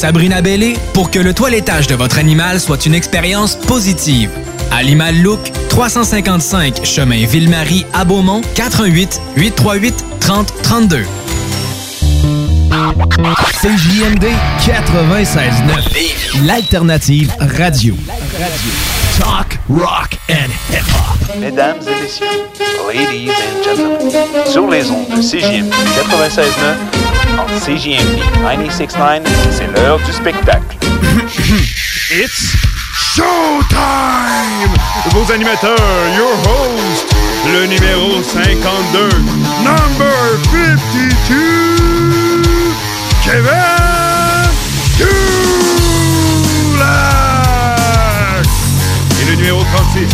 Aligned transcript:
Sabrina 0.00 0.40
Bellé 0.40 0.78
pour 0.94 1.10
que 1.10 1.18
le 1.18 1.34
toilettage 1.34 1.86
de 1.86 1.94
votre 1.94 2.18
animal 2.18 2.58
soit 2.58 2.86
une 2.86 2.94
expérience 2.94 3.54
positive. 3.54 4.30
Animal 4.70 5.20
Look, 5.20 5.52
355 5.68 6.86
chemin 6.86 7.26
Ville-Marie 7.26 7.84
à 7.92 8.06
Beaumont, 8.06 8.40
88 8.54 9.20
838 9.36 10.04
30 10.20 10.54
32. 10.62 11.04
CJMD 13.60 14.24
96.9, 14.64 16.46
l'alternative 16.46 17.30
radio. 17.38 17.94
Talk, 19.20 19.58
rock 19.68 20.14
and 20.30 20.50
hip-hop. 20.70 21.36
Mesdames 21.38 21.86
et 21.86 22.00
messieurs, 22.00 22.26
ladies 22.88 23.30
and 23.30 23.62
gentlemen, 23.62 24.10
sur 24.46 24.66
les 24.68 24.90
ondes 24.90 25.08
de 25.08 25.20
CJMD 25.20 25.70
96.9, 25.70 26.48
en 27.38 27.46
CJMD 27.60 28.18
96.9, 28.42 29.28
c'est 29.50 29.66
l'heure 29.76 29.98
du 30.00 30.12
spectacle. 30.12 30.76
It's 32.10 32.56
showtime! 32.94 34.72
Vos 35.12 35.30
animateurs, 35.30 35.76
your 36.16 36.34
host, 36.48 37.14
le 37.52 37.66
numéro 37.66 38.22
52, 38.22 39.08
number 39.62 40.38
52, 40.50 42.42
Kevin 43.22 44.50
Dulac! 46.76 47.29
Et 49.20 49.24
le 49.26 49.36
numéro 49.36 49.62
36, 49.62 50.08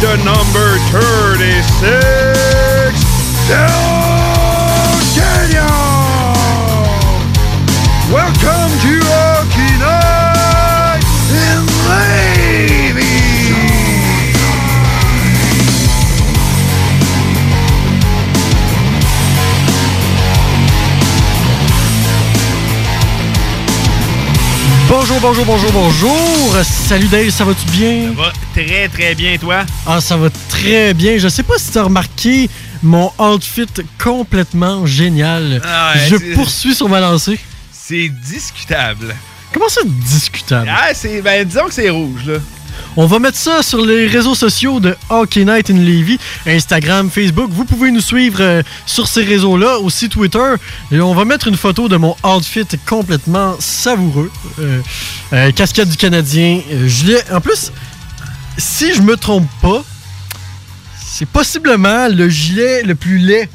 the 0.00 0.16
number 0.24 0.78
36, 0.90 1.84
Del 3.48 4.23
Bonjour, 24.96 25.18
bonjour, 25.18 25.44
bonjour, 25.44 25.72
bonjour. 25.72 26.56
Salut 26.62 27.08
Dave, 27.08 27.28
ça 27.30 27.44
va-tu 27.44 27.66
bien? 27.66 28.14
Ça 28.14 28.22
va 28.22 28.32
très 28.54 28.88
très 28.88 29.14
bien, 29.16 29.36
toi? 29.38 29.64
Ah, 29.84 30.00
ça 30.00 30.16
va 30.16 30.28
très 30.48 30.94
bien. 30.94 31.18
Je 31.18 31.26
sais 31.26 31.42
pas 31.42 31.54
si 31.58 31.72
tu 31.72 31.78
as 31.78 31.82
remarqué 31.82 32.48
mon 32.80 33.10
outfit 33.18 33.66
complètement 33.98 34.86
génial. 34.86 35.60
Ah 35.64 35.94
ouais, 35.96 36.06
Je 36.08 36.34
poursuis 36.34 36.76
sur 36.76 36.88
ma 36.88 37.00
lancée. 37.00 37.40
C'est 37.72 38.08
discutable. 38.08 39.16
Comment 39.52 39.68
ça, 39.68 39.80
discutable? 39.84 40.70
Ah, 40.72 40.94
c'est. 40.94 41.20
Ben, 41.22 41.44
disons 41.44 41.64
que 41.64 41.74
c'est 41.74 41.90
rouge, 41.90 42.26
là. 42.28 42.38
On 42.96 43.06
va 43.06 43.18
mettre 43.18 43.36
ça 43.38 43.62
sur 43.62 43.84
les 43.84 44.06
réseaux 44.06 44.34
sociaux 44.34 44.80
de 44.80 44.96
Hockey 45.10 45.44
Night 45.44 45.70
in 45.70 45.74
Levy, 45.78 46.18
Instagram, 46.46 47.10
Facebook. 47.10 47.50
Vous 47.50 47.64
pouvez 47.64 47.90
nous 47.90 48.00
suivre 48.00 48.38
euh, 48.40 48.62
sur 48.86 49.08
ces 49.08 49.24
réseaux-là, 49.24 49.78
aussi 49.78 50.08
Twitter. 50.08 50.54
Et 50.92 51.00
on 51.00 51.14
va 51.14 51.24
mettre 51.24 51.48
une 51.48 51.56
photo 51.56 51.88
de 51.88 51.96
mon 51.96 52.14
outfit 52.24 52.64
complètement 52.86 53.56
savoureux. 53.58 54.30
Euh, 54.60 54.80
euh, 55.32 55.50
casquette 55.52 55.88
du 55.88 55.96
Canadien, 55.96 56.60
euh, 56.72 56.86
gilet. 56.86 57.22
En 57.32 57.40
plus, 57.40 57.72
si 58.58 58.94
je 58.94 59.02
me 59.02 59.16
trompe 59.16 59.48
pas, 59.60 59.82
c'est 61.04 61.28
possiblement 61.28 62.08
le 62.08 62.28
gilet 62.28 62.82
le 62.82 62.94
plus 62.94 63.18
laid 63.18 63.48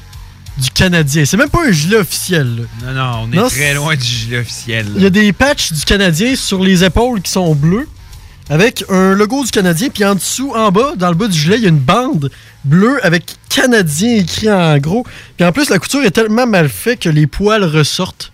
du 0.58 0.70
Canadien. 0.72 1.24
C'est 1.26 1.38
même 1.38 1.50
pas 1.50 1.66
un 1.68 1.72
gilet 1.72 1.98
officiel. 1.98 2.68
là. 2.84 2.94
Non, 2.94 2.94
non, 2.94 3.20
on 3.24 3.32
est 3.32 3.36
Non, 3.38 3.48
très 3.50 3.74
loin 3.74 3.96
du 3.96 4.04
gilet 4.04 4.40
officiel. 4.40 4.88
Il 4.96 5.02
y 5.02 5.06
a 5.06 5.10
des 5.10 5.32
patchs 5.32 5.72
du 5.72 5.86
Canadien 5.86 6.36
sur 6.36 6.62
les 6.64 6.84
épaules 6.84 7.22
qui 7.22 7.32
sont 7.32 7.56
bleus, 7.56 7.88
avec 8.50 8.84
un 8.90 9.14
logo 9.14 9.44
du 9.46 9.52
Canadien, 9.52 9.90
puis 9.94 10.04
en 10.06 10.16
dessous, 10.16 10.54
en 10.56 10.72
bas, 10.72 10.94
dans 10.96 11.10
le 11.10 11.16
bas 11.16 11.28
du 11.28 11.38
gilet, 11.38 11.58
il 11.58 11.64
y 11.64 11.66
a 11.66 11.70
une 11.70 11.78
bande 11.78 12.32
bleue 12.64 13.00
avec 13.06 13.36
Canadien 13.50 14.16
écrit 14.18 14.52
en 14.52 14.78
gros. 14.80 15.06
Puis 15.38 15.46
en 15.46 15.52
plus, 15.52 15.70
la 15.70 15.78
couture 15.80 16.04
est 16.04 16.12
tellement 16.12 16.48
mal 16.48 16.68
faite 16.70 17.00
que 17.02 17.10
les 17.10 17.28
poils 17.28 17.64
ressortent. 17.64 18.32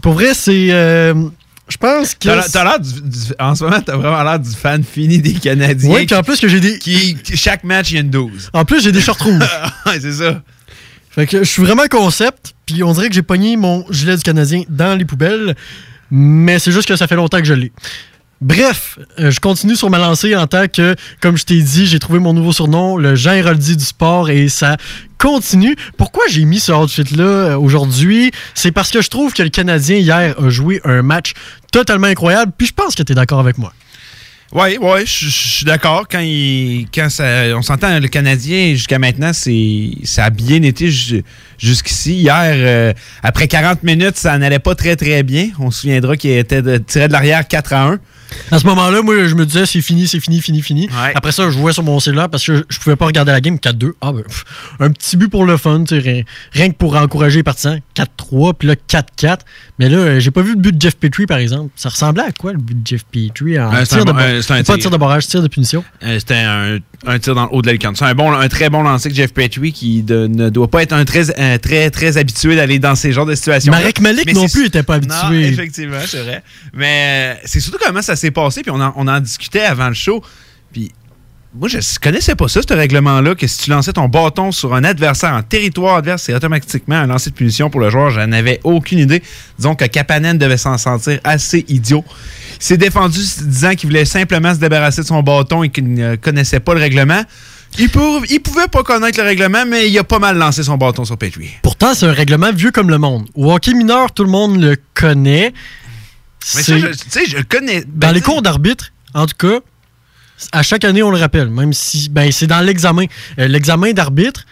Pour 0.00 0.14
vrai, 0.14 0.34
c'est. 0.34 0.68
euh, 0.70 1.14
je 1.68 1.76
pense 1.76 2.14
que. 2.14 2.28
T'as 2.28 2.34
l'air- 2.36 2.50
t'as 2.50 2.64
l'air 2.64 2.80
du, 2.80 2.92
du- 3.02 3.18
En 3.38 3.54
ce 3.54 3.64
moment, 3.64 3.80
t'as 3.80 3.96
vraiment 3.96 4.22
l'air 4.22 4.38
du 4.38 4.50
fan 4.50 4.82
fini 4.84 5.18
des 5.18 5.34
Canadiens. 5.34 5.92
Oui, 5.94 6.06
puis 6.06 6.14
en 6.16 6.22
plus 6.22 6.38
que 6.40 6.48
j'ai 6.48 6.60
des. 6.60 6.78
Qui- 6.78 7.16
chaque 7.34 7.64
match, 7.64 7.90
il 7.90 7.94
y 7.94 7.98
a 7.98 8.00
une 8.00 8.10
12. 8.10 8.50
En 8.52 8.64
plus, 8.64 8.82
j'ai 8.82 8.92
des 8.92 9.00
shorts 9.00 9.18
rouges. 9.22 9.34
ouais, 9.86 10.00
c'est 10.00 10.12
ça. 10.12 10.42
Fait 11.10 11.26
que 11.26 11.38
je 11.40 11.48
suis 11.50 11.62
vraiment 11.62 11.86
concept, 11.90 12.54
puis 12.64 12.82
on 12.82 12.92
dirait 12.94 13.08
que 13.08 13.14
j'ai 13.14 13.20
pogné 13.22 13.56
mon 13.56 13.84
gilet 13.90 14.16
du 14.16 14.22
Canadien 14.22 14.62
dans 14.70 14.96
les 14.98 15.04
poubelles, 15.04 15.54
mais 16.10 16.58
c'est 16.58 16.72
juste 16.72 16.88
que 16.88 16.96
ça 16.96 17.06
fait 17.06 17.16
longtemps 17.16 17.38
que 17.38 17.44
je 17.44 17.52
l'ai. 17.52 17.70
Bref, 18.42 18.98
euh, 19.20 19.30
je 19.30 19.38
continue 19.38 19.76
sur 19.76 19.88
ma 19.88 19.98
lancée 19.98 20.34
en 20.34 20.48
tant 20.48 20.66
que, 20.66 20.96
comme 21.20 21.36
je 21.38 21.44
t'ai 21.44 21.62
dit, 21.62 21.86
j'ai 21.86 22.00
trouvé 22.00 22.18
mon 22.18 22.32
nouveau 22.32 22.50
surnom, 22.52 22.96
le 22.96 23.14
Jean 23.14 23.34
Héroldi 23.34 23.76
du 23.76 23.84
sport, 23.84 24.30
et 24.30 24.48
ça 24.48 24.76
continue. 25.16 25.76
Pourquoi 25.96 26.24
j'ai 26.28 26.44
mis 26.44 26.58
ce 26.58 26.72
outfit-là 26.72 27.22
euh, 27.24 27.56
aujourd'hui? 27.56 28.32
C'est 28.54 28.72
parce 28.72 28.90
que 28.90 29.00
je 29.00 29.08
trouve 29.10 29.32
que 29.32 29.44
le 29.44 29.48
Canadien, 29.48 29.94
hier, 29.96 30.34
a 30.42 30.48
joué 30.50 30.80
un 30.84 31.02
match 31.02 31.34
totalement 31.70 32.08
incroyable, 32.08 32.50
puis 32.58 32.66
je 32.66 32.72
pense 32.72 32.96
que 32.96 33.04
tu 33.04 33.12
es 33.12 33.14
d'accord 33.14 33.38
avec 33.38 33.58
moi. 33.58 33.72
Oui, 34.54 34.76
ouais, 34.76 35.06
je 35.06 35.28
suis 35.30 35.64
d'accord. 35.64 36.06
Quand, 36.10 36.20
on 36.20 37.62
s'entend, 37.62 38.00
le 38.00 38.08
Canadien, 38.08 38.72
jusqu'à 38.74 38.98
maintenant, 38.98 39.32
c'est, 39.32 39.92
ça 40.02 40.24
a 40.24 40.30
bien 40.30 40.62
été 40.64 40.90
ju- 40.90 41.22
jusqu'ici. 41.58 42.16
Hier, 42.16 42.34
euh, 42.56 42.92
après 43.22 43.46
40 43.46 43.84
minutes, 43.84 44.16
ça 44.18 44.36
n'allait 44.36 44.58
pas 44.58 44.74
très, 44.74 44.96
très 44.96 45.22
bien. 45.22 45.48
On 45.60 45.70
se 45.70 45.82
souviendra 45.82 46.16
qu'il 46.18 46.32
était 46.32 46.60
tiré 46.80 47.06
de 47.06 47.12
l'arrière 47.12 47.46
4 47.48 47.72
à 47.72 47.82
1. 47.92 47.98
À 48.50 48.58
ce 48.58 48.66
moment-là, 48.66 49.02
moi, 49.02 49.26
je 49.26 49.34
me 49.34 49.46
disais, 49.46 49.66
c'est 49.66 49.80
fini, 49.80 50.06
c'est 50.06 50.20
fini, 50.20 50.40
fini, 50.40 50.62
fini. 50.62 50.88
Après 51.14 51.32
ça, 51.32 51.44
je 51.50 51.50
jouais 51.58 51.72
sur 51.72 51.82
mon 51.82 52.00
cellulaire 52.00 52.28
parce 52.28 52.44
que 52.46 52.64
je, 52.68 52.78
pouvais 52.78 52.96
pas 52.96 53.06
regarder 53.06 53.32
la 53.32 53.40
game 53.40 53.56
4-2. 53.56 53.92
Ah, 54.00 54.12
ben, 54.12 54.22
pff, 54.22 54.44
un 54.80 54.90
petit 54.90 55.16
but 55.16 55.28
pour 55.28 55.44
le 55.44 55.56
fun, 55.56 55.84
rien, 55.90 56.22
rien 56.52 56.68
que 56.70 56.76
pour 56.76 56.96
encourager 56.96 57.38
les 57.38 57.42
partisans. 57.42 57.78
4-3, 57.96 58.54
puis 58.58 58.68
là, 58.68 58.74
4-4. 58.88 59.38
Mais 59.78 59.88
là, 59.88 59.98
euh, 59.98 60.20
j'ai 60.20 60.30
pas 60.30 60.42
vu 60.42 60.50
le 60.54 60.60
but 60.60 60.76
de 60.76 60.80
Jeff 60.80 60.96
Petrie, 60.96 61.26
par 61.26 61.38
exemple. 61.38 61.70
Ça 61.76 61.88
ressemblait 61.88 62.24
à 62.24 62.32
quoi, 62.32 62.52
le 62.52 62.58
but 62.58 62.80
de 62.82 62.86
Jeff 62.86 63.04
Petrie 63.04 63.58
en 63.58 63.72
Euh, 63.74 63.84
tir 63.84 63.98
un 63.98 64.04
de 64.04 64.10
euh, 64.12 64.42
c'est 64.42 64.52
un 64.52 64.56
Pas 64.58 64.74
tir. 64.74 64.78
tir 64.78 64.90
de 64.90 64.96
barrage, 64.96 65.26
tir 65.26 65.42
de 65.42 65.48
punition. 65.48 65.84
Euh, 66.04 66.18
C'était 66.18 66.34
un, 66.36 66.78
un 67.06 67.18
tir 67.18 67.34
dans 67.34 67.44
le 67.44 67.48
haut 67.52 67.62
de 67.62 67.66
la 67.66 67.72
lucarne. 67.72 67.96
C'est 67.96 68.04
un, 68.04 68.14
bon, 68.14 68.32
un 68.32 68.48
très 68.48 68.68
bon 68.70 68.82
lancer 68.82 69.08
que 69.08 69.14
Jeff 69.14 69.32
Petrie 69.32 69.72
qui 69.72 70.02
de- 70.02 70.26
ne 70.26 70.50
doit 70.50 70.68
pas 70.70 70.82
être 70.82 70.92
un 70.92 71.04
très, 71.04 71.38
un 71.40 71.58
très, 71.58 71.90
très 71.90 72.16
habitué 72.16 72.54
d'aller 72.56 72.78
dans 72.78 72.94
ces 72.94 73.12
genres 73.12 73.26
de 73.26 73.34
situations. 73.34 73.72
Marek 73.72 74.00
Malik 74.00 74.32
non 74.34 74.46
plus 74.48 74.66
était 74.66 74.82
pas 74.82 74.98
Non, 75.00 75.14
habitué. 75.14 75.48
effectivement, 75.48 75.98
c'est 76.06 76.22
vrai. 76.22 76.42
Mais 76.74 77.34
euh, 77.36 77.40
c'est 77.44 77.60
surtout 77.60 77.78
comment 77.84 78.02
ça 78.02 78.14
passé, 78.30 78.62
puis 78.62 78.70
on 78.70 78.80
en, 78.80 79.20
discutait 79.20 79.60
avant 79.60 79.88
le 79.88 79.94
show. 79.94 80.22
Puis 80.72 80.92
moi, 81.54 81.68
je 81.68 81.78
connaissais 82.00 82.34
pas 82.34 82.48
ça, 82.48 82.60
ce 82.66 82.74
règlement-là, 82.74 83.34
que 83.34 83.46
si 83.46 83.64
tu 83.64 83.70
lançais 83.70 83.92
ton 83.92 84.08
bâton 84.08 84.52
sur 84.52 84.74
un 84.74 84.84
adversaire 84.84 85.34
en 85.34 85.42
territoire 85.42 85.96
adverse, 85.96 86.22
c'est 86.22 86.34
automatiquement 86.34 86.96
un 86.96 87.06
lancer 87.06 87.30
de 87.30 87.34
punition 87.34 87.68
pour 87.68 87.80
le 87.80 87.90
joueur. 87.90 88.10
J'en 88.10 88.32
avais 88.32 88.60
aucune 88.64 88.98
idée. 88.98 89.22
Disons 89.58 89.74
que 89.74 89.84
Kapanen 89.84 90.38
devait 90.38 90.56
s'en 90.56 90.78
sentir 90.78 91.20
assez 91.24 91.64
idiot. 91.68 92.04
Il 92.58 92.64
s'est 92.64 92.76
défendu 92.78 93.18
disant 93.18 93.74
qu'il 93.74 93.90
voulait 93.90 94.06
simplement 94.06 94.54
se 94.54 94.60
débarrasser 94.60 95.02
de 95.02 95.06
son 95.06 95.22
bâton 95.22 95.62
et 95.62 95.68
qu'il 95.68 95.92
ne 95.92 96.16
connaissait 96.16 96.60
pas 96.60 96.72
le 96.74 96.80
règlement. 96.80 97.22
Il 97.78 97.90
pouvait 97.90 98.68
pas 98.70 98.82
connaître 98.82 99.18
le 99.18 99.24
règlement, 99.24 99.64
mais 99.66 99.88
il 99.88 99.98
a 99.98 100.04
pas 100.04 100.18
mal 100.18 100.36
lancé 100.36 100.62
son 100.62 100.76
bâton 100.76 101.04
sur 101.04 101.16
Petrie. 101.16 101.50
Pourtant, 101.62 101.94
c'est 101.94 102.06
un 102.06 102.12
règlement 102.12 102.52
vieux 102.52 102.70
comme 102.70 102.90
le 102.90 102.98
monde. 102.98 103.28
Au 103.34 103.52
hockey 103.52 103.74
mineur, 103.74 104.12
tout 104.12 104.24
le 104.24 104.30
monde 104.30 104.60
le 104.60 104.76
connaît. 104.94 105.52
Mais 106.54 106.62
ça, 106.62 106.74
tu 106.74 107.10
sais, 107.10 107.26
je 107.26 107.38
connais. 107.42 107.84
Dans 107.86 108.10
les 108.10 108.20
cours 108.20 108.42
d'arbitre, 108.42 108.92
en 109.14 109.26
tout 109.26 109.36
cas, 109.38 109.60
à 110.50 110.62
chaque 110.62 110.84
année, 110.84 111.02
on 111.02 111.10
le 111.10 111.18
rappelle, 111.18 111.50
même 111.50 111.72
si 111.72 112.08
ben, 112.08 112.30
c'est 112.32 112.46
dans 112.46 112.60
l'examen. 112.60 113.04
Euh, 113.38 113.46
l'examen 113.46 113.92
d'arbitre, 113.92 114.44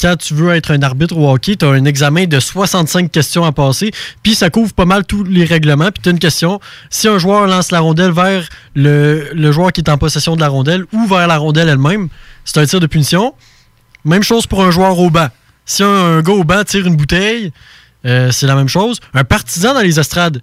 quand 0.00 0.16
tu 0.16 0.34
veux 0.34 0.52
être 0.54 0.72
un 0.72 0.82
arbitre 0.82 1.16
au 1.16 1.30
hockey, 1.30 1.56
tu 1.56 1.64
as 1.64 1.68
un 1.68 1.84
examen 1.84 2.26
de 2.26 2.38
65 2.38 3.10
questions 3.10 3.44
à 3.44 3.52
passer, 3.52 3.90
puis 4.22 4.34
ça 4.34 4.50
couvre 4.50 4.74
pas 4.74 4.84
mal 4.84 5.04
tous 5.06 5.24
les 5.24 5.44
règlements, 5.44 5.90
puis 5.90 6.02
tu 6.02 6.08
as 6.08 6.12
une 6.12 6.18
question. 6.18 6.60
Si 6.90 7.08
un 7.08 7.18
joueur 7.18 7.46
lance 7.46 7.70
la 7.70 7.80
rondelle 7.80 8.12
vers 8.12 8.48
le, 8.74 9.30
le 9.32 9.52
joueur 9.52 9.72
qui 9.72 9.80
est 9.80 9.88
en 9.88 9.96
possession 9.96 10.36
de 10.36 10.40
la 10.40 10.48
rondelle 10.48 10.84
ou 10.92 11.06
vers 11.06 11.26
la 11.26 11.38
rondelle 11.38 11.68
elle-même, 11.68 12.08
c'est 12.44 12.58
un 12.58 12.66
tir 12.66 12.80
de 12.80 12.86
punition. 12.86 13.34
Même 14.04 14.22
chose 14.22 14.46
pour 14.46 14.62
un 14.62 14.70
joueur 14.70 14.98
au 14.98 15.08
banc. 15.08 15.28
Si 15.64 15.82
un, 15.82 15.88
un 15.88 16.20
gars 16.20 16.32
au 16.32 16.44
banc 16.44 16.62
tire 16.64 16.86
une 16.86 16.96
bouteille, 16.96 17.52
euh, 18.04 18.30
c'est 18.30 18.46
la 18.46 18.54
même 18.54 18.68
chose. 18.68 19.00
Un 19.14 19.24
partisan 19.24 19.72
dans 19.72 19.80
les 19.80 19.98
estrades, 19.98 20.42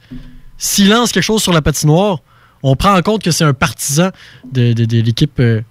s'il 0.63 0.90
lance 0.90 1.12
quelque 1.12 1.24
chose 1.24 1.42
sur 1.42 1.52
la 1.54 1.62
patinoire, 1.63 2.19
on 2.62 2.75
prend 2.75 2.96
en 2.96 3.02
compte 3.02 3.24
que 3.24 3.31
c'est 3.31 3.44
un 3.44 3.54
partisan 3.54 4.10
de, 4.52 4.74
de- 4.74 4.86
de 4.86 5.02
l'équipe 5.02 5.40
euh, 5.40 5.62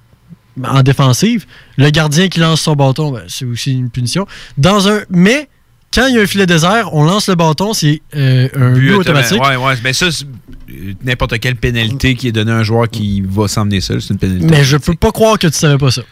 en 0.64 0.82
défensive. 0.82 1.46
Le 1.76 1.90
gardien 1.90 2.26
qui 2.28 2.40
lance 2.40 2.62
son 2.62 2.75
bâton, 2.75 3.12
ben, 3.12 3.22
c'est 3.28 3.44
aussi 3.44 3.72
une 3.72 3.90
punition. 3.90 4.26
Dans 4.58 4.88
un, 4.88 5.02
mais 5.08 5.48
quand 5.94 6.06
il 6.08 6.16
y 6.16 6.19
a 6.19 6.22
un 6.22 6.26
filet 6.26 6.46
désert, 6.46 6.92
on 6.94 7.04
lance 7.04 7.28
le 7.28 7.37
bâton, 7.37 7.72
c'est 7.72 8.02
euh, 8.16 8.48
un 8.56 8.72
but, 8.72 8.88
But 8.88 8.94
automatique. 8.96 9.40
Ouais, 9.40 9.54
ouais. 9.56 9.75
Ben 9.84 9.92
ça, 9.92 10.10
c'est, 10.10 10.25
euh, 10.70 10.94
n'importe 11.04 11.38
quelle 11.38 11.54
pénalité 11.56 12.16
qui 12.16 12.26
est 12.28 12.32
donnée 12.32 12.50
à 12.52 12.56
un 12.56 12.62
joueur 12.64 12.88
qui 12.88 13.20
va 13.22 13.46
s'emmener 13.46 13.81
seul, 13.81 14.02
c'est 14.02 14.12
une 14.12 14.19
pénalité. 14.19 14.46
Mais 14.50 14.64
je 14.64 14.76
peux 14.76 14.94
pas 14.96 15.12
croire 15.12 15.38
que 15.38 15.46
tu 15.46 15.52
savais 15.56 15.78
pas 15.78 15.92
ça. 15.92 16.02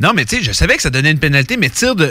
Non, 0.00 0.12
mais 0.14 0.24
tu 0.24 0.36
sais, 0.38 0.42
je 0.42 0.52
savais 0.52 0.76
que 0.76 0.82
ça 0.82 0.90
donnait 0.90 1.10
une 1.12 1.18
pénalité, 1.20 1.56
mais 1.58 1.68
tir 1.68 1.94
de 1.94 2.10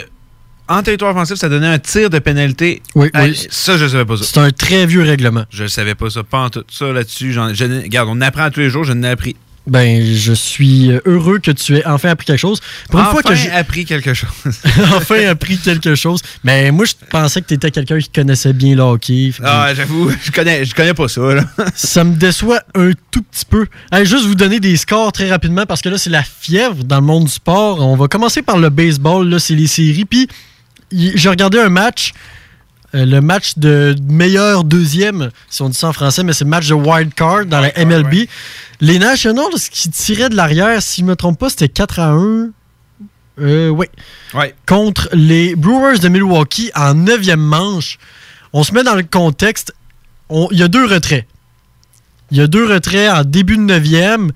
en 0.68 0.82
territoire 0.82 1.14
offensif, 1.14 1.36
ça 1.36 1.48
donnait 1.48 1.66
un 1.66 1.78
tir 1.78 2.10
de 2.10 2.18
pénalité. 2.18 2.82
Oui, 2.94 3.10
Ah, 3.12 3.24
oui. 3.24 3.46
Ça, 3.50 3.76
je 3.76 3.86
savais 3.86 4.04
pas 4.04 4.16
ça. 4.16 4.24
C'est 4.24 4.38
un 4.38 4.50
très 4.50 4.86
vieux 4.86 5.02
règlement. 5.02 5.44
Je 5.50 5.66
savais 5.66 5.94
pas 5.94 6.10
ça. 6.10 6.22
Pas 6.22 6.40
en 6.40 6.50
tout 6.50 6.64
ça 6.70 6.92
là-dessus. 6.92 7.32
je 7.32 7.40
Regarde, 7.40 8.08
on 8.10 8.20
apprend 8.20 8.50
tous 8.50 8.60
les 8.60 8.70
jours, 8.70 8.84
je 8.84 8.92
n'ai 8.92 9.08
appris. 9.08 9.36
Ben, 9.66 10.04
je 10.04 10.34
suis 10.34 10.90
heureux 11.06 11.38
que 11.38 11.50
tu 11.50 11.76
aies 11.78 11.86
enfin 11.86 12.10
appris 12.10 12.26
quelque 12.26 12.38
chose. 12.38 12.60
Pour 12.90 13.00
une 13.00 13.06
enfin 13.06 13.12
fois 13.12 13.22
que 13.22 13.34
j'ai 13.34 13.50
appris 13.50 13.86
quelque 13.86 14.12
chose. 14.12 14.28
enfin 14.94 15.26
appris 15.26 15.56
quelque 15.56 15.94
chose. 15.94 16.20
Mais 16.42 16.70
moi, 16.70 16.84
je 16.84 16.92
pensais 17.08 17.40
que 17.40 17.46
tu 17.46 17.54
étais 17.54 17.70
quelqu'un 17.70 17.98
qui 17.98 18.10
connaissait 18.10 18.52
bien 18.52 18.76
le 18.76 18.82
hockey. 18.82 19.32
Que 19.34 19.42
ah, 19.42 19.74
j'avoue, 19.74 20.10
je 20.22 20.30
connais, 20.30 20.66
je 20.66 20.74
connais 20.74 20.92
pas 20.92 21.08
ça. 21.08 21.22
Là. 21.34 21.44
Ça 21.74 22.04
me 22.04 22.14
déçoit 22.14 22.60
un 22.74 22.90
tout 23.10 23.22
petit 23.22 23.46
peu. 23.46 23.66
Allez, 23.90 24.04
juste 24.04 24.26
vous 24.26 24.34
donner 24.34 24.60
des 24.60 24.76
scores 24.76 25.12
très 25.12 25.30
rapidement 25.30 25.64
parce 25.64 25.80
que 25.80 25.88
là, 25.88 25.96
c'est 25.96 26.10
la 26.10 26.22
fièvre 26.22 26.84
dans 26.84 27.00
le 27.00 27.06
monde 27.06 27.24
du 27.24 27.30
sport. 27.30 27.80
On 27.80 27.96
va 27.96 28.06
commencer 28.06 28.42
par 28.42 28.58
le 28.58 28.68
baseball. 28.68 29.26
Là, 29.30 29.38
c'est 29.38 29.54
les 29.54 29.66
séries. 29.66 30.04
Puis, 30.04 30.28
j'ai 30.92 31.28
regardé 31.28 31.58
un 31.58 31.68
match. 31.68 32.12
euh, 32.94 33.04
le 33.04 33.20
match 33.20 33.54
de 33.58 33.96
meilleur 34.08 34.62
deuxième, 34.64 35.30
si 35.50 35.62
on 35.62 35.68
dit 35.68 35.76
ça 35.76 35.88
en 35.88 35.92
français, 35.92 36.22
mais 36.22 36.32
c'est 36.32 36.44
le 36.44 36.50
match 36.50 36.68
de 36.68 36.74
wild 36.74 37.12
card 37.14 37.44
dans 37.46 37.60
la 37.60 37.72
MLB. 37.84 38.28
Les 38.80 38.98
Nationals 39.00 39.54
qui 39.70 39.90
tiraient 39.90 40.28
de 40.28 40.36
l'arrière, 40.36 40.80
si 40.80 41.00
je 41.00 41.04
ne 41.04 41.10
me 41.10 41.16
trompe 41.16 41.38
pas, 41.38 41.48
c'était 41.50 41.68
4 41.68 41.98
à 41.98 42.10
1. 42.12 42.50
Euh, 43.40 43.68
oui. 43.68 43.86
Ouais. 44.32 44.54
Contre 44.66 45.08
les 45.12 45.56
Brewers 45.56 45.98
de 45.98 46.08
Milwaukee 46.08 46.70
en 46.76 46.94
neuvième 46.94 47.40
manche. 47.40 47.98
On 48.52 48.62
se 48.62 48.72
met 48.72 48.84
dans 48.84 48.94
le 48.94 49.02
contexte. 49.02 49.74
on- 50.28 50.46
Il 50.52 50.58
y 50.58 50.62
a 50.62 50.68
deux 50.68 50.86
retraits. 50.86 51.26
Il 52.30 52.36
y 52.38 52.40
a 52.40 52.46
deux 52.46 52.64
retraits 52.66 53.10
en 53.10 53.24
début 53.24 53.56
de 53.56 53.62
neuvième, 53.62 54.30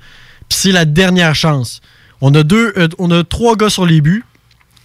puis 0.49 0.59
c'est 0.59 0.73
la 0.73 0.85
dernière 0.85 1.35
chance. 1.37 1.81
On 2.21 2.35
a, 2.35 2.43
deux, 2.43 2.73
euh, 2.77 2.89
on 2.99 3.11
a 3.13 3.23
trois 3.23 3.55
gars 3.55 3.71
sur 3.71 3.87
les 3.87 4.01
buts. 4.01 4.25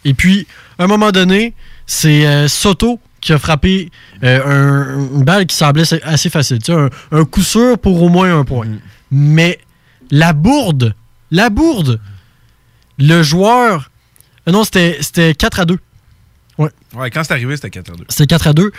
Et 0.06 0.14
puis, 0.14 0.46
à 0.78 0.84
un 0.84 0.88
moment 0.88 1.12
donné, 1.12 1.54
c'est 1.86 2.26
euh, 2.26 2.48
Soto 2.48 3.00
qui 3.22 3.32
a 3.34 3.40
frappé 3.40 3.90
euh, 4.24 4.44
un- 4.46 5.16
une 5.18 5.24
balle 5.24 5.46
qui 5.46 5.56
semblait 5.56 5.84
assez- 6.04 6.30
facile. 6.30 6.60
Tu 6.60 6.74
sais, 6.74 6.78
un, 6.78 6.90
un 7.12 7.26
coup 7.26 7.42
sûr 7.44 7.78
pour 7.80 8.02
au 8.02 8.10
moins 8.10 8.38
un 8.38 8.44
point. 8.44 8.68
Mais 9.12 9.60
la 10.12 10.34
bourde, 10.34 10.94
la 11.32 11.50
bourde, 11.50 12.00
le 13.00 13.24
joueur. 13.24 13.90
euh, 14.48 14.52
non, 14.52 14.64
c'était 14.64 14.98
c'était 15.02 15.34
4 15.36 15.60
à 15.62 15.66
2. 15.66 15.78
Ouais, 16.96 17.10
quand 17.10 17.24
c'est 17.24 17.34
arrivé, 17.34 17.56
c'était 17.56 17.70
4 17.72 17.92
à 17.92 17.96
2. 17.96 18.04
C'était 18.10 18.28
4 18.28 18.48
à 18.48 18.54
2. 18.54 18.72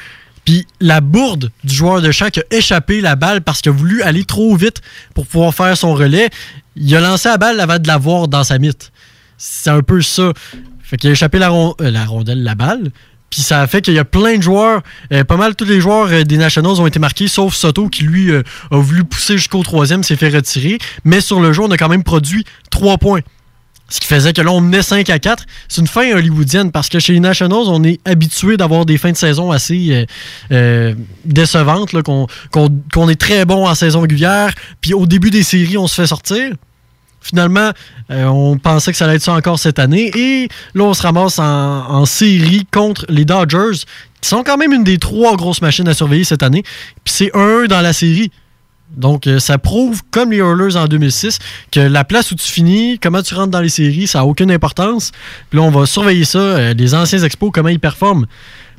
Puis 0.45 0.67
la 0.79 1.01
bourde 1.01 1.51
du 1.65 1.75
joueur 1.75 2.03
de 2.03 2.11
champ 2.13 2.29
qui 2.29 2.39
a 2.41 2.45
échappé 2.51 3.01
la 3.01 3.17
balle 3.17 3.41
parce 3.41 3.63
qu'il 3.63 3.73
a 3.73 3.75
voulu 3.75 4.03
aller 4.03 4.25
trop 4.25 4.55
vite 4.57 4.83
pour 5.15 5.27
pouvoir 5.27 5.55
faire 5.55 5.75
son 5.77 5.95
relais. 5.95 6.29
Il 6.77 6.95
a 6.95 7.01
lancé 7.01 7.29
la 7.31 7.39
balle 7.39 7.59
avant 7.61 7.79
de 7.79 7.87
l'avoir 7.89 8.29
dans 8.29 8.45
sa 8.45 8.59
mythe. 8.59 8.93
C'est 9.39 9.71
un 9.71 9.81
peu 9.83 10.03
ça. 10.03 10.33
Fait 10.85 10.99
qu'il 10.99 11.09
a 11.09 11.13
échappé 11.15 11.39
la, 11.39 11.51
euh, 11.51 11.73
la 11.79 12.05
rondelle, 12.05 12.43
la 12.43 12.55
balle. 12.55 12.91
Puis 13.31 13.41
ça 13.41 13.63
a 13.63 13.67
fait 13.67 13.81
qu'il 13.81 13.95
y 13.95 13.99
a 13.99 14.05
plein 14.05 14.37
de 14.37 14.43
joueurs, 14.43 14.83
euh, 15.13 15.25
pas 15.25 15.37
mal 15.37 15.57
tous 15.57 15.65
les 15.65 15.81
joueurs 15.81 16.09
euh, 16.13 16.23
des 16.23 16.37
Nationals 16.37 16.79
ont 16.81 16.87
été 16.87 17.01
marqués, 17.01 17.27
sauf 17.27 17.55
Soto 17.55 17.89
qui 17.89 18.05
lui 18.05 18.33
a 18.33 18.43
voulu 18.71 19.03
pousser 19.03 19.39
jusqu'au 19.39 19.63
troisième, 19.63 20.05
s'est 20.05 20.15
fait 20.15 20.29
retirer. 20.29 20.79
Mais 21.05 21.21
sur 21.21 21.41
le 21.41 21.53
jeu, 21.53 21.63
on 21.63 21.71
a 21.71 21.77
quand 21.77 21.89
même 21.89 22.05
produit 22.05 22.45
3 22.71 22.99
points. 22.99 23.23
Ce 23.89 24.01
qui 24.01 24.07
faisait 24.07 24.33
que 24.33 24.41
là, 24.41 24.51
on 24.51 24.61
menait 24.61 24.83
5 24.83 25.11
à 25.11 25.19
4. 25.19 25.45
C'est 25.69 25.81
une 25.81 25.87
fin 25.87 26.11
hollywoodienne 26.13 26.71
parce 26.71 26.89
que 26.89 26.99
chez 26.99 27.13
les 27.13 27.21
Nationals, 27.21 27.67
on 27.67 27.83
est 27.83 28.01
habitué 28.07 28.57
d'avoir 28.57 28.87
des 28.87 28.99
fins 28.99 29.13
de 29.13 29.17
saison 29.17 29.51
assez 29.51 30.07
décevantes, 31.25 31.91
qu'on 32.03 33.09
est 33.09 33.21
très 33.21 33.45
bon 33.45 33.69
en 33.69 33.75
saison 33.75 34.01
régulière. 34.01 34.55
Puis 34.81 34.95
au 34.95 35.07
début 35.07 35.31
des 35.31 35.43
séries, 35.43 35.77
on 35.77 35.87
se 35.87 35.95
fait 35.95 36.07
sortir. 36.07 36.53
Finalement, 37.25 37.71
euh, 38.11 38.27
on 38.27 38.59
pensait 38.59 38.93
que 38.93 38.99
ça 38.99 39.07
allait 39.07 39.17
être 39.17 39.23
ça 39.23 39.33
encore 39.33 39.59
cette 39.59 39.79
année. 39.79 40.11
Et 40.15 40.49
là, 40.75 40.85
on 40.85 40.93
se 40.93 41.01
ramasse 41.01 41.39
en, 41.39 42.05
série 42.05 42.67
contre 42.71 43.07
les 43.09 43.25
Dodgers, 43.25 43.81
qui 44.21 44.29
sont 44.29 44.45
quand 44.45 44.59
même 44.59 44.75
une 44.75 44.85
des 44.85 44.99
trois 44.99 45.35
grosses 45.35 45.63
machines 45.63 45.89
à 45.89 45.95
surveiller 45.95 46.25
cette 46.25 46.43
année. 46.43 46.63
Puis 47.03 47.15
c'est 47.15 47.31
1-1 47.33 47.67
dans 47.67 47.81
la 47.81 47.95
série. 47.95 48.31
Donc, 48.95 49.27
euh, 49.27 49.39
ça 49.39 49.57
prouve, 49.57 50.03
comme 50.11 50.33
les 50.33 50.39
Oilers 50.39 50.77
en 50.77 50.87
2006, 50.87 51.39
que 51.73 51.81
la 51.81 52.05
place 52.05 52.31
où 52.31 52.35
tu 52.35 52.47
finis, 52.47 52.99
comment 52.99 53.23
tu 53.23 53.35
rentres 53.35 53.51
dans 53.51 53.63
les 53.63 53.71
séries, 53.71 54.07
ça 54.07 54.19
n'a 54.19 54.27
aucune 54.27 54.51
importance. 54.51 55.11
Puis 55.49 55.59
là, 55.59 55.65
on 55.65 55.71
va 55.71 55.87
surveiller 55.87 56.27
ça, 56.27 56.39
euh, 56.39 56.75
les 56.75 56.95
anciens 56.95 57.21
expos, 57.21 57.51
comment 57.55 57.71
ils 57.71 57.81
performent. 57.81 58.27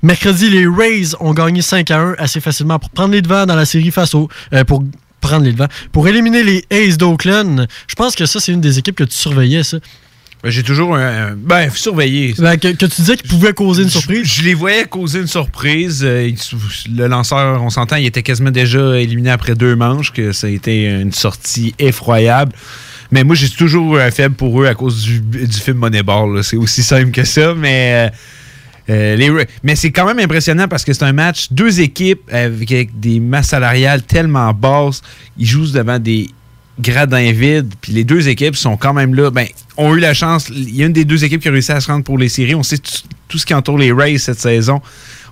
Mercredi, 0.04 0.52
les 0.52 0.68
Rays 0.68 1.16
ont 1.20 1.34
gagné 1.34 1.64
5 1.64 1.90
à 1.90 2.00
1 2.00 2.16
assez 2.20 2.40
facilement 2.40 2.78
pour 2.78 2.92
prendre 2.92 3.12
les 3.14 3.24
devants 3.24 3.48
dans 3.48 3.56
la 3.56 3.66
série 3.66 3.90
face 3.90 4.14
au. 4.14 4.30
pour 4.68 4.84
prendre 5.26 5.44
les 5.46 5.52
devants. 5.54 5.68
Pour 5.92 6.08
éliminer 6.08 6.44
les 6.44 6.66
Aces 6.72 6.98
d'Oakland, 6.98 7.68
je 7.88 7.96
pense 7.96 8.16
que 8.16 8.26
ça, 8.26 8.40
c'est 8.40 8.52
une 8.52 8.62
des 8.62 8.80
équipes 8.80 8.96
que 8.96 9.04
tu 9.04 9.16
surveillais, 9.18 9.64
ça. 9.64 9.78
Ben, 10.44 10.52
J'ai 10.52 10.62
toujours 10.64 10.96
un. 10.96 11.30
un- 11.32 11.36
Ben, 11.36 11.70
surveillé. 11.72 12.36
Ben, 12.38 12.58
que, 12.58 12.68
que 12.68 12.86
tu 12.86 13.02
disais 13.02 13.18
qu'ils 13.18 13.30
pouvaient 13.30 13.54
causer 13.54 13.84
une 13.84 13.90
surprise? 13.90 14.24
Je, 14.28 14.42
je 14.42 14.44
les 14.44 14.54
voyais 14.54 14.86
causer 14.86 15.20
une 15.20 15.28
surprise. 15.28 16.02
Euh, 16.04 16.30
le 16.96 17.08
lanceur, 17.08 17.64
on 17.64 17.70
s'entend, 17.72 17.96
il 17.96 18.06
était 18.06 18.22
quasiment 18.22 18.52
déjà 18.52 19.00
éliminé 19.00 19.32
après 19.32 19.56
deux 19.56 19.76
manches, 19.76 20.12
que 20.14 20.32
ça 20.34 20.46
a 20.48 20.50
été 20.52 20.86
une 20.86 21.12
sortie 21.14 21.74
effroyable. 21.80 22.52
Mais 23.12 23.24
moi, 23.24 23.36
j'ai 23.36 23.50
toujours 23.50 23.98
eu 23.98 24.02
un 24.02 24.12
faible 24.12 24.36
pour 24.36 24.62
eux 24.62 24.68
à 24.68 24.76
cause 24.76 25.02
du, 25.04 25.20
du 25.20 25.58
film 25.58 25.78
Moneyball. 25.78 26.44
C'est 26.44 26.58
aussi 26.58 26.84
simple 26.84 27.12
que 27.12 27.24
ça, 27.24 27.54
mais. 27.56 28.10
euh, 28.12 28.16
euh, 28.90 29.16
les 29.16 29.32
mais 29.64 29.76
c'est 29.76 29.92
quand 29.92 30.06
même 30.06 30.20
impressionnant 30.20 30.68
parce 30.68 30.84
que 30.86 30.94
c'est 30.94 31.04
un 31.06 31.14
match, 31.14 31.48
deux 31.52 31.80
équipes 31.82 32.22
avec, 32.32 33.00
des 33.00 33.20
masses 33.20 33.48
salariales 33.50 34.04
tellement 34.04 34.54
basses. 34.54 35.02
Ils 35.38 35.46
jouent 35.48 35.72
devant 35.72 35.98
des 36.00 36.30
gradins 36.80 37.32
vides. 37.32 37.74
Puis 37.82 37.94
les 37.94 38.04
deux 38.04 38.28
équipes 38.30 38.56
sont 38.56 38.78
quand 38.78 38.94
même 38.94 39.16
là. 39.16 39.32
Ben, 39.32 39.48
ont 39.78 39.96
eu 39.96 40.00
la 40.00 40.14
chance. 40.14 40.50
Il 40.50 40.76
y 40.76 40.84
a 40.84 40.86
une 40.86 40.94
des 40.94 41.06
deux 41.06 41.24
équipes 41.24 41.42
qui 41.42 41.48
a 41.48 41.52
réussi 41.52 41.72
à 41.72 41.80
se 41.82 41.88
rendre 41.88 42.04
pour 42.04 42.18
les 42.18 42.30
séries. 42.30 42.54
On 42.56 42.64
sait 42.64 42.78
tout, 42.78 42.92
tout 43.28 43.38
ce 43.40 43.46
qui 43.46 43.54
entoure 43.54 43.78
les 43.78 43.92
Rays 43.92 44.18
cette 44.20 44.40
saison. 44.40 44.82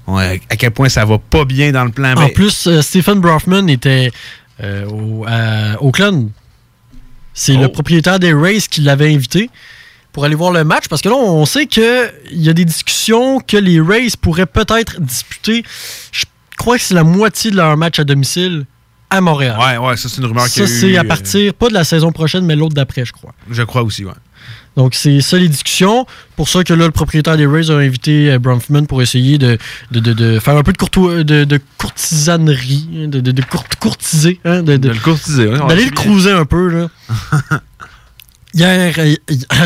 On- 0.07 0.17
à 0.17 0.37
quel 0.57 0.71
point 0.71 0.89
ça 0.89 1.05
va 1.05 1.17
pas 1.17 1.45
bien 1.45 1.71
dans 1.71 1.85
le 1.85 1.91
plan. 1.91 2.13
En 2.13 2.25
Ben, 2.25 2.29
plus, 2.33 2.67
euh, 2.67 2.81
Stephen 2.81 3.19
Brofman 3.19 3.69
était 3.69 4.11
euh, 4.61 4.85
au, 4.87 5.25
à 5.27 5.81
Oakland. 5.81 6.29
C'est 7.33 7.55
Oh. 7.57 7.61
le 7.61 7.67
propriétaire 7.69 8.19
des 8.19 8.33
Rays 8.33 8.59
qui 8.69 8.81
l'avait 8.81 9.13
invité 9.13 9.49
pour 10.13 10.23
aller 10.25 10.35
voir 10.35 10.51
le 10.51 10.63
match 10.63 10.87
parce 10.87 11.01
que 11.01 11.09
là, 11.09 11.15
on 11.15 11.45
sait 11.45 11.65
qu'il 11.65 11.83
y 12.31 12.47
a 12.49 12.53
des 12.53 12.63
discussions 12.65 13.39
que 13.41 13.57
les 13.57 13.81
Rays 13.81 14.07
pourraient 14.21 14.45
peut-être 14.45 15.01
disputer. 15.01 15.63
Je 16.13 16.23
crois 16.57 16.77
que 16.77 16.83
c'est 16.83 16.93
la 16.93 17.03
moitié 17.03 17.51
de 17.51 17.57
leur 17.57 17.75
match 17.75 17.99
à 17.99 18.05
domicile 18.05 18.65
à 19.09 19.19
Montréal. 19.21 19.57
Ouais, 19.59 19.77
ouais, 19.77 19.97
ça 19.97 20.07
c'est 20.09 20.17
une 20.21 20.25
rumeur 20.27 20.45
qui 20.45 20.51
Ça, 20.51 20.67
c'est 20.67 20.95
à 20.97 21.01
euh, 21.01 21.03
partir, 21.03 21.53
pas 21.53 21.67
de 21.67 21.73
la 21.73 21.83
saison 21.83 22.11
prochaine, 22.11 22.45
mais 22.45 22.55
l'autre 22.55 22.73
d'après, 22.73 23.03
je 23.05 23.11
crois. 23.11 23.33
Je 23.51 23.61
crois 23.63 23.83
aussi, 23.83 24.05
ouais. 24.05 24.13
Donc, 24.75 24.95
c'est 24.95 25.21
ça 25.21 25.37
les 25.37 25.47
discussions. 25.49 26.07
Pour 26.35 26.49
ça 26.49 26.63
que 26.63 26.73
là, 26.73 26.85
le 26.85 26.91
propriétaire 26.91 27.37
des 27.37 27.45
Rays 27.45 27.69
a 27.69 27.75
invité 27.75 28.31
euh, 28.31 28.39
Bronfman 28.39 28.87
pour 28.87 29.03
essayer 29.03 29.37
de, 29.37 29.59
de, 29.91 29.99
de- 29.99 30.13
de 30.13 30.39
faire 30.39 30.57
un 30.57 30.63
peu 30.63 30.73
de, 30.73 30.77
courto- 30.77 31.23
de, 31.23 31.43
de 31.43 31.59
courtisanerie, 31.77 33.07
de, 33.07 33.19
de, 33.21 33.41
court- 33.43 33.65
courtiser, 33.79 34.39
hein, 34.45 34.63
de, 34.63 34.73
le 34.89 34.99
courtiser. 34.99 35.47
ouais, 35.47 35.59
d'aller 35.67 35.85
le 35.85 35.91
cruiser 35.91 36.31
un 36.31 36.45
peu. 36.45 36.69
Là. 36.69 36.89
Hier, 38.55 38.93
euh, 38.99 39.15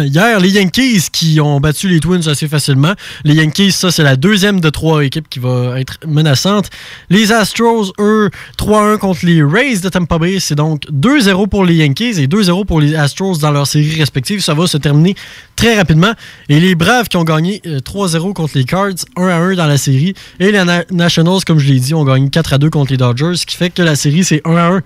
hier, 0.06 0.40
les 0.40 0.50
Yankees 0.52 1.10
qui 1.12 1.42
ont 1.42 1.60
battu 1.60 1.90
les 1.90 2.00
Twins 2.00 2.28
assez 2.30 2.48
facilement. 2.48 2.94
Les 3.26 3.36
Yankees, 3.36 3.72
ça, 3.74 3.92
c'est 3.92 4.04
la 4.04 4.16
deuxième 4.16 4.62
de 4.62 4.70
trois 4.70 5.04
équipes 5.04 5.28
qui 5.30 5.40
va 5.40 5.80
être 5.80 5.98
menaçante. 6.08 6.70
Les 7.10 7.34
Astros, 7.34 7.92
eux, 8.00 8.30
3-1 8.58 8.98
contre 8.98 9.26
les 9.26 9.44
Rays 9.44 9.80
de 9.80 9.90
Tampa 9.90 10.18
Bay. 10.18 10.40
C'est 10.40 10.56
donc 10.56 10.84
2-0 10.92 11.48
pour 11.50 11.66
les 11.66 11.76
Yankees 11.76 12.20
et 12.22 12.28
2-0 12.28 12.66
pour 12.66 12.80
les 12.80 12.96
Astros 12.96 13.40
dans 13.40 13.52
leurs 13.52 13.68
séries 13.68 13.96
respectives. 14.00 14.40
Ça 14.42 14.54
va 14.54 14.68
se 14.68 14.78
terminer 14.78 15.16
très 15.58 15.76
rapidement. 15.76 16.14
Et 16.48 16.60
les 16.62 16.76
Braves 16.76 17.10
qui 17.10 17.18
ont 17.18 17.24
gagné 17.26 17.62
euh, 17.66 17.80
3-0 17.80 18.32
contre 18.34 18.58
les 18.58 18.64
Cards, 18.64 18.94
1-1 19.18 19.56
dans 19.56 19.66
la 19.68 19.78
série. 19.78 20.14
Et 20.40 20.52
les 20.52 20.64
Na- 20.64 20.86
Nationals, 20.92 21.44
comme 21.46 21.60
je 21.60 21.68
l'ai 21.68 21.80
dit, 21.80 21.94
ont 21.94 22.06
gagné 22.06 22.30
4-2 22.30 22.70
contre 22.70 22.92
les 22.92 22.98
Dodgers, 22.98 23.36
ce 23.36 23.46
qui 23.46 23.58
fait 23.58 23.70
que 23.70 23.82
la 23.82 23.96
série, 23.98 24.24
c'est 24.24 24.42
1-1 24.46 24.80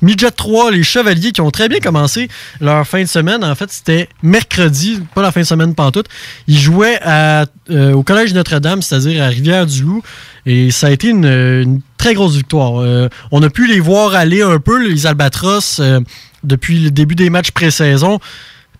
Midget 0.00 0.30
3, 0.30 0.70
les 0.70 0.82
Chevaliers 0.82 1.32
qui 1.32 1.40
ont 1.40 1.50
très 1.50 1.68
bien 1.68 1.80
commencé 1.80 2.28
leur 2.60 2.86
fin 2.86 3.02
de 3.02 3.08
semaine. 3.08 3.44
En 3.44 3.54
fait, 3.54 3.70
c'était 3.70 4.08
mercredi, 4.22 5.00
pas 5.14 5.22
la 5.22 5.32
fin 5.32 5.40
de 5.40 5.46
semaine 5.46 5.74
pantoute. 5.74 6.06
Ils 6.46 6.58
jouaient 6.58 7.00
euh, 7.06 7.92
au 7.92 8.02
Collège 8.02 8.32
Notre-Dame, 8.34 8.82
c'est-à-dire 8.82 9.22
à 9.22 9.28
Rivière-du-Loup. 9.28 10.02
Et 10.46 10.70
ça 10.70 10.86
a 10.86 10.90
été 10.90 11.08
une, 11.08 11.26
une 11.26 11.80
très 11.96 12.14
grosse 12.14 12.36
victoire. 12.36 12.80
Euh, 12.80 13.08
on 13.32 13.42
a 13.42 13.50
pu 13.50 13.66
les 13.66 13.80
voir 13.80 14.14
aller 14.14 14.42
un 14.42 14.58
peu, 14.60 14.82
les 14.82 15.06
Albatros, 15.06 15.80
euh, 15.80 16.00
depuis 16.44 16.78
le 16.78 16.90
début 16.90 17.16
des 17.16 17.28
matchs 17.28 17.50
pré-saison. 17.50 18.20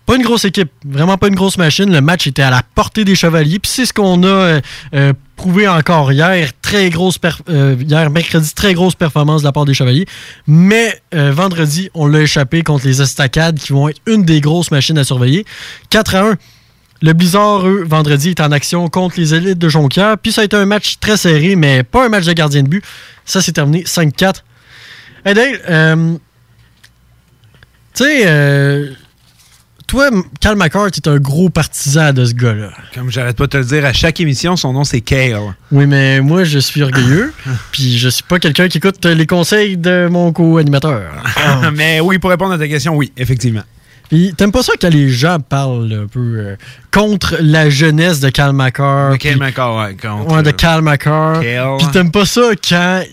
Pas 0.09 0.15
une 0.15 0.23
grosse 0.23 0.43
équipe, 0.43 0.71
vraiment 0.83 1.19
pas 1.19 1.27
une 1.27 1.35
grosse 1.35 1.59
machine. 1.59 1.93
Le 1.93 2.01
match 2.01 2.25
était 2.25 2.41
à 2.41 2.49
la 2.49 2.63
portée 2.63 3.05
des 3.05 3.13
Chevaliers. 3.13 3.59
Puis 3.59 3.71
c'est 3.71 3.85
ce 3.85 3.93
qu'on 3.93 4.23
a 4.23 4.25
euh, 4.25 4.61
euh, 4.95 5.13
prouvé 5.35 5.67
encore 5.67 6.11
hier. 6.11 6.49
Très 6.63 6.89
grosse 6.89 7.19
euh, 7.47 7.75
hier, 7.79 8.09
mercredi, 8.09 8.51
très 8.55 8.73
grosse 8.73 8.95
performance 8.95 9.43
de 9.43 9.45
la 9.45 9.51
part 9.51 9.65
des 9.65 9.75
Chevaliers. 9.75 10.07
Mais 10.47 10.99
vendredi, 11.11 11.91
on 11.93 12.07
l'a 12.07 12.21
échappé 12.21 12.63
contre 12.63 12.87
les 12.87 13.03
Estacades 13.03 13.59
qui 13.59 13.71
vont 13.71 13.87
être 13.87 14.01
une 14.07 14.23
des 14.23 14.41
grosses 14.41 14.71
machines 14.71 14.97
à 14.97 15.03
surveiller. 15.03 15.45
4 15.91 16.15
à 16.15 16.21
1. 16.31 16.37
Le 17.03 17.13
Blizzard, 17.13 17.67
eux, 17.67 17.85
vendredi, 17.87 18.29
est 18.29 18.41
en 18.41 18.51
action 18.51 18.89
contre 18.89 19.19
les 19.19 19.35
élites 19.35 19.59
de 19.59 19.69
Jonquière. 19.69 20.17
Puis 20.17 20.31
ça 20.31 20.41
a 20.41 20.43
été 20.43 20.57
un 20.57 20.65
match 20.65 20.97
très 20.99 21.17
serré, 21.17 21.55
mais 21.55 21.83
pas 21.83 22.03
un 22.03 22.09
match 22.09 22.25
de 22.25 22.33
gardien 22.33 22.63
de 22.63 22.67
but. 22.67 22.83
Ça 23.25 23.43
s'est 23.43 23.51
terminé 23.51 23.83
5-4. 23.83 24.37
Hey 25.23 25.35
Dale, 25.35 25.61
euh, 25.69 26.15
tu 27.93 28.05
sais, 28.05 28.97
toi, 29.89 30.11
Cal 30.39 30.55
McCart, 30.55 30.91
t'es 30.91 31.09
un 31.09 31.17
gros 31.17 31.49
partisan 31.49 32.13
de 32.13 32.23
ce 32.23 32.33
gars-là. 32.35 32.69
Comme 32.93 33.09
j'arrête 33.09 33.35
pas 33.35 33.45
de 33.47 33.49
te 33.49 33.57
le 33.57 33.65
dire 33.65 33.85
à 33.85 33.91
chaque 33.91 34.19
émission, 34.19 34.55
son 34.55 34.71
nom 34.71 34.83
c'est 34.83 35.01
Kale. 35.01 35.39
Oui, 35.71 35.87
mais 35.87 36.21
moi, 36.21 36.43
je 36.43 36.59
suis 36.59 36.83
orgueilleux. 36.83 37.33
puis 37.71 37.97
je 37.97 38.07
suis 38.07 38.21
pas 38.23 38.37
quelqu'un 38.37 38.67
qui 38.67 38.77
écoute 38.77 39.03
les 39.03 39.25
conseils 39.25 39.77
de 39.77 40.07
mon 40.07 40.31
co-animateur. 40.31 41.09
Mais 41.73 41.99
oui, 42.01 42.19
pour 42.19 42.29
répondre 42.29 42.53
à 42.53 42.59
ta 42.59 42.67
question, 42.67 42.95
oui, 42.95 43.11
effectivement. 43.17 43.63
Puis 44.09 44.33
t'aimes 44.37 44.51
pas 44.51 44.61
ça 44.61 44.73
quand 44.79 44.89
les 44.89 45.09
gens 45.09 45.39
parlent 45.39 46.03
un 46.03 46.07
peu 46.07 46.35
euh, 46.37 46.55
contre 46.91 47.37
la 47.41 47.69
jeunesse 47.71 48.19
de 48.19 48.27
McCart. 48.51 49.13
De 49.13 49.17
puis- 49.17 49.35
McCall, 49.35 49.75
ouais, 49.75 49.95
contre, 49.95 50.35
Ouais, 50.35 50.43
de 50.43 50.49
euh, 50.49 50.51
Cal 50.51 50.81
McCart. 50.83 51.39
Puis 51.39 51.87
t'aimes 51.91 52.11
pas 52.11 52.25
ça 52.25 52.51
quand. 52.67 53.03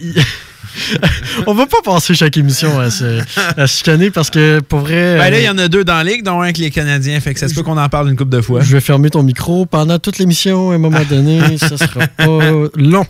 On 1.47 1.55
va 1.55 1.67
pas 1.67 1.81
passer 1.85 2.15
chaque 2.15 2.37
émission 2.37 2.79
à 2.79 2.91
se, 2.91 3.21
à 3.57 3.67
se 3.67 3.77
chicaner 3.79 4.11
parce 4.11 4.31
que 4.31 4.61
pour 4.61 4.81
vrai. 4.81 5.17
Ben 5.19 5.31
là, 5.31 5.39
il 5.39 5.45
y 5.45 5.47
euh, 5.47 5.53
en 5.53 5.59
a 5.59 5.69
deux 5.69 5.85
dans 5.85 5.97
la 5.97 6.05
ligue, 6.05 6.23
dont 6.23 6.41
un 6.41 6.45
avec 6.45 6.59
les 6.59 6.71
Canadiens. 6.71 7.19
Fait 7.21 7.35
que 7.35 7.41
ça 7.41 7.49
se 7.49 7.55
peut 7.55 7.63
qu'on 7.63 7.79
en 7.79 7.89
parle 7.89 8.09
une 8.09 8.17
couple 8.17 8.31
de 8.31 8.41
fois. 8.41 8.61
Je 8.61 8.73
vais 8.73 8.81
fermer 8.81 9.11
ton 9.11 9.23
micro 9.23 9.67
pendant 9.67 9.99
toute 9.99 10.19
l'émission. 10.19 10.71
À 10.71 10.75
un 10.75 10.79
moment 10.79 11.05
donné, 11.09 11.59
ça 11.59 11.77
sera 11.77 12.07
pas 12.07 12.51
long 12.77 13.07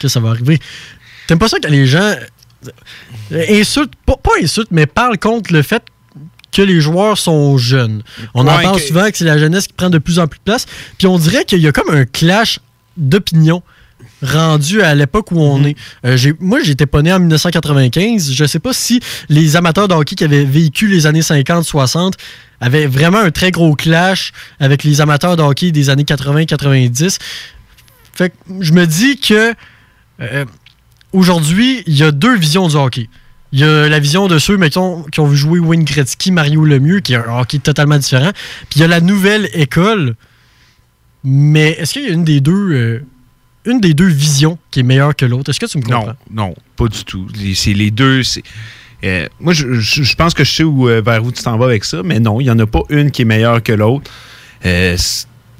que 0.00 0.08
ça 0.08 0.20
va 0.20 0.30
arriver. 0.30 0.58
T'aimes 1.26 1.38
pas 1.38 1.48
ça 1.48 1.58
quand 1.62 1.70
les 1.70 1.86
gens 1.86 2.14
euh, 3.32 3.44
insultent, 3.50 3.94
pas, 4.06 4.16
pas 4.16 4.32
insultent, 4.42 4.70
mais 4.70 4.86
parlent 4.86 5.18
contre 5.18 5.52
le 5.52 5.62
fait 5.62 5.82
que 6.52 6.62
les 6.62 6.80
joueurs 6.80 7.18
sont 7.18 7.58
jeunes. 7.58 8.02
On 8.34 8.42
en 8.42 8.58
parle 8.60 8.76
que- 8.80 8.86
souvent 8.86 9.10
que 9.10 9.16
c'est 9.18 9.24
la 9.24 9.38
jeunesse 9.38 9.66
qui 9.66 9.74
prend 9.74 9.90
de 9.90 9.98
plus 9.98 10.18
en 10.18 10.26
plus 10.26 10.38
de 10.38 10.44
place. 10.44 10.66
Puis 10.96 11.06
on 11.06 11.18
dirait 11.18 11.44
qu'il 11.44 11.60
y 11.60 11.68
a 11.68 11.72
comme 11.72 11.94
un 11.94 12.04
clash 12.04 12.60
d'opinion 12.96 13.62
rendu 14.22 14.82
à 14.82 14.94
l'époque 14.94 15.30
où 15.32 15.40
on 15.40 15.64
est. 15.64 15.76
Euh, 16.04 16.16
j'ai- 16.16 16.34
moi, 16.40 16.58
j'étais 16.62 16.86
pas 16.86 17.02
né 17.02 17.12
en 17.12 17.18
1995. 17.20 18.32
Je 18.32 18.44
sais 18.44 18.58
pas 18.58 18.72
si 18.72 19.00
les 19.28 19.56
amateurs 19.56 19.88
de 19.88 19.94
hockey 19.94 20.14
qui 20.16 20.24
avaient 20.24 20.44
vécu 20.44 20.88
les 20.88 21.06
années 21.06 21.22
50-60 21.22 22.14
avaient 22.60 22.86
vraiment 22.86 23.18
un 23.18 23.30
très 23.30 23.50
gros 23.50 23.74
clash 23.76 24.32
avec 24.58 24.82
les 24.84 25.00
amateurs 25.00 25.36
de 25.36 25.42
hockey 25.42 25.70
des 25.70 25.90
années 25.90 26.04
80-90. 26.04 27.18
Fait 28.14 28.30
que 28.30 28.34
je 28.60 28.72
me 28.72 28.86
dis 28.86 29.18
que 29.20 29.54
euh, 30.20 30.44
aujourd'hui, 31.12 31.82
il 31.86 31.94
y 31.96 32.02
a 32.02 32.10
deux 32.10 32.36
visions 32.36 32.66
du 32.66 32.74
hockey. 32.76 33.08
Il 33.52 33.60
y 33.60 33.64
a 33.64 33.88
la 33.88 33.98
vision 34.00 34.26
de 34.28 34.38
ceux 34.38 34.56
mettons, 34.58 35.04
qui 35.04 35.20
ont 35.20 35.26
vu 35.26 35.36
jouer 35.36 35.58
Wayne 35.58 35.84
Gretzky, 35.84 36.32
Mario 36.32 36.64
Lemieux, 36.64 37.00
qui 37.00 37.14
est 37.14 37.16
un 37.16 37.40
hockey 37.40 37.58
totalement 37.60 37.96
différent. 37.96 38.32
Puis 38.68 38.76
il 38.76 38.80
y 38.80 38.84
a 38.84 38.88
la 38.88 39.00
nouvelle 39.00 39.48
école. 39.54 40.16
Mais 41.24 41.70
est-ce 41.78 41.94
qu'il 41.94 42.02
y 42.02 42.06
a 42.06 42.10
une 42.10 42.24
des 42.24 42.40
deux 42.40 42.52
euh, 42.72 43.02
une 43.70 43.80
des 43.80 43.94
deux 43.94 44.08
visions 44.08 44.58
qui 44.70 44.80
est 44.80 44.82
meilleure 44.82 45.14
que 45.14 45.24
l'autre? 45.26 45.50
Est-ce 45.50 45.60
que 45.60 45.66
tu 45.66 45.78
me 45.78 45.82
comprends? 45.82 46.06
Non, 46.32 46.48
non, 46.48 46.54
pas 46.76 46.88
du 46.88 47.04
tout. 47.04 47.26
C'est 47.54 47.72
les 47.74 47.90
deux. 47.90 48.22
euh, 49.04 49.26
moi, 49.40 49.52
je, 49.52 49.74
je- 49.74 50.02
je 50.02 50.14
pense 50.16 50.34
que 50.34 50.44
je 50.44 50.52
sais 50.52 50.64
où, 50.64 50.88
euh, 50.88 51.00
vers 51.04 51.22
où 51.24 51.30
tu 51.32 51.42
t'en 51.42 51.56
vas 51.58 51.66
avec 51.66 51.84
ça, 51.84 52.02
mais 52.04 52.18
non, 52.20 52.40
il 52.40 52.44
n'y 52.44 52.50
en 52.50 52.58
a 52.58 52.66
pas 52.66 52.82
une 52.90 53.10
qui 53.10 53.22
est 53.22 53.24
meilleure 53.26 53.62
que 53.62 53.72
l'autre. 53.72 54.10
Euh, 54.66 54.96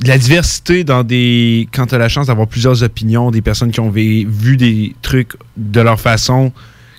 la 0.04 0.16
diversité 0.18 0.84
dans 0.84 1.02
des. 1.04 1.68
Quand 1.72 1.86
tu 1.86 1.94
as 1.94 1.98
la 1.98 2.08
chance 2.08 2.28
d'avoir 2.28 2.46
plusieurs 2.46 2.82
opinions, 2.82 3.30
des 3.30 3.42
personnes 3.42 3.70
qui 3.72 3.80
ont 3.80 3.90
vu 3.90 4.56
des 4.56 4.94
trucs 5.02 5.32
de 5.56 5.80
leur 5.80 6.00
façon, 6.00 6.52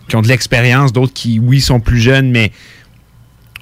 qui 0.09 0.15
ont 0.17 0.21
de 0.21 0.27
l'expérience, 0.27 0.91
d'autres 0.91 1.13
qui, 1.13 1.39
oui, 1.39 1.61
sont 1.61 1.79
plus 1.79 1.99
jeunes, 1.99 2.29
mais 2.31 2.51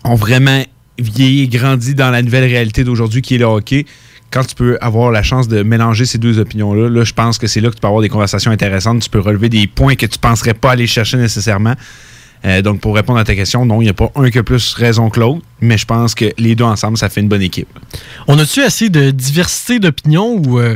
ont 0.03 0.15
vraiment 0.15 0.63
vieilli 0.99 1.43
et 1.43 1.47
grandi 1.47 1.93
dans 1.93 2.09
la 2.09 2.21
nouvelle 2.23 2.45
réalité 2.45 2.83
d'aujourd'hui 2.83 3.21
qui 3.21 3.35
est 3.35 3.37
le 3.37 3.45
hockey. 3.45 3.85
Quand 4.31 4.43
tu 4.43 4.55
peux 4.55 4.77
avoir 4.81 5.12
la 5.12 5.24
chance 5.24 5.48
de 5.48 5.63
mélanger 5.63 6.05
ces 6.05 6.17
deux 6.17 6.38
opinions-là, 6.39 6.89
là, 6.89 7.03
je 7.03 7.13
pense 7.13 7.38
que 7.38 7.48
c'est 7.48 7.62
là 7.62 7.69
que 7.69 7.75
tu 7.75 7.81
peux 7.81 7.88
avoir 7.88 8.01
des 8.01 8.10
conversations 8.10 8.51
intéressantes. 8.51 9.01
Tu 9.01 9.10
peux 9.10 9.19
relever 9.19 9.50
des 9.50 9.67
points 9.67 9.96
que 9.96 10.05
tu 10.05 10.19
penserais 10.19 10.53
pas 10.53 10.72
aller 10.72 10.88
chercher 10.88 11.17
nécessairement. 11.17 11.75
Euh, 12.46 12.62
donc, 12.62 12.81
pour 12.81 12.93
répondre 12.96 13.19
à 13.19 13.24
ta 13.24 13.36
question, 13.36 13.65
non, 13.65 13.81
il 13.81 13.86
n'y 13.86 13.89
a 13.89 13.93
pas 13.93 14.12
un 14.15 14.29
qui 14.29 14.38
a 14.38 14.43
plus 14.43 14.74
raison 14.75 15.10
que 15.10 15.19
l'autre, 15.19 15.41
mais 15.62 15.77
je 15.77 15.86
pense 15.86 16.13
que 16.13 16.25
les 16.38 16.55
deux 16.55 16.65
ensemble, 16.65 16.98
ça 16.98 17.10
fait 17.10 17.22
une 17.22 17.29
bonne 17.29 17.41
équipe. 17.41 17.67
On 18.27 18.38
a-tu 18.38 18.62
assez 18.62 18.89
de 18.89 19.12
diversité 19.12 19.79
d'opinion 19.79 20.41
ou. 20.46 20.60
euh, 20.60 20.75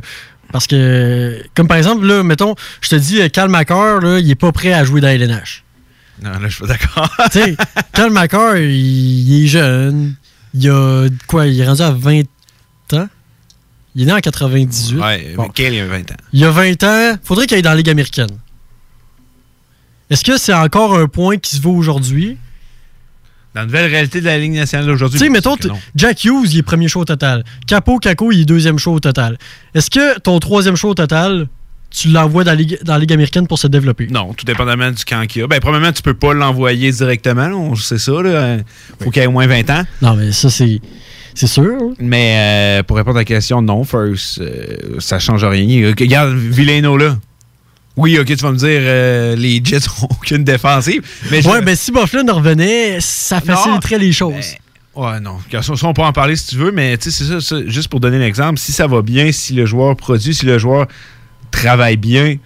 parce 0.51 0.67
que, 0.67 1.41
comme 1.55 1.67
par 1.67 1.77
exemple, 1.77 2.05
là, 2.05 2.24
mettons, 2.24 2.55
je 2.81 2.89
te 2.89 2.96
dis, 2.96 3.22
euh, 3.22 3.48
McCarr, 3.48 4.01
là, 4.01 4.20
il 4.20 4.29
est 4.29 4.36
pas 4.36 4.51
prêt 4.51 4.74
à 4.74 4.84
jouer 4.84 5.00
dans 5.01 5.08
LNH. 5.08 5.63
Non, 6.22 6.31
là, 6.31 6.39
je 6.48 6.55
suis 6.55 6.62
pas 6.62 6.67
d'accord. 6.67 7.10
tu 7.31 7.39
sais, 7.39 7.55
il, 8.58 9.29
il 9.29 9.43
est 9.46 9.48
jeune. 9.48 10.15
Il 10.53 10.70
a 10.70 11.08
quoi 11.27 11.48
Il 11.48 11.60
est 11.60 11.65
rendu 11.65 11.81
à 11.81 11.91
20 11.91 12.22
ans 12.22 12.24
Il 13.95 14.03
est 14.03 14.05
né 14.05 14.13
en 14.13 14.19
98. 14.19 15.00
ouais, 15.00 15.33
Bon. 15.36 15.43
Michael, 15.43 15.74
il 15.74 15.79
a 15.81 15.86
20 15.88 16.12
ans. 16.12 16.15
Il 16.33 16.43
a 16.45 16.51
20 16.51 16.83
ans. 16.83 17.17
Faudrait 17.24 17.45
qu'il 17.48 17.55
aille 17.55 17.62
dans 17.62 17.71
la 17.71 17.75
Ligue 17.75 17.89
américaine. 17.89 18.29
Est-ce 20.10 20.24
que 20.24 20.38
c'est 20.38 20.53
encore 20.53 20.98
un 20.98 21.07
point 21.07 21.38
qui 21.38 21.55
se 21.55 21.62
vaut 21.62 21.74
aujourd'hui? 21.75 22.38
Dans 23.53 23.62
la 23.62 23.65
nouvelle 23.65 23.89
réalité 23.91 24.21
de 24.21 24.25
la 24.25 24.38
Ligue 24.38 24.53
nationale 24.53 24.88
d'aujourd'hui, 24.88 25.19
Tu 25.19 25.25
sais, 25.25 25.29
mettons. 25.31 25.55
Jack 25.95 26.24
Hughes, 26.24 26.53
il 26.53 26.60
est 26.60 26.63
premier 26.63 26.88
show 26.88 27.01
au 27.01 27.05
total. 27.05 27.43
Capo, 27.67 28.00
Caco, 28.00 28.31
il 28.31 28.41
est 28.41 28.45
deuxième 28.45 28.77
show 28.77 28.93
au 28.93 29.00
total. 29.01 29.38
Est-ce 29.74 29.89
que 29.89 30.19
ton 30.19 30.39
troisième 30.39 30.77
show 30.77 30.89
au 30.89 30.93
total, 30.93 31.48
tu 31.89 32.07
l'envoies 32.10 32.45
dans 32.45 32.51
la 32.51 32.55
Ligue, 32.55 32.79
dans 32.83 32.93
la 32.93 33.00
Ligue 33.00 33.12
américaine 33.12 33.48
pour 33.48 33.60
se 33.60 33.67
développer? 33.67 34.07
Non, 34.07 34.33
tout 34.33 34.45
dépendamment 34.45 34.91
du 34.91 35.03
camp 35.03 35.25
qu'il 35.27 35.41
y 35.41 35.43
a. 35.43 35.48
Ben, 35.48 35.60
probablement, 35.60 35.91
tu 35.91 36.01
peux 36.01 36.13
pas 36.13 36.33
l'envoyer 36.33 36.91
directement. 36.93 37.75
sait 37.75 37.98
ça. 37.98 38.21
Là. 38.21 38.57
Faut 39.01 39.12
qu'il 39.12 39.21
ait 39.21 39.27
au 39.27 39.31
moins 39.31 39.48
20 39.48 39.69
ans. 39.69 39.83
Non, 40.01 40.15
mais 40.15 40.31
ça, 40.31 40.50
c'est, 40.50 40.79
c'est 41.35 41.47
sûr. 41.47 41.77
Mais 42.00 42.79
euh, 42.79 42.83
pour 42.83 42.97
répondre 42.97 43.17
à 43.17 43.21
la 43.21 43.25
question, 43.25 43.61
non, 43.61 43.83
First, 43.83 44.39
euh, 44.39 44.77
ça 45.00 45.19
change 45.19 45.43
rien. 45.43 45.89
Regarde, 45.97 46.33
Villeno, 46.35 46.97
là. 46.97 47.17
Oui, 47.97 48.17
ok, 48.17 48.25
tu 48.27 48.35
vas 48.35 48.51
me 48.51 48.57
dire, 48.57 48.67
euh, 48.83 49.35
les 49.35 49.61
Jets 49.63 49.79
n'ont 50.01 50.07
aucune 50.09 50.43
défensive. 50.43 51.01
Mais 51.29 51.41
je- 51.41 51.50
Ouais, 51.50 51.61
mais 51.61 51.75
si 51.75 51.91
Bufflin 51.91 52.23
revenait, 52.31 52.97
ça 53.01 53.41
faciliterait 53.41 54.00
les 54.00 54.11
choses. 54.13 54.33
Ben, 54.95 55.03
ouais, 55.03 55.19
non. 55.19 55.38
Ça, 55.61 55.73
on 55.83 55.93
peut 55.93 56.01
en 56.01 56.13
parler 56.13 56.35
si 56.38 56.47
tu 56.47 56.55
veux, 56.55 56.71
mais 56.71 56.97
tu 56.97 57.11
sais, 57.11 57.23
c'est 57.25 57.29
ça, 57.29 57.41
ça, 57.41 57.57
juste 57.67 57.89
pour 57.89 58.00
donner 58.00 58.17
l'exemple, 58.19 58.59
si 58.59 58.71
ça 58.71 58.88
va 58.88 59.01
bien, 59.01 59.31
si 59.31 59.53
le 59.53 59.65
joueur 59.65 59.95
produit, 59.97 60.33
si 60.33 60.45
le 60.45 60.57
joueur 60.57 60.88
travaille 61.51 61.97
bien, 61.97 62.38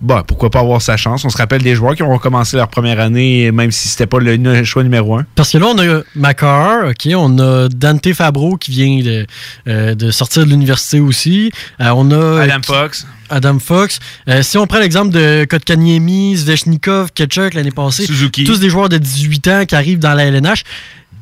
bah, 0.00 0.24
pourquoi 0.26 0.50
pas 0.50 0.60
avoir 0.60 0.80
sa 0.80 0.96
chance? 0.96 1.24
On 1.24 1.30
se 1.30 1.36
rappelle 1.36 1.62
des 1.62 1.74
joueurs 1.74 1.94
qui 1.94 2.02
ont 2.02 2.18
commencé 2.18 2.56
leur 2.56 2.68
première 2.68 3.00
année, 3.00 3.52
même 3.52 3.70
si 3.70 3.88
c'était 3.88 4.06
pas 4.06 4.18
le 4.18 4.64
choix 4.64 4.82
numéro 4.82 5.16
un. 5.16 5.26
Parce 5.34 5.52
que 5.52 5.58
là, 5.58 5.66
on 5.66 5.78
a 5.78 6.02
Macar, 6.14 6.88
OK, 6.88 7.08
on 7.14 7.38
a 7.38 7.68
Dante 7.68 8.12
Fabro 8.14 8.56
qui 8.56 8.70
vient 8.70 9.02
de, 9.02 9.26
euh, 9.68 9.94
de 9.94 10.10
sortir 10.10 10.44
de 10.44 10.50
l'université 10.50 11.00
aussi. 11.00 11.52
Euh, 11.80 11.90
on 11.94 12.10
a 12.10 12.42
Adam 12.42 12.62
Fox. 12.64 13.06
Adam 13.28 13.58
Fox. 13.58 14.00
Euh, 14.28 14.42
si 14.42 14.58
on 14.58 14.66
prend 14.66 14.78
l'exemple 14.78 15.10
de 15.10 15.46
Kotkaniemi, 15.48 16.36
Zvechnikov, 16.36 17.12
Ketchuk 17.12 17.54
l'année 17.54 17.70
passée, 17.70 18.06
Suzuki. 18.06 18.44
tous 18.44 18.58
des 18.58 18.70
joueurs 18.70 18.88
de 18.88 18.98
18 18.98 19.48
ans 19.48 19.64
qui 19.66 19.74
arrivent 19.74 19.98
dans 19.98 20.14
la 20.14 20.24
LNH. 20.24 20.64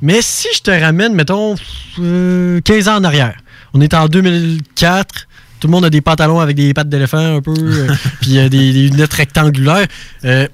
Mais 0.00 0.20
si 0.22 0.48
je 0.54 0.60
te 0.60 0.70
ramène, 0.70 1.14
mettons, 1.14 1.56
euh, 1.98 2.60
15 2.60 2.88
ans 2.88 2.96
en 2.96 3.04
arrière, 3.04 3.36
on 3.74 3.80
est 3.80 3.94
en 3.94 4.06
2004, 4.06 5.27
tout 5.60 5.66
le 5.68 5.72
monde 5.72 5.84
a 5.84 5.90
des 5.90 6.00
pantalons 6.00 6.40
avec 6.40 6.56
des 6.56 6.72
pattes 6.74 6.88
d'éléphant 6.88 7.36
un 7.36 7.40
peu, 7.40 7.54
euh, 7.56 7.88
puis 8.20 8.38
euh, 8.38 8.48
des, 8.48 8.72
des 8.72 8.88
lunettes 8.88 9.14
rectangulaires. 9.14 9.86
Euh, 10.24 10.46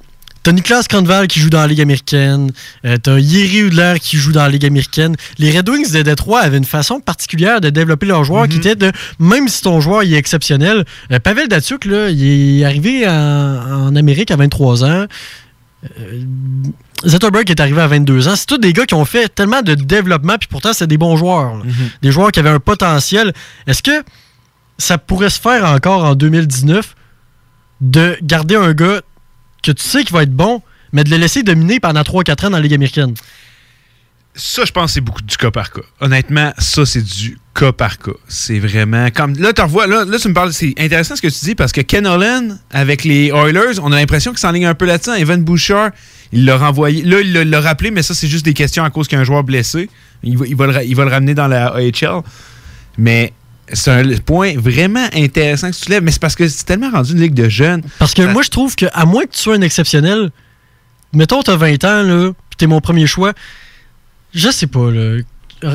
T'as 0.42 0.52
Niklas 0.52 0.84
Kranval 0.90 1.26
qui 1.26 1.40
joue 1.40 1.48
dans 1.48 1.60
la 1.62 1.66
Ligue 1.66 1.80
américaine. 1.80 2.50
Euh, 2.84 2.98
T'as 3.02 3.18
Yeri 3.18 3.60
Udler 3.60 3.94
qui 3.98 4.18
joue 4.18 4.30
dans 4.30 4.42
la 4.42 4.50
Ligue 4.50 4.66
américaine. 4.66 5.16
Les 5.38 5.56
Red 5.56 5.66
Wings 5.70 5.90
de 5.90 6.02
Détroit 6.02 6.40
avaient 6.40 6.58
une 6.58 6.66
façon 6.66 7.00
particulière 7.00 7.62
de 7.62 7.70
développer 7.70 8.04
leurs 8.04 8.24
joueurs 8.24 8.46
qui 8.46 8.58
était 8.58 8.76
de, 8.76 8.92
même 9.18 9.48
si 9.48 9.62
ton 9.62 9.80
joueur 9.80 10.02
il 10.02 10.12
est 10.12 10.18
exceptionnel, 10.18 10.84
euh, 11.12 11.18
Pavel 11.18 11.48
Datsuk, 11.48 11.86
là, 11.86 12.10
il 12.10 12.60
est 12.60 12.64
arrivé 12.66 13.08
en, 13.08 13.12
en 13.14 13.96
Amérique 13.96 14.30
à 14.32 14.36
23 14.36 14.84
ans. 14.84 15.06
Euh, 15.98 16.20
Zetterberg 17.06 17.50
est 17.50 17.60
arrivé 17.60 17.80
à 17.80 17.86
22 17.86 18.28
ans. 18.28 18.36
C'est 18.36 18.44
tous 18.46 18.58
des 18.58 18.74
gars 18.74 18.84
qui 18.84 18.94
ont 18.94 19.04
fait 19.06 19.34
tellement 19.34 19.62
de 19.62 19.74
développement, 19.74 20.36
puis 20.38 20.48
pourtant, 20.50 20.74
c'est 20.74 20.86
des 20.86 20.98
bons 20.98 21.16
joueurs. 21.16 21.56
là. 21.56 21.62
Des 22.02 22.12
joueurs 22.12 22.30
qui 22.32 22.40
avaient 22.40 22.50
un 22.50 22.60
potentiel. 22.60 23.32
Est-ce 23.66 23.82
que 23.82 24.02
ça 24.78 24.98
pourrait 24.98 25.30
se 25.30 25.40
faire 25.40 25.64
encore 25.64 26.04
en 26.04 26.14
2019 26.14 26.94
de 27.80 28.16
garder 28.22 28.56
un 28.56 28.72
gars 28.72 29.00
que 29.62 29.72
tu 29.72 29.82
sais 29.82 30.04
qu'il 30.04 30.12
va 30.14 30.22
être 30.22 30.34
bon, 30.34 30.62
mais 30.92 31.04
de 31.04 31.10
le 31.10 31.16
laisser 31.16 31.42
dominer 31.42 31.80
pendant 31.80 32.02
3-4 32.02 32.46
ans 32.46 32.50
dans 32.50 32.56
la 32.56 32.60
Ligue 32.60 32.74
américaine? 32.74 33.14
Ça, 34.36 34.64
je 34.64 34.72
pense 34.72 34.86
que 34.86 34.92
c'est 34.94 35.00
beaucoup 35.00 35.22
du 35.22 35.36
cas 35.36 35.52
par 35.52 35.70
cas. 35.70 35.82
Honnêtement, 36.00 36.52
ça, 36.58 36.84
c'est 36.84 37.02
du 37.02 37.38
cas 37.54 37.70
par 37.70 37.98
cas. 37.98 38.10
C'est 38.26 38.58
vraiment 38.58 39.08
comme. 39.10 39.34
Là, 39.38 39.52
tu 39.52 39.62
là, 39.62 40.04
là, 40.04 40.18
tu 40.18 40.28
me 40.28 40.34
parles. 40.34 40.52
C'est 40.52 40.74
intéressant 40.76 41.14
ce 41.14 41.22
que 41.22 41.28
tu 41.28 41.44
dis 41.44 41.54
parce 41.54 41.70
que 41.70 41.80
Ken 41.82 42.04
Holland, 42.04 42.58
avec 42.72 43.04
les 43.04 43.28
Oilers, 43.28 43.78
on 43.80 43.92
a 43.92 43.96
l'impression 43.96 44.32
qu'il 44.32 44.40
s'enligne 44.40 44.66
un 44.66 44.74
peu 44.74 44.86
là-dessus. 44.86 45.12
Evan 45.16 45.40
Bouchard, 45.44 45.90
il 46.32 46.44
l'a 46.46 46.56
renvoyé. 46.56 47.04
Là, 47.04 47.20
il 47.20 47.32
l'a- 47.32 47.60
rappelé, 47.60 47.92
mais 47.92 48.02
ça, 48.02 48.12
c'est 48.12 48.26
juste 48.26 48.44
des 48.44 48.54
questions 48.54 48.82
à 48.82 48.90
cause 48.90 49.06
qu'il 49.06 49.14
y 49.14 49.18
a 49.18 49.22
un 49.22 49.24
joueur 49.24 49.44
blessé. 49.44 49.88
Il 50.24 50.36
va, 50.36 50.46
il 50.48 50.56
va 50.56 50.66
le, 50.66 50.84
il 50.84 50.96
va 50.96 51.04
le 51.04 51.10
ramener 51.12 51.34
dans 51.34 51.46
la 51.46 51.66
AHL. 51.68 52.22
Mais 52.98 53.32
c'est 53.72 53.90
un 53.90 54.16
point 54.18 54.54
vraiment 54.56 55.06
intéressant 55.14 55.70
que 55.70 55.76
tu 55.76 55.90
lèves. 55.90 56.02
Mais 56.02 56.10
c'est 56.10 56.20
parce 56.20 56.34
que 56.36 56.46
c'est 56.48 56.64
tellement 56.64 56.90
rendu 56.90 57.12
une 57.12 57.20
ligue 57.20 57.34
de 57.34 57.48
jeunes. 57.48 57.82
Parce 57.98 58.14
que 58.14 58.22
Ça- 58.24 58.32
moi, 58.32 58.42
je 58.42 58.50
trouve 58.50 58.74
que 58.76 58.86
à 58.92 59.04
moins 59.06 59.24
que 59.24 59.32
tu 59.32 59.38
sois 59.40 59.54
un 59.56 59.60
exceptionnel, 59.62 60.30
mettons, 61.12 61.42
t'as 61.42 61.56
20 61.56 61.82
ans, 61.84 62.02
là, 62.02 62.30
puis 62.50 62.56
t'es 62.58 62.66
mon 62.66 62.80
premier 62.80 63.06
choix, 63.06 63.32
je 64.34 64.50
sais 64.50 64.66
pas, 64.66 64.90
là. 64.90 65.20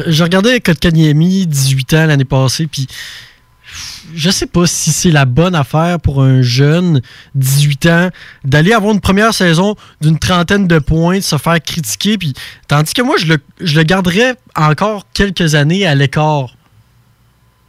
Je 0.08 0.24
regardais 0.24 0.60
Kotkaniemi, 0.60 1.48
18 1.48 1.94
ans 1.96 2.06
l'année 2.06 2.26
passée, 2.26 2.68
puis 2.68 2.86
je 4.16 4.30
sais 4.30 4.46
pas 4.48 4.66
si 4.68 4.92
c'est 4.92 5.12
la 5.12 5.26
bonne 5.26 5.56
affaire 5.56 6.00
pour 6.00 6.22
un 6.24 6.42
jeune, 6.42 7.02
18 7.36 7.86
ans, 7.88 8.10
d'aller 8.44 8.74
avoir 8.74 8.94
une 8.94 9.00
première 9.02 9.34
saison 9.34 9.76
d'une 10.02 10.18
trentaine 10.20 10.68
de 10.68 10.80
points, 10.80 11.18
de 11.18 11.24
se 11.24 11.38
faire 11.38 11.60
critiquer. 11.62 12.18
Puis, 12.18 12.34
tandis 12.68 12.94
que 12.94 13.02
moi, 13.02 13.16
je 13.20 13.26
le, 13.28 13.38
je 13.62 13.76
le 13.78 13.84
garderais 13.84 14.36
encore 14.56 15.06
quelques 15.14 15.56
années 15.56 15.86
à 15.88 15.96
l'écart. 15.96 16.56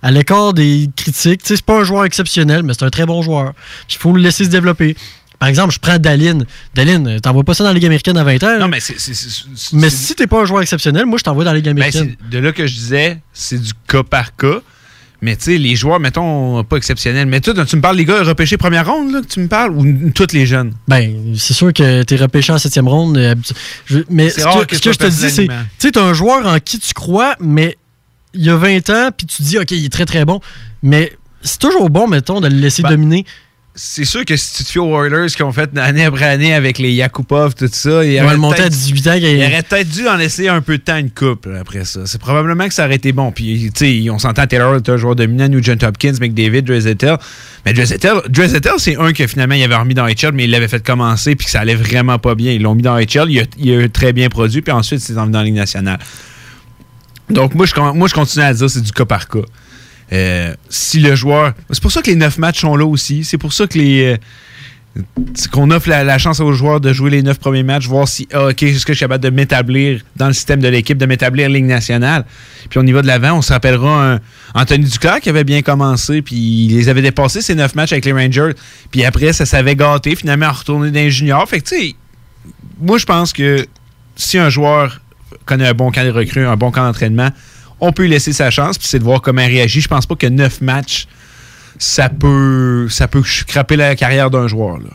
À 0.02 0.11
l'écart 0.11 0.54
des 0.54 0.88
critiques. 0.97 1.42
Tu 1.42 1.49
sais, 1.49 1.57
c'est 1.57 1.64
pas 1.64 1.80
un 1.80 1.85
joueur 1.85 2.04
exceptionnel, 2.04 2.62
mais 2.62 2.73
c'est 2.73 2.85
un 2.85 2.90
très 2.90 3.07
bon 3.07 3.21
joueur. 3.23 3.52
Il 3.90 3.97
faut 3.97 4.12
le 4.12 4.23
laisser 4.23 4.45
se 4.45 4.49
développer. 4.50 4.97
Par 5.38 5.49
exemple, 5.49 5.73
je 5.73 5.78
prends 5.78 5.99
Daline. 5.99 6.45
Daline, 6.75 7.19
t'envoies 7.21 7.45
pas 7.45 7.54
ça 7.54 7.64
dans 7.64 7.71
la 7.71 7.75
Ligue 7.75 7.87
américaine 7.87 8.16
à 8.19 8.25
20 8.25 8.42
ans. 8.45 8.59
Non, 8.61 8.69
mais 8.69 8.80
c'est. 8.80 8.97
mais 9.73 9.88
si 9.90 10.14
t'es 10.14 10.26
pas 10.26 10.42
un 10.42 10.45
joueur 10.45 10.62
exceptionnel, 10.62 11.07
moi, 11.07 11.19
je 11.19 11.25
t'envoie 11.25 11.45
dans 11.45 11.50
la 11.52 11.57
Ligue 11.57 11.64
ben, 11.66 11.73
américaine. 11.73 12.14
de 12.30 12.38
là 12.38 12.52
que 12.52 12.66
je 12.66 12.75
disais, 12.75 13.19
c'est 13.33 13.61
du 13.61 13.73
cas 13.88 14.02
par 14.02 14.37
cas. 14.37 14.61
Mais 15.23 15.37
tu 15.37 15.45
sais, 15.45 15.59
les 15.59 15.76
joueurs, 15.76 16.00
mettons, 16.00 16.64
pas 16.64 16.76
exceptionnels. 16.78 17.26
Mais 17.26 17.40
toi, 17.42 17.52
tu 17.66 17.76
me 17.76 17.83
parles, 17.83 17.97
les 17.99 18.07
gars, 18.07 18.23
repêchés 18.23 18.57
première 18.57 18.87
ronde, 18.90 19.12
là, 19.12 19.21
que 19.21 19.26
tu 19.26 19.40
me 19.40 19.49
parles, 19.49 19.73
ou 19.73 20.11
tous 20.14 20.33
les 20.33 20.47
jeunes? 20.47 20.73
Ben, 20.88 21.35
c'est 21.37 21.52
sûr 21.52 21.75
que 21.75 22.02
t'es 22.04 22.16
repêché 22.16 22.52
en 22.54 22.59
septième 22.59 22.88
ronde. 22.88 23.19
euh, 23.19 23.35
je- 23.85 23.99
mais 24.09 24.30
ce 24.30 24.37
que, 24.37 24.64
que 24.64 24.76
ce 24.76 24.80
que 24.80 24.92
je 24.92 24.99
te 24.99 25.07
dis, 25.07 25.30
c'est, 25.30 25.47
tu 25.47 25.52
sais, 25.78 25.92
t'as 25.92 26.02
un 26.04 26.14
joueur 26.14 26.47
en 26.47 26.59
qui 26.59 26.78
tu 26.78 26.95
crois, 26.95 27.35
mais 27.38 27.76
il 28.35 28.45
y 28.45 28.51
a 28.51 28.57
20 28.57 28.91
ans, 28.91 29.11
puis 29.17 29.27
tu 29.27 29.39
te 29.39 29.43
dis, 29.43 29.59
OK, 29.59 29.71
il 29.73 29.85
est 29.85 29.93
très, 29.93 30.07
très 30.07 30.25
bon. 30.25 30.41
Mais 30.83 31.13
c'est 31.43 31.59
toujours 31.59 31.91
bon, 31.91 32.07
mettons, 32.07 32.41
de 32.41 32.49
le 32.49 32.57
laisser 32.57 32.83
Ben, 32.83 32.91
dominer. 32.91 33.25
C'est 33.77 34.05
sûr 34.05 34.25
que 34.25 34.37
si 34.37 34.53
tu 34.53 34.65
te 34.65 34.69
fies 34.73 34.79
aux 34.81 34.91
Oilers 35.05 35.29
qui 35.35 35.43
ont 35.45 35.53
fait 35.53 35.71
année 35.79 36.05
après 36.05 36.25
année 36.25 36.53
avec 36.53 36.79
les 36.79 36.93
Yakupov, 36.93 37.55
tout 37.55 37.69
ça, 37.73 38.05
il 38.05 38.21
aurait 38.21 38.35
à 38.35 38.37
peut-être- 38.37 38.69
18 38.69 39.07
ans. 39.07 39.13
Il 39.15 39.23
il- 39.25 39.45
aurait 39.45 39.63
peut-être 39.63 39.89
dû 39.89 40.09
en 40.09 40.17
laisser 40.17 40.49
un 40.49 40.61
peu 40.61 40.77
de 40.77 40.83
temps 40.83 40.97
une 40.99 41.11
coupe 41.11 41.47
après 41.59 41.85
ça. 41.85 42.01
C'est 42.05 42.21
probablement 42.21 42.67
que 42.67 42.75
ça 42.75 42.85
aurait 42.85 42.97
été 42.97 43.13
bon. 43.13 43.31
Puis, 43.31 43.71
tu 43.73 44.03
sais, 44.05 44.11
on 44.11 44.19
s'entend, 44.19 44.47
Taylor 44.49 44.75
est 44.75 44.89
un 44.89 44.97
joueur 44.97 45.15
dominant, 45.15 45.49
Nugent 45.49 45.79
Hopkins, 45.85 46.15
McDavid, 46.21 46.63
Dreisaitl. 46.63 47.17
Mais 47.65 47.73
Dreisaitl, 47.73 48.73
c'est 48.79 48.97
un 48.97 49.13
que 49.13 49.27
finalement, 49.29 49.55
il 49.55 49.63
avait 49.63 49.77
remis 49.77 49.95
dans 49.95 50.07
HL, 50.07 50.33
mais 50.35 50.45
il 50.45 50.51
l'avait 50.51 50.69
fait 50.69 50.85
commencer, 50.85 51.37
puis 51.37 51.45
que 51.47 51.51
ça 51.53 51.61
allait 51.61 51.77
vraiment 51.77 52.19
pas 52.19 52.35
bien. 52.35 52.53
Ils 52.53 52.61
l'ont 52.63 52.75
mis 52.75 52.83
dans 52.83 52.99
HL, 52.99 53.31
il 53.31 53.39
a, 53.41 53.45
il 53.57 53.81
a 53.85 53.89
très 53.89 54.13
bien 54.13 54.29
produit, 54.29 54.63
puis 54.63 54.73
ensuite, 54.73 55.01
c'est 55.01 55.17
envenu 55.17 55.33
dans 55.33 55.39
la 55.39 55.45
Ligue 55.45 55.55
nationale. 55.55 56.01
Donc, 57.31 57.55
moi, 57.55 57.67
je, 57.67 57.75
moi, 57.81 58.09
je 58.09 58.15
continue 58.15 58.45
à 58.45 58.53
dire 58.53 58.69
c'est 58.69 58.83
du 58.83 58.93
cas 58.93 59.05
par 59.05 59.29
cas. 59.29 59.39
Euh, 60.13 60.55
si 60.69 61.01
le 61.01 61.15
joueur. 61.15 61.55
C'est 61.71 61.83
pour 61.83 61.93
ça 61.93 62.03
que 62.03 62.11
les 62.11 62.17
neuf 62.17 62.39
matchs 62.39 62.61
sont 62.61 62.77
là 62.77 62.85
aussi. 62.85 63.25
C'est 63.25 63.39
pour 63.39 63.53
ça 63.53 63.67
que 63.67 63.79
les. 63.79 64.03
euh, 64.03 64.17
qu'on 65.53 65.71
offre 65.71 65.89
la, 65.89 66.19
chance 66.19 66.41
aux 66.41 66.53
joueurs 66.53 66.81
de 66.81 66.93
jouer 66.93 67.11
les 67.11 67.23
neuf 67.23 67.39
premiers 67.39 67.63
matchs, 67.63 67.87
voir 67.87 68.09
si, 68.09 68.27
ah, 68.33 68.49
OK, 68.49 68.61
est-ce 68.65 68.85
que 68.85 68.93
je 68.93 68.97
suis 68.97 69.05
capable 69.05 69.23
de 69.23 69.31
m'établir 69.31 70.01
dans 70.17 70.27
le 70.27 70.33
système 70.33 70.59
de 70.59 70.67
l'équipe, 70.67 70.99
de 70.99 71.07
m'établir 71.07 71.49
Ligue 71.49 71.67
nationale? 71.67 72.25
Puis 72.69 72.81
on 72.81 72.87
y 72.87 72.91
va 72.91 73.01
de 73.01 73.07
l'avant. 73.07 73.39
On 73.39 73.43
se 73.43 73.53
rappellera 73.53 74.19
Anthony 74.53 74.87
Duclair 74.87 75.21
qui 75.21 75.29
avait 75.29 75.45
bien 75.45 75.63
commencé, 75.63 76.23
puis 76.23 76.35
il 76.35 76.77
les 76.77 76.89
avait 76.89 77.03
dépassés, 77.03 77.41
ces 77.41 77.55
neuf 77.55 77.77
matchs 77.77 77.93
avec 77.93 78.05
les 78.05 78.13
Rangers. 78.13 78.53
Puis 78.91 79.05
après, 79.05 79.33
ça 79.33 79.47
s'avait 79.47 79.77
gâté, 79.77 80.17
finalement, 80.17 80.47
à 80.47 80.53
retourner 80.53 80.91
dans 80.91 80.99
les 80.99 81.13
juniors. 81.13 81.49
Fait 81.49 81.61
que, 81.61 81.69
tu 81.69 81.77
sais, 81.77 81.95
moi, 82.81 82.99
je 82.99 83.07
pense 83.07 83.33
que 83.33 83.65
si 84.17 84.39
un 84.39 84.51
joueur 84.51 85.01
connaît 85.50 85.69
un 85.69 85.75
bon 85.75 85.90
camp 85.90 86.04
de 86.04 86.11
recrue, 86.11 86.47
un 86.47 86.57
bon 86.57 86.71
camp 86.71 86.85
d'entraînement, 86.85 87.28
on 87.80 87.92
peut 87.92 88.02
lui 88.04 88.11
laisser 88.11 88.33
sa 88.33 88.50
chance, 88.50 88.78
puis 88.78 88.87
c'est 88.88 88.99
de 88.99 89.04
voir 89.04 89.21
comment 89.21 89.42
il 89.42 89.49
réagit. 89.49 89.80
Je 89.80 89.88
pense 89.88 90.07
pas 90.07 90.14
que 90.14 90.26
neuf 90.26 90.61
matchs, 90.61 91.07
ça 91.78 92.09
peut, 92.09 92.87
ça 92.88 93.09
peut 93.09 93.23
scraper 93.25 93.76
la 93.76 93.97
carrière 93.97 94.30
d'un 94.30 94.47
joueur. 94.47 94.78
Là. 94.78 94.90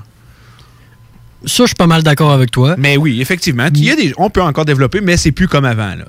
Ça, 1.45 1.63
je 1.63 1.67
suis 1.67 1.75
pas 1.75 1.87
mal 1.87 2.01
d'accord 2.01 2.31
avec 2.31 2.49
toi. 2.49 2.75
Mais 2.77 2.97
oui, 2.97 3.21
effectivement. 3.21 3.67
Il 3.73 3.83
y 3.83 3.91
a 3.91 3.95
des, 3.95 4.13
on 4.17 4.29
peut 4.29 4.41
encore 4.41 4.65
développer, 4.65 5.01
mais 5.01 5.15
c'est 5.17 5.31
plus 5.31 5.47
comme 5.47 5.65
avant. 5.65 5.93
Là. 5.95 6.05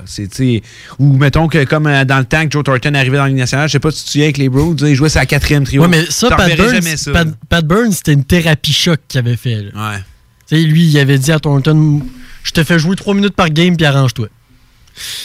Ou 0.99 1.17
mettons 1.17 1.49
que 1.49 1.65
comme 1.65 1.87
euh, 1.87 2.05
dans 2.05 2.19
le 2.19 2.25
temps 2.25 2.45
que 2.47 2.51
Joe 2.51 2.65
Thornton 2.65 2.95
arrivait 2.95 3.17
dans 3.19 3.25
la 3.25 3.29
Ligue 3.29 3.39
nationale, 3.39 3.69
je 3.69 3.73
sais 3.73 3.81
pas 3.81 3.91
si 3.91 4.05
tu 4.05 4.11
souviens 4.13 4.27
avec 4.27 4.39
les 4.39 4.49
Browns, 4.49 4.79
il 4.81 4.95
jouait 4.95 5.11
sa 5.11 5.27
quatrième 5.27 5.65
trio. 5.65 5.83
Ouais, 5.83 5.89
mais 5.89 6.05
ça, 6.09 6.29
Pat 6.31 6.57
Burns, 6.57 6.75
jamais 6.75 6.97
ça, 6.97 7.13
Pat, 7.49 7.67
Burns, 7.67 7.93
c'était 7.93 8.15
une 8.15 8.25
thérapie 8.25 8.73
choc 8.73 9.01
qu'il 9.09 9.19
avait 9.19 9.37
fait. 9.37 9.63
là. 9.63 9.93
Ouais. 9.93 10.63
Lui, 10.63 10.87
il 10.87 10.99
avait 10.99 11.19
dit 11.19 11.33
à 11.33 11.41
Thornton 11.41 12.01
Je 12.47 12.53
te 12.53 12.63
fais 12.63 12.79
jouer 12.79 12.95
3 12.95 13.15
minutes 13.15 13.35
par 13.35 13.51
game, 13.51 13.77
puis 13.77 13.85
arrange-toi. 13.85 14.29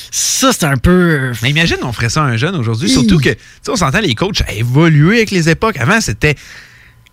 Ça, 0.10 0.52
c'est 0.52 0.66
un 0.66 0.78
peu. 0.78 1.32
Mais 1.44 1.52
imagine, 1.52 1.78
on 1.84 1.94
ferait 1.94 2.10
ça 2.10 2.24
à 2.24 2.26
un 2.26 2.36
jeune 2.36 2.56
aujourd'hui. 2.56 2.90
Surtout 2.90 3.20
que, 3.20 3.30
tu 3.30 3.38
sais, 3.62 3.72
on 3.72 3.76
s'entend, 3.76 4.00
les 4.00 4.16
coachs 4.16 4.42
a 4.42 4.52
évolué 4.54 5.18
avec 5.18 5.30
les 5.30 5.48
époques. 5.48 5.78
Avant, 5.78 6.02
c'était. 6.02 6.36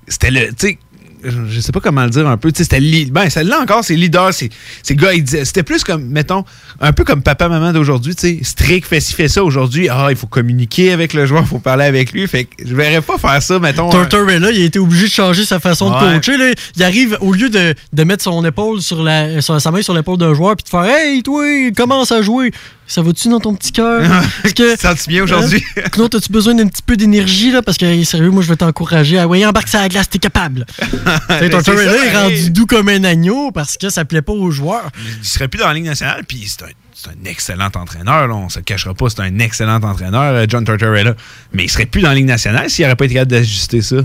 C'était 0.09 0.31
le. 0.31 0.49
Tu 0.49 0.55
sais, 0.57 0.79
je 1.25 1.61
sais 1.61 1.73
pas 1.73 1.81
comment 1.81 2.05
le 2.05 2.11
dire 2.11 2.27
un 2.29 2.37
peu. 2.37 2.51
Tu 2.53 2.59
sais, 2.59 2.65
c'était. 2.65 3.05
Ben, 3.11 3.29
celle-là 3.31 3.61
encore, 3.61 3.85
c'est 3.85 3.95
leader. 3.97 4.31
C'est 4.33 4.95
gars, 4.95 5.13
il 5.15 5.23
disait. 5.25 5.45
C'était 5.45 5.63
plus 5.63 5.85
comme, 5.85 6.05
mettons, 6.05 6.45
un 6.81 6.93
peu 6.93 7.05
comme 7.05 7.23
papa-maman 7.23 7.73
d'aujourd'hui. 7.73 8.15
Tu 8.15 8.21
sais, 8.39 8.39
strict, 8.43 8.87
fait 8.87 9.01
ci, 9.01 9.13
fait 9.15 9.29
ça. 9.29 9.43
Aujourd'hui, 9.45 9.89
ah, 9.89 10.09
il 10.11 10.17
faut 10.17 10.27
communiquer 10.27 10.93
avec 10.93 11.15
le 11.15 11.27
joueur, 11.27 11.43
il 11.43 11.49
faut 11.49 11.59
parler 11.59 11.85
avec 11.85 12.13
lui. 12.13 12.27
Fait 12.29 12.45
que 12.45 12.51
je 12.67 12.75
verrais 12.75 13.01
pas 13.03 13.19
faire 13.19 13.43
ça, 13.43 13.59
mettons. 13.59 13.89
un- 13.89 13.93
Tortorella, 13.93 14.51
il 14.51 14.63
a 14.63 14.65
été 14.65 14.79
obligé 14.79 15.07
de 15.07 15.11
changer 15.13 15.45
sa 15.45 15.61
façon 15.61 15.91
de 15.91 15.95
coacher. 16.17 16.37
là. 16.37 16.53
Il 16.77 16.83
arrive, 16.83 17.19
au 17.21 17.33
lieu 17.33 17.49
de, 17.51 17.75
de 17.93 18.05
mettre 18.05 18.23
son 18.25 18.45
épaule 18.45 18.81
sur 18.81 19.03
la, 19.03 19.41
sur- 19.41 19.61
sa 19.61 19.71
main 19.71 19.83
sur 19.83 19.95
l'épaule 19.95 20.19
d'un 20.19 20.35
joueur 20.35 20.57
puis 20.57 20.65
de 20.65 20.69
faire 20.69 20.85
Hey, 20.85 21.23
toi, 21.23 21.45
commence 21.77 22.13
à 22.13 22.23
jouer. 22.23 22.51
Ça 22.89 23.03
va-tu 23.03 23.29
dans 23.29 23.39
ton 23.39 23.55
petit 23.55 23.71
cœur? 23.71 24.03
Parce 24.43 24.55
que. 24.55 24.73
Tu 24.73 24.77
te 24.79 24.83
sens 24.83 25.07
bien 25.07 25.23
aujourd'hui? 25.23 25.63
Hein? 25.77 25.83
Claude, 25.93 26.15
as-tu 26.15 26.33
besoin 26.33 26.55
d'un 26.55 26.67
petit 26.67 26.83
peu 26.83 26.97
d'énergie, 26.97 27.53
là? 27.53 27.61
Parce 27.61 27.77
que, 27.77 28.03
sérieux, 28.03 28.31
moi, 28.31 28.43
je 28.43 28.49
vais 28.49 28.57
t'encourager. 28.57 29.19
Ah, 29.19 29.29
ouais, 29.29 29.45
embarque 29.45 29.69
sur 29.69 29.79
la 29.79 29.91
glace, 29.91 30.09
t'es 30.09 30.19
capable. 30.19 30.65
Tu 30.79 30.87
sais, 30.87 31.41
c'est 31.41 31.51
Tortorella 31.51 31.93
ça, 31.93 32.05
est 32.05 32.09
hey. 32.09 32.17
rendu 32.17 32.51
doux 32.51 32.67
comme 32.67 32.89
un 32.89 33.05
agneau 33.05 33.51
parce 33.53 33.77
que 33.77 33.91
ça 33.91 34.05
plaît 34.05 34.23
pas 34.23 34.33
aux 34.33 34.51
joueurs. 34.51 34.91
il 35.21 35.25
serait 35.27 35.49
plus 35.49 35.59
dans 35.59 35.69
la 35.69 35.75
Ligue 35.75 35.85
nationale, 35.85 36.23
puis 36.27 36.45
c'est 36.47 36.65
un, 36.65 36.69
c'est 36.95 37.11
un 37.11 37.31
excellent 37.31 37.69
entraîneur, 37.75 38.27
là, 38.27 38.35
on 38.35 38.49
se 38.49 38.59
le 38.59 38.65
cachera 38.65 38.95
pas, 38.95 39.09
c'est 39.11 39.21
un 39.21 39.39
excellent 39.39 39.83
entraîneur, 39.83 40.35
euh, 40.35 40.47
John 40.49 40.65
Tortorella. 40.65 41.15
Mais 41.53 41.65
il 41.65 41.69
serait 41.69 41.87
plus 41.87 42.01
dans 42.01 42.09
la 42.09 42.15
Ligue 42.15 42.27
nationale 42.27 42.71
s'il 42.71 42.85
n'aurait 42.85 42.97
pas 42.97 43.05
été 43.05 43.15
capable 43.15 43.33
d'ajuster 43.33 43.83
ça. 43.83 43.97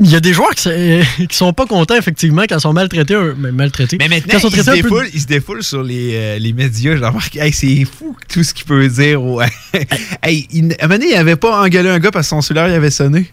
Il 0.00 0.10
y 0.10 0.14
a 0.16 0.20
des 0.20 0.32
joueurs 0.32 0.54
qui, 0.54 0.68
qui 1.28 1.36
sont 1.36 1.52
pas 1.52 1.66
contents, 1.66 1.96
effectivement, 1.96 2.42
quand 2.48 2.56
ils 2.56 2.60
sont 2.60 2.72
maltraités. 2.72 3.16
mais 3.36 3.50
maltraités. 3.52 3.96
Mais 3.98 4.08
maintenant, 4.08 4.32
Quand 4.32 4.38
ils 4.38 4.42
sont 4.42 4.50
se, 4.50 4.56
traités 4.60 4.70
un 4.70 4.82
peu- 4.82 4.82
défoule, 4.82 5.08
il 5.12 5.20
se 5.20 5.26
défoule 5.26 5.62
sur 5.64 5.82
les, 5.82 6.10
euh, 6.14 6.38
les 6.38 6.52
médias. 6.52 6.96
Je 6.96 7.02
remarque, 7.04 7.36
hey, 7.36 7.52
c'est 7.52 7.84
fou 7.84 8.16
tout 8.28 8.44
ce 8.44 8.54
qu'il 8.54 8.64
peut 8.64 8.86
dire. 8.88 9.22
ouais. 9.22 9.48
hey, 10.22 10.46
il, 10.52 10.72
à 10.80 10.84
un 10.84 10.88
moment 10.88 10.98
donné, 10.98 11.10
il 11.12 11.16
avait 11.16 11.36
pas 11.36 11.60
engueulé 11.62 11.88
un 11.90 11.98
gars 11.98 12.10
parce 12.10 12.26
que 12.26 12.30
son 12.30 12.40
cellulaire 12.42 12.68
il 12.68 12.74
avait 12.74 12.90
sonné. 12.90 13.32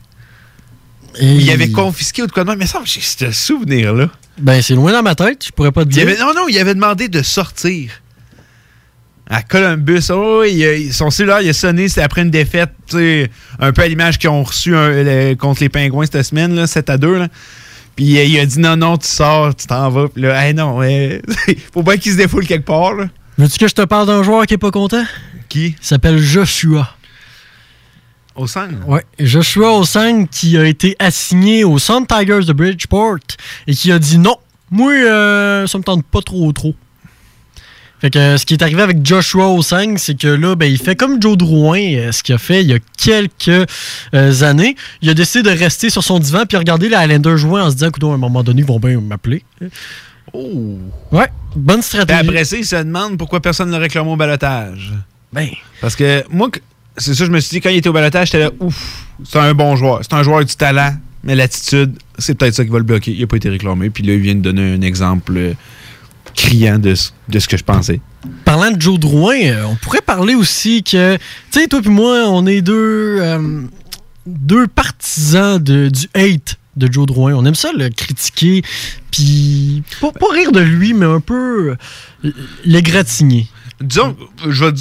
Et- 1.19 1.35
Il 1.35 1.49
avait 1.51 1.69
confisqué 1.71 2.23
ou 2.23 2.27
de 2.27 2.31
quoi 2.31 2.43
de 2.43 2.49
même. 2.49 2.59
Mais 2.59 2.65
ça, 2.67 2.81
j'ai 2.83 2.99
ce 3.01 3.31
souvenir-là. 3.31 4.09
Ben, 4.37 4.61
c'est 4.61 4.73
loin 4.75 4.91
dans 4.91 5.03
ma 5.03 5.15
tête, 5.15 5.45
je 5.45 5.51
pourrais 5.51 5.71
pas 5.71 5.83
te 5.85 5.89
Il 5.89 5.93
dire. 5.93 6.03
avait- 6.03 6.17
Non, 6.17 6.33
non, 6.35 6.47
il 6.49 6.57
avait 6.59 6.73
demandé 6.73 7.07
de 7.07 7.21
sortir. 7.21 7.91
À 9.27 9.41
Columbus, 9.41 10.11
oh, 10.11 10.43
il 10.43 10.93
son 10.93 11.09
cellulaire 11.09 11.41
il 11.41 11.49
a 11.49 11.53
sonné, 11.53 11.87
c'était 11.89 12.03
après 12.03 12.21
une 12.21 12.29
défaite, 12.29 12.71
un 13.59 13.71
peu 13.73 13.81
à 13.81 13.87
l'image 13.87 14.19
qu'ils 14.19 14.29
ont 14.29 14.43
reçu 14.43 14.75
un- 14.75 14.89
le- 15.03 15.33
contre 15.35 15.61
les 15.61 15.69
Pingouins 15.69 16.05
cette 16.05 16.21
semaine, 16.23 16.53
là, 16.55 16.67
7 16.67 16.89
à 16.91 16.97
2. 16.97 17.17
Là. 17.17 17.27
Puis 17.95 18.17
euh, 18.19 18.23
il 18.23 18.39
a 18.39 18.45
dit 18.45 18.59
non, 18.59 18.75
non, 18.77 18.97
tu 18.97 19.07
sors, 19.07 19.55
tu 19.55 19.65
t'en 19.65 19.89
vas. 19.89 20.09
Puis 20.09 20.21
là, 20.21 20.45
hey, 20.47 20.53
non, 20.53 20.77
ouais, 20.77 21.21
faut 21.73 21.81
pas 21.81 21.97
qu'il 21.97 22.11
se 22.11 22.17
défoule 22.17 22.45
quelque 22.45 22.65
part. 22.65 22.93
Veux-tu 23.37 23.57
que 23.57 23.67
je 23.67 23.73
te 23.73 23.81
parle 23.81 24.05
d'un 24.07 24.21
joueur 24.21 24.45
qui 24.45 24.53
est 24.53 24.57
pas 24.59 24.69
content? 24.71 25.03
Qui? 25.49 25.67
Il 25.69 25.75
s'appelle 25.85 26.19
Joshua. 26.19 26.87
Au 28.35 28.47
sang 28.47 28.67
Ouais, 28.85 29.03
Joshua 29.17 29.71
Osang 29.77 30.27
qui 30.29 30.57
a 30.57 30.65
été 30.65 30.95
assigné 30.99 31.63
aux 31.63 31.79
Sun 31.79 32.05
Tigers 32.05 32.45
de 32.45 32.51
Bridgeport 32.53 33.17
et 33.65 33.73
qui 33.73 33.91
a 33.93 33.97
dit 33.97 34.17
non, 34.17 34.35
moi, 34.69 34.91
euh, 34.91 35.65
ça 35.67 35.77
me 35.77 35.83
tente 35.83 36.05
pas 36.05 36.21
trop 36.21 36.51
trop. 36.51 36.75
Fait 38.05 38.11
que 38.11 38.19
euh, 38.19 38.37
ce 38.37 38.45
qui 38.45 38.53
est 38.53 38.61
arrivé 38.61 38.83
avec 38.83 39.03
Joshua 39.03 39.47
Osang, 39.47 39.97
c'est 39.97 40.15
que 40.15 40.27
là, 40.27 40.55
ben, 40.55 40.71
il 40.71 40.77
fait 40.77 40.95
comme 40.95 41.19
Joe 41.19 41.35
Drouin, 41.35 41.79
euh, 41.79 42.11
ce 42.11 42.21
qu'il 42.21 42.35
a 42.35 42.37
fait 42.37 42.61
il 42.61 42.69
y 42.69 42.73
a 42.75 42.77
quelques 42.99 43.67
euh, 44.13 44.41
années. 44.43 44.75
Il 45.01 45.09
a 45.09 45.15
décidé 45.15 45.41
de 45.41 45.57
rester 45.57 45.89
sur 45.89 46.03
son 46.03 46.19
divan 46.19 46.45
puis 46.47 46.55
regarder 46.55 46.87
les 46.87 46.95
Highlanders 46.95 47.37
jouer 47.37 47.61
en 47.61 47.71
se 47.71 47.77
disant, 47.77 47.89
à 47.89 48.13
un 48.13 48.17
moment 48.17 48.43
donné, 48.43 48.61
ils 48.61 48.67
vont 48.67 48.77
bien 48.77 49.01
m'appeler. 49.01 49.41
Oh. 50.33 50.77
Ouais, 51.11 51.29
bonne 51.55 51.79
Puis 51.79 51.87
stratégie. 51.87 52.19
après 52.19 52.45
ça, 52.45 52.57
il 52.57 52.65
se 52.65 52.75
demande 52.75 53.17
pourquoi 53.17 53.39
personne 53.39 53.71
ne 53.71 53.77
réclame 53.77 54.07
au 54.07 54.15
balotage. 54.15 54.93
Ben, 55.33 55.49
Parce 55.81 55.95
que 55.95 56.23
moi, 56.29 56.49
c'est 56.97 57.15
ça, 57.15 57.25
je 57.25 57.31
me 57.31 57.39
suis 57.39 57.55
dit, 57.55 57.59
quand 57.59 57.71
il 57.71 57.77
était 57.77 57.89
au 57.89 57.93
balotage, 57.93 58.27
j'étais 58.27 58.43
là, 58.43 58.51
ouf, 58.59 59.07
c'est 59.27 59.39
un 59.39 59.55
bon 59.55 59.75
joueur. 59.75 60.01
C'est 60.03 60.13
un 60.13 60.21
joueur 60.21 60.45
du 60.45 60.55
talent, 60.55 60.93
mais 61.23 61.33
l'attitude, 61.33 61.97
c'est 62.19 62.37
peut-être 62.37 62.53
ça 62.53 62.63
qui 62.63 62.69
va 62.69 62.77
le 62.77 62.83
bloquer. 62.83 63.13
Il 63.13 63.21
n'a 63.21 63.25
pas 63.25 63.37
été 63.37 63.49
réclamé. 63.49 63.89
Puis 63.89 64.03
là, 64.03 64.13
il 64.13 64.19
vient 64.19 64.35
de 64.35 64.41
donner 64.41 64.75
un 64.75 64.81
exemple 64.81 65.55
criant 66.35 66.79
de, 66.79 66.95
ce- 66.95 67.11
de 67.29 67.39
ce 67.39 67.47
que 67.47 67.57
je 67.57 67.63
pensais. 67.63 68.01
Parlant 68.43 68.71
de 68.71 68.81
Joe 68.81 68.99
Drouin, 68.99 69.35
euh, 69.41 69.63
on 69.65 69.75
pourrait 69.75 70.01
parler 70.01 70.35
aussi 70.35 70.83
que, 70.83 71.15
tu 71.17 71.21
sais, 71.61 71.67
toi 71.67 71.81
et 71.83 71.89
moi, 71.89 72.23
on 72.27 72.45
est 72.47 72.61
deux, 72.61 73.17
euh, 73.21 73.61
deux 74.25 74.67
partisans 74.67 75.61
de, 75.61 75.89
du 75.89 76.07
hate 76.13 76.57
de 76.75 76.91
Joe 76.91 77.05
Drouin. 77.05 77.33
On 77.35 77.45
aime 77.45 77.55
ça 77.55 77.71
le 77.71 77.89
critiquer, 77.89 78.61
puis 79.11 79.83
pas, 80.01 80.11
pas 80.11 80.33
rire 80.33 80.51
de 80.51 80.59
lui, 80.59 80.93
mais 80.93 81.05
un 81.05 81.19
peu 81.21 81.75
euh, 82.23 82.31
l'égratigner. 82.65 83.47
Disons, 83.81 84.15
je 84.47 84.65
vais. 84.65 84.71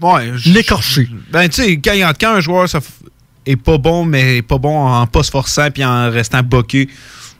Ouais. 0.00 0.32
je- 0.36 0.50
L'écorcher. 0.52 1.08
Ben, 1.30 1.48
tu 1.48 1.62
sais, 1.62 1.76
quand, 1.78 1.92
quand 2.20 2.34
un 2.34 2.40
joueur 2.40 2.68
ça 2.68 2.80
est 3.46 3.56
pas 3.56 3.78
bon, 3.78 4.04
mais 4.04 4.42
pas 4.42 4.58
bon 4.58 4.76
en 4.76 5.06
pas 5.06 5.22
se 5.22 5.30
forçant 5.30 5.70
puis 5.70 5.84
en 5.84 6.10
restant 6.10 6.42
boqué, 6.42 6.88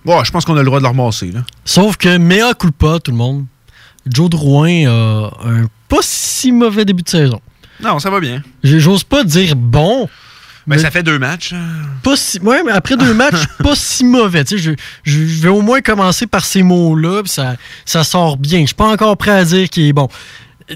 bon, 0.07 0.25
je 0.25 0.31
pense 0.31 0.45
qu'on 0.47 0.55
a 0.57 0.61
le 0.61 0.65
droit 0.65 0.79
de 0.79 0.85
le 0.85 0.89
ramasser. 0.89 1.31
Là. 1.33 1.41
Sauf 1.65 1.97
que, 1.99 2.17
mea 2.17 2.55
culpa, 2.55 2.99
tout 3.05 3.11
le 3.11 3.17
monde, 3.19 3.45
Joe 4.07 4.31
Drouin 4.31 4.87
a 4.89 5.31
un 5.45 5.67
pas 5.89 5.99
si 6.01 6.51
mauvais 6.53 6.85
début 6.85 7.03
de 7.03 7.09
saison. 7.09 7.41
Non, 7.83 7.99
ça 7.99 8.09
va 8.09 8.21
bien. 8.21 8.43
J'ose 8.65 9.05
pas 9.05 9.23
dire 9.25 9.55
bon, 9.55 10.09
Ben, 10.67 10.75
Mais- 10.77 10.79
ça 10.83 10.91
fait 10.91 11.03
deux 11.03 11.19
matchs. 11.19 11.53
hein. 11.53 11.65
pas 12.03 12.17
si, 12.17 12.41
ouais, 12.41 12.63
mais 12.65 12.73
après 12.73 12.97
deux 12.97 13.15
matchs, 13.15 13.47
pas 13.63 13.75
si 13.77 14.05
mauvais. 14.05 14.43
Tu 14.45 14.59
sais, 14.59 14.77
je, 15.05 15.41
vais 15.43 15.49
au 15.49 15.61
moins 15.61 15.81
commencer 15.81 16.27
par 16.27 16.45
ces 16.45 16.63
mots-là, 16.63 17.23
puis 17.23 17.31
ça, 17.31 17.55
ça 17.85 18.03
sort 18.03 18.37
bien. 18.37 18.63
Je 18.63 18.67
suis 18.67 18.75
pas 18.75 18.89
encore 18.89 19.17
prêt 19.17 19.31
à 19.33 19.45
dire 19.45 19.69
qu'il 19.69 19.87
est 19.87 19.93
bon. 19.93 20.09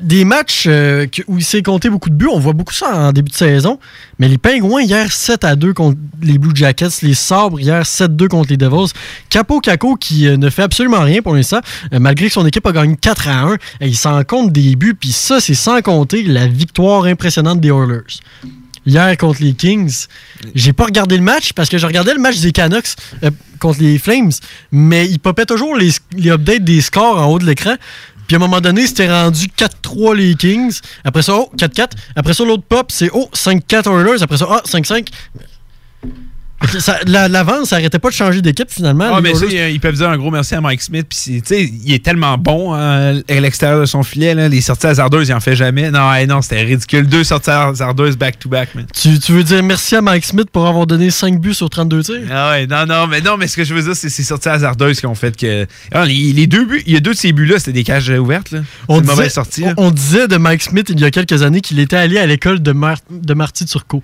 Des 0.00 0.24
matchs 0.24 0.66
euh, 0.68 1.06
où 1.26 1.38
il 1.38 1.44
s'est 1.44 1.62
compté 1.62 1.90
beaucoup 1.90 2.10
de 2.10 2.14
buts, 2.14 2.28
on 2.30 2.38
voit 2.38 2.52
beaucoup 2.52 2.72
ça 2.72 3.08
en 3.08 3.12
début 3.12 3.30
de 3.30 3.36
saison. 3.36 3.80
Mais 4.20 4.28
les 4.28 4.38
Pingouins, 4.38 4.82
hier, 4.82 5.10
7 5.10 5.42
à 5.42 5.56
2 5.56 5.72
contre 5.72 5.98
les 6.22 6.38
Blue 6.38 6.54
Jackets. 6.54 7.02
Les 7.02 7.14
Sabres, 7.14 7.58
hier, 7.58 7.82
7-2 7.82 8.28
contre 8.28 8.50
les 8.50 8.56
Devils. 8.56 8.92
Capo 9.30 9.58
Caco 9.60 9.96
qui 9.96 10.28
euh, 10.28 10.36
ne 10.36 10.48
fait 10.48 10.62
absolument 10.62 11.00
rien 11.00 11.22
pour 11.22 11.34
l'instant, 11.34 11.60
euh, 11.92 11.98
malgré 11.98 12.28
que 12.28 12.32
son 12.32 12.46
équipe 12.46 12.64
a 12.66 12.72
gagné 12.72 12.96
4 12.96 13.28
à 13.28 13.40
1. 13.42 13.54
Et 13.80 13.88
il 13.88 13.96
s'en 13.96 14.22
compte 14.22 14.52
des 14.52 14.76
buts, 14.76 14.94
puis 14.94 15.10
ça, 15.10 15.40
c'est 15.40 15.54
sans 15.54 15.82
compter 15.82 16.22
la 16.22 16.46
victoire 16.46 17.04
impressionnante 17.04 17.60
des 17.60 17.70
Oilers 17.70 18.20
hier 18.86 19.16
contre 19.16 19.42
les 19.42 19.52
Kings. 19.52 20.06
J'ai 20.54 20.72
pas 20.72 20.86
regardé 20.86 21.16
le 21.16 21.22
match 21.22 21.52
parce 21.52 21.68
que 21.68 21.78
je 21.78 21.86
regardais 21.86 22.14
le 22.14 22.20
match 22.20 22.40
des 22.40 22.52
Canucks 22.52 22.96
contre 23.58 23.80
les 23.80 23.98
Flames, 23.98 24.32
mais 24.72 25.06
il 25.08 25.18
popait 25.18 25.44
toujours 25.44 25.76
les, 25.76 25.90
les 26.16 26.30
updates 26.30 26.64
des 26.64 26.80
scores 26.80 27.18
en 27.18 27.26
haut 27.26 27.38
de 27.38 27.44
l'écran. 27.44 27.74
Puis 28.30 28.36
à 28.36 28.38
un 28.38 28.46
moment 28.46 28.60
donné, 28.60 28.86
c'était 28.86 29.10
rendu 29.10 29.48
4-3 29.58 30.14
les 30.14 30.36
Kings. 30.36 30.78
Après 31.02 31.20
ça, 31.20 31.34
oh, 31.34 31.50
4-4. 31.56 31.88
Après 32.14 32.32
ça, 32.32 32.44
l'autre 32.44 32.62
pop, 32.62 32.86
c'est 32.92 33.10
oh, 33.12 33.28
5-4 33.34 33.90
Oilers. 33.90 34.22
Après 34.22 34.36
ça, 34.36 34.46
ah, 34.48 34.62
5-5. 34.64 35.08
Ça- 36.78 36.98
la- 37.06 37.28
ça 37.64 37.76
arrêtait 37.76 37.98
pas 37.98 38.10
de 38.10 38.14
changer 38.14 38.42
d'équipe 38.42 38.70
finalement. 38.70 39.12
Ah, 39.14 39.20
mais 39.22 39.34
ça, 39.34 39.46
ils 39.50 39.72
ils 39.74 39.80
peuvent 39.80 39.94
dire 39.94 40.08
un 40.10 40.18
gros 40.18 40.30
merci 40.30 40.54
à 40.54 40.60
Mike 40.60 40.82
Smith. 40.82 41.06
Puis, 41.08 41.18
c'est- 41.18 41.40
tu 41.40 41.54
sais, 41.54 41.72
il 41.84 41.92
est 41.94 42.04
tellement 42.04 42.36
bon 42.36 42.74
hein, 42.74 43.20
à 43.28 43.40
l'extérieur 43.40 43.80
de 43.80 43.86
son 43.86 44.02
filet. 44.02 44.34
là. 44.34 44.48
Les 44.48 44.60
sorties 44.60 44.88
hasardeuses, 44.88 45.28
il 45.28 45.34
en 45.34 45.40
fait 45.40 45.56
jamais. 45.56 45.90
Non, 45.90 46.12
hey, 46.12 46.26
non 46.26 46.42
c'était 46.42 46.62
ridicule. 46.62 47.06
Deux 47.06 47.24
sorties 47.24 47.50
hasardeuses 47.50 48.16
back-to-back, 48.16 48.74
man. 48.74 48.86
tu, 48.94 49.18
tu 49.18 49.32
veux 49.32 49.42
dire 49.42 49.62
merci 49.62 49.96
à 49.96 50.02
Mike 50.02 50.24
Smith 50.24 50.50
pour 50.52 50.66
avoir 50.66 50.86
donné 50.86 51.10
5 51.10 51.40
buts 51.40 51.54
sur 51.54 51.70
32 51.70 52.02
tirs? 52.02 52.20
Ah 52.30 52.50
ouais, 52.50 52.66
non, 52.66 52.84
non, 52.86 53.06
mais 53.06 53.20
non, 53.20 53.36
mais 53.38 53.46
ce 53.48 53.56
que 53.56 53.64
je 53.64 53.72
veux 53.74 53.82
dire, 53.82 53.96
c'est 53.96 54.10
ces 54.10 54.22
sorties 54.24 54.48
hasardeuses 54.50 55.00
qui 55.00 55.06
ont 55.06 55.14
fait 55.14 55.36
que. 55.36 55.66
Ah, 55.92 56.04
les, 56.04 56.32
les 56.32 56.46
deux 56.46 56.64
buts, 56.66 56.82
il 56.86 56.92
y 56.92 56.96
a 56.96 57.00
deux 57.00 57.12
de 57.12 57.16
ces 57.18 57.32
buts-là, 57.32 57.58
c'était 57.58 57.72
des 57.72 57.84
cages 57.84 58.10
ouvertes, 58.10 58.50
là. 58.52 58.60
C'est 58.88 58.96
une 58.98 59.04
mauvaise 59.06 59.32
sortie, 59.32 59.64
on, 59.76 59.86
on 59.86 59.90
disait 59.90 60.28
de 60.28 60.36
Mike 60.36 60.62
Smith 60.62 60.88
il 60.90 61.00
y 61.00 61.04
a 61.04 61.10
quelques 61.10 61.42
années 61.42 61.60
qu'il 61.62 61.78
était 61.78 61.96
allé 61.96 62.18
à 62.18 62.26
l'école 62.26 62.60
de, 62.60 62.72
Mar- 62.72 62.98
de 63.10 63.34
Marty 63.34 63.64
Turcot. 63.64 64.02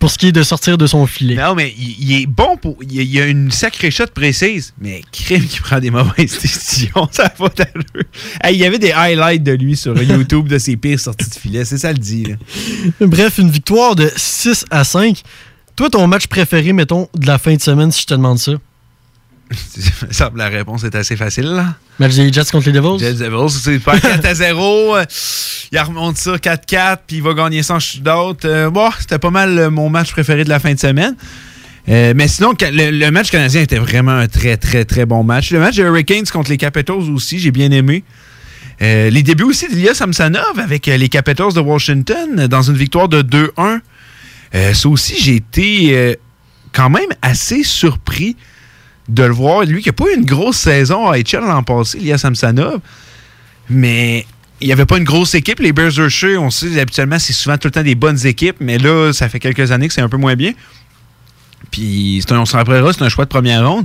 Pour 0.00 0.10
ce 0.10 0.18
qui 0.18 0.26
est 0.28 0.32
de 0.32 0.42
sortir 0.42 0.76
de 0.78 0.86
son 0.88 1.06
filet. 1.06 1.36
Non, 1.36 1.54
mais 1.54 1.72
il, 1.78 1.96
il 2.10 2.22
est 2.22 2.26
bon 2.26 2.56
pour. 2.56 2.76
Il, 2.82 2.92
y 2.94 2.98
a- 3.00 3.02
il 3.02 3.20
a 3.20 3.26
une 3.26 3.50
sacrée 3.52 3.90
shot 3.92 4.06
précise, 4.14 4.72
mais 4.80 5.02
crime 5.12 5.44
qui 5.46 5.60
prend 5.60 5.78
des 5.78 5.90
mauvaises 5.90 6.38
décisions. 6.42 7.08
Ça 7.12 7.32
va 7.38 7.48
pas. 7.50 7.64
Hey, 8.42 8.56
il 8.56 8.60
y 8.60 8.64
avait 8.64 8.78
des 8.80 8.90
highlights 8.92 9.42
de 9.44 9.52
lui 9.52 9.76
sur 9.76 9.96
YouTube 10.02 10.48
de 10.48 10.58
ses 10.58 10.76
pires 10.76 10.98
sorties 10.98 11.28
de 11.30 11.34
filet. 11.34 11.64
C'est 11.64 11.78
ça 11.78 11.92
le 11.92 11.98
dit, 11.98 12.24
là. 12.24 12.34
Bref, 13.06 13.38
une 13.38 13.50
victoire 13.50 13.94
de 13.94 14.10
6 14.16 14.64
à 14.70 14.82
5. 14.84 15.22
Toi, 15.76 15.88
ton 15.90 16.06
match 16.06 16.26
préféré, 16.26 16.72
mettons, 16.72 17.08
de 17.14 17.26
la 17.26 17.38
fin 17.38 17.54
de 17.54 17.60
semaine, 17.62 17.92
si 17.92 18.00
je 18.02 18.06
te 18.06 18.14
demande 18.14 18.38
ça? 18.38 18.52
Ça, 20.10 20.30
la 20.34 20.48
réponse 20.48 20.84
est 20.84 20.94
assez 20.94 21.16
facile, 21.16 21.44
là. 21.46 21.76
Match 22.00 22.14
des 22.16 22.32
Jets 22.32 22.50
contre 22.50 22.66
les 22.66 22.72
Devils? 22.72 22.98
Jets 22.98 23.14
Devils, 23.24 23.50
c'est 23.62 23.78
pas 23.78 23.98
4 24.00 24.24
à 24.24 24.34
0. 24.34 24.96
euh, 24.96 25.04
Il 25.70 25.78
remonte 25.78 26.16
ça 26.16 26.32
4-4, 26.36 26.98
puis 27.06 27.16
il 27.18 27.22
va 27.22 27.34
gagner 27.34 27.62
sans 27.62 27.78
shootout. 27.78 28.44
Euh, 28.46 28.70
bon, 28.70 28.90
c'était 28.98 29.18
pas 29.18 29.30
mal 29.30 29.58
euh, 29.58 29.70
mon 29.70 29.88
match 29.90 30.10
préféré 30.10 30.42
de 30.44 30.48
la 30.48 30.58
fin 30.58 30.72
de 30.74 30.78
semaine. 30.80 31.14
Euh, 31.88 32.12
mais 32.16 32.26
sinon, 32.28 32.52
le, 32.60 32.90
le 32.90 33.10
match 33.10 33.30
canadien 33.30 33.60
était 33.62 33.78
vraiment 33.78 34.12
un 34.12 34.28
très, 34.28 34.56
très, 34.56 34.84
très 34.84 35.06
bon 35.06 35.22
match. 35.24 35.50
Le 35.50 35.60
match 35.60 35.76
des 35.76 35.82
Hurricanes 35.82 36.24
contre 36.26 36.50
les 36.50 36.56
Capitals 36.56 36.96
aussi, 37.14 37.38
j'ai 37.38 37.50
bien 37.50 37.70
aimé. 37.70 38.02
Euh, 38.82 39.10
les 39.10 39.22
débuts 39.22 39.44
aussi 39.44 39.68
d'Ilya 39.68 39.92
Samsonov 39.94 40.58
avec 40.58 40.86
les 40.86 41.08
Capitals 41.10 41.52
de 41.52 41.60
Washington 41.60 42.46
dans 42.46 42.62
une 42.62 42.76
victoire 42.76 43.08
de 43.08 43.20
2-1. 43.22 43.80
Euh, 44.54 44.72
ça 44.74 44.88
aussi, 44.88 45.16
j'ai 45.20 45.36
été 45.36 46.16
quand 46.72 46.88
même 46.90 47.08
assez 47.20 47.62
surpris 47.62 48.36
de 49.10 49.22
le 49.24 49.32
voir. 49.32 49.64
Lui 49.64 49.82
qui 49.82 49.88
n'a 49.88 49.92
pas 49.92 50.04
eu 50.12 50.16
une 50.16 50.24
grosse 50.24 50.56
saison 50.56 51.08
à 51.08 51.18
HL 51.18 51.40
l'an 51.46 51.62
passé, 51.62 51.98
Ilya 51.98 52.16
Samsonov, 52.18 52.80
mais 53.68 54.24
il 54.60 54.66
n'y 54.66 54.72
avait 54.72 54.86
pas 54.86 54.98
une 54.98 55.04
grosse 55.04 55.34
équipe. 55.34 55.60
Les 55.60 55.72
Bears 55.72 55.92
on 56.38 56.50
sait, 56.50 56.80
habituellement, 56.80 57.18
c'est 57.18 57.32
souvent 57.32 57.56
tout 57.58 57.68
le 57.68 57.72
temps 57.72 57.82
des 57.82 57.94
bonnes 57.94 58.26
équipes, 58.26 58.56
mais 58.60 58.78
là, 58.78 59.12
ça 59.12 59.28
fait 59.28 59.40
quelques 59.40 59.70
années 59.72 59.88
que 59.88 59.94
c'est 59.94 60.00
un 60.02 60.08
peu 60.08 60.16
moins 60.18 60.36
bien. 60.36 60.52
Puis, 61.70 62.22
un- 62.30 62.38
on 62.38 62.46
s'en 62.46 62.58
rappellera, 62.58 62.92
c'est 62.92 63.02
un 63.02 63.08
choix 63.08 63.24
de 63.24 63.30
première 63.30 63.66
ronde. 63.68 63.84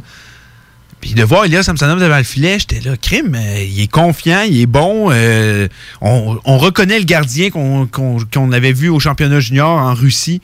Puis 1.01 1.13
de 1.13 1.23
voir 1.23 1.45
Elias 1.45 1.63
Samsonov 1.63 1.99
devant 1.99 2.17
le 2.17 2.23
filet, 2.23 2.57
j'étais 2.57 2.79
là, 2.79 2.97
crime, 2.97 3.35
euh, 3.35 3.59
il 3.61 3.79
est 3.81 3.91
confiant, 3.91 4.41
il 4.47 4.59
est 4.61 4.65
bon. 4.65 5.09
euh, 5.11 5.67
on, 6.01 6.39
on 6.45 6.57
reconnaît 6.57 6.97
le 6.97 7.05
gardien 7.05 7.49
qu'on 7.51 8.51
avait 8.51 8.71
vu 8.73 8.89
au 8.89 8.99
championnat 8.99 9.39
junior 9.39 9.69
en 9.77 9.93
Russie, 9.93 10.41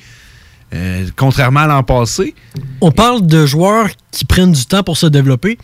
euh, 0.74 1.06
contrairement 1.16 1.62
à 1.62 1.68
l'an 1.68 1.84
passé. 1.84 2.34
On 2.80 2.92
parle 2.92 3.26
de 3.26 3.46
joueurs 3.46 3.88
qui 4.12 4.26
prennent 4.26 4.52
du 4.52 4.66
temps 4.66 4.84
pour 4.84 4.98
se 4.98 5.06
développer. 5.08 5.58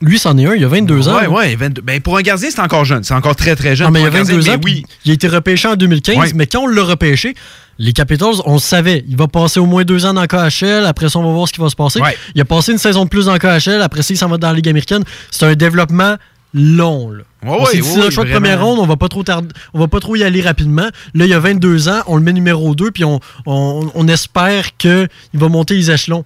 Lui, 0.00 0.16
c'en 0.16 0.38
est 0.38 0.46
un, 0.46 0.54
il 0.54 0.64
a 0.64 0.68
22 0.68 1.08
ans. 1.08 1.16
Ouais, 1.18 1.26
ouais, 1.26 1.56
22 1.56 1.82
ben, 1.82 2.00
pour 2.00 2.16
un 2.16 2.22
gardien, 2.22 2.48
c'est 2.50 2.60
encore 2.60 2.84
jeune. 2.84 3.02
C'est 3.02 3.14
encore 3.14 3.34
très, 3.34 3.56
très 3.56 3.74
jeune. 3.74 3.88
Non, 3.88 3.92
mais 3.92 4.00
il 4.00 4.04
a 4.04 4.06
un 4.06 4.10
22 4.22 4.32
gardien, 4.34 4.54
ans. 4.54 4.60
oui. 4.62 4.84
Il 5.04 5.10
a 5.10 5.14
été 5.14 5.26
repêché 5.26 5.66
en 5.66 5.74
2015, 5.74 6.16
Ouais. 6.16 6.32
mais 6.36 6.46
quand 6.46 6.60
on 6.62 6.66
l'a 6.68 6.84
repêché, 6.84 7.34
les 7.78 7.92
Capitals, 7.92 8.34
on 8.44 8.54
le 8.54 8.58
savait. 8.60 9.04
Il 9.08 9.16
va 9.16 9.26
passer 9.26 9.58
au 9.58 9.66
moins 9.66 9.82
deux 9.84 10.06
ans 10.06 10.14
dans 10.14 10.24
KHL. 10.26 10.86
Après 10.86 11.08
ça, 11.08 11.18
on 11.18 11.24
va 11.24 11.32
voir 11.32 11.48
ce 11.48 11.52
qui 11.52 11.60
va 11.60 11.68
se 11.68 11.74
passer. 11.74 12.00
Ouais. 12.00 12.16
Il 12.36 12.40
a 12.40 12.44
passé 12.44 12.70
une 12.70 12.78
saison 12.78 13.04
de 13.06 13.08
plus 13.08 13.26
dans 13.26 13.36
KHL. 13.38 13.82
Après 13.82 14.02
ça, 14.02 14.14
il 14.14 14.16
s'en 14.16 14.28
va 14.28 14.38
dans 14.38 14.48
la 14.48 14.54
Ligue 14.54 14.68
américaine. 14.68 15.02
C'est 15.32 15.46
un 15.46 15.54
développement 15.56 16.14
long. 16.54 17.10
Là. 17.10 17.22
Ouais, 17.44 17.56
on 17.60 17.70
dit, 17.70 18.00
le 18.02 18.10
choix 18.10 18.24
de 18.24 18.30
première 18.30 18.62
ronde, 18.64 18.78
on 18.80 18.86
va 18.86 18.96
pas 18.96 19.08
trop 19.08 19.22
on 19.74 19.78
va 19.78 19.88
pas 19.88 20.00
trop 20.00 20.16
y 20.16 20.22
aller 20.24 20.40
rapidement. 20.40 20.88
Là, 21.14 21.24
il 21.26 21.32
a 21.32 21.38
22 21.38 21.88
ans, 21.88 22.00
on 22.06 22.16
le 22.16 22.22
met 22.22 22.32
numéro 22.32 22.74
2, 22.74 22.90
puis 22.90 23.04
on, 23.04 23.20
on- 23.46 23.90
on 23.94 24.08
espère 24.08 24.76
qu'il 24.76 25.08
va 25.34 25.48
monter 25.48 25.74
les 25.74 25.90
échelons. 25.90 26.24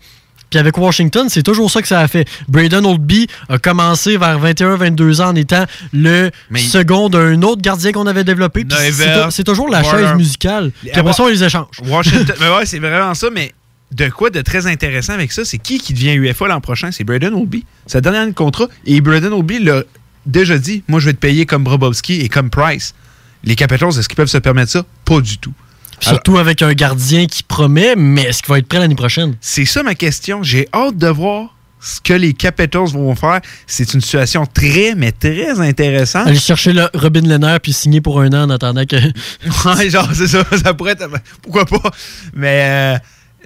Puis 0.50 0.58
avec 0.58 0.76
Washington, 0.76 1.28
c'est 1.30 1.42
toujours 1.42 1.70
ça 1.70 1.80
que 1.80 1.88
ça 1.88 2.00
a 2.00 2.08
fait. 2.08 2.28
Braden 2.46 2.84
Oldby 2.84 3.26
a 3.48 3.56
commencé 3.58 4.18
vers 4.18 4.38
21-22 4.38 5.22
ans 5.22 5.28
en 5.30 5.34
étant 5.34 5.64
le 5.94 6.30
Mais- 6.50 6.60
second 6.60 7.08
d'un 7.08 7.40
autre 7.42 7.62
gardien 7.62 7.90
qu'on 7.92 8.06
avait 8.06 8.22
développé. 8.24 8.64
C'est- 9.30 9.44
toujours 9.44 9.68
la 9.70 9.80
Warner. 9.82 10.02
chaise 10.08 10.14
musicale. 10.16 10.70
Puis 10.82 10.90
après 10.92 11.14
ça, 11.14 11.22
on 11.22 11.28
les 11.28 11.42
échange. 11.42 11.66
Washington. 11.86 12.36
mais 12.40 12.48
ouais, 12.54 12.66
c'est 12.66 12.78
vraiment 12.80 13.14
ça, 13.14 13.28
mais 13.32 13.52
de 13.92 14.08
quoi 14.10 14.28
de 14.30 14.40
très 14.42 14.66
intéressant 14.66 15.14
avec 15.14 15.32
ça, 15.32 15.44
c'est 15.46 15.58
qui 15.58 15.78
qui 15.78 15.94
devient 15.94 16.12
UFA 16.14 16.48
l'an 16.48 16.60
prochain? 16.60 16.90
C'est 16.92 17.04
Braden 17.04 17.32
Oldby. 17.34 17.64
Sa 17.86 18.00
dernière 18.02 18.22
année 18.22 18.32
de 18.32 18.36
contrat. 18.36 18.66
Et 18.84 19.00
Braden 19.00 19.32
Oldby 19.32 19.58
l'a 19.58 19.82
déjà 20.26 20.58
dit 20.58 20.82
moi, 20.88 21.00
je 21.00 21.06
vais 21.06 21.12
te 21.12 21.18
payer 21.18 21.46
comme 21.46 21.64
Brobovski 21.64 22.20
et 22.20 22.28
comme 22.28 22.50
Price. 22.50 22.94
Les 23.44 23.56
Capitals, 23.56 23.98
est-ce 23.98 24.08
qu'ils 24.08 24.16
peuvent 24.16 24.28
se 24.28 24.38
permettre 24.38 24.70
ça? 24.70 24.84
Pas 25.04 25.20
du 25.20 25.38
tout. 25.38 25.52
Surtout 26.00 26.38
avec 26.38 26.62
un 26.62 26.72
gardien 26.72 27.26
qui 27.26 27.42
promet, 27.42 27.94
mais 27.96 28.22
est-ce 28.22 28.42
qu'il 28.42 28.50
va 28.52 28.58
être 28.58 28.66
prêt 28.66 28.80
l'année 28.80 28.96
prochaine? 28.96 29.36
C'est 29.40 29.64
ça 29.64 29.82
ma 29.82 29.94
question. 29.94 30.42
J'ai 30.42 30.68
hâte 30.74 30.96
de 30.96 31.06
voir 31.06 31.54
ce 31.80 32.00
que 32.00 32.12
les 32.12 32.32
Capitals 32.32 32.88
vont 32.88 33.14
faire. 33.14 33.40
C'est 33.66 33.94
une 33.94 34.00
situation 34.00 34.46
très, 34.46 34.94
mais 34.96 35.12
très 35.12 35.60
intéressante. 35.60 36.26
Aller 36.26 36.38
chercher 36.38 36.72
le 36.72 36.88
Robin 36.94 37.22
Lehner 37.22 37.56
puis 37.62 37.72
signer 37.72 38.00
pour 38.00 38.20
un 38.20 38.28
an 38.32 38.44
en 38.44 38.50
attendant 38.50 38.84
que. 38.84 38.96
Ouais, 39.76 39.90
genre, 39.90 40.08
c'est 40.12 40.26
ça. 40.28 40.44
Ça 40.62 40.74
pourrait 40.74 40.92
être. 40.92 41.08
Pourquoi 41.42 41.66
pas? 41.66 41.90
Mais 42.34 42.62
euh, 42.64 42.98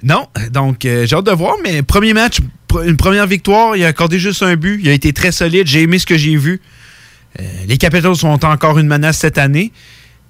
non. 0.03 0.27
Donc, 0.51 0.85
euh, 0.85 1.05
j'ai 1.05 1.15
hâte 1.15 1.25
de 1.25 1.31
voir. 1.31 1.55
Mais 1.63 1.81
premier 1.83 2.13
match, 2.13 2.39
une 2.85 2.97
première 2.97 3.27
victoire. 3.27 3.75
Il 3.75 3.83
a 3.83 3.87
accordé 3.87 4.19
juste 4.19 4.43
un 4.43 4.55
but. 4.55 4.79
Il 4.81 4.89
a 4.89 4.93
été 4.93 5.13
très 5.13 5.31
solide. 5.31 5.67
J'ai 5.67 5.81
aimé 5.81 5.99
ce 5.99 6.05
que 6.05 6.17
j'ai 6.17 6.35
vu. 6.35 6.61
Euh, 7.39 7.43
les 7.67 7.77
Capitals 7.77 8.15
sont 8.15 8.45
encore 8.45 8.79
une 8.79 8.87
menace 8.87 9.17
cette 9.19 9.37
année. 9.37 9.71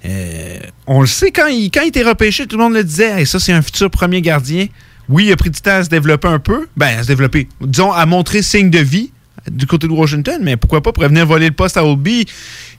Euh, 0.06 0.60
on 0.86 1.02
le 1.02 1.08
sait, 1.08 1.32
quand 1.32 1.48
il, 1.48 1.72
quand 1.72 1.82
il 1.82 1.88
était 1.88 2.04
repêché, 2.04 2.46
tout 2.48 2.58
le 2.58 2.64
monde 2.64 2.74
le 2.74 2.84
disait. 2.84 3.20
Hey, 3.20 3.26
ça, 3.26 3.40
c'est 3.40 3.54
un 3.54 3.62
futur 3.62 3.90
premier 3.90 4.22
gardien. 4.22 4.68
Oui, 5.10 5.26
il 5.26 5.32
a 5.32 5.38
pris 5.38 5.50
du 5.50 5.62
temps 5.62 5.72
à 5.72 5.84
se 5.84 5.90
développer 5.90 6.28
un 6.28 6.40
peu. 6.40 6.68
Ben, 6.76 7.00
à 7.00 7.04
se 7.04 7.08
développer. 7.08 7.48
Disons, 7.62 7.92
à 7.92 8.06
montrer 8.06 8.42
signe 8.42 8.70
de 8.70 8.80
vie 8.80 9.12
du 9.52 9.66
côté 9.66 9.88
de 9.88 9.92
Washington, 9.94 10.40
mais 10.42 10.58
pourquoi 10.58 10.82
pas 10.82 10.92
pour 10.92 11.04
venir 11.04 11.26
voler 11.26 11.48
le 11.48 11.54
poste 11.54 11.78
à 11.78 11.86
Oldby 11.86 12.26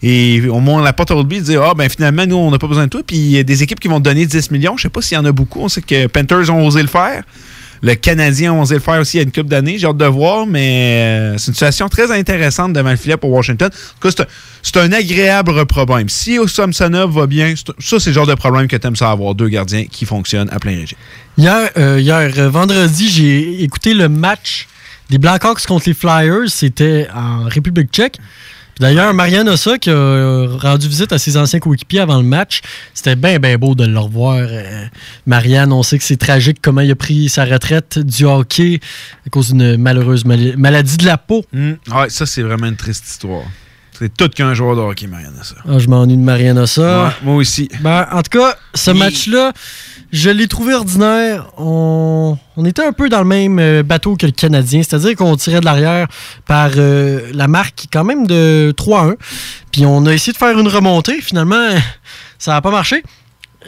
et 0.02 0.42
on 0.50 0.60
monte 0.60 0.84
la 0.84 0.92
porte 0.92 1.10
à 1.10 1.16
Oldby 1.16 1.36
et 1.36 1.40
dire 1.40 1.62
Ah, 1.62 1.74
ben 1.74 1.88
finalement, 1.88 2.26
nous, 2.26 2.36
on 2.36 2.50
n'a 2.50 2.58
pas 2.58 2.66
besoin 2.68 2.84
de 2.84 2.90
toi. 2.90 3.02
Puis 3.06 3.16
il 3.16 3.30
y 3.30 3.38
a 3.38 3.42
des 3.42 3.62
équipes 3.62 3.80
qui 3.80 3.88
vont 3.88 4.00
donner 4.00 4.26
10 4.26 4.50
millions. 4.50 4.76
Je 4.76 4.82
sais 4.82 4.88
pas 4.88 5.02
s'il 5.02 5.16
y 5.16 5.18
en 5.18 5.24
a 5.24 5.32
beaucoup. 5.32 5.60
On 5.60 5.68
sait 5.68 5.82
que 5.82 6.06
Panthers 6.06 6.50
ont 6.50 6.66
osé 6.66 6.82
le 6.82 6.88
faire. 6.88 7.22
Le 7.80 7.94
Canadien 7.94 8.52
a 8.52 8.60
osé 8.60 8.74
le 8.74 8.80
faire 8.80 9.00
aussi 9.00 9.16
il 9.16 9.20
y 9.20 9.20
a 9.20 9.24
une 9.24 9.32
couple 9.32 9.48
d'années. 9.48 9.78
J'ai 9.78 9.86
hâte 9.86 9.96
de 9.96 10.04
voir, 10.04 10.46
mais 10.46 11.34
euh, 11.34 11.38
c'est 11.38 11.48
une 11.48 11.54
situation 11.54 11.88
très 11.88 12.10
intéressante 12.10 12.72
devant 12.72 12.90
le 12.90 12.96
filet 12.96 13.16
pour 13.16 13.30
Washington. 13.30 13.68
En 13.68 14.00
tout 14.00 14.16
cas, 14.16 14.24
c'est 14.62 14.76
un, 14.76 14.92
agréable 14.92 15.64
problème. 15.66 16.08
Si 16.08 16.38
Samsonov 16.46 17.12
va 17.12 17.26
bien, 17.26 17.54
ça, 17.78 18.00
c'est 18.00 18.10
le 18.10 18.14
genre 18.14 18.26
de 18.26 18.34
problème 18.34 18.66
que 18.66 18.76
tu 18.76 18.86
aimes 18.86 18.96
ça 18.96 19.10
avoir 19.10 19.34
deux 19.34 19.48
gardiens 19.48 19.84
qui 19.84 20.06
fonctionnent 20.06 20.50
à 20.50 20.58
plein 20.58 20.72
régime. 20.72 20.98
Hier, 21.36 21.70
euh, 21.76 22.00
hier 22.00 22.32
euh, 22.38 22.50
vendredi, 22.50 23.08
j'ai 23.08 23.62
écouté 23.62 23.94
le 23.94 24.08
match 24.08 24.66
des 25.10 25.18
Blackhawks 25.18 25.66
contre 25.66 25.88
les 25.88 25.94
Flyers. 25.94 26.48
C'était 26.48 27.08
en 27.14 27.44
République 27.44 27.90
tchèque. 27.90 28.18
D'ailleurs, 28.80 29.12
Marianne 29.12 29.48
Ossa 29.48 29.76
qui 29.78 29.90
a 29.90 30.46
rendu 30.60 30.86
visite 30.86 31.12
à 31.12 31.18
ses 31.18 31.36
anciens 31.36 31.58
coéquipiers 31.58 31.98
avant 31.98 32.18
le 32.18 32.22
match. 32.22 32.60
C'était 32.94 33.16
bien, 33.16 33.40
bien 33.40 33.58
beau 33.58 33.74
de 33.74 33.84
le 33.84 33.98
revoir. 33.98 34.36
euh, 34.38 34.84
Marianne, 35.26 35.72
on 35.72 35.82
sait 35.82 35.98
que 35.98 36.04
c'est 36.04 36.16
tragique 36.16 36.58
comment 36.62 36.80
il 36.82 36.90
a 36.92 36.94
pris 36.94 37.28
sa 37.28 37.44
retraite 37.44 37.98
du 37.98 38.24
hockey 38.24 38.78
à 39.26 39.30
cause 39.30 39.52
d'une 39.52 39.76
malheureuse 39.78 40.24
maladie 40.24 40.96
de 40.96 41.06
la 41.06 41.18
peau. 41.18 41.44
Ouais, 41.52 42.08
ça, 42.08 42.24
c'est 42.24 42.42
vraiment 42.42 42.66
une 42.68 42.76
triste 42.76 43.04
histoire. 43.08 43.42
C'est 43.98 44.16
tout 44.16 44.28
qu'un 44.28 44.54
joueur 44.54 44.76
de 44.76 44.80
hockey, 44.80 45.08
Mariana, 45.08 45.42
ça. 45.42 45.56
Ah, 45.68 45.80
je 45.80 45.88
m'ennuie 45.88 46.16
de 46.16 46.22
Mariana 46.22 46.68
ça. 46.68 47.04
Ouais, 47.04 47.10
moi 47.24 47.34
aussi. 47.34 47.68
Ben, 47.80 48.06
en 48.12 48.22
tout 48.22 48.38
cas, 48.38 48.54
ce 48.72 48.92
match-là, 48.92 49.52
je 50.12 50.30
l'ai 50.30 50.46
trouvé 50.46 50.74
ordinaire. 50.74 51.48
On, 51.58 52.38
on 52.56 52.64
était 52.64 52.84
un 52.84 52.92
peu 52.92 53.08
dans 53.08 53.18
le 53.18 53.24
même 53.24 53.58
euh, 53.58 53.82
bateau 53.82 54.14
que 54.16 54.26
le 54.26 54.32
Canadien, 54.32 54.84
c'est-à-dire 54.84 55.16
qu'on 55.16 55.34
tirait 55.36 55.58
de 55.58 55.64
l'arrière 55.64 56.06
par 56.46 56.70
euh, 56.76 57.28
la 57.34 57.48
marque 57.48 57.86
quand 57.92 58.04
même 58.04 58.28
de 58.28 58.72
3-1. 58.76 59.16
Puis 59.72 59.84
on 59.84 60.06
a 60.06 60.14
essayé 60.14 60.32
de 60.32 60.38
faire 60.38 60.56
une 60.56 60.68
remontée. 60.68 61.20
Finalement, 61.20 61.68
ça 62.38 62.52
n'a 62.52 62.60
pas 62.60 62.70
marché. 62.70 63.02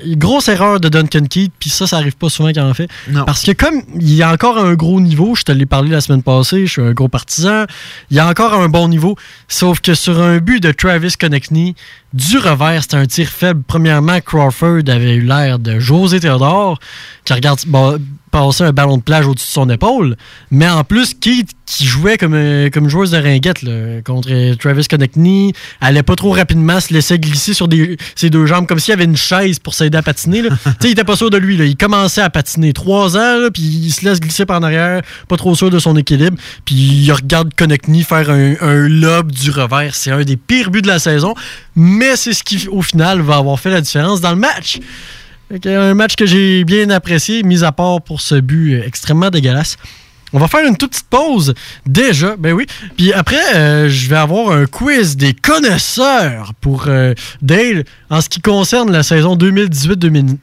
Grosse 0.05 0.49
erreur 0.49 0.79
de 0.79 0.89
Duncan 0.89 1.25
Keith, 1.29 1.53
puis 1.59 1.69
ça, 1.69 1.87
ça 1.87 1.97
arrive 1.97 2.17
pas 2.17 2.29
souvent 2.29 2.53
qu'il 2.53 2.63
en 2.63 2.73
fait. 2.75 2.89
Non. 3.09 3.25
Parce 3.25 3.43
que 3.43 3.51
comme 3.51 3.83
il 3.97 4.15
y 4.15 4.23
a 4.23 4.31
encore 4.33 4.57
un 4.57 4.75
gros 4.75 5.01
niveau, 5.01 5.35
je 5.35 5.43
te 5.43 5.53
l'ai 5.53 5.67
parlé 5.67 5.91
la 5.91 6.01
semaine 6.01 6.23
passée, 6.23 6.67
je 6.67 6.73
suis 6.73 6.83
un 6.83 6.93
gros 6.93 7.09
partisan, 7.09 7.65
il 8.11 8.17
y 8.17 8.21
a 8.21 8.29
encore 8.29 8.55
un 8.55 8.69
bon 8.69 8.89
niveau, 8.89 9.17
sauf 9.49 9.81
que 9.81 9.95
sur 9.95 10.21
un 10.21 10.39
but 10.39 10.63
de 10.63 10.71
Travis 10.71 11.15
Connectney, 11.19 11.75
du 12.13 12.39
revers, 12.39 12.83
c'était 12.83 12.97
un 12.97 13.07
tir 13.07 13.29
faible. 13.29 13.63
Premièrement, 13.67 14.21
Crawford 14.21 14.83
avait 14.89 15.15
eu 15.15 15.23
l'air 15.23 15.59
de 15.59 15.79
José 15.81 16.21
Théodore, 16.21 16.79
qui 17.25 17.33
regarde 17.33 17.61
bon, 17.67 18.01
passer 18.31 18.65
un 18.65 18.73
ballon 18.73 18.97
de 18.97 19.03
plage 19.03 19.27
au-dessus 19.27 19.49
de 19.49 19.53
son 19.53 19.71
épaule, 19.71 20.17
mais 20.51 20.69
en 20.69 20.85
plus, 20.85 21.15
Keith, 21.15 21.51
qui 21.67 21.85
jouait 21.85 22.19
comme, 22.19 22.35
euh, 22.35 22.69
comme 22.71 22.89
joueuse 22.89 23.13
de 23.13 23.19
ringuette 23.19 23.63
là, 23.63 24.03
contre 24.05 24.55
Travis 24.57 24.87
Connectney, 24.87 25.53
allait 25.81 26.03
pas 26.03 26.17
trop 26.17 26.33
rapidement, 26.33 26.81
se 26.81 26.93
laissait 26.93 27.19
glisser 27.19 27.55
sur 27.55 27.69
des, 27.69 27.97
ses 28.17 28.31
deux 28.31 28.47
jambes, 28.47 28.67
comme 28.67 28.79
s'il 28.79 28.93
y 28.93 28.95
avait 28.95 29.05
une 29.05 29.17
chaise 29.17 29.59
pour 29.59 29.75
s'aider 29.75 29.99
à 29.99 30.03
patiner. 30.03 30.43
là. 30.43 30.51
tu 30.65 30.71
sais, 30.71 30.89
il 30.89 30.91
était 30.93 31.05
pas 31.05 31.17
sûr 31.17 31.31
de 31.31 31.37
lui. 31.37 31.57
Là. 31.57 31.65
Il 31.65 31.77
commençait 31.77 32.23
à 32.23 32.31
patiner 32.31 32.73
trois 32.73 33.17
ans, 33.17 33.49
puis 33.53 33.63
il 33.63 33.93
se 33.93 34.05
laisse 34.05 34.21
glisser 34.21 34.47
par 34.47 34.59
en 34.59 34.63
arrière, 34.63 35.03
pas 35.29 35.37
trop 35.37 35.55
sûr 35.55 35.71
de 35.71 35.79
son 35.79 35.97
équilibre, 35.97 36.37
puis 36.65 36.75
il 36.75 37.13
regarde 37.13 37.55
Connectney 37.55 38.03
faire 38.03 38.31
un, 38.31 38.55
un 38.61 38.89
lob 38.89 39.31
du 39.31 39.51
revers. 39.51 39.95
C'est 39.95 40.11
un 40.11 40.23
des 40.23 40.37
pires 40.37 40.71
buts 40.71 40.83
de 40.83 40.89
la 40.89 40.99
saison, 40.99 41.35
mais 41.77 42.17
c'est 42.17 42.33
ce 42.33 42.43
qui, 42.43 42.69
au 42.69 42.83
final, 42.83 43.21
va 43.21 43.37
avoir 43.37 43.59
fait 43.59 43.71
la 43.71 43.81
différence 43.81 44.21
dans 44.21 44.31
le 44.31 44.37
match. 44.37 44.81
Un 45.67 45.95
match 45.95 46.15
que 46.15 46.27
j'ai 46.27 46.63
bien 46.65 46.91
apprécié, 46.91 47.43
mis 47.43 47.65
à 47.65 47.73
part 47.73 48.03
pour 48.03 48.21
ce 48.21 48.37
but 48.37 48.75
euh, 48.75 48.87
extrêmement 48.87 49.31
dégueulasse. 49.31 49.77
On 50.33 50.39
va 50.39 50.47
faire 50.47 50.65
une 50.65 50.77
toute 50.77 50.91
petite 50.93 51.09
pause, 51.11 51.55
déjà, 51.87 52.37
ben 52.37 52.53
oui. 52.53 52.67
Puis 52.97 53.13
après, 53.13 53.57
euh, 53.57 53.89
je 53.89 54.09
vais 54.09 54.17
avoir 54.17 54.53
un 54.53 54.67
quiz 54.67 55.17
des 55.17 55.35
connaisseurs 55.35 56.53
pour 56.61 56.85
euh, 56.87 57.15
Dale 57.43 57.83
en 58.11 58.21
ce 58.21 58.29
qui 58.29 58.41
concerne 58.41 58.93
la 58.93 59.03
saison 59.03 59.37
2018-2019. 59.37 60.37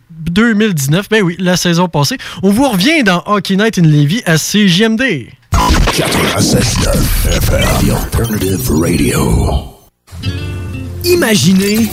Ben 1.09 1.23
oui, 1.23 1.37
la 1.39 1.55
saison 1.55 1.87
passée. 1.87 2.17
On 2.43 2.49
vous 2.51 2.67
revient 2.67 3.03
dans 3.03 3.23
Hockey 3.27 3.55
Night 3.55 3.79
in 3.79 3.83
Levy 3.83 4.21
à 4.25 4.35
CJMD. 4.37 5.29
96.9 5.53 7.37
FM, 7.37 7.87
The 7.87 7.91
Alternative 7.91 8.71
Radio. 8.71 9.77
Imaginez 11.05 11.87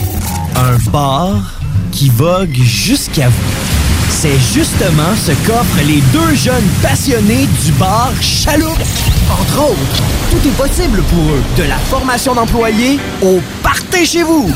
un 0.56 0.76
bar 0.90 1.63
qui 1.94 2.08
vogue 2.10 2.56
jusqu'à 2.60 3.28
vous. 3.28 4.10
C'est 4.10 4.38
justement 4.52 5.14
ce 5.16 5.30
qu'offrent 5.46 5.86
les 5.86 6.00
deux 6.12 6.34
jeunes 6.34 6.66
passionnés 6.82 7.46
du 7.64 7.72
bar 7.72 8.12
Chaloupe. 8.20 8.82
Entre 9.30 9.70
autres, 9.70 10.02
tout 10.30 10.48
est 10.48 10.56
possible 10.56 11.02
pour 11.02 11.22
eux, 11.22 11.42
de 11.56 11.62
la 11.62 11.78
formation 11.78 12.34
d'employés 12.34 12.98
au 13.22 13.40
partez 13.62 14.04
chez 14.04 14.24
vous. 14.24 14.50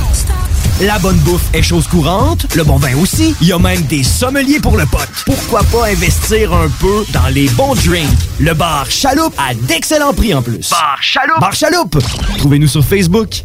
La 0.80 0.98
bonne 0.98 1.18
bouffe 1.18 1.44
est 1.52 1.62
chose 1.62 1.86
courante, 1.86 2.46
le 2.54 2.64
bon 2.64 2.76
vin 2.76 2.96
aussi. 2.96 3.34
Il 3.40 3.48
y 3.48 3.52
a 3.52 3.58
même 3.58 3.82
des 3.82 4.02
sommeliers 4.02 4.60
pour 4.60 4.76
le 4.76 4.86
pote. 4.86 5.08
Pourquoi 5.26 5.62
pas 5.64 5.86
investir 5.86 6.52
un 6.52 6.68
peu 6.80 7.04
dans 7.12 7.28
les 7.28 7.48
bons 7.50 7.74
drinks? 7.74 8.08
Le 8.40 8.54
bar 8.54 8.90
Chaloupe 8.90 9.34
a 9.38 9.54
d'excellents 9.54 10.12
prix 10.12 10.34
en 10.34 10.42
plus. 10.42 10.70
Bar 10.70 10.98
Chaloupe! 11.00 11.40
Bar 11.40 11.52
Chaloupe! 11.52 11.98
Trouvez-nous 12.38 12.68
sur 12.68 12.84
Facebook. 12.84 13.44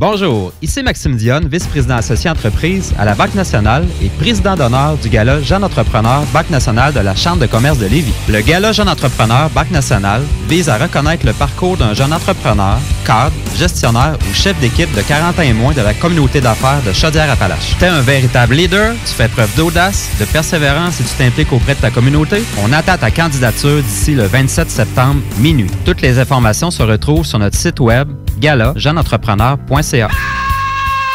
Bonjour, 0.00 0.50
ici 0.62 0.82
Maxime 0.82 1.14
Dionne, 1.14 1.46
vice-président 1.46 1.96
associé 1.96 2.30
entreprise 2.30 2.94
à 2.98 3.04
la 3.04 3.14
Banque 3.14 3.34
nationale 3.34 3.86
et 4.02 4.08
président 4.08 4.56
d'honneur 4.56 4.96
du 4.96 5.10
Gala 5.10 5.42
Jeune 5.42 5.62
Entrepreneur 5.62 6.22
Banque 6.32 6.48
nationale 6.48 6.94
de 6.94 7.00
la 7.00 7.14
Chambre 7.14 7.42
de 7.42 7.46
commerce 7.46 7.76
de 7.76 7.84
Lévis. 7.84 8.14
Le 8.26 8.40
Gala 8.40 8.72
Jeune 8.72 8.88
Entrepreneur 8.88 9.50
Banque 9.50 9.70
nationale 9.70 10.22
vise 10.48 10.70
à 10.70 10.78
reconnaître 10.78 11.26
le 11.26 11.34
parcours 11.34 11.76
d'un 11.76 11.92
jeune 11.92 12.14
entrepreneur, 12.14 12.78
cadre, 13.04 13.34
gestionnaire 13.58 14.16
ou 14.22 14.34
chef 14.34 14.58
d'équipe 14.58 14.90
de 14.96 15.02
40 15.02 15.38
ans 15.38 15.42
et 15.42 15.52
moins 15.52 15.74
de 15.74 15.82
la 15.82 15.92
communauté 15.92 16.40
d'affaires 16.40 16.80
de 16.86 16.94
Chaudière-Appalaches. 16.94 17.76
T'es 17.78 17.88
un 17.88 18.00
véritable 18.00 18.54
leader, 18.54 18.94
tu 19.04 19.12
fais 19.12 19.28
preuve 19.28 19.54
d'audace, 19.54 20.08
de 20.18 20.24
persévérance 20.24 20.98
et 21.02 21.04
tu 21.04 21.10
t'impliques 21.10 21.52
auprès 21.52 21.74
de 21.74 21.80
ta 21.80 21.90
communauté. 21.90 22.42
On 22.64 22.72
attend 22.72 22.96
ta 22.96 23.10
candidature 23.10 23.82
d'ici 23.82 24.14
le 24.14 24.22
27 24.22 24.70
septembre 24.70 25.20
minuit. 25.36 25.70
Toutes 25.84 26.00
les 26.00 26.18
informations 26.18 26.70
se 26.70 26.82
retrouvent 26.82 27.26
sur 27.26 27.38
notre 27.38 27.58
site 27.58 27.80
web 27.80 28.08
gala-jeuneentrepreneur.ca. 28.40 30.08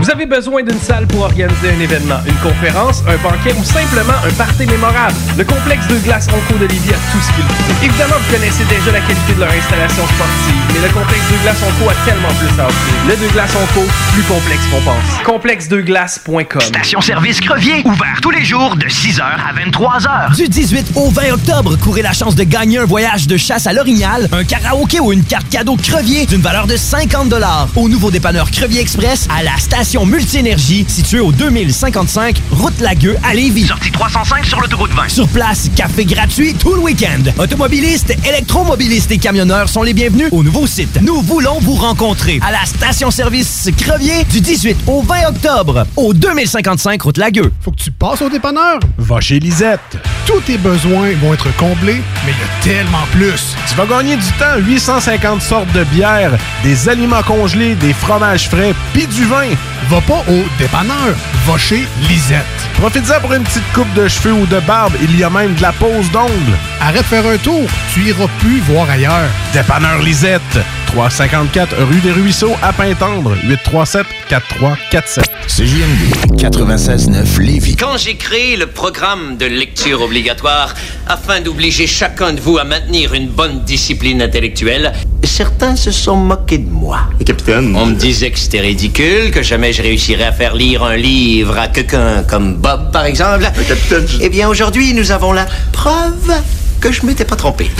Vous 0.00 0.10
avez 0.10 0.24
besoin 0.24 0.62
d'une 0.62 0.80
salle 0.80 1.06
pour 1.06 1.20
organiser 1.20 1.68
un 1.76 1.78
événement, 1.78 2.20
une 2.26 2.36
conférence, 2.36 3.02
un 3.06 3.18
banquet 3.18 3.54
ou 3.58 3.62
simplement 3.62 4.14
un 4.26 4.32
party 4.32 4.64
mémorable. 4.64 5.14
Le 5.36 5.44
complexe 5.44 5.86
de 5.88 5.96
glace 5.98 6.26
Onco 6.28 6.58
de 6.58 6.64
Lévis 6.64 6.88
a 6.88 7.12
tout 7.12 7.20
ce 7.20 7.30
qu'il 7.34 7.44
faut. 7.44 7.84
Évidemment, 7.84 8.14
vous 8.18 8.34
connaissez 8.34 8.64
déjà 8.64 8.92
la 8.92 9.00
qualité 9.00 9.34
de 9.34 9.40
leur 9.40 9.52
installation 9.52 10.02
sportive, 10.06 10.54
mais 10.72 10.88
le 10.88 10.94
complexe 10.94 11.30
de 11.30 11.42
glace 11.42 11.58
Onco 11.62 11.90
a 11.90 11.94
tellement 12.06 12.32
plus 12.38 12.48
à 12.58 12.66
offrir. 12.66 12.94
Le 13.08 13.26
de 13.26 13.30
glace 13.30 13.54
Onco, 13.54 13.86
plus 14.14 14.22
complexe 14.22 14.66
qu'on 14.70 14.80
pense. 14.80 15.22
Complexedeglace.com 15.22 16.62
Station-service 16.62 17.40
Crevier, 17.42 17.82
ouvert 17.84 18.20
tous 18.22 18.30
les 18.30 18.42
jours 18.42 18.76
de 18.76 18.86
6h 18.86 19.20
à 19.20 19.52
23h. 19.52 20.34
Du 20.34 20.48
18 20.48 20.92
au 20.94 21.10
20 21.10 21.32
octobre, 21.34 21.76
courez 21.76 22.00
la 22.00 22.14
chance 22.14 22.34
de 22.34 22.44
gagner 22.44 22.78
un 22.78 22.86
voyage 22.86 23.26
de 23.26 23.36
chasse 23.36 23.66
à 23.66 23.74
l'orignal, 23.74 24.30
un 24.32 24.44
karaoké 24.44 24.98
ou 24.98 25.12
une 25.12 25.24
carte 25.24 25.50
cadeau 25.50 25.76
Crevier 25.76 26.24
d'une 26.24 26.40
valeur 26.40 26.66
de 26.66 26.78
50 26.78 27.34
au 27.76 27.88
nouveau 27.90 28.10
dépanneur 28.10 28.50
Crevier 28.50 28.80
Express 28.80 29.28
à 29.30 29.42
la 29.42 29.58
station 29.58 29.89
Multi-Énergie 29.98 30.84
située 30.86 31.18
au 31.18 31.32
2055 31.32 32.40
Route 32.52 32.78
Lagueux 32.80 33.16
à 33.24 33.34
Lévis. 33.34 33.66
Sortie 33.66 33.90
305 33.90 34.44
sur 34.44 34.60
l'autoroute 34.60 34.92
20. 34.92 35.08
Sur 35.08 35.28
place, 35.28 35.68
café 35.74 36.04
gratuit 36.04 36.54
tout 36.54 36.74
le 36.74 36.80
week-end. 36.80 37.22
Automobilistes, 37.38 38.14
électromobilistes 38.24 39.10
et 39.10 39.18
camionneurs 39.18 39.68
sont 39.68 39.82
les 39.82 39.92
bienvenus 39.92 40.28
au 40.30 40.44
nouveau 40.44 40.66
site. 40.66 41.00
Nous 41.02 41.20
voulons 41.22 41.58
vous 41.60 41.74
rencontrer 41.74 42.38
à 42.46 42.52
la 42.52 42.64
station-service 42.64 43.70
Crevier 43.76 44.24
du 44.24 44.40
18 44.40 44.78
au 44.86 45.02
20 45.02 45.28
octobre 45.28 45.84
au 45.96 46.14
2055 46.14 47.02
Route 47.02 47.18
Lagueux. 47.18 47.52
Faut 47.60 47.72
que 47.72 47.82
tu 47.82 47.90
passes 47.90 48.22
au 48.22 48.28
dépanneur. 48.28 48.78
Va 48.96 49.20
chez 49.20 49.40
Lisette. 49.40 49.80
Tous 50.24 50.40
tes 50.40 50.58
besoins 50.58 51.12
vont 51.20 51.34
être 51.34 51.54
comblés, 51.56 52.00
mais 52.24 52.32
il 52.32 52.70
y 52.72 52.72
a 52.72 52.76
tellement 52.76 53.06
plus. 53.10 53.56
Tu 53.68 53.74
vas 53.74 53.86
gagner 53.86 54.16
du 54.16 54.30
temps. 54.38 54.56
850 54.58 55.42
sortes 55.42 55.72
de 55.72 55.84
bières, 55.84 56.38
des 56.62 56.88
aliments 56.88 57.22
congelés, 57.22 57.74
des 57.74 57.92
fromages 57.92 58.48
frais, 58.48 58.74
puis 58.92 59.06
du 59.06 59.24
vin. 59.24 59.48
Va 59.88 60.00
pas 60.02 60.22
au 60.28 60.44
dépanneur. 60.58 61.14
Va 61.46 61.58
chez 61.58 61.84
Lisette. 62.08 62.44
Profite-en 62.74 63.20
pour 63.20 63.32
une 63.32 63.42
petite 63.42 63.72
coupe 63.72 63.92
de 63.94 64.06
cheveux 64.08 64.32
ou 64.32 64.46
de 64.46 64.60
barbe. 64.60 64.92
Il 65.02 65.18
y 65.18 65.24
a 65.24 65.30
même 65.30 65.54
de 65.54 65.62
la 65.62 65.72
pose 65.72 66.10
d'ongles. 66.12 66.30
Arrête 66.80 67.02
de 67.02 67.06
faire 67.06 67.26
un 67.26 67.36
tour. 67.38 67.68
Tu 67.92 68.00
iras 68.02 68.28
plus 68.38 68.60
voir 68.60 68.88
ailleurs. 68.88 69.28
Dépanneur 69.52 70.00
Lisette. 70.02 70.40
354 70.86 71.76
rue 71.88 72.00
des 72.00 72.10
Ruisseaux 72.10 72.54
à 72.62 72.72
Pintendre. 72.72 73.36
837 73.44 74.06
4347. 74.28 75.24
CJMD 75.46 76.36
96.9 76.36 77.40
Lévis. 77.40 77.76
Quand 77.76 77.96
j'ai 77.96 78.16
créé 78.16 78.56
le 78.56 78.66
programme 78.66 79.36
de 79.36 79.46
lecture 79.46 80.02
obligatoire 80.02 80.74
afin 81.06 81.40
d'obliger 81.40 81.86
chacun 81.86 82.32
de 82.32 82.40
vous 82.40 82.58
à 82.58 82.64
maintenir 82.64 83.14
une 83.14 83.28
bonne 83.28 83.60
discipline 83.64 84.20
intellectuelle, 84.22 84.92
certains 85.24 85.76
se 85.76 85.90
sont 85.90 86.16
moqués 86.16 86.58
de 86.58 86.68
moi. 86.68 87.00
capitaine. 87.24 87.74
On 87.76 87.86
me 87.86 87.94
disait 87.94 88.30
que 88.30 88.38
c'était 88.38 88.60
ridicule, 88.60 89.30
que 89.30 89.42
jamais 89.42 89.69
je 89.72 89.82
réussirais 89.82 90.24
à 90.24 90.32
faire 90.32 90.54
lire 90.54 90.82
un 90.82 90.96
livre 90.96 91.58
à 91.58 91.68
quelqu'un 91.68 92.22
comme 92.28 92.56
Bob, 92.56 92.90
par 92.92 93.04
exemple. 93.04 93.44
capitaine, 93.68 94.06
je- 94.08 94.18
Eh 94.20 94.28
bien, 94.28 94.48
aujourd'hui, 94.48 94.92
nous 94.94 95.10
avons 95.10 95.32
la 95.32 95.46
preuve 95.72 96.32
que 96.80 96.90
je 96.92 97.04
m'étais 97.04 97.24
pas 97.24 97.36
trompé. 97.36 97.70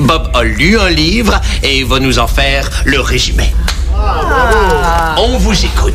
Bob 0.00 0.30
a 0.34 0.42
lu 0.42 0.78
un 0.78 0.90
livre 0.90 1.40
et 1.62 1.84
va 1.84 1.98
nous 2.00 2.18
en 2.18 2.26
faire 2.26 2.68
le 2.84 3.00
résumé. 3.00 3.52
On 5.18 5.38
vous 5.38 5.52
écoute. 5.64 5.94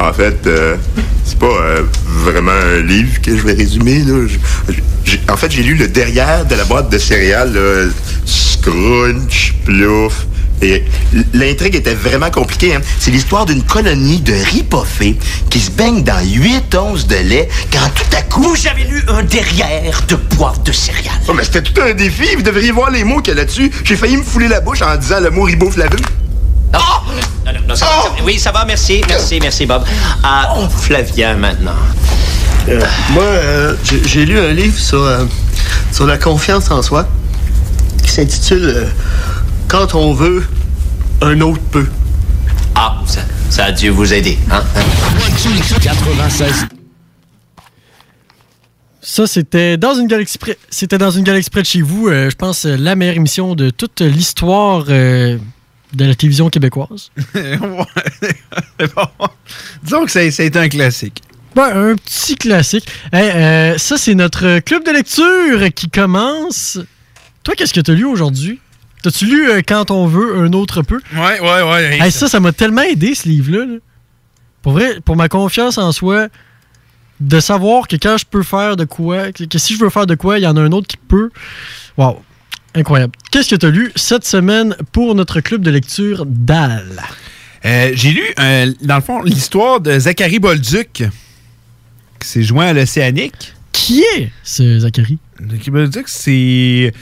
En 0.00 0.12
fait, 0.12 0.46
euh, 0.46 0.76
c'est 1.24 1.38
pas 1.38 1.46
euh, 1.46 1.82
vraiment 2.06 2.50
un 2.52 2.82
livre 2.82 3.20
que 3.22 3.36
je 3.36 3.42
vais 3.42 3.54
résumer. 3.54 4.00
Là. 4.00 4.26
Je- 4.26 4.72
j'ai- 4.74 4.82
en 5.30 5.36
fait, 5.36 5.50
j'ai 5.50 5.62
lu 5.62 5.74
le 5.74 5.88
derrière 5.88 6.44
de 6.44 6.54
la 6.54 6.64
boîte 6.64 6.90
de 6.90 6.98
céréales. 6.98 7.52
là. 7.52 7.90
Scrunch, 8.24 9.54
Plouf, 9.64 10.26
Et 10.62 10.84
l'intrigue 11.34 11.74
était 11.76 11.94
vraiment 11.94 12.30
compliquée. 12.30 12.74
Hein? 12.74 12.80
C'est 12.98 13.10
l'histoire 13.10 13.44
d'une 13.46 13.62
colonie 13.62 14.20
de 14.20 14.32
ripoffés 14.52 15.16
qui 15.50 15.60
se 15.60 15.70
baigne 15.70 16.02
dans 16.02 16.18
8 16.24 16.74
onces 16.74 17.06
de 17.06 17.16
lait 17.16 17.48
quand 17.72 17.88
tout 17.94 18.16
à 18.16 18.22
coup... 18.22 18.42
Vous 18.42 18.66
avez 18.66 18.84
lu 18.84 19.02
un 19.08 19.22
derrière 19.22 20.02
de 20.08 20.16
boîte 20.36 20.64
de 20.64 20.72
céréales. 20.72 21.20
Oh, 21.28 21.32
mais 21.34 21.44
c'était 21.44 21.62
tout 21.62 21.80
un 21.80 21.92
défi. 21.92 22.34
Vous 22.36 22.42
devriez 22.42 22.72
voir 22.72 22.90
les 22.90 23.04
mots 23.04 23.20
qu'il 23.20 23.34
y 23.34 23.36
a 23.36 23.40
là-dessus. 23.40 23.70
J'ai 23.84 23.96
failli 23.96 24.16
me 24.16 24.22
fouler 24.24 24.48
la 24.48 24.60
bouche 24.60 24.82
en 24.82 24.96
disant 24.96 25.20
le 25.20 25.30
mot 25.30 25.42
riboflavine. 25.42 26.04
Non, 26.72 26.80
non, 27.44 27.52
non, 27.52 27.60
non, 27.68 27.74
ça 27.76 27.84
va, 27.86 27.90
ça- 28.02 28.24
Oui, 28.24 28.38
ça 28.38 28.50
va, 28.50 28.64
merci, 28.64 29.00
merci, 29.08 29.38
merci, 29.40 29.66
Bob. 29.66 29.84
Ah, 30.24 30.52
Flavien, 30.80 31.34
maintenant. 31.36 31.76
Euh, 32.68 32.80
moi, 33.10 33.22
euh, 33.22 33.76
j'ai- 33.84 34.26
lu 34.26 34.38
un 34.38 34.52
livre 34.52 34.76
sur, 34.78 35.02
euh, 35.02 35.24
sur 35.92 36.06
la 36.06 36.18
confiance 36.18 36.70
en 36.70 36.82
soi 36.82 37.08
qui 38.02 38.10
s'intitule 38.10 38.64
euh, 38.64 38.86
Quand 39.68 39.94
on 39.94 40.12
veut, 40.12 40.44
un 41.22 41.40
autre 41.40 41.60
peut. 41.70 41.86
Ah, 42.74 43.00
ça, 43.06 43.20
ça 43.50 43.64
a 43.66 43.72
dû 43.72 43.88
vous 43.90 44.12
aider, 44.12 44.38
hein? 44.50 44.62
96. 45.80 46.66
Ça, 49.00 49.26
c'était 49.28 49.76
dans 49.76 49.94
une 49.94 50.08
galaxie 50.08 50.38
près, 50.38 50.58
c'était 50.68 50.98
dans 50.98 51.10
une 51.12 51.22
galaxie 51.22 51.50
près 51.50 51.62
de 51.62 51.66
chez 51.66 51.82
vous. 51.82 52.08
euh, 52.08 52.28
je 52.30 52.34
pense 52.36 52.64
la 52.64 52.96
meilleure 52.96 53.14
émission 53.16 53.54
de 53.54 53.70
toute 53.70 54.00
l'histoire 54.00 54.84
euh, 54.88 55.38
de 55.94 56.04
la 56.04 56.14
télévision 56.16 56.50
québécoise. 56.50 57.10
Ouais. 57.34 58.34
Bon. 58.96 59.06
Disons 59.84 60.04
que 60.04 60.10
ça, 60.10 60.28
ça 60.30 60.42
a 60.42 60.46
été 60.46 60.58
un 60.58 60.68
classique. 60.68 61.22
Ouais, 61.56 61.62
un 61.72 61.96
petit 61.96 62.36
classique. 62.36 62.86
Hey, 63.12 63.30
euh, 63.30 63.78
ça, 63.78 63.96
c'est 63.96 64.14
notre 64.14 64.58
club 64.60 64.84
de 64.84 64.90
lecture 64.90 65.72
qui 65.74 65.88
commence. 65.88 66.78
Toi, 67.42 67.54
qu'est-ce 67.56 67.72
que 67.72 67.80
tu 67.80 67.90
as 67.90 67.94
lu 67.94 68.04
aujourd'hui? 68.04 68.60
T'as-tu 69.02 69.24
lu 69.26 69.48
euh, 69.50 69.62
Quand 69.66 69.90
on 69.90 70.06
veut, 70.06 70.36
un 70.36 70.52
autre 70.52 70.82
peu? 70.82 71.00
Ouais, 71.14 71.40
ouais, 71.40 71.62
ouais. 71.62 71.98
Hey, 72.00 72.10
ça, 72.12 72.28
ça 72.28 72.40
m'a 72.40 72.52
tellement 72.52 72.82
aidé, 72.82 73.14
ce 73.14 73.26
livre-là. 73.28 73.64
là. 73.64 73.78
Pour 74.62 74.72
vrai, 74.72 75.00
pour 75.04 75.16
ma 75.16 75.28
confiance 75.28 75.78
en 75.78 75.92
soi, 75.92 76.28
de 77.20 77.40
savoir 77.40 77.88
que 77.88 77.96
quand 77.96 78.18
je 78.18 78.26
peux 78.28 78.42
faire 78.42 78.76
de 78.76 78.84
quoi, 78.84 79.32
que, 79.32 79.44
que 79.44 79.58
si 79.58 79.74
je 79.74 79.78
veux 79.82 79.90
faire 79.90 80.06
de 80.06 80.14
quoi, 80.14 80.38
il 80.38 80.42
y 80.42 80.46
en 80.46 80.56
a 80.56 80.60
un 80.60 80.72
autre 80.72 80.88
qui 80.88 80.98
peut. 80.98 81.30
Wow. 81.96 82.20
Incroyable. 82.74 83.12
Qu'est-ce 83.30 83.48
que 83.48 83.56
tu 83.56 83.64
as 83.64 83.70
lu 83.70 83.92
cette 83.96 84.26
semaine 84.26 84.76
pour 84.92 85.14
notre 85.14 85.40
club 85.40 85.62
de 85.62 85.70
lecture 85.70 86.26
d'Al? 86.26 87.02
Euh, 87.64 87.92
J'ai 87.94 88.10
lu, 88.10 88.22
euh, 88.38 88.70
dans 88.82 88.96
le 88.96 89.00
fond, 89.00 89.22
l'histoire 89.22 89.80
de 89.80 89.98
Zachary 89.98 90.38
Bolduc, 90.38 91.04
s'est 92.26 92.42
joint 92.42 92.66
à 92.66 92.72
l'Océanique? 92.72 93.54
Qui 93.72 94.00
est 94.00 94.30
ce 94.42 94.80
Zachary? 94.80 95.18
C'est 96.06 96.92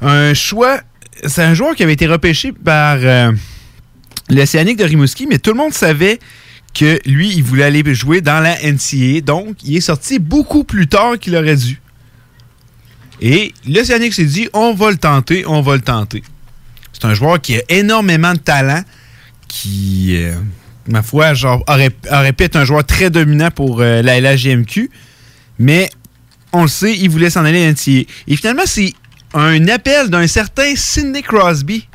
un 0.00 0.34
choix. 0.34 0.80
C'est 1.24 1.42
un 1.42 1.54
joueur 1.54 1.74
qui 1.74 1.82
avait 1.82 1.94
été 1.94 2.06
repêché 2.06 2.52
par 2.52 2.98
euh, 3.00 3.32
l'Océanique 4.28 4.76
de 4.76 4.84
Rimouski, 4.84 5.26
mais 5.26 5.38
tout 5.38 5.50
le 5.50 5.56
monde 5.56 5.72
savait 5.72 6.18
que 6.74 6.98
lui, 7.06 7.32
il 7.34 7.42
voulait 7.42 7.64
aller 7.64 7.94
jouer 7.94 8.20
dans 8.20 8.40
la 8.40 8.56
NCA. 8.62 9.22
Donc, 9.22 9.56
il 9.64 9.76
est 9.76 9.80
sorti 9.80 10.18
beaucoup 10.18 10.64
plus 10.64 10.88
tard 10.88 11.18
qu'il 11.18 11.34
aurait 11.36 11.56
dû. 11.56 11.80
Et 13.22 13.54
l'Océanique 13.66 14.12
s'est 14.12 14.26
dit 14.26 14.48
on 14.52 14.74
va 14.74 14.90
le 14.90 14.98
tenter, 14.98 15.46
on 15.46 15.62
va 15.62 15.76
le 15.76 15.82
tenter. 15.82 16.22
C'est 16.92 17.06
un 17.06 17.14
joueur 17.14 17.40
qui 17.40 17.56
a 17.56 17.62
énormément 17.70 18.34
de 18.34 18.38
talent, 18.38 18.82
qui, 19.48 20.16
euh, 20.16 20.34
ma 20.88 21.02
foi, 21.02 21.34
genre, 21.34 21.64
aurait, 21.68 21.90
aurait 22.10 22.32
pu 22.32 22.44
être 22.44 22.56
un 22.56 22.64
joueur 22.64 22.84
très 22.84 23.10
dominant 23.10 23.50
pour 23.50 23.80
euh, 23.80 24.02
la 24.02 24.20
LHGMQ, 24.20 24.90
mais 25.58 25.90
on 26.52 26.62
le 26.62 26.68
sait, 26.68 26.96
il 26.96 27.10
voulait 27.10 27.30
s'en 27.30 27.44
aller 27.44 27.64
à 27.64 27.72
NCA. 27.72 28.08
Et 28.28 28.36
finalement, 28.36 28.62
c'est 28.66 28.92
un 29.34 29.68
appel 29.68 30.08
d'un 30.08 30.26
certain 30.26 30.74
Sidney 30.74 31.22
Crosby 31.22 31.88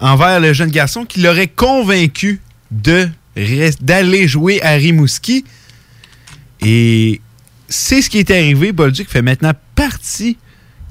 envers 0.00 0.40
le 0.40 0.52
jeune 0.52 0.70
garçon 0.70 1.04
qui 1.04 1.20
l'aurait 1.20 1.48
convaincu 1.48 2.40
d'aller 2.70 4.28
jouer 4.28 4.60
à 4.62 4.72
Rimouski. 4.72 5.44
Et 6.60 7.20
c'est 7.68 8.02
ce 8.02 8.10
qui 8.10 8.18
est 8.18 8.30
arrivé. 8.30 8.72
Bolduc 8.72 9.08
fait 9.08 9.22
maintenant 9.22 9.52
partie 9.74 10.36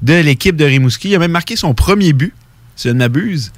de 0.00 0.14
l'équipe 0.14 0.56
de 0.56 0.64
Rimouski. 0.64 1.10
Il 1.10 1.14
a 1.14 1.18
même 1.18 1.30
marqué 1.30 1.56
son 1.56 1.74
premier 1.74 2.12
but, 2.12 2.34
si 2.74 2.88
je 2.88 2.92
ne 2.92 2.98
m'abuse. 2.98 3.52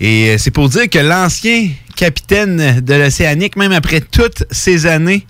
Et 0.00 0.30
euh, 0.30 0.38
c'est 0.38 0.50
pour 0.50 0.68
dire 0.68 0.88
que 0.88 0.98
l'ancien 0.98 1.68
capitaine 1.96 2.80
de 2.80 2.94
l'Océanique, 2.94 3.56
même 3.56 3.72
après 3.72 4.00
toutes 4.00 4.44
ces 4.50 4.86
années, 4.86 5.26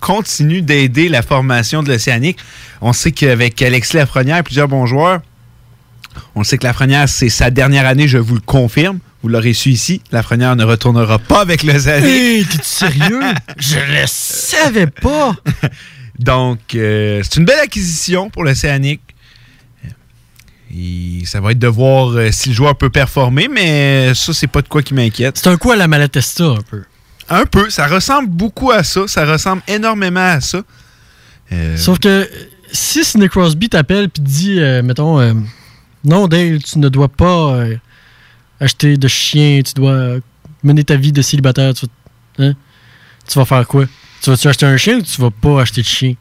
continue 0.00 0.62
d'aider 0.62 1.08
la 1.08 1.22
formation 1.22 1.82
de 1.82 1.88
l'Océanique. 1.88 2.38
On 2.80 2.92
sait 2.92 3.12
qu'avec 3.12 3.60
Alexis 3.62 3.96
Lafrenière 3.96 4.38
et 4.38 4.42
plusieurs 4.42 4.68
bons 4.68 4.86
joueurs, 4.86 5.20
on 6.34 6.44
sait 6.44 6.58
que 6.58 6.64
Lafrenière, 6.64 7.08
c'est 7.08 7.28
sa 7.28 7.50
dernière 7.50 7.86
année, 7.86 8.08
je 8.08 8.18
vous 8.18 8.34
le 8.34 8.40
confirme. 8.40 8.98
Vous 9.22 9.28
l'aurez 9.28 9.54
su 9.54 9.70
ici. 9.70 10.02
Lafrenière 10.12 10.56
ne 10.56 10.64
retournera 10.64 11.18
pas 11.18 11.40
avec 11.40 11.62
l'Océanique. 11.62 12.08
Hey, 12.08 12.44
t'es-tu 12.44 12.64
sérieux? 12.64 13.20
Je 13.58 13.78
le 13.78 14.06
savais 14.06 14.86
pas! 14.86 15.34
Donc, 16.18 16.74
euh, 16.74 17.20
c'est 17.22 17.36
une 17.36 17.44
belle 17.44 17.60
acquisition 17.60 18.30
pour 18.30 18.44
l'Océanique. 18.44 19.00
Et 20.76 21.24
ça 21.24 21.40
va 21.40 21.52
être 21.52 21.58
de 21.58 21.66
voir 21.68 22.08
euh, 22.08 22.30
si 22.32 22.50
le 22.50 22.54
joueur 22.54 22.76
peut 22.76 22.90
performer, 22.90 23.48
mais 23.48 24.14
ça, 24.14 24.34
c'est 24.34 24.46
pas 24.46 24.60
de 24.60 24.68
quoi 24.68 24.82
qui 24.82 24.92
m'inquiète. 24.94 25.38
C'est 25.38 25.48
un 25.48 25.56
coup 25.56 25.70
à 25.70 25.76
la 25.76 25.88
Malatesta, 25.88 26.44
un 26.44 26.62
peu. 26.68 26.82
Un 27.28 27.46
peu. 27.46 27.70
Ça 27.70 27.86
ressemble 27.86 28.28
beaucoup 28.28 28.70
à 28.70 28.82
ça. 28.84 29.08
Ça 29.08 29.24
ressemble 29.24 29.62
énormément 29.68 30.20
à 30.20 30.40
ça. 30.40 30.62
Euh, 31.52 31.76
Sauf 31.76 31.98
que 31.98 32.28
si 32.70 33.04
Sidney 33.04 33.28
Crosby 33.28 33.68
t'appelle 33.68 34.10
puis 34.10 34.22
dit, 34.22 34.60
euh, 34.60 34.82
mettons, 34.82 35.18
euh, 35.18 35.32
non, 36.04 36.28
Dale, 36.28 36.62
tu 36.62 36.78
ne 36.78 36.88
dois 36.88 37.08
pas 37.08 37.58
acheter 38.60 38.96
de 38.96 39.08
chien, 39.08 39.60
tu 39.64 39.72
dois 39.74 40.16
mener 40.62 40.84
ta 40.84 40.96
vie 40.96 41.12
de 41.12 41.22
célibataire, 41.22 41.72
tu 41.74 41.86
vas, 41.86 42.44
hein? 42.44 42.54
Tu 43.28 43.38
vas 43.38 43.44
faire 43.44 43.66
quoi? 43.66 43.86
Tu 44.22 44.30
vas-tu 44.30 44.48
acheter 44.48 44.66
un 44.66 44.76
chien 44.76 44.98
ou 44.98 45.02
tu 45.02 45.20
vas 45.20 45.30
pas 45.30 45.62
acheter 45.62 45.82
de 45.82 45.86
chien? 45.86 46.14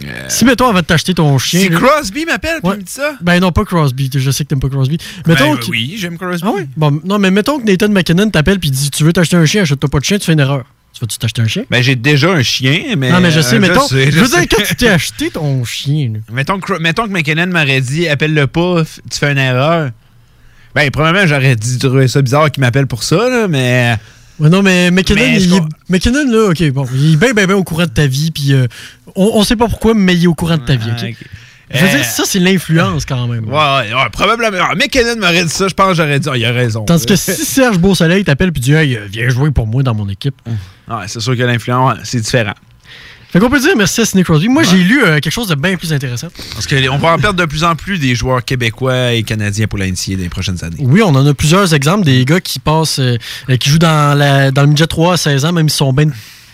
Sais? 0.00 0.06
Si, 0.28 0.44
mettons, 0.44 0.68
avant 0.68 0.80
de 0.80 0.84
t'acheter 0.84 1.14
ton 1.14 1.36
chien. 1.38 1.60
Si 1.60 1.68
là- 1.68 1.78
Crosby 1.78 2.24
m'appelle 2.24 2.60
et 2.62 2.66
Ouais. 2.66 2.76
me 2.76 2.82
dit 2.82 2.92
ça? 2.92 3.14
Ben 3.20 3.38
non, 3.40 3.52
pas 3.52 3.64
Crosby. 3.64 4.10
Je 4.14 4.30
sais 4.30 4.44
que 4.44 4.48
t'aimes 4.48 4.60
pas 4.60 4.68
Crosby. 4.68 4.98
Mettons 5.26 5.54
Ben, 5.54 5.60
que- 5.60 5.66
oui, 5.70 5.96
j'aime 5.98 6.18
Crosby. 6.18 6.42
Ah 6.46 6.52
oui? 6.54 6.62
Bon, 6.76 7.00
non, 7.04 7.18
mais 7.18 7.30
mettons 7.30 7.58
que 7.58 7.64
Nathan 7.64 7.88
McKinnon 7.88 8.30
t'appelle 8.30 8.58
puis 8.60 8.70
dit 8.70 8.90
Tu 8.90 9.04
veux 9.04 9.12
t'acheter 9.12 9.36
un 9.36 9.46
chien, 9.46 9.62
achète-toi 9.62 9.88
pas 9.90 9.98
de 10.00 10.04
chien, 10.04 10.18
tu 10.18 10.24
fais 10.26 10.32
une 10.32 10.40
erreur. 10.40 10.64
Tu 10.92 11.00
vas-tu 11.00 11.18
t'acheter 11.18 11.42
un 11.42 11.48
chien? 11.48 11.64
Ben, 11.70 11.82
j'ai 11.82 11.96
déjà 11.96 12.30
un 12.30 12.42
chien, 12.42 12.94
mais. 12.96 13.10
non, 13.10 13.20
mais 13.20 13.32
je 13.32 13.40
sais, 13.40 13.56
euh, 13.56 13.60
mettons. 13.60 13.86
sais, 13.88 14.12
je 14.12 14.18
veux 14.20 14.26
sais. 14.26 14.40
dire, 14.46 14.48
quand 14.56 14.62
tu 14.64 14.76
t'es 14.76 14.88
acheté 14.88 15.30
ton 15.30 15.64
chien, 15.64 16.12
là, 16.14 16.18
Mettons 16.32 16.60
que, 16.60 16.78
mettons 16.78 17.04
que 17.08 17.12
McKinnon 17.12 17.46
m'aurait 17.48 17.80
dit 17.80 18.06
appelle-le 18.08 18.46
pas, 18.46 18.82
tu 19.10 19.18
fais 19.18 19.32
une 19.32 19.38
erreur. 19.38 19.90
Ben, 20.74 20.90
probablement, 20.90 21.26
j'aurais 21.26 21.56
dit 21.56 21.78
trouver 21.78 22.06
ça 22.08 22.20
bizarre 22.22 22.50
qu'il 22.50 22.60
m'appelle 22.60 22.86
pour 22.86 23.02
ça, 23.02 23.16
là, 23.28 23.48
mais. 23.48 23.96
Ouais, 24.40 24.48
non, 24.48 24.62
mais 24.62 24.90
McKinnon, 24.90 25.20
Mais 25.20 25.40
il 25.42 25.60
McKinnon, 25.88 26.24
là, 26.30 26.50
OK, 26.50 26.70
bon, 26.72 26.86
il 26.94 27.12
est 27.14 27.16
bien, 27.16 27.32
bien, 27.32 27.46
bien 27.46 27.56
au 27.56 27.62
courant 27.64 27.84
de 27.84 27.90
ta 27.90 28.06
vie, 28.06 28.30
puis 28.30 28.52
euh, 28.52 28.66
on, 29.14 29.30
on 29.34 29.44
sait 29.44 29.56
pas 29.56 29.68
pourquoi, 29.68 29.94
mais 29.94 30.14
il 30.14 30.24
est 30.24 30.26
au 30.26 30.34
courant 30.34 30.56
de 30.56 30.64
ta 30.64 30.74
vie, 30.76 30.90
OK? 30.90 31.14
Ah. 31.70 31.76
Je 31.76 31.78
veux 31.80 31.88
Euh, 31.88 31.96
dire, 31.96 32.04
ça, 32.04 32.24
c'est 32.26 32.38
l'influence, 32.40 33.04
quand 33.06 33.26
même. 33.26 33.48
Ouais, 33.48 33.54
ouais, 33.54 33.94
ouais, 33.94 34.10
probablement. 34.12 34.58
Ah, 34.70 34.74
McKinnon 34.74 35.16
m'aurait 35.18 35.44
dit 35.44 35.50
ça, 35.50 35.66
je 35.68 35.74
pense 35.74 35.88
que 35.88 35.94
j'aurais 35.94 36.20
dit, 36.20 36.28
ah, 36.30 36.36
il 36.36 36.44
a 36.44 36.52
raison. 36.52 36.84
Tandis 36.84 37.06
que 37.06 37.16
si 37.16 37.32
Serge 37.44 37.78
Beausoleil 37.78 38.22
t'appelle 38.24 38.52
puis 38.52 38.60
dit 38.60 38.72
Hey, 38.72 38.96
euh, 38.96 39.06
viens 39.10 39.28
jouer 39.30 39.50
pour 39.50 39.66
moi 39.66 39.82
dans 39.82 39.94
mon 39.94 40.08
équipe. 40.08 40.34
Ouais, 40.88 41.04
c'est 41.06 41.20
sûr 41.20 41.36
que 41.36 41.42
l'influence, 41.42 41.98
c'est 42.04 42.20
différent. 42.20 42.52
Fait 43.34 43.40
qu'on 43.40 43.50
peut 43.50 43.58
dire 43.58 43.76
merci 43.76 44.00
à 44.00 44.04
Sidney 44.04 44.22
Crosby. 44.22 44.46
Moi, 44.48 44.62
j'ai 44.62 44.76
lu 44.76 45.02
euh, 45.02 45.18
quelque 45.18 45.32
chose 45.32 45.48
de 45.48 45.56
bien 45.56 45.76
plus 45.76 45.92
intéressant. 45.92 46.28
Parce 46.52 46.68
qu'on 46.68 46.98
va 46.98 47.14
en 47.14 47.18
perdre 47.18 47.40
de 47.40 47.44
plus 47.46 47.64
en 47.64 47.74
plus 47.74 47.98
des 47.98 48.14
joueurs 48.14 48.44
québécois 48.44 49.10
et 49.12 49.24
canadiens 49.24 49.66
pour 49.66 49.76
l'NCA 49.80 50.12
dans 50.14 50.18
les 50.22 50.28
prochaines 50.28 50.62
années. 50.62 50.76
Oui, 50.78 51.02
on 51.02 51.08
en 51.16 51.26
a 51.26 51.34
plusieurs 51.34 51.74
exemples, 51.74 52.04
des 52.04 52.24
gars 52.24 52.40
qui 52.40 52.60
passent, 52.60 53.00
euh, 53.00 53.16
euh, 53.50 53.56
qui 53.56 53.70
jouent 53.70 53.80
dans, 53.80 54.16
la, 54.16 54.52
dans 54.52 54.62
le 54.62 54.68
midget 54.68 54.86
3 54.86 55.14
à 55.14 55.16
16 55.16 55.46
ans, 55.46 55.52
même 55.52 55.68
s'ils 55.68 55.78
sont 55.78 55.92
bien 55.92 56.10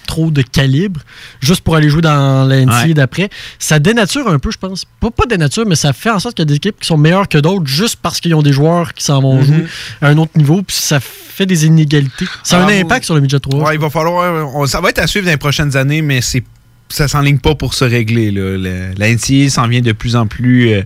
trop 0.06 0.30
de 0.30 0.40
calibre, 0.40 1.02
juste 1.40 1.60
pour 1.60 1.76
aller 1.76 1.90
jouer 1.90 2.00
dans 2.00 2.48
la 2.48 2.64
NCAA 2.64 2.82
Ouais. 2.86 2.94
d'après. 2.94 3.28
Ça 3.58 3.78
dénature 3.78 4.26
un 4.28 4.38
peu, 4.38 4.50
je 4.50 4.56
pense. 4.56 4.86
Pas, 5.00 5.10
pas 5.10 5.26
dénature, 5.26 5.66
mais 5.66 5.76
ça 5.76 5.92
fait 5.92 6.08
en 6.10 6.18
sorte 6.18 6.34
qu'il 6.36 6.44
y 6.44 6.46
a 6.46 6.48
des 6.48 6.54
équipes 6.56 6.80
qui 6.80 6.86
sont 6.86 6.96
meilleures 6.96 7.28
que 7.28 7.36
d'autres 7.36 7.66
juste 7.66 7.98
parce 8.00 8.20
qu'ils 8.22 8.34
ont 8.34 8.42
des 8.42 8.54
joueurs 8.54 8.94
qui 8.94 9.04
s'en 9.04 9.20
vont 9.20 9.36
Mhm. 9.36 9.44
jouer 9.44 9.64
à 10.00 10.08
un 10.08 10.16
autre 10.16 10.32
niveau, 10.34 10.62
puis 10.62 10.74
ça 10.80 10.98
fait 10.98 11.44
des 11.44 11.66
inégalités. 11.66 12.24
Ça 12.42 12.56
a 12.56 12.60
Ah, 12.62 12.64
un 12.64 12.72
vous- 12.72 12.80
impact 12.80 13.04
sur 13.04 13.14
le 13.16 13.20
midget 13.20 13.38
3. 13.38 13.60
Ouais, 13.68 13.74
il 13.74 13.80
va 13.80 13.90
falloir. 13.90 14.48
on- 14.56 14.64
ça 14.66 14.80
va 14.80 14.88
être 14.88 14.98
à 14.98 15.06
suivre 15.06 15.26
dans 15.26 15.30
les 15.32 15.36
prochaines 15.36 15.76
années, 15.76 16.00
mais 16.00 16.22
c'est 16.22 16.42
ça 16.90 17.08
s'enligne 17.08 17.38
pas 17.38 17.54
pour 17.54 17.74
se 17.74 17.84
régler. 17.84 18.30
Là. 18.30 18.56
Le- 18.58 18.92
la 18.96 19.08
NCA 19.10 19.48
s'en 19.48 19.66
vient 19.68 19.80
de 19.80 19.92
plus 19.92 20.16
en 20.16 20.26
plus. 20.26 20.72
euh, 20.72 20.82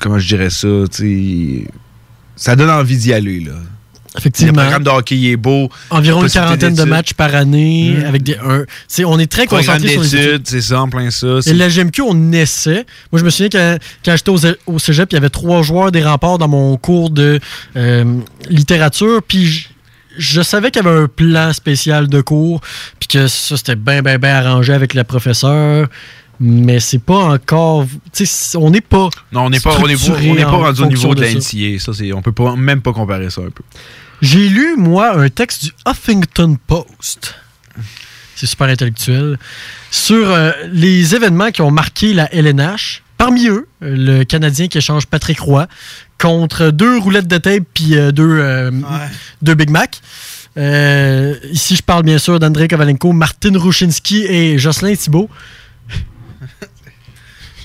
comment 0.00 0.18
je 0.18 0.26
dirais 0.26 0.50
ça? 0.50 0.68
Ça 2.36 2.56
donne 2.56 2.70
envie 2.70 2.96
d'y 2.96 3.12
aller. 3.12 3.40
Là. 3.40 3.52
Effectivement. 4.16 4.52
Le 4.52 4.58
programme 4.62 4.84
de 4.84 4.90
hockey 4.90 5.16
il 5.16 5.30
est 5.30 5.36
beau. 5.36 5.68
Environ 5.90 6.22
une 6.22 6.30
quarantaine 6.30 6.74
de 6.74 6.84
matchs 6.84 7.14
par 7.14 7.34
année. 7.34 7.94
Mhm. 7.98 8.04
avec 8.04 8.22
des, 8.22 8.36
un, 8.36 8.64
on 9.06 9.18
est 9.18 9.30
très 9.30 9.46
concentré 9.46 9.88
sur 9.88 10.02
les 10.02 10.16
études. 10.16 10.42
c'est 10.46 10.60
ça, 10.60 10.82
en 10.82 10.88
plein 10.88 11.10
ça. 11.10 11.38
Et 11.46 11.52
la 11.52 11.68
GMQ, 11.68 12.02
on 12.02 12.32
essaie. 12.32 12.86
Moi, 13.10 13.18
je 13.18 13.24
me 13.24 13.30
souviens 13.30 13.48
quand, 13.50 13.76
quand 14.04 14.16
j'étais 14.16 14.30
au, 14.30 14.38
au 14.72 14.78
cégep, 14.78 15.10
il 15.10 15.14
y 15.14 15.18
avait 15.18 15.30
trois 15.30 15.62
joueurs 15.62 15.90
des 15.90 16.02
remparts 16.04 16.38
dans 16.38 16.46
mon 16.48 16.76
cours 16.76 17.10
de 17.10 17.40
euh, 17.76 18.04
littérature. 18.48 19.20
Puis 19.26 19.46
je, 19.46 19.68
je 20.16 20.42
savais 20.42 20.70
qu'il 20.70 20.84
y 20.84 20.86
avait 20.86 20.96
un 20.96 21.08
plan 21.08 21.52
spécial 21.52 22.06
de 22.06 22.20
cours. 22.20 22.60
Que 23.14 23.28
ça, 23.28 23.56
c'était 23.56 23.76
bien, 23.76 24.02
bien, 24.02 24.18
bien 24.18 24.34
arrangé 24.34 24.72
avec 24.72 24.92
le 24.92 25.04
professeur. 25.04 25.86
mais 26.40 26.80
c'est 26.80 26.98
pas 26.98 27.14
encore. 27.14 27.86
tu 28.12 28.26
sais, 28.26 28.58
On 28.58 28.70
n'est 28.70 28.80
pas. 28.80 29.08
Non, 29.30 29.42
on 29.42 29.50
n'est 29.50 29.60
pas, 29.60 29.76
on 29.78 29.86
est, 29.86 30.10
on 30.10 30.34
n'est 30.34 30.42
pas 30.42 30.50
en 30.50 30.58
rendu 30.58 30.82
au 30.82 30.86
niveau 30.86 31.14
de, 31.14 31.20
de 31.20 31.26
la 31.26 31.40
ça. 31.40 31.56
NCA. 31.56 31.78
Ça, 31.78 31.92
c'est, 31.92 32.12
on 32.12 32.22
peut 32.22 32.32
pas, 32.32 32.56
même 32.56 32.82
pas 32.82 32.92
comparer 32.92 33.30
ça 33.30 33.42
un 33.42 33.50
peu. 33.50 33.62
J'ai 34.20 34.48
lu, 34.48 34.74
moi, 34.76 35.16
un 35.16 35.28
texte 35.28 35.62
du 35.64 35.70
Huffington 35.86 36.56
Post. 36.66 37.36
C'est 38.34 38.46
super 38.46 38.66
intellectuel. 38.66 39.38
Sur 39.92 40.28
euh, 40.30 40.50
les 40.72 41.14
événements 41.14 41.52
qui 41.52 41.62
ont 41.62 41.70
marqué 41.70 42.14
la 42.14 42.32
LNH. 42.34 43.02
Parmi 43.16 43.46
eux, 43.46 43.68
euh, 43.84 43.94
le 43.96 44.24
Canadien 44.24 44.66
qui 44.66 44.78
échange 44.78 45.06
Patrick 45.06 45.38
Roy 45.38 45.68
contre 46.20 46.70
deux 46.70 46.98
roulettes 46.98 47.28
de 47.28 47.38
tape 47.38 47.62
puis 47.72 47.96
euh, 47.96 48.10
deux, 48.10 48.38
euh, 48.40 48.72
deux 49.40 49.54
Big 49.54 49.70
Mac. 49.70 50.00
Euh, 50.56 51.34
ici, 51.50 51.76
je 51.76 51.82
parle 51.82 52.04
bien 52.04 52.18
sûr 52.18 52.38
d'André 52.38 52.68
Kovalenko, 52.68 53.12
Martin 53.12 53.58
Rouchinski 53.58 54.24
et 54.28 54.58
Jocelyn 54.58 54.94
Thibault. 54.94 55.28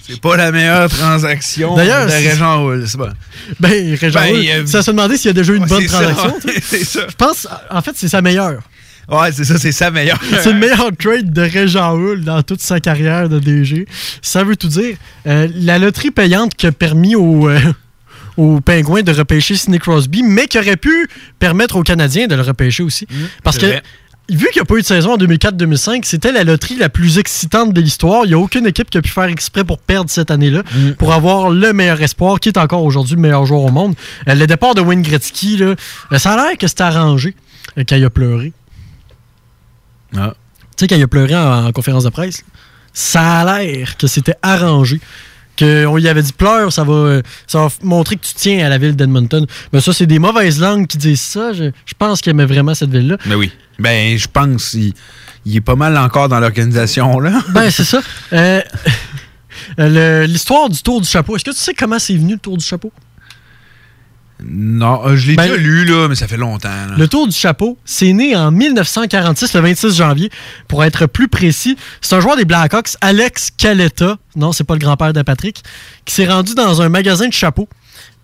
C'est 0.07 0.19
pas 0.19 0.35
la 0.37 0.51
meilleure 0.51 0.89
transaction 0.89 1.75
D'ailleurs, 1.75 2.07
de 2.07 2.11
Régent 2.11 2.65
Hull, 2.65 2.83
c'est 2.87 2.97
pas. 2.97 3.13
Ben, 3.59 3.95
Régent 3.95 4.19
Ben, 4.21 4.35
Hull, 4.35 4.49
a- 4.63 4.65
ça 4.67 4.81
se 4.81 4.89
demandait 4.89 5.17
s'il 5.17 5.27
y 5.27 5.29
a 5.29 5.33
déjà 5.33 5.53
eu 5.53 5.57
une 5.57 5.63
Ouais, 5.63 5.69
bonne 5.69 5.85
transaction. 5.85 6.33
c'est 6.63 6.83
ça. 6.83 7.01
Je 7.09 7.15
pense, 7.15 7.47
en 7.69 7.81
fait, 7.83 7.91
c'est 7.95 8.07
sa 8.07 8.21
meilleure. 8.23 8.61
Ouais, 9.07 9.31
c'est 9.31 9.43
ça, 9.43 9.59
c'est 9.59 9.71
sa 9.71 9.89
meilleure. 9.91 10.19
C'est 10.43 10.51
le 10.53 10.59
meilleur 10.59 10.89
trade 10.97 11.31
de 11.33 11.41
Régent 11.41 11.95
Hull 11.95 12.23
dans 12.23 12.41
toute 12.43 12.61
sa 12.61 12.79
carrière 12.79 13.27
de 13.29 13.39
DG. 13.39 13.87
Ça 14.21 14.43
veut 14.43 14.55
tout 14.55 14.67
dire. 14.67 14.97
Euh, 15.27 15.47
la 15.55 15.77
loterie 15.79 16.11
payante 16.11 16.53
qui 16.55 16.65
a 16.67 16.71
permis 16.71 17.15
aux, 17.15 17.47
euh, 17.49 17.59
aux 18.39 18.61
Pingouins 18.61 19.03
de 19.03 19.11
repêcher 19.11 19.55
Sidney 19.55 19.79
Crosby, 19.79 20.23
mais 20.23 20.47
qui 20.47 20.57
aurait 20.57 20.77
pu 20.77 21.09
permettre 21.39 21.75
aux 21.75 21.83
Canadiens 21.83 22.27
de 22.27 22.35
le 22.35 22.41
repêcher 22.41 22.83
aussi. 22.83 23.05
Parce 23.43 23.57
c'est 23.57 23.61
que, 23.61 23.65
vrai. 23.67 23.83
vu 24.29 24.47
qu'il 24.47 24.61
n'y 24.61 24.61
a 24.61 24.65
pas 24.65 24.75
eu 24.75 24.81
de 24.81 24.85
saison 24.85 25.13
en 25.13 25.17
2004-2005, 25.17 26.05
c'était 26.05 26.31
la 26.31 26.45
loterie 26.45 26.77
la 26.77 26.87
plus 26.87 27.17
excitante 27.17 27.73
de 27.73 27.81
l'histoire. 27.81 28.23
Il 28.23 28.29
n'y 28.29 28.33
a 28.35 28.39
aucune 28.39 28.65
équipe 28.65 28.89
qui 28.89 28.97
a 28.97 29.01
pu 29.01 29.09
faire 29.09 29.25
exprès 29.25 29.65
pour 29.65 29.77
perdre 29.77 30.09
cette 30.09 30.31
année-là, 30.31 30.63
pour 30.97 31.13
avoir 31.13 31.49
le 31.49 31.73
meilleur 31.73 32.01
espoir, 32.01 32.39
qui 32.39 32.47
est 32.47 32.57
encore 32.57 32.83
aujourd'hui 32.83 33.15
le 33.15 33.21
meilleur 33.21 33.45
joueur 33.45 33.63
au 33.63 33.71
monde. 33.71 33.95
Euh, 34.29 34.35
le 34.35 34.47
départ 34.47 34.73
de 34.73 34.81
Wayne 34.81 35.01
Gretzky, 35.01 35.57
là, 35.57 35.75
euh, 36.13 36.17
ça 36.17 36.31
a 36.31 36.47
l'air 36.47 36.57
que 36.57 36.67
c'était 36.67 36.83
arrangé 36.83 37.35
euh, 37.77 37.83
quand 37.87 37.97
il 37.97 38.05
a 38.05 38.09
pleuré. 38.09 38.53
Ah. 40.15 40.33
Tu 40.77 40.85
sais, 40.85 40.87
quand 40.87 40.95
il 40.95 41.03
a 41.03 41.07
pleuré 41.07 41.35
en, 41.35 41.67
en 41.67 41.71
conférence 41.73 42.05
de 42.05 42.09
presse, 42.09 42.45
ça 42.93 43.41
a 43.41 43.59
l'air 43.59 43.97
que 43.97 44.07
c'était 44.07 44.35
arrangé. 44.41 45.01
Qu'on 45.59 45.97
lui 45.97 46.07
avait 46.07 46.21
dit 46.21 46.33
pleure, 46.33 46.71
ça 46.71 46.83
va, 46.83 46.93
euh, 46.93 47.21
ça 47.45 47.59
va 47.59 47.69
montrer 47.83 48.15
que 48.15 48.25
tu 48.25 48.33
tiens 48.33 48.65
à 48.65 48.69
la 48.69 48.77
ville 48.77 48.95
d'Edmonton. 48.95 49.45
Mais 49.73 49.81
ça, 49.81 49.91
c'est 49.91 50.05
des 50.05 50.19
mauvaises 50.19 50.59
langues 50.59 50.87
qui 50.87 50.97
disent 50.97 51.21
ça. 51.21 51.51
Je, 51.51 51.65
je 51.85 51.93
pense 51.97 52.21
qu'il 52.21 52.29
aimait 52.31 52.45
vraiment 52.45 52.73
cette 52.73 52.91
ville-là. 52.91 53.17
Mais 53.25 53.35
oui. 53.35 53.51
Ben, 53.77 54.17
je 54.17 54.27
pense 54.27 54.71
qu'il 54.71 54.93
il 55.45 55.55
est 55.55 55.61
pas 55.61 55.75
mal 55.75 55.97
encore 55.97 56.29
dans 56.29 56.39
l'organisation, 56.39 57.19
là. 57.19 57.41
Ben, 57.49 57.69
c'est 57.71 57.83
ça. 57.83 58.01
Euh, 58.33 58.61
euh, 59.79 60.25
L'histoire 60.27 60.69
du 60.69 60.81
tour 60.81 61.01
du 61.01 61.07
chapeau. 61.07 61.35
Est-ce 61.35 61.45
que 61.45 61.51
tu 61.51 61.57
sais 61.57 61.73
comment 61.73 61.99
c'est 61.99 62.15
venu 62.15 62.33
le 62.33 62.39
tour 62.39 62.57
du 62.57 62.65
chapeau? 62.65 62.91
Non, 64.43 65.01
euh, 65.05 65.15
je 65.17 65.27
l'ai 65.27 65.35
Ben, 65.35 65.43
déjà 65.49 65.57
lu, 65.57 65.85
là, 65.85 66.07
mais 66.07 66.15
ça 66.15 66.27
fait 66.27 66.37
longtemps. 66.37 66.69
là. 66.69 66.95
Le 66.97 67.07
Tour 67.07 67.27
du 67.27 67.35
Chapeau, 67.35 67.77
c'est 67.83 68.13
né 68.13 68.35
en 68.35 68.51
1946, 68.51 69.53
le 69.53 69.59
26 69.61 69.95
janvier, 69.97 70.29
pour 70.67 70.83
être 70.83 71.07
plus 71.07 71.27
précis. 71.27 71.75
C'est 72.01 72.15
un 72.15 72.21
joueur 72.21 72.37
des 72.37 72.45
Blackhawks, 72.45 72.91
Alex 73.01 73.51
Caletta, 73.57 74.17
non, 74.35 74.51
c'est 74.53 74.63
pas 74.63 74.75
le 74.75 74.79
grand-père 74.79 75.11
de 75.13 75.21
Patrick, 75.21 75.61
qui 76.05 76.13
s'est 76.15 76.27
rendu 76.27 76.55
dans 76.55 76.81
un 76.81 76.87
magasin 76.89 77.27
de 77.27 77.33
chapeaux 77.33 77.67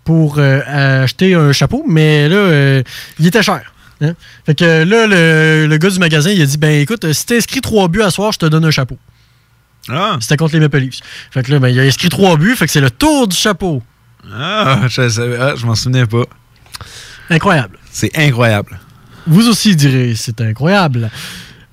pour 0.04 0.36
euh, 0.38 1.02
acheter 1.02 1.34
un 1.34 1.52
chapeau, 1.52 1.84
mais 1.88 2.28
là, 2.28 2.36
euh, 2.36 2.82
il 3.18 3.26
était 3.26 3.42
cher. 3.42 3.72
hein. 4.00 4.14
Fait 4.46 4.54
que 4.54 4.64
là, 4.84 5.06
le, 5.06 5.66
le 5.66 5.76
gars 5.78 5.90
du 5.90 5.98
magasin, 5.98 6.30
il 6.30 6.40
a 6.40 6.46
dit, 6.46 6.56
ben 6.58 6.80
écoute, 6.80 7.12
si 7.12 7.26
t'as 7.26 7.36
inscrit 7.36 7.60
trois 7.60 7.88
buts 7.88 8.02
à 8.02 8.10
soir, 8.10 8.32
je 8.32 8.38
te 8.38 8.46
donne 8.46 8.64
un 8.64 8.70
chapeau. 8.70 8.96
Ah. 9.88 10.16
C'était 10.20 10.36
contre 10.36 10.54
les 10.54 10.60
Maple 10.60 10.78
Leafs. 10.78 11.00
Fait 11.30 11.42
que 11.42 11.52
là, 11.52 11.58
ben, 11.58 11.68
il 11.68 11.78
a 11.78 11.82
inscrit 11.82 12.08
trois 12.08 12.36
buts, 12.36 12.56
fait 12.56 12.66
que 12.66 12.72
c'est 12.72 12.80
le 12.80 12.90
Tour 12.90 13.28
du 13.28 13.36
Chapeau. 13.36 13.82
Ah, 14.34 14.82
je, 14.88 15.08
savais- 15.08 15.36
ah, 15.40 15.54
je 15.56 15.66
m'en 15.66 15.74
souvenais 15.74 16.06
pas. 16.06 16.24
Incroyable. 17.30 17.78
C'est 17.90 18.16
incroyable. 18.18 18.78
Vous 19.26 19.48
aussi 19.48 19.74
direz, 19.76 20.14
c'est 20.16 20.40
incroyable. 20.40 21.10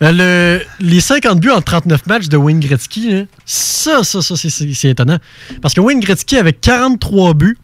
Euh, 0.01 0.11
le- 0.11 0.61
les 0.85 0.99
50 0.99 1.39
buts 1.39 1.51
en 1.51 1.61
39 1.61 2.05
matchs 2.07 2.27
de 2.27 2.37
Wayne 2.37 2.59
Gretzky, 2.59 3.25
ça, 3.45 4.03
ça, 4.03 4.21
ça, 4.21 4.35
c'est 4.35 4.89
étonnant. 4.89 5.17
Parce 5.61 5.73
que 5.73 5.81
Wayne 5.81 5.99
Gretzky 5.99 6.37
avait 6.37 6.53
43 6.53 7.33
buts. 7.35 7.57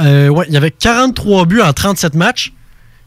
Euh, 0.00 0.28
ouais, 0.28 0.44
il 0.48 0.54
y 0.54 0.56
avait 0.56 0.70
43 0.70 1.46
buts 1.46 1.60
en 1.60 1.72
37 1.72 2.14
matchs. 2.14 2.52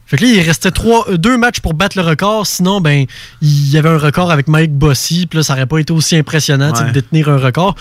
Fait 0.10 0.18
que 0.18 0.24
là, 0.26 0.32
il 0.32 0.42
restait 0.42 0.72
trois, 0.72 1.08
euh, 1.08 1.18
deux 1.18 1.38
matchs 1.38 1.60
pour 1.60 1.76
battre 1.76 1.96
le 1.96 2.04
record. 2.04 2.48
Sinon, 2.48 2.82
ben, 2.82 3.06
il 3.44 3.70
y 3.70 3.78
avait 3.78 3.90
un 3.90 3.98
record 4.00 4.32
avec 4.32 4.48
Mike 4.48 4.74
Bossy. 4.74 5.28
Puis 5.28 5.38
là, 5.38 5.44
ça 5.44 5.54
n'aurait 5.54 5.68
pas 5.68 5.78
été 5.78 5.94
aussi 5.94 6.16
impressionnant 6.16 6.74
Ouais. 6.74 6.86
de 6.86 6.92
détenir 6.92 7.30
un 7.30 7.38
record. 7.38 7.76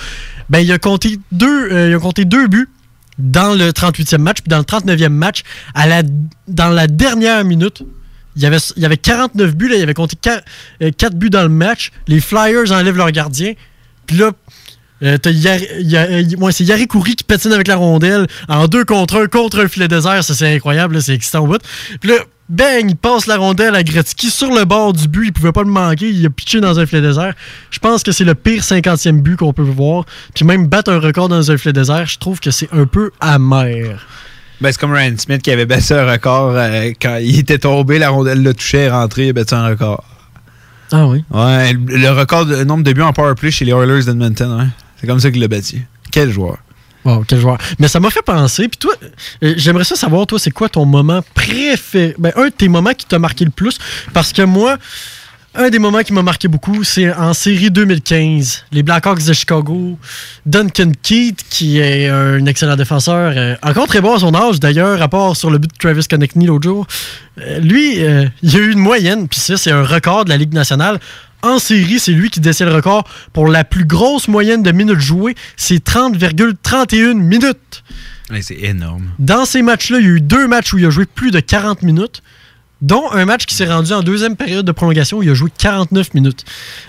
Ben, 0.50 0.58
il 0.60 0.70
a 0.70 0.78
compté 0.78 1.18
deux, 1.32 1.72
euh, 1.72 1.88
il 1.88 1.94
a 1.94 1.98
compté 1.98 2.26
deux 2.26 2.46
buts 2.46 2.68
dans 3.18 3.54
le 3.54 3.72
38e 3.72 4.18
match. 4.20 4.42
Puis 4.42 4.50
dans 4.50 4.58
le 4.58 4.64
39e 4.64 5.08
match, 5.08 5.42
à 5.74 5.86
la, 5.86 6.02
dans 6.46 6.68
la 6.68 6.86
dernière 6.86 7.44
minute, 7.44 7.82
il 8.36 8.42
y 8.42 8.46
avait, 8.46 8.58
il 8.76 8.82
y 8.82 8.86
avait 8.86 8.98
49 8.98 9.56
buts. 9.56 9.68
Là, 9.68 9.76
il 9.76 9.82
avait 9.82 9.94
compté 9.94 10.16
4, 10.16 11.14
buts 11.16 11.30
dans 11.30 11.42
le 11.42 11.48
match. 11.48 11.92
Les 12.08 12.20
Flyers 12.20 12.70
enlèvent 12.72 12.98
leur 12.98 13.10
gardien. 13.10 13.54
Puis 14.06 14.18
là, 14.18 14.32
euh, 15.02 15.16
euh, 15.26 16.24
ouais, 16.38 16.52
c'est 16.52 16.64
qui 16.64 17.24
patine 17.24 17.52
avec 17.52 17.68
la 17.68 17.76
rondelle 17.76 18.26
en 18.48 18.66
deux 18.66 18.84
contre 18.84 19.22
un 19.22 19.26
contre 19.26 19.60
un 19.60 19.68
filet 19.68 19.88
désert. 19.88 20.24
Ça, 20.24 20.34
c'est 20.34 20.54
incroyable. 20.54 21.00
C'est 21.00 21.14
excitant 21.14 21.44
au 21.44 21.46
bout. 21.46 21.62
Puis 22.00 22.10
là, 22.10 22.16
bang, 22.48 22.84
il 22.88 22.96
passe 22.96 23.26
la 23.26 23.36
rondelle 23.36 23.74
à 23.74 23.82
Gretzky 23.82 24.30
sur 24.30 24.52
le 24.52 24.64
bord 24.64 24.92
du 24.92 25.06
but. 25.06 25.26
Il 25.26 25.32
pouvait 25.32 25.52
pas 25.52 25.62
le 25.62 25.70
manquer. 25.70 26.10
Il 26.10 26.26
a 26.26 26.30
pitché 26.30 26.60
dans 26.60 26.80
un 26.80 26.86
filet 26.86 27.02
désert. 27.02 27.34
Je 27.70 27.78
pense 27.78 28.02
que 28.02 28.12
c'est 28.12 28.24
le 28.24 28.34
pire 28.34 28.62
50e 28.62 29.20
but 29.20 29.36
qu'on 29.36 29.52
peut 29.52 29.62
voir. 29.62 30.04
Puis 30.34 30.44
même 30.44 30.66
battre 30.66 30.92
un 30.92 30.98
record 30.98 31.28
dans 31.28 31.50
un 31.50 31.56
filet 31.56 31.72
désert, 31.72 32.06
je 32.06 32.18
trouve 32.18 32.40
que 32.40 32.50
c'est 32.50 32.68
un 32.72 32.86
peu 32.86 33.10
amer. 33.20 34.04
Ben, 34.60 34.72
c'est 34.72 34.80
comme 34.80 34.92
Ryan 34.92 35.14
Smith 35.16 35.40
qui 35.42 35.52
avait 35.52 35.66
baissé 35.66 35.94
un 35.94 36.10
record 36.10 36.54
euh, 36.56 36.90
quand 37.00 37.18
il 37.22 37.38
était 37.38 37.58
tombé, 37.58 38.00
la 38.00 38.08
rondelle 38.08 38.42
le 38.42 38.52
touchait, 38.54 38.86
est 38.86 38.90
rentré, 38.90 39.26
il 39.26 39.30
a 39.30 39.32
battu 39.32 39.54
un 39.54 39.68
record. 39.68 40.02
Ah 40.90 41.06
oui? 41.06 41.22
Ouais, 41.30 41.74
le 41.74 41.96
le 41.96 42.10
record 42.10 42.46
de 42.46 42.64
nombre 42.64 42.82
de 42.82 42.92
buts 42.92 43.02
en 43.02 43.12
powerplay 43.12 43.52
chez 43.52 43.64
les 43.64 43.72
Oilers 43.72 44.04
d'Edmonton, 44.04 44.58
ouais. 44.58 44.66
C'est 45.00 45.06
comme 45.06 45.20
ça 45.20 45.30
qu'il 45.30 45.40
l'a 45.40 45.48
battu. 45.48 45.86
Quel 46.10 46.30
joueur. 46.30 46.58
Wow, 47.04 47.24
quel 47.26 47.40
joueur. 47.40 47.58
Mais 47.78 47.88
ça 47.88 48.00
m'a 48.00 48.10
fait 48.10 48.22
penser. 48.22 48.68
Puis 48.68 48.78
toi, 48.78 48.94
euh, 49.44 49.54
j'aimerais 49.56 49.84
ça 49.84 49.94
savoir, 49.94 50.26
toi, 50.26 50.38
c'est 50.38 50.50
quoi 50.50 50.68
ton 50.68 50.84
moment 50.84 51.22
préféré? 51.34 52.14
Ben, 52.18 52.32
un 52.36 52.46
de 52.46 52.50
tes 52.50 52.68
moments 52.68 52.94
qui 52.94 53.06
t'a 53.06 53.18
marqué 53.18 53.44
le 53.44 53.50
plus. 53.50 53.78
Parce 54.12 54.32
que 54.32 54.42
moi, 54.42 54.78
un 55.54 55.70
des 55.70 55.78
moments 55.78 56.02
qui 56.02 56.12
m'a 56.12 56.22
marqué 56.22 56.46
beaucoup, 56.46 56.84
c'est 56.84 57.12
en 57.12 57.32
série 57.32 57.70
2015. 57.70 58.64
Les 58.70 58.82
Blackhawks 58.82 59.24
de 59.24 59.32
Chicago. 59.32 59.98
Duncan 60.46 60.92
Keith, 61.02 61.42
qui 61.50 61.78
est 61.80 62.08
un 62.08 62.44
excellent 62.46 62.76
défenseur, 62.76 63.32
euh, 63.36 63.56
encore 63.62 63.86
très 63.86 64.00
bon 64.00 64.14
à 64.14 64.20
son 64.20 64.34
âge, 64.34 64.60
d'ailleurs, 64.60 64.98
rapport 64.98 65.36
sur 65.36 65.50
le 65.50 65.58
but 65.58 65.70
de 65.70 65.76
Travis 65.76 66.06
Konechny 66.06 66.46
l'autre 66.46 66.68
jour. 66.68 66.86
Euh, 67.40 67.58
lui, 67.58 68.04
euh, 68.04 68.26
il 68.42 68.56
a 68.56 68.58
eu 68.58 68.70
une 68.70 68.78
moyenne, 68.78 69.26
puis 69.26 69.40
ça, 69.40 69.56
c'est 69.56 69.72
un 69.72 69.84
record 69.84 70.26
de 70.26 70.30
la 70.30 70.36
Ligue 70.36 70.52
nationale. 70.52 71.00
En 71.42 71.58
série, 71.58 72.00
c'est 72.00 72.12
lui 72.12 72.30
qui 72.30 72.40
détient 72.40 72.66
le 72.66 72.74
record 72.74 73.04
pour 73.32 73.48
la 73.48 73.64
plus 73.64 73.84
grosse 73.84 74.28
moyenne 74.28 74.62
de 74.62 74.72
minutes 74.72 75.00
jouées. 75.00 75.36
C'est 75.56 75.84
30,31 75.84 77.14
minutes. 77.14 77.84
Ouais, 78.30 78.42
c'est 78.42 78.58
énorme. 78.60 79.10
Dans 79.18 79.44
ces 79.44 79.62
matchs-là, 79.62 80.00
il 80.00 80.04
y 80.04 80.08
a 80.08 80.10
eu 80.10 80.20
deux 80.20 80.48
matchs 80.48 80.72
où 80.72 80.78
il 80.78 80.86
a 80.86 80.90
joué 80.90 81.06
plus 81.06 81.30
de 81.30 81.40
40 81.40 81.82
minutes, 81.82 82.22
dont 82.82 83.10
un 83.12 83.24
match 83.24 83.46
qui 83.46 83.54
s'est 83.54 83.66
rendu 83.66 83.92
en 83.92 84.02
deuxième 84.02 84.36
période 84.36 84.66
de 84.66 84.72
prolongation 84.72 85.18
où 85.18 85.22
il 85.22 85.30
a 85.30 85.34
joué 85.34 85.50
49 85.56 86.14
minutes. 86.14 86.44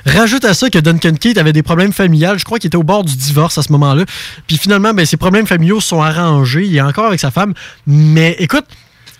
Rajoute 0.05 0.45
à 0.45 0.53
ça 0.53 0.69
que 0.69 0.79
Duncan 0.79 1.13
Keith 1.13 1.37
avait 1.37 1.53
des 1.53 1.63
problèmes 1.63 1.93
familiales. 1.93 2.39
Je 2.39 2.45
crois 2.45 2.59
qu'il 2.59 2.67
était 2.67 2.77
au 2.77 2.83
bord 2.83 3.03
du 3.03 3.15
divorce 3.15 3.57
à 3.57 3.63
ce 3.63 3.71
moment-là. 3.71 4.05
Puis 4.47 4.57
finalement, 4.57 4.93
ben, 4.93 5.05
ses 5.05 5.17
problèmes 5.17 5.47
familiaux 5.47 5.79
sont 5.79 6.01
arrangés. 6.01 6.65
Il 6.65 6.75
est 6.75 6.81
encore 6.81 7.05
avec 7.05 7.19
sa 7.19 7.31
femme. 7.31 7.53
Mais 7.87 8.35
écoute, 8.39 8.65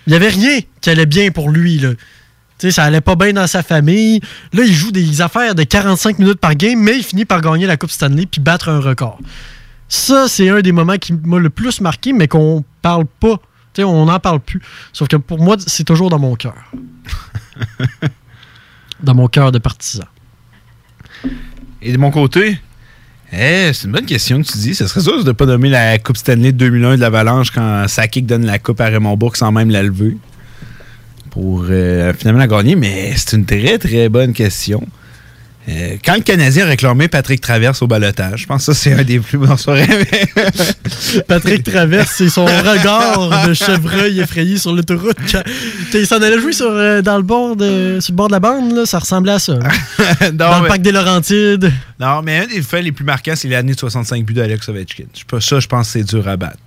il 0.08 0.12
n'y 0.12 0.16
avait 0.16 0.30
rien 0.30 0.60
qui 0.82 0.90
allait 0.90 1.06
bien 1.06 1.32
pour 1.32 1.50
lui. 1.50 1.80
Là. 1.80 1.92
Sais, 2.60 2.72
ça 2.72 2.84
allait 2.84 3.02
pas 3.02 3.16
bien 3.16 3.32
dans 3.32 3.48
sa 3.48 3.64
famille. 3.64 4.20
Là, 4.52 4.64
il 4.66 4.74
joue 4.74 4.92
des 4.92 5.22
affaires 5.22 5.56
de 5.56 5.64
45 5.64 6.20
minutes 6.20 6.40
par 6.40 6.56
game, 6.56 6.78
mais 6.78 6.98
il 6.98 7.04
finit 7.04 7.24
par 7.24 7.40
gagner 7.40 7.66
la 7.66 7.78
Coupe 7.78 7.90
Stanley 7.92 8.26
puis 8.26 8.42
battre 8.42 8.68
un 8.68 8.82
record. 8.82 9.18
Ça, 9.88 10.28
c'est 10.28 10.50
un 10.50 10.60
des 10.60 10.74
moments 10.74 10.98
qui 10.98 11.14
m'a 11.14 11.40
le 11.40 11.50
plus 11.50 11.80
marqué, 11.80 12.12
mais 12.12 12.28
qu'on 12.28 12.66
parle 12.82 13.06
pas. 13.06 13.38
Tu 13.74 13.82
sais, 13.82 13.84
on 13.84 14.06
n'en 14.06 14.20
parle 14.20 14.42
plus. 14.42 14.62
Sauf 14.92 15.08
que 15.08 15.16
pour 15.16 15.40
moi, 15.40 15.56
c'est 15.66 15.86
toujours 15.86 16.10
dans 16.10 16.20
mon 16.20 16.36
cœur. 16.36 16.72
dans 19.04 19.16
mon 19.16 19.28
cœur 19.28 19.54
de 19.54 19.60
partisan. 19.60 20.06
Et 21.82 21.94
de 21.94 21.98
mon 21.98 22.12
côté, 22.12 22.60
eh, 23.32 23.72
c'est 23.74 23.86
une 23.86 23.94
bonne 23.94 24.06
question 24.06 24.42
que 24.42 24.48
tu 24.48 24.58
dis. 24.58 24.76
Ce 24.76 24.86
serait 24.86 25.02
sûr 25.02 25.24
de 25.24 25.28
ne 25.28 25.32
pas 25.32 25.46
nommer 25.46 25.70
la 25.70 25.98
Coupe 25.98 26.18
Stanley 26.18 26.52
de 26.52 26.58
2001 26.58 26.98
de 26.98 27.02
l'Avalanche 27.02 27.52
quand 27.52 27.88
Sakic 27.88 28.26
donne 28.26 28.46
la 28.46 28.60
Coupe 28.60 28.82
à 28.82 28.88
Raymond 28.88 29.16
Bourg 29.16 29.38
sans 29.38 29.54
même 29.54 29.70
la 29.70 29.82
lever 29.82 30.18
pour 31.32 31.66
euh, 31.70 32.14
finalement 32.14 32.40
la 32.40 32.48
gagner. 32.48 32.76
Mais 32.76 33.14
c'est 33.16 33.36
une 33.36 33.46
très, 33.46 33.78
très 33.78 34.10
bonne 34.10 34.34
question. 34.34 34.86
Euh, 35.70 35.98
quand 36.04 36.16
le 36.16 36.22
Canadien 36.22 36.66
a 36.66 36.70
réclamé 36.70 37.08
Patrick 37.08 37.42
Traverse 37.42 37.82
au 37.82 37.88
balotage, 37.88 38.42
je 38.42 38.48
pense 38.48 38.66
que 38.66 38.74
ça, 38.74 38.80
c'est 38.80 38.94
un 38.94 39.04
des 39.04 39.20
plus 39.20 39.38
bons 39.38 39.58
soirées. 39.58 39.86
Patrick 41.28 41.64
Traverse, 41.64 42.12
c'est 42.16 42.30
son 42.30 42.46
regard 42.46 43.48
de 43.48 43.54
chevreuil 43.54 44.20
effrayé 44.20 44.58
sur 44.58 44.74
l'autoroute. 44.74 45.18
Quand 45.32 45.44
il 45.94 46.08
s'en 46.08 46.22
allait 46.22 46.40
jouer 46.40 46.54
sur, 46.54 46.72
euh, 46.72 47.02
dans 47.02 47.18
le 47.18 47.24
bord 47.24 47.56
de, 47.56 48.00
sur 48.00 48.14
le 48.14 48.16
bord 48.16 48.28
de 48.28 48.34
la 48.34 48.40
bande, 48.40 48.74
là, 48.74 48.86
ça 48.86 49.00
ressemblait 49.00 49.34
à 49.34 49.40
ça. 49.40 49.60
dans 50.34 50.62
le 50.62 50.68
parc 50.68 50.82
des 50.82 50.92
Laurentides. 50.92 51.72
Non, 52.00 52.22
mais 52.24 52.40
un 52.40 52.48
des 52.48 52.62
faits 52.62 52.84
les 52.84 52.92
plus 52.92 53.06
marquants, 53.06 53.36
c'est 53.36 53.50
l'année 53.50 53.74
de 53.74 53.80
65 53.80 54.26
buts 54.26 54.34
d'Alex 54.34 54.70
Ovechkin. 54.70 55.06
Ça, 55.40 55.60
je 55.60 55.68
pense 55.68 55.88
que 55.88 55.94
c'est 56.00 56.04
dur 56.04 56.28
à 56.28 56.38
battre. 56.38 56.58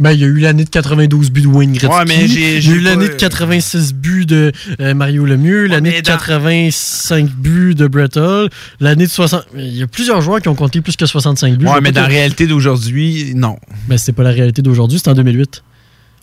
Ben, 0.00 0.12
il 0.12 0.20
y 0.20 0.24
a 0.24 0.26
eu 0.28 0.38
l'année 0.38 0.64
de 0.64 0.70
92 0.70 1.30
buts 1.32 1.42
de 1.42 1.46
Wayne 1.48 1.72
Gretzky. 1.72 1.88
Ouais, 1.96 2.04
mais 2.06 2.28
j'ai- 2.28 2.52
il 2.52 2.58
y 2.58 2.62
j'ai 2.62 2.72
a 2.72 2.74
eu 2.76 2.80
l'année 2.80 3.06
pas- 3.08 3.14
de 3.14 3.18
86 3.18 3.94
buts 3.94 4.26
de 4.26 4.52
euh, 4.80 4.94
Mario 4.94 5.24
Lemieux, 5.24 5.66
l'année 5.66 5.90
de 5.90 5.96
dans- 5.96 6.12
85 6.12 7.30
buts 7.30 7.74
de 7.74 7.86
Brett 7.88 8.16
Hull, 8.16 8.48
l'année 8.80 9.06
de 9.06 9.10
60... 9.10 9.44
Il 9.56 9.76
y 9.76 9.82
a 9.82 9.86
plusieurs 9.88 10.20
joueurs 10.20 10.40
qui 10.40 10.48
ont 10.48 10.54
compté 10.54 10.80
plus 10.80 10.96
que 10.96 11.04
65 11.06 11.56
buts. 11.56 11.66
Ouais, 11.66 11.80
mais 11.82 11.90
dans 11.92 12.02
la 12.02 12.06
réalité 12.06 12.46
d'aujourd'hui, 12.46 13.32
non. 13.34 13.56
Ben, 13.88 13.98
c'était 13.98 14.12
pas 14.12 14.22
la 14.22 14.30
réalité 14.30 14.62
d'aujourd'hui, 14.62 14.98
c'était 14.98 15.10
en 15.10 15.14
2008. 15.14 15.62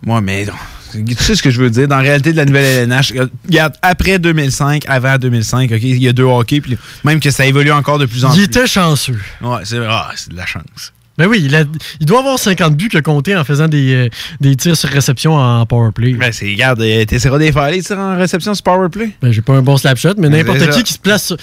Moi, 0.06 0.22
mais 0.22 0.46
non. 0.46 0.54
Tu 0.94 1.14
sais 1.16 1.36
ce 1.36 1.44
que 1.44 1.50
je 1.50 1.62
veux 1.62 1.70
dire? 1.70 1.88
Dans 1.90 1.98
la 1.98 2.02
réalité 2.04 2.32
de 2.32 2.38
la 2.38 2.46
nouvelle 2.46 2.84
LNH, 2.84 3.14
regarde, 3.48 3.74
après 3.82 4.18
2005, 4.20 4.84
avant 4.88 5.18
2005, 5.18 5.70
OK, 5.74 5.80
il 5.84 6.02
y 6.02 6.08
a 6.08 6.14
deux 6.14 6.24
hockey, 6.24 6.62
puis 6.62 6.78
même 7.04 7.20
que 7.20 7.32
ça 7.32 7.46
évolue 7.46 7.72
encore 7.72 8.00
de 8.00 8.06
plus 8.06 8.24
en 8.24 8.30
Il 8.32 8.36
plus. 8.36 8.44
était 8.46 8.68
chanceux. 8.68 9.20
Ouais, 9.42 9.58
c'est 9.66 9.80
ah, 9.86 10.12
c'est 10.16 10.32
de 10.32 10.38
la 10.38 10.46
chance. 10.46 10.94
Ben 11.18 11.28
oui, 11.28 11.42
il, 11.46 11.56
a- 11.56 11.64
il 12.02 12.06
doit 12.06 12.20
avoir 12.20 12.38
50 12.38 12.76
buts 12.76 12.90
qu'il 12.90 13.00
a 13.00 13.02
compté 13.02 13.36
en 13.38 13.44
faisant 13.46 13.68
des, 13.70 13.94
euh, 13.94 14.10
des 14.42 14.56
tirs 14.58 14.76
sur 14.76 14.90
réception 14.90 15.36
en 15.36 15.66
powerplay. 15.66 16.14
Ben, 16.14 16.32
c'est, 16.34 16.46
regarde, 16.46 16.82
euh, 16.82 17.06
t'essaieras 17.06 17.38
des 17.40 17.54
faire 17.54 17.70
les 17.72 17.82
tirs 17.82 17.98
en 17.98 18.18
réception 18.18 18.54
sur 18.54 18.64
Powerplay? 18.64 19.12
Ben, 19.22 19.32
j'ai 19.32 19.42
pas 19.42 19.54
un 19.54 19.62
bon 19.62 19.78
slap 19.78 19.98
shot, 19.98 20.16
mais 20.18 20.28
n'importe 20.28 20.70
qui 20.72 20.84
qui 20.84 20.94
se 20.94 21.00
place 21.00 21.28
sur... 21.28 21.38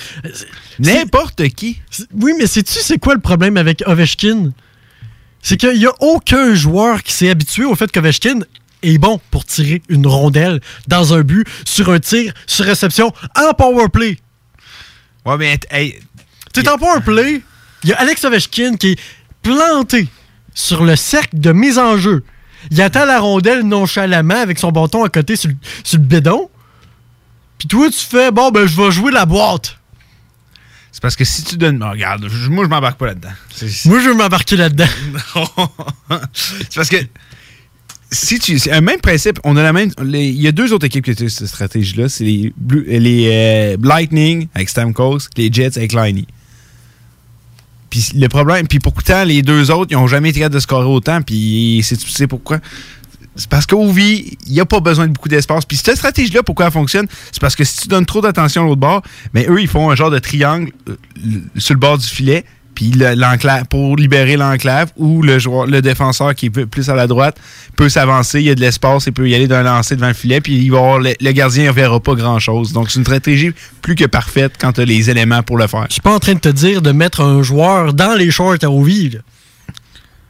N'importe 0.79 1.49
qui. 1.51 1.81
Oui, 2.15 2.33
mais 2.39 2.47
sais-tu 2.47 2.79
c'est 2.81 2.99
quoi 2.99 3.15
le 3.15 3.21
problème 3.21 3.57
avec 3.57 3.83
Ovechkin? 3.87 4.53
C'est 5.41 5.57
qu'il 5.57 5.79
n'y 5.79 5.87
a 5.87 5.93
aucun 6.01 6.55
joueur 6.55 7.03
qui 7.03 7.13
s'est 7.13 7.31
habitué 7.31 7.65
au 7.65 7.75
fait 7.75 7.91
qu'Ovechkin 7.91 8.41
est 8.83 8.99
bon 8.99 9.21
pour 9.31 9.45
tirer 9.45 9.83
une 9.89 10.07
rondelle 10.07 10.61
dans 10.89 11.15
un 11.15 11.23
but 11.23 11.47
sur 11.65 11.91
un 11.91 11.99
tir 11.99 12.33
sur 12.47 12.65
réception 12.65 13.13
en 13.37 13.53
powerplay. 13.55 14.19
Ouais, 15.25 15.37
mais 15.39 15.59
hey, 15.71 15.99
Tu 16.53 16.61
en 16.69 16.79
powerplay, 16.79 17.43
il 17.85 17.91
y 17.91 17.93
a 17.93 17.97
Alex 18.01 18.25
Ovechkin 18.25 18.77
qui 18.77 18.93
est 18.93 18.99
planté 19.43 20.09
sur 20.55 20.85
le 20.85 20.97
cercle 20.97 21.39
de 21.39 21.53
mise 21.53 21.79
en 21.79 21.97
jeu. 21.97 22.25
Il 22.71 22.81
attend 22.81 23.05
la 23.05 23.19
rondelle 23.21 23.63
nonchalamment 23.63 24.37
avec 24.41 24.59
son 24.59 24.71
bâton 24.71 25.03
à 25.05 25.09
côté 25.09 25.35
sur, 25.37 25.49
le- 25.51 25.57
sur 25.83 25.99
le 25.99 26.05
bédon. 26.05 26.49
Puis 27.59 27.69
toi, 27.69 27.89
tu 27.91 27.99
fais, 27.99 28.31
bon, 28.31 28.51
ben, 28.51 28.67
je 28.67 28.77
vais 28.81 28.91
jouer 28.91 29.13
la 29.13 29.25
boîte. 29.27 29.79
c'est 30.93 31.01
parce 31.03 31.17
que 31.17 31.25
si 31.25 31.43
tu 31.45 31.57
donnes. 31.57 31.83
oh, 31.85 31.91
regarde, 31.91 32.29
je- 32.29 32.49
moi, 32.49 32.65
je 32.65 32.69
m'embarque 32.71 32.99
pas 32.99 33.07
là-dedans. 33.07 33.31
Moi, 33.87 34.01
je 34.01 34.09
veux 34.09 34.15
m'embarquer 34.15 34.57
là-dedans. 34.57 34.87
c'est 36.33 36.75
parce 36.75 36.89
que 36.89 36.97
si 38.11 38.39
tu. 38.39 38.59
C'est 38.59 38.73
un 38.73 38.81
même 38.83 39.01
principe. 39.01 39.41
On 39.45 39.57
a 39.57 39.63
la 39.63 39.73
même. 39.73 39.91
Il 40.05 40.41
y 40.41 40.47
a 40.47 40.53
deux 40.53 40.73
autres 40.73 40.85
équipes 40.87 41.05
qui 41.05 41.13
utilisent 41.13 41.37
cette 41.37 41.49
stratégie-là. 41.49 42.09
C'est 42.09 42.25
les, 42.25 42.53
Blue- 42.57 42.85
les 42.87 43.29
euh, 43.33 43.77
Lightning 43.83 44.49
avec 44.55 44.69
Stamkos, 44.69 45.19
les 45.37 45.51
Jets 45.53 45.79
avec 45.79 45.93
Liney. 45.95 46.27
Puis 47.93 48.09
le 48.15 48.27
problème, 48.29 48.67
puis 48.67 48.79
pourtant, 48.79 49.23
les 49.23 49.43
deux 49.43 49.71
autres, 49.71 49.91
ils 49.91 49.99
n'ont 49.99 50.07
jamais 50.07 50.31
été 50.31 50.39
capables 50.41 50.55
de 50.55 50.61
scorer 50.61 50.87
autant. 50.87 51.21
Puis 51.21 51.83
c'est- 51.85 51.99
tu 51.99 52.09
sais 52.09 52.27
pourquoi? 52.27 52.59
C'est 53.37 53.51
parce 53.51 53.67
qu'Ovi, 53.67 54.39
il 54.47 54.53
n'y 54.55 54.61
a 54.61 54.65
pas 54.65 54.81
besoin 54.81 55.09
de 55.09 55.13
beaucoup 55.13 55.29
d'espace. 55.29 55.67
Puis 55.67 55.77
cette 55.77 55.97
stratégie-là, 55.97 56.43
pourquoi 56.43 56.65
elle 56.65 56.73
fonctionne? 56.73 57.07
C'est 57.31 57.41
parce 57.43 57.55
que 57.55 57.65
si 57.65 57.77
tu 57.83 57.89
donnes 57.89 58.07
trop 58.07 58.23
d'attention 58.23 58.63
à 58.63 58.65
l'autre 58.65 58.81
bord, 58.81 59.03
mais 59.35 59.45
eux, 59.47 59.61
ils 59.61 59.69
font 59.69 59.91
un 59.91 59.95
genre 59.95 60.11
de 60.11 60.19
triangle 60.19 60.73
euh, 60.89 60.97
sur 61.59 61.75
le 61.75 61.81
bord 61.81 61.99
du 61.99 62.07
filet, 62.07 62.47
puis 62.75 62.93
pour 63.69 63.97
libérer 63.97 64.37
l'enclave, 64.37 64.93
ou 64.97 65.23
le 65.23 65.39
joueur, 65.39 65.67
le 65.67 65.83
défenseur 65.83 66.35
qui 66.35 66.47
est 66.47 66.67
plus 66.67 66.89
à 66.89 66.95
la 66.95 67.07
droite 67.07 67.37
peut 67.77 67.89
s'avancer, 67.89 68.41
il 68.41 68.47
y 68.47 68.51
a 68.51 68.55
de 68.55 68.61
l'espace, 68.61 69.05
il 69.07 69.13
peut 69.13 69.29
y 69.29 69.35
aller 69.35 69.47
d'un 69.47 69.63
lancer 69.63 69.97
devant 69.97 70.09
le 70.09 70.15
filet, 70.15 70.41
puis 70.41 70.57
il 70.57 70.71
va 70.71 70.99
le, 70.99 71.33
gardien 71.33 71.67
ne 71.67 71.73
verra 71.73 72.01
pas 72.01 72.15
grand-chose. 72.15 72.73
Donc 72.73 72.91
c'est 72.91 72.99
une 72.99 73.05
stratégie 73.05 73.53
plus 73.83 73.95
que 73.95 74.05
parfaite 74.05 74.55
quand 74.59 74.73
tu 74.73 74.81
as 74.81 74.85
les 74.85 75.11
éléments 75.11 75.43
pour 75.43 75.59
le 75.59 75.67
faire. 75.67 75.87
Je 75.89 75.95
suis 75.95 76.03
pas 76.03 76.15
en 76.15 76.19
train 76.19 76.35
de 76.35 76.41
te 76.41 76.49
dire 76.49 76.83
de 76.83 76.93
mettre 76.93 77.21
un 77.21 77.43
joueur 77.43 77.93
dans 77.93 78.15
les 78.15 78.31
shorts 78.31 78.63
à 78.63 78.71
Ovi. 78.71 79.19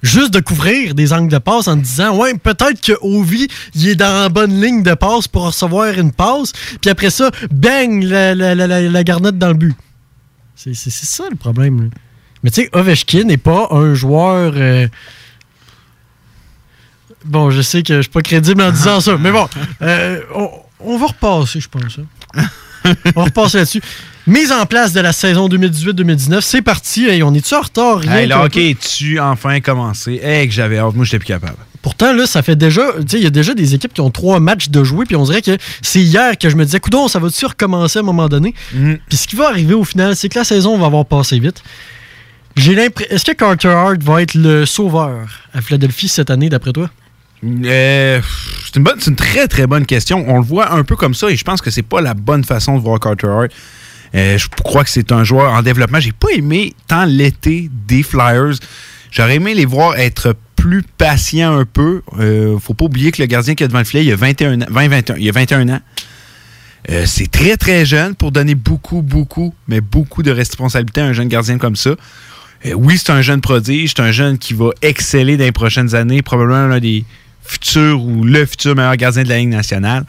Juste 0.02 0.34
de 0.34 0.40
couvrir 0.40 0.96
des 0.96 1.12
angles 1.12 1.30
de 1.30 1.38
passe 1.38 1.68
en 1.68 1.76
te 1.76 1.82
disant 1.82 2.16
Ouais, 2.18 2.34
peut-être 2.34 2.80
que 2.80 2.92
Ovi 3.02 3.46
il 3.74 3.88
est 3.88 3.94
dans 3.94 4.22
la 4.22 4.28
bonne 4.28 4.60
ligne 4.60 4.82
de 4.82 4.94
passe 4.94 5.28
pour 5.28 5.44
recevoir 5.44 5.96
une 5.96 6.10
passe, 6.10 6.52
puis 6.80 6.90
après 6.90 7.10
ça, 7.10 7.30
bang, 7.52 8.02
la, 8.02 8.34
la, 8.34 8.54
la, 8.56 9.04
garnotte 9.04 9.38
dans 9.38 9.48
le 9.48 9.54
but. 9.54 9.76
C'est 10.56 10.74
ça 10.74 11.24
le 11.30 11.36
problème. 11.36 11.90
Mais 12.42 12.50
tu 12.50 12.62
sais, 12.62 12.70
Ovechkin 12.72 13.24
n'est 13.24 13.36
pas 13.36 13.68
un 13.70 13.94
joueur. 13.94 14.52
euh, 14.56 14.88
Bon, 17.24 17.50
je 17.50 17.62
sais 17.62 17.82
que 17.82 17.96
je 17.96 18.02
suis 18.02 18.10
pas 18.10 18.22
crédible 18.22 18.60
en 18.62 18.72
disant 18.72 19.00
ça, 19.00 19.16
mais 19.16 19.30
bon, 19.30 19.46
euh, 19.82 20.20
on, 20.34 20.50
on 20.80 20.98
va 20.98 21.06
repasser, 21.06 21.60
je 21.60 21.68
pense. 21.68 21.98
hein. 22.34 22.94
on 23.14 23.24
repasse 23.24 23.54
là-dessus. 23.54 23.80
Mise 24.26 24.50
en 24.52 24.66
place 24.66 24.92
de 24.92 25.00
la 25.00 25.12
saison 25.12 25.48
2018-2019, 25.48 26.40
c'est 26.40 26.62
parti. 26.62 27.06
Hey, 27.06 27.22
on 27.22 27.32
est-tu 27.34 27.54
en 27.54 27.60
retard? 27.60 27.98
Rien 27.98 28.16
Hey, 28.16 28.28
qu'un 28.28 28.40
hockey, 28.40 28.76
tu 28.80 29.20
enfin 29.20 29.60
commencé? 29.60 30.20
Hey, 30.22 30.48
que 30.48 30.54
j'avais 30.54 30.78
hâte. 30.78 30.94
Moi, 30.94 31.04
j'étais 31.04 31.18
plus 31.18 31.26
capable. 31.26 31.56
Pourtant, 31.80 32.12
là, 32.12 32.26
ça 32.26 32.42
fait 32.42 32.54
déjà. 32.56 32.92
Tu 33.00 33.08
sais, 33.08 33.16
il 33.18 33.24
y 33.24 33.26
a 33.26 33.30
déjà 33.30 33.54
des 33.54 33.74
équipes 33.74 33.92
qui 33.92 34.00
ont 34.00 34.10
trois 34.10 34.38
matchs 34.40 34.68
de 34.68 34.82
jouer, 34.84 35.06
puis 35.06 35.16
on 35.16 35.24
dirait 35.24 35.42
que 35.42 35.56
c'est 35.80 36.00
hier 36.00 36.38
que 36.38 36.48
je 36.48 36.54
me 36.56 36.64
disais, 36.64 36.78
coudon, 36.80 37.06
ça 37.08 37.18
va-tu 37.18 37.44
recommencer 37.46 37.98
à 37.98 38.02
un 38.02 38.04
moment 38.04 38.28
donné? 38.28 38.54
Puis 39.08 39.16
ce 39.16 39.26
qui 39.28 39.34
va 39.36 39.48
arriver 39.48 39.74
au 39.74 39.84
final, 39.84 40.14
c'est 40.16 40.28
que 40.28 40.38
la 40.38 40.44
saison 40.44 40.76
va 40.78 40.86
avoir 40.86 41.04
passé 41.06 41.38
vite. 41.40 41.62
J'ai 42.56 42.74
l'impression. 42.74 43.14
Est-ce 43.14 43.24
que 43.24 43.32
Carter 43.32 43.68
Hart 43.68 44.02
va 44.02 44.22
être 44.22 44.34
le 44.34 44.66
sauveur 44.66 45.26
à 45.54 45.60
Philadelphie 45.62 46.08
cette 46.08 46.30
année, 46.30 46.48
d'après 46.48 46.72
toi? 46.72 46.90
Euh, 47.44 48.20
c'est 48.64 48.76
une, 48.76 48.84
bonne- 48.84 49.00
c'est 49.00 49.10
une 49.10 49.16
très 49.16 49.48
très 49.48 49.66
bonne 49.66 49.86
question. 49.86 50.24
On 50.28 50.38
le 50.38 50.44
voit 50.44 50.72
un 50.72 50.84
peu 50.84 50.94
comme 50.96 51.14
ça 51.14 51.28
et 51.30 51.36
je 51.36 51.44
pense 51.44 51.60
que 51.60 51.70
c'est 51.70 51.82
pas 51.82 52.00
la 52.00 52.14
bonne 52.14 52.44
façon 52.44 52.76
de 52.76 52.80
voir 52.82 53.00
Carter 53.00 53.26
Hart. 53.26 53.50
Euh, 54.14 54.36
je 54.38 54.46
crois 54.48 54.84
que 54.84 54.90
c'est 54.90 55.10
un 55.10 55.24
joueur 55.24 55.52
en 55.52 55.62
développement. 55.62 55.98
J'ai 55.98 56.12
pas 56.12 56.28
aimé 56.34 56.74
tant 56.86 57.04
l'été 57.04 57.70
des 57.88 58.02
Flyers. 58.02 58.54
J'aurais 59.10 59.36
aimé 59.36 59.54
les 59.54 59.64
voir 59.64 59.96
être 59.96 60.36
plus 60.54 60.82
patients 60.82 61.58
un 61.58 61.64
peu. 61.64 62.02
Euh, 62.20 62.58
faut 62.58 62.74
pas 62.74 62.84
oublier 62.84 63.10
que 63.10 63.20
le 63.22 63.26
gardien 63.26 63.54
qui 63.54 63.64
est 63.64 63.68
devant 63.68 63.78
le 63.80 63.84
filet, 63.84 64.04
il 64.04 64.12
a 64.12 64.16
21 64.16 64.60
ans, 64.62 64.66
20, 64.68 64.88
21, 64.88 65.16
il 65.18 65.28
a 65.28 65.32
21 65.32 65.68
ans. 65.70 65.80
Euh, 66.90 67.04
c'est 67.06 67.30
très 67.30 67.56
très 67.56 67.84
jeune 67.86 68.14
pour 68.14 68.30
donner 68.32 68.54
beaucoup, 68.54 69.02
beaucoup, 69.02 69.54
mais 69.66 69.80
beaucoup 69.80 70.22
de 70.22 70.30
responsabilités 70.30 71.00
à 71.00 71.06
un 71.06 71.12
jeune 71.12 71.28
gardien 71.28 71.58
comme 71.58 71.76
ça. 71.76 71.90
Euh, 72.66 72.72
oui, 72.74 72.98
c'est 72.98 73.12
un 73.12 73.22
jeune 73.22 73.40
prodige, 73.40 73.92
c'est 73.96 74.02
un 74.02 74.12
jeune 74.12 74.38
qui 74.38 74.54
va 74.54 74.70
exceller 74.82 75.36
dans 75.36 75.44
les 75.44 75.52
prochaines 75.52 75.94
années, 75.94 76.22
probablement 76.22 76.66
l'un 76.66 76.80
des 76.80 77.04
futurs 77.42 78.02
ou 78.04 78.24
le 78.24 78.46
futur 78.46 78.76
meilleur 78.76 78.96
gardien 78.96 79.24
de 79.24 79.28
la 79.28 79.38
Ligue 79.38 79.48
nationale. 79.48 80.04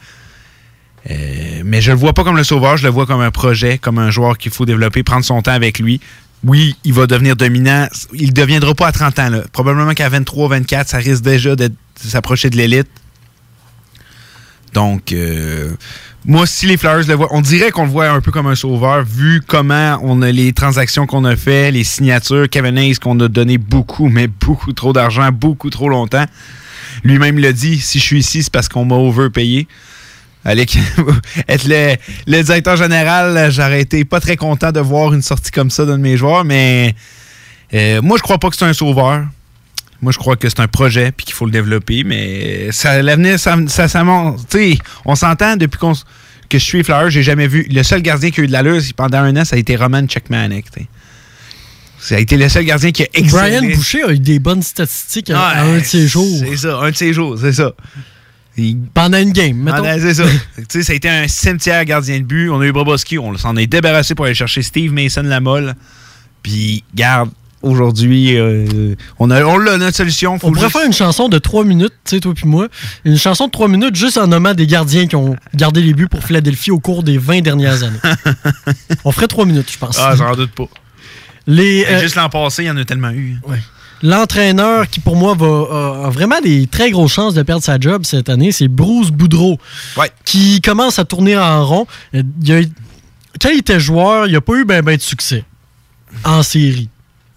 Euh, 1.10 1.62
mais 1.64 1.80
je 1.80 1.90
le 1.90 1.98
vois 1.98 2.12
pas 2.12 2.24
comme 2.24 2.36
le 2.36 2.44
sauveur, 2.44 2.76
je 2.76 2.84
le 2.84 2.90
vois 2.90 3.06
comme 3.06 3.20
un 3.20 3.30
projet, 3.30 3.78
comme 3.78 3.98
un 3.98 4.10
joueur 4.10 4.38
qu'il 4.38 4.52
faut 4.52 4.64
développer, 4.64 5.02
prendre 5.02 5.24
son 5.24 5.42
temps 5.42 5.52
avec 5.52 5.78
lui. 5.78 6.00
Oui, 6.44 6.76
il 6.84 6.92
va 6.92 7.06
devenir 7.06 7.36
dominant. 7.36 7.88
Il 8.12 8.28
ne 8.28 8.32
deviendra 8.32 8.74
pas 8.74 8.88
à 8.88 8.92
30 8.92 9.18
ans. 9.18 9.30
Probablement 9.52 9.94
qu'à 9.94 10.08
23, 10.08 10.48
24, 10.48 10.88
ça 10.88 10.98
risque 10.98 11.22
déjà 11.22 11.56
de 11.56 11.70
s'approcher 11.96 12.50
de 12.50 12.56
l'élite. 12.56 12.88
Donc, 14.74 15.12
euh, 15.12 15.70
moi, 16.26 16.46
si 16.46 16.66
les 16.66 16.76
Flyers 16.76 17.06
le 17.06 17.14
voient, 17.14 17.28
on 17.30 17.40
dirait 17.40 17.70
qu'on 17.70 17.84
le 17.84 17.90
voit 17.90 18.08
un 18.08 18.20
peu 18.20 18.32
comme 18.32 18.48
un 18.48 18.56
sauveur, 18.56 19.04
vu 19.04 19.40
comment 19.46 19.98
on 20.02 20.20
a 20.20 20.32
les 20.32 20.52
transactions 20.52 21.06
qu'on 21.06 21.24
a 21.24 21.36
fait, 21.36 21.70
les 21.70 21.84
signatures, 21.84 22.48
Kevin 22.50 22.76
Hayes 22.76 22.96
qu'on 22.96 23.18
a 23.20 23.28
donné 23.28 23.56
beaucoup, 23.56 24.08
mais 24.08 24.26
beaucoup 24.26 24.72
trop 24.72 24.92
d'argent, 24.92 25.30
beaucoup 25.30 25.70
trop 25.70 25.88
longtemps. 25.88 26.24
Lui-même 27.04 27.38
l'a 27.38 27.52
dit, 27.52 27.78
si 27.78 27.98
je 27.98 28.04
suis 28.04 28.18
ici, 28.18 28.42
c'est 28.42 28.52
parce 28.52 28.68
qu'on 28.68 28.84
m'a 28.84 28.96
overpayé. 28.96 29.68
Allez, 30.44 30.66
être 31.48 31.66
le, 31.66 31.96
le 32.26 32.42
directeur 32.42 32.76
général, 32.76 33.50
j'aurais 33.50 33.80
été 33.80 34.04
pas 34.04 34.20
très 34.20 34.36
content 34.36 34.72
de 34.72 34.80
voir 34.80 35.14
une 35.14 35.22
sortie 35.22 35.50
comme 35.50 35.70
ça 35.70 35.86
d'un 35.86 35.98
de 35.98 36.02
mes 36.02 36.16
joueurs, 36.16 36.44
mais 36.44 36.94
euh, 37.72 38.02
moi, 38.02 38.16
je 38.18 38.22
crois 38.22 38.38
pas 38.38 38.50
que 38.50 38.56
c'est 38.56 38.64
un 38.64 38.72
sauveur. 38.72 39.24
Moi, 40.04 40.12
je 40.12 40.18
crois 40.18 40.36
que 40.36 40.50
c'est 40.50 40.60
un 40.60 40.68
projet 40.68 41.12
puis 41.12 41.24
qu'il 41.24 41.34
faut 41.34 41.46
le 41.46 41.50
développer, 41.50 42.04
mais 42.04 42.70
ça, 42.72 43.00
l'avenir, 43.00 43.40
ça, 43.40 43.56
ça, 43.68 44.04
monte. 44.04 44.54
On 45.06 45.14
s'entend 45.14 45.56
depuis 45.56 45.78
qu'on 45.78 45.94
que 46.50 46.58
je 46.58 46.64
suis 46.64 46.84
Fleur, 46.84 47.08
j'ai 47.08 47.22
jamais 47.22 47.48
vu. 47.48 47.66
Le 47.70 47.82
seul 47.82 48.02
gardien 48.02 48.30
qui 48.30 48.42
a 48.42 48.44
eu 48.44 48.46
de 48.46 48.52
l'allure 48.52 48.82
pendant 48.94 49.18
un 49.18 49.34
an, 49.34 49.46
ça 49.46 49.56
a 49.56 49.58
été 49.58 49.76
Roman 49.76 50.06
sais. 50.06 50.20
Ça 51.98 52.16
a 52.16 52.18
été 52.18 52.36
le 52.36 52.50
seul 52.50 52.66
gardien 52.66 52.92
qui 52.92 53.02
a 53.02 53.06
excellé. 53.14 53.58
Brian 53.58 53.74
Boucher 53.74 54.02
a 54.04 54.12
eu 54.12 54.18
des 54.18 54.38
bonnes 54.38 54.62
statistiques 54.62 55.30
à, 55.30 55.40
à 55.40 55.64
Ouais, 55.64 55.76
un 55.76 55.78
de 55.78 55.84
ses 55.84 56.06
jours. 56.06 56.38
C'est 56.38 56.58
ça, 56.58 56.78
un 56.80 56.90
de 56.90 56.96
ses 56.96 57.14
jours, 57.14 57.38
c'est 57.40 57.54
ça. 57.54 57.72
Pendant 58.92 59.18
une 59.18 59.32
game, 59.32 59.56
mettons. 59.56 59.78
Pendant- 59.78 59.98
c'est 59.98 60.12
ça. 60.12 60.24
ça 60.82 60.92
a 60.92 60.94
été 60.94 61.08
un 61.08 61.26
cimetière 61.28 61.82
gardien 61.86 62.18
de 62.18 62.24
but. 62.24 62.50
On 62.50 62.60
a 62.60 62.66
eu 62.66 62.72
Boboski, 62.72 63.18
on 63.18 63.34
s'en 63.38 63.56
est 63.56 63.66
débarrassé 63.66 64.14
pour 64.14 64.26
aller 64.26 64.34
chercher 64.34 64.60
Steve 64.60 64.92
Mason 64.92 65.22
Lamolle. 65.22 65.74
Puis, 66.42 66.84
garde, 66.94 67.30
aujourd'hui, 67.64 68.36
euh, 68.36 68.94
on 69.18 69.30
a 69.30 69.42
on 69.44 69.58
notre 69.58 69.96
solution. 69.96 70.38
Faut 70.38 70.48
On 70.48 70.52
pourrait 70.52 70.66
juste- 70.66 70.76
faire 70.76 70.86
une 70.86 70.92
chanson 70.92 71.28
de 71.28 71.38
3 71.38 71.64
minutes, 71.64 71.92
tu 72.04 72.16
sais, 72.16 72.20
toi 72.20 72.32
puis 72.34 72.46
moi. 72.46 72.68
Une 73.04 73.18
chanson 73.18 73.46
de 73.46 73.50
3 73.50 73.68
minutes 73.68 73.96
juste 73.96 74.18
en 74.18 74.26
nommant 74.26 74.54
des 74.54 74.66
gardiens 74.66 75.06
qui 75.06 75.16
ont 75.16 75.36
gardé 75.54 75.82
les 75.82 75.94
buts 75.94 76.08
pour 76.08 76.22
Philadelphie 76.22 76.70
au 76.70 76.78
cours 76.78 77.02
des 77.02 77.18
20 77.18 77.40
dernières 77.42 77.82
années. 77.82 77.98
On 79.04 79.12
ferait 79.12 79.26
3 79.28 79.44
minutes, 79.46 79.70
je 79.72 79.78
pense. 79.78 79.98
Ah, 79.98 80.14
j'en 80.16 80.34
doute 80.34 80.52
pas. 80.52 80.68
Les, 81.46 81.84
euh, 81.86 82.00
Juste 82.00 82.14
l'an 82.14 82.28
passé, 82.28 82.62
il 82.64 82.66
y 82.66 82.70
en 82.70 82.76
a 82.76 82.84
tellement 82.84 83.10
eu. 83.10 83.36
L'entraîneur 84.02 84.88
qui, 84.88 85.00
pour 85.00 85.16
moi, 85.16 85.34
va, 85.34 86.06
a, 86.06 86.10
vraiment 86.10 86.40
des 86.42 86.66
très 86.66 86.90
grosses 86.90 87.12
chances 87.12 87.34
de 87.34 87.42
perdre 87.42 87.62
sa 87.64 87.78
job 87.78 88.04
cette 88.04 88.28
année, 88.28 88.52
c'est 88.52 88.68
Bruce 88.68 89.10
Boudreau. 89.10 89.58
Qui 90.24 90.60
commence 90.60 90.98
à 90.98 91.04
tourner 91.04 91.36
en 91.38 91.64
rond. 91.64 91.86
Euh, 92.14 92.22
il 92.42 92.52
a- 92.52 92.60
quand 93.40 93.48
il 93.50 93.58
était 93.60 93.80
joueur, 93.80 94.26
il 94.26 94.32
n'a 94.32 94.40
pas 94.40 94.54
eu 94.54 94.64
ben, 94.64 94.82
ben 94.82 94.96
de 94.96 95.00
succès 95.02 95.44
en 96.24 96.42
série. 96.42 96.88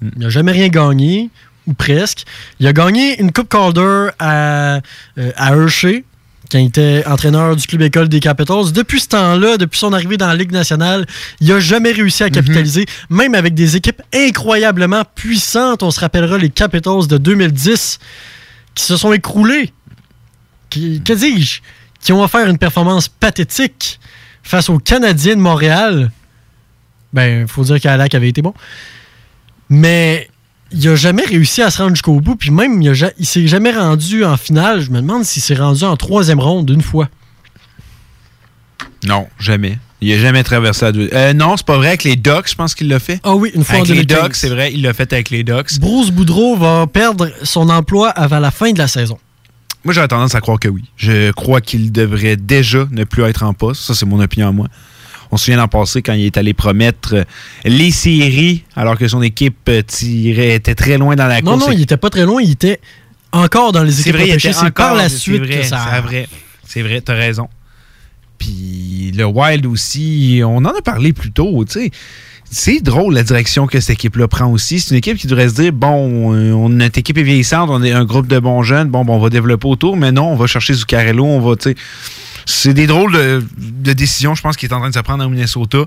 Il 0.01 0.19
n'a 0.19 0.29
jamais 0.29 0.51
rien 0.51 0.67
gagné, 0.67 1.29
ou 1.65 1.73
presque. 1.73 2.23
Il 2.59 2.67
a 2.67 2.73
gagné 2.73 3.19
une 3.19 3.31
Coupe 3.31 3.49
Calder 3.49 4.09
à, 4.19 4.75
euh, 5.17 5.31
à 5.35 5.55
Hershey, 5.55 6.03
quand 6.51 6.59
il 6.59 6.67
était 6.67 7.03
entraîneur 7.05 7.55
du 7.55 7.67
club 7.67 7.81
école 7.81 8.07
des 8.07 8.19
Capitals. 8.19 8.71
Depuis 8.71 9.01
ce 9.01 9.09
temps-là, 9.09 9.57
depuis 9.57 9.79
son 9.79 9.91
arrivée 9.93 10.17
dans 10.17 10.27
la 10.27 10.35
Ligue 10.35 10.51
nationale, 10.51 11.05
il 11.41 11.47
n'a 11.47 11.59
jamais 11.59 11.91
réussi 11.91 12.23
à 12.23 12.29
capitaliser, 12.29 12.85
même 13.09 13.35
avec 13.35 13.53
des 13.53 13.75
équipes 13.75 14.01
incroyablement 14.13 15.03
puissantes. 15.15 15.83
On 15.83 15.91
se 15.91 15.99
rappellera 15.99 16.37
les 16.37 16.49
Capitals 16.49 17.07
de 17.07 17.17
2010 17.17 17.99
qui 18.75 18.83
se 18.83 18.95
sont 18.95 19.11
écroulés. 19.11 19.73
Qui, 20.69 21.01
que 21.01 21.13
dis-je? 21.13 21.61
Qui 22.01 22.13
ont 22.13 22.23
offert 22.23 22.47
une 22.47 22.57
performance 22.57 23.09
pathétique 23.09 23.99
face 24.43 24.69
aux 24.69 24.79
Canadiens 24.79 25.35
de 25.35 25.41
Montréal. 25.41 26.11
Ben, 27.11 27.41
il 27.41 27.47
faut 27.47 27.63
dire 27.63 27.79
qu'Alak 27.81 28.13
avait 28.15 28.29
été 28.29 28.41
bon. 28.41 28.53
Mais 29.69 30.29
il 30.71 30.83
n'a 30.89 30.95
jamais 30.95 31.23
réussi 31.25 31.61
à 31.61 31.69
se 31.69 31.77
rendre 31.81 31.95
jusqu'au 31.95 32.19
bout. 32.19 32.35
Puis 32.35 32.51
même, 32.51 32.81
il, 32.81 32.89
a 32.89 32.93
ja- 32.93 33.11
il 33.17 33.25
s'est 33.25 33.47
jamais 33.47 33.71
rendu 33.71 34.23
en 34.25 34.37
finale. 34.37 34.81
Je 34.81 34.89
me 34.91 35.01
demande 35.01 35.23
s'il 35.25 35.41
s'est 35.41 35.55
rendu 35.55 35.83
en 35.83 35.95
troisième 35.97 36.39
ronde 36.39 36.69
une 36.69 36.81
fois. 36.81 37.09
Non, 39.05 39.27
jamais. 39.39 39.77
Il 40.01 40.09
n'a 40.13 40.19
jamais 40.21 40.43
traversé 40.43 40.85
la 40.85 40.91
deux. 40.91 41.09
Euh, 41.13 41.33
non, 41.33 41.55
c'est 41.57 41.65
pas 41.65 41.77
vrai. 41.77 41.87
Avec 41.87 42.03
les 42.03 42.15
Ducks, 42.15 42.49
je 42.49 42.55
pense 42.55 42.75
qu'il 42.75 42.87
l'a 42.87 42.99
fait. 42.99 43.19
Ah 43.23 43.35
oui, 43.35 43.51
une 43.55 43.63
fois 43.63 43.77
Avec 43.77 43.89
en 43.89 43.93
les 43.93 44.03
2015. 44.05 44.23
Ducks, 44.27 44.35
c'est 44.35 44.49
vrai, 44.49 44.71
il 44.73 44.81
l'a 44.83 44.93
fait 44.93 45.11
avec 45.11 45.29
les 45.29 45.43
Ducks. 45.43 45.79
Bruce 45.79 46.11
Boudreau 46.11 46.55
va 46.55 46.85
perdre 46.87 47.31
son 47.43 47.69
emploi 47.69 48.09
avant 48.09 48.39
la 48.39 48.51
fin 48.51 48.71
de 48.71 48.77
la 48.77 48.87
saison. 48.87 49.17
Moi, 49.83 49.93
j'aurais 49.93 50.07
tendance 50.07 50.35
à 50.35 50.41
croire 50.41 50.59
que 50.59 50.67
oui. 50.67 50.83
Je 50.97 51.31
crois 51.31 51.61
qu'il 51.61 51.91
devrait 51.91 52.35
déjà 52.35 52.85
ne 52.91 53.05
plus 53.05 53.23
être 53.23 53.43
en 53.43 53.53
poste. 53.53 53.81
Ça, 53.83 53.93
c'est 53.95 54.05
mon 54.05 54.19
opinion 54.19 54.49
à 54.49 54.51
moi. 54.51 54.67
On 55.31 55.37
se 55.37 55.45
souvient 55.45 55.57
l'an 55.57 55.67
passé 55.67 56.01
quand 56.01 56.13
il 56.13 56.25
est 56.25 56.37
allé 56.37 56.53
promettre 56.53 57.15
euh, 57.15 57.23
les 57.65 57.91
séries 57.91 58.63
alors 58.75 58.97
que 58.97 59.07
son 59.07 59.21
équipe 59.21 59.57
euh, 59.69 59.81
tirait, 59.81 60.55
était 60.55 60.75
très 60.75 60.97
loin 60.97 61.15
dans 61.15 61.27
la 61.27 61.41
Non, 61.41 61.53
course. 61.53 61.67
non, 61.67 61.71
il 61.73 61.81
était 61.81 61.97
pas 61.97 62.09
très 62.09 62.25
loin. 62.25 62.41
Il 62.41 62.51
était 62.51 62.79
encore 63.31 63.71
dans 63.71 63.83
les 63.83 63.91
C'est 63.91 64.01
équipes 64.01 64.15
vrai, 64.15 64.27
il 64.27 64.31
repêchées. 64.31 64.53
C'est 64.53 64.71
par 64.71 64.91
encore, 64.91 64.97
la 64.97 65.09
suite 65.09 65.43
vrai, 65.43 65.59
que 65.59 65.63
ça... 65.63 65.79
C'est 65.91 66.01
vrai, 66.01 66.29
c'est 66.65 66.81
vrai, 66.81 67.01
t'as 67.01 67.15
raison. 67.15 67.49
Puis 68.37 69.11
le 69.15 69.25
Wild 69.25 69.65
aussi, 69.65 70.41
on 70.45 70.57
en 70.57 70.65
a 70.65 70.81
parlé 70.81 71.13
plus 71.13 71.31
tôt, 71.31 71.65
tu 71.65 71.73
sais. 71.73 71.91
C'est 72.49 72.81
drôle 72.81 73.13
la 73.13 73.23
direction 73.23 73.67
que 73.67 73.81
cette 73.81 73.95
équipe-là 73.95 74.29
prend 74.29 74.49
aussi. 74.49 74.79
C'est 74.79 74.91
une 74.91 74.97
équipe 74.97 75.17
qui 75.17 75.27
devrait 75.27 75.49
se 75.49 75.55
dire 75.55 75.73
bon, 75.73 76.33
euh, 76.33 76.53
on, 76.53 76.69
notre 76.69 76.97
équipe 76.97 77.17
est 77.17 77.23
vieillissante, 77.23 77.69
on 77.69 77.83
est 77.83 77.91
un 77.91 78.05
groupe 78.05 78.27
de 78.27 78.39
bons 78.39 78.63
jeunes, 78.63 78.87
bon, 78.87 79.03
bon 79.03 79.15
on 79.15 79.19
va 79.19 79.29
développer 79.29 79.67
autour, 79.67 79.97
mais 79.97 80.13
non, 80.13 80.31
on 80.31 80.35
va 80.37 80.47
chercher 80.47 80.73
Zuccarello, 80.73 81.25
on 81.25 81.41
va, 81.41 81.57
tu 81.57 81.71
sais. 81.71 81.75
C'est 82.49 82.73
des 82.73 82.87
drôles 82.87 83.11
de, 83.11 83.93
décisions, 83.93 84.33
je 84.33 84.41
pense, 84.41 84.55
qui 84.55 84.67
est 84.67 84.73
en 84.73 84.79
train 84.79 84.89
de 84.89 84.93
se 84.93 84.99
prendre 84.99 85.21
en 85.21 85.29
Minnesota. 85.29 85.79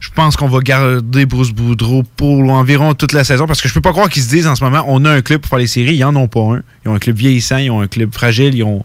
Je 0.00 0.10
pense 0.10 0.36
qu'on 0.36 0.48
va 0.48 0.58
garder 0.58 1.24
Bruce 1.24 1.52
Boudreau 1.52 2.02
pour 2.16 2.50
environ 2.50 2.94
toute 2.94 3.12
la 3.12 3.22
saison 3.22 3.46
parce 3.46 3.62
que 3.62 3.68
je 3.68 3.74
peux 3.74 3.80
pas 3.80 3.92
croire 3.92 4.08
qu'ils 4.08 4.24
se 4.24 4.28
disent 4.28 4.48
en 4.48 4.56
ce 4.56 4.64
moment 4.64 4.84
on 4.88 5.04
a 5.04 5.10
un 5.10 5.22
club 5.22 5.40
pour 5.40 5.50
faire 5.50 5.60
les 5.60 5.68
séries. 5.68 5.94
Ils 5.94 6.04
en 6.04 6.16
ont 6.16 6.26
pas 6.26 6.40
un. 6.40 6.62
Ils 6.84 6.88
ont 6.88 6.94
un 6.94 6.98
club 6.98 7.16
vieillissant, 7.16 7.58
ils 7.58 7.70
ont 7.70 7.80
un 7.80 7.86
club 7.86 8.12
fragile, 8.12 8.56
ils 8.56 8.64
ont 8.64 8.84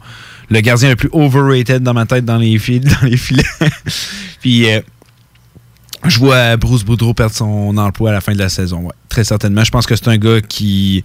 le 0.50 0.60
gardien 0.62 0.90
le 0.90 0.96
plus 0.96 1.10
overrated 1.12 1.82
dans 1.82 1.96
ma 1.96 2.06
tête 2.06 2.26
dans 2.26 2.38
les, 2.38 2.60
fil 2.60 2.82
dans 3.02 3.08
les 3.08 3.18
filets. 3.18 3.44
Puis 4.40 4.70
euh, 4.70 4.80
je 6.06 6.20
vois 6.20 6.58
Bruce 6.58 6.84
Boudreau 6.84 7.16
perdre 7.16 7.36
son 7.36 7.76
emploi 7.78 8.12
à 8.12 8.14
la 8.14 8.22
fin 8.22 8.34
de 8.34 8.40
la 8.40 8.50
saison. 8.50 8.88
Très 9.10 9.24
certainement. 9.24 9.64
Je 9.64 9.72
pense 9.72 9.88
que 9.88 9.96
c'est 9.96 10.10
un 10.10 10.18
gars 10.18 10.42
qui. 10.42 11.04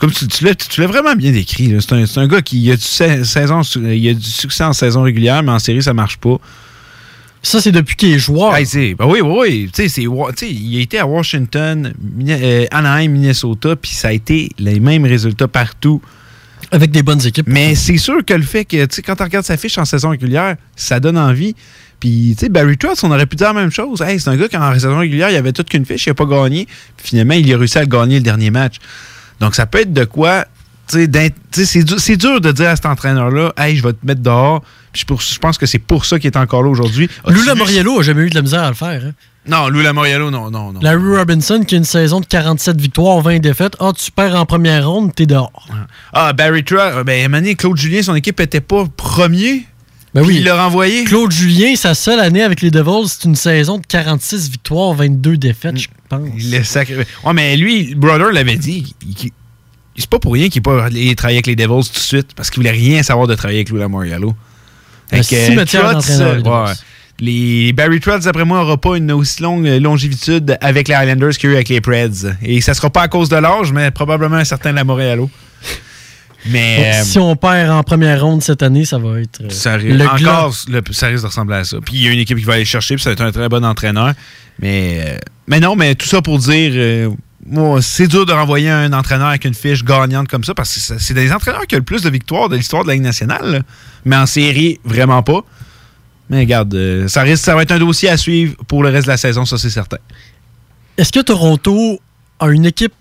Comme 0.00 0.12
tu, 0.12 0.28
tu 0.28 0.44
l'as 0.44 0.54
tu 0.54 0.80
l'as 0.80 0.86
vraiment 0.86 1.14
bien 1.14 1.32
décrit, 1.32 1.74
c'est 1.80 2.18
un, 2.18 2.28
gars 2.28 2.40
qui 2.42 2.70
a 2.70 2.76
du, 2.76 2.82
sa- 2.82 3.24
saison, 3.24 3.62
il 3.62 4.08
a 4.08 4.14
du 4.14 4.30
succès 4.30 4.62
en 4.64 4.72
saison 4.72 5.02
régulière, 5.02 5.42
mais 5.42 5.50
en 5.52 5.58
série, 5.58 5.82
ça 5.82 5.92
marche 5.92 6.18
pas. 6.18 6.38
Ça, 7.42 7.60
c'est 7.60 7.72
depuis 7.72 7.96
qu'il 7.96 8.12
est 8.12 8.18
joueur. 8.18 8.54
Hey, 8.56 8.94
ben 8.94 9.06
oui, 9.06 9.20
oui, 9.20 9.68
oui. 9.70 9.70
Il 10.42 10.78
a 10.78 10.80
été 10.80 10.98
à 10.98 11.06
Washington, 11.06 11.92
euh, 12.28 12.66
Anaheim, 12.70 13.08
Minnesota, 13.12 13.76
puis 13.76 13.92
ça 13.92 14.08
a 14.08 14.12
été 14.12 14.50
les 14.58 14.80
mêmes 14.80 15.04
résultats 15.04 15.48
partout. 15.48 16.00
Avec 16.72 16.90
des 16.90 17.02
bonnes 17.02 17.24
équipes. 17.24 17.46
Mais 17.48 17.74
c'est 17.76 17.96
sûr 17.96 18.24
que 18.24 18.34
le 18.34 18.42
fait 18.42 18.64
que, 18.64 18.84
tu 18.86 18.96
sais, 18.96 19.02
quand 19.02 19.14
tu 19.16 19.22
regardes 19.22 19.46
sa 19.46 19.56
fiche 19.56 19.78
en 19.78 19.84
saison 19.84 20.10
régulière, 20.10 20.56
ça 20.76 20.98
donne 21.00 21.16
envie. 21.16 21.54
Puis, 22.00 22.34
tu 22.36 22.44
sais, 22.44 22.48
Barry 22.48 22.76
Trotz, 22.76 23.02
on 23.04 23.10
aurait 23.10 23.26
pu 23.26 23.36
dire 23.36 23.46
la 23.54 23.60
même 23.60 23.70
chose. 23.70 24.02
Hey, 24.02 24.20
c'est 24.20 24.28
un 24.28 24.36
gars 24.36 24.48
qui, 24.48 24.56
en 24.56 24.74
saison 24.74 24.98
régulière, 24.98 25.30
il 25.30 25.36
avait 25.36 25.52
toute 25.52 25.68
qu'une 25.68 25.86
fiche, 25.86 26.06
il 26.06 26.10
n'a 26.10 26.14
pas 26.14 26.26
gagné. 26.26 26.66
Puis 26.96 27.08
finalement, 27.08 27.34
il 27.34 27.52
a 27.54 27.56
réussi 27.56 27.78
à 27.78 27.86
gagner 27.86 28.16
le 28.16 28.22
dernier 28.22 28.50
match. 28.50 28.76
Donc, 29.40 29.54
ça 29.54 29.66
peut 29.66 29.80
être 29.80 29.92
de 29.92 30.04
quoi. 30.04 30.44
C'est 30.86 31.06
dur, 31.06 32.40
de 32.40 32.50
dire 32.52 32.68
à 32.70 32.76
cet 32.76 32.86
entraîneur-là, 32.86 33.52
hey, 33.58 33.76
je 33.76 33.82
vais 33.82 33.92
te 33.92 34.04
mettre 34.06 34.22
dehors. 34.22 34.62
Puis 34.92 35.04
je 35.18 35.38
pense 35.38 35.58
que 35.58 35.66
c'est 35.66 35.78
pour 35.78 36.06
ça 36.06 36.18
qu'il 36.18 36.28
est 36.30 36.36
encore 36.36 36.62
là 36.62 36.70
aujourd'hui. 36.70 37.08
Lula 37.26 37.54
Moriello 37.54 38.00
a 38.00 38.02
jamais 38.02 38.22
eu 38.22 38.30
de 38.30 38.34
la 38.34 38.42
misère 38.42 38.62
à 38.62 38.68
le 38.68 38.74
faire. 38.74 39.02
hein? 39.04 39.12
Non, 39.46 39.68
Lula 39.68 39.92
Moriello, 39.92 40.30
non, 40.30 40.50
non, 40.50 40.72
non. 40.72 40.80
Larry 40.80 41.16
Robinson, 41.16 41.62
qui 41.66 41.74
a 41.74 41.78
une 41.78 41.84
saison 41.84 42.20
de 42.20 42.26
47 42.26 42.78
victoires, 42.80 43.20
20 43.20 43.38
défaites. 43.38 43.76
Ah, 43.80 43.92
tu 43.96 44.10
perds 44.10 44.34
en 44.34 44.44
première 44.44 44.88
ronde, 44.88 45.14
t'es 45.14 45.26
dehors. 45.26 45.66
Ah, 46.12 46.32
Barry 46.32 46.64
Trotz, 46.64 47.04
ben, 47.04 47.30
donné, 47.30 47.54
Claude 47.54 47.76
Julien, 47.76 48.02
son 48.02 48.14
équipe 48.14 48.40
était 48.40 48.60
pas 48.60 48.84
premier. 48.96 49.66
Ben 50.14 50.22
Puis 50.22 50.30
oui. 50.30 50.36
il 50.38 50.44
l'a 50.44 50.62
renvoyé. 50.64 51.04
Claude 51.04 51.30
Julien, 51.30 51.74
sa 51.76 51.94
seule 51.94 52.18
année 52.20 52.42
avec 52.42 52.62
les 52.62 52.70
Devils, 52.70 53.08
c'est 53.08 53.24
une 53.24 53.34
saison 53.36 53.78
de 53.78 53.86
46 53.86 54.48
victoires, 54.50 54.94
22 54.94 55.36
défaites, 55.36 55.76
je 55.76 55.88
pense. 56.08 56.28
Il 56.38 56.54
est 56.54 56.64
sacré. 56.64 56.96
Ouais, 57.24 57.32
mais 57.34 57.56
lui, 57.56 57.94
Brother 57.94 58.32
l'avait 58.32 58.56
dit. 58.56 58.94
il- 59.06 59.30
C'est 59.96 60.08
pas 60.08 60.18
pour 60.20 60.32
rien 60.34 60.48
qu'il 60.48 60.60
n'est 60.60 60.62
pas 60.62 60.84
allé 60.84 61.14
travailler 61.16 61.38
avec 61.38 61.48
les 61.48 61.56
Devils 61.56 61.88
tout 61.88 61.94
de 61.98 61.98
suite, 62.04 62.28
parce 62.36 62.50
qu'il 62.50 62.60
voulait 62.60 62.70
rien 62.70 63.02
savoir 63.02 63.26
de 63.26 63.34
travailler 63.34 63.58
avec 63.60 63.70
Lula 63.70 63.88
Moriello. 63.88 64.34
Un 65.12 65.22
Fait 65.22 65.34
que, 65.36 65.44
cimetière 65.46 65.82
Trotz, 65.90 65.94
d'entraîneurs, 65.94 66.36
les 66.36 66.42
euh, 66.46 66.62
ouais. 66.64 66.68
Devils. 66.70 66.80
Les 67.20 67.72
Barry 67.72 67.98
Trotz, 67.98 68.24
d'après 68.24 68.44
moi, 68.44 68.58
n'aura 68.58 68.76
pas 68.76 68.96
une 68.96 69.10
aussi 69.10 69.42
longue 69.42 69.66
euh, 69.66 69.80
longévitude 69.80 70.56
avec 70.60 70.86
les 70.86 70.94
Islanders 70.94 71.30
qu'il 71.36 71.48
y 71.50 71.52
a 71.52 71.54
eu 71.54 71.56
avec 71.56 71.68
les 71.68 71.80
Preds. 71.80 72.28
Et 72.42 72.60
ça 72.60 72.74
sera 72.74 72.90
pas 72.90 73.02
à 73.02 73.08
cause 73.08 73.28
de 73.28 73.34
l'âge, 73.36 73.72
mais 73.72 73.90
probablement 73.90 74.36
un 74.36 74.44
certain 74.44 74.70
Lamoriello. 74.70 75.28
Mais. 76.46 76.76
Donc, 76.76 76.84
euh, 76.86 77.02
si 77.04 77.18
on 77.18 77.36
perd 77.36 77.70
en 77.70 77.82
première 77.82 78.22
ronde 78.22 78.42
cette 78.42 78.62
année, 78.62 78.84
ça 78.84 78.98
va 78.98 79.20
être. 79.20 79.40
euh, 79.42 79.50
ça 79.50 79.76
le 79.76 80.06
encore, 80.06 80.54
le- 80.68 80.82
ça 80.92 81.08
risque 81.08 81.22
de 81.22 81.28
ressembler 81.28 81.56
à 81.56 81.64
ça. 81.64 81.78
Puis 81.84 81.96
il 81.96 82.02
y 82.04 82.08
a 82.08 82.12
une 82.12 82.20
équipe 82.20 82.38
qui 82.38 82.44
va 82.44 82.54
aller 82.54 82.62
le 82.62 82.68
chercher, 82.68 82.94
puis 82.94 83.02
ça 83.02 83.10
va 83.10 83.14
être 83.14 83.20
un 83.22 83.32
très 83.32 83.48
bon 83.48 83.64
entraîneur. 83.64 84.12
Mais, 84.60 85.02
euh, 85.04 85.18
mais 85.46 85.60
non, 85.60 85.76
mais 85.76 85.94
tout 85.94 86.06
ça 86.06 86.22
pour 86.22 86.38
dire, 86.38 86.72
euh, 86.74 87.10
moi, 87.46 87.80
c'est 87.82 88.06
dur 88.08 88.24
de 88.26 88.32
renvoyer 88.32 88.70
un 88.70 88.92
entraîneur 88.92 89.28
avec 89.28 89.44
une 89.44 89.54
fiche 89.54 89.84
gagnante 89.84 90.28
comme 90.28 90.44
ça, 90.44 90.54
parce 90.54 90.74
que 90.74 90.98
c'est 90.98 91.14
des 91.14 91.32
entraîneurs 91.32 91.66
qui 91.66 91.74
ont 91.74 91.78
le 91.78 91.84
plus 91.84 92.02
de 92.02 92.10
victoires 92.10 92.48
de 92.48 92.56
l'histoire 92.56 92.82
de 92.82 92.88
la 92.88 92.94
Ligue 92.94 93.02
nationale. 93.04 93.50
là. 93.50 93.58
Mais 94.04 94.16
en 94.16 94.26
série, 94.26 94.78
vraiment 94.84 95.22
pas. 95.22 95.40
Mais 96.30 96.40
regarde, 96.40 97.06
ça, 97.08 97.22
risque, 97.22 97.44
ça 97.44 97.54
va 97.54 97.62
être 97.62 97.72
un 97.72 97.78
dossier 97.78 98.10
à 98.10 98.16
suivre 98.16 98.54
pour 98.68 98.82
le 98.82 98.90
reste 98.90 99.06
de 99.06 99.12
la 99.12 99.16
saison, 99.16 99.44
ça 99.46 99.56
c'est 99.58 99.70
certain. 99.70 99.96
Est-ce 100.96 101.10
que 101.12 101.20
Toronto 101.20 102.00
a 102.40 102.48
une 102.48 102.66
équipe, 102.66 102.92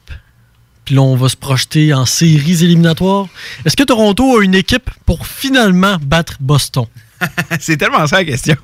puis 0.87 0.95
là 0.95 1.01
on 1.01 1.17
va 1.17 1.27
se 1.27 1.35
projeter 1.35 1.93
en 1.93 2.05
séries 2.05 2.63
éliminatoires, 2.63 3.27
est-ce 3.65 3.75
que 3.75 3.83
Toronto 3.83 4.37
a 4.39 4.43
une 4.43 4.55
équipe 4.55 4.89
pour 5.05 5.27
finalement 5.27 5.97
battre 6.01 6.37
Boston? 6.39 6.85
c'est 7.59 7.75
tellement 7.75 8.07
ça 8.07 8.17
la 8.17 8.23
question. 8.25 8.55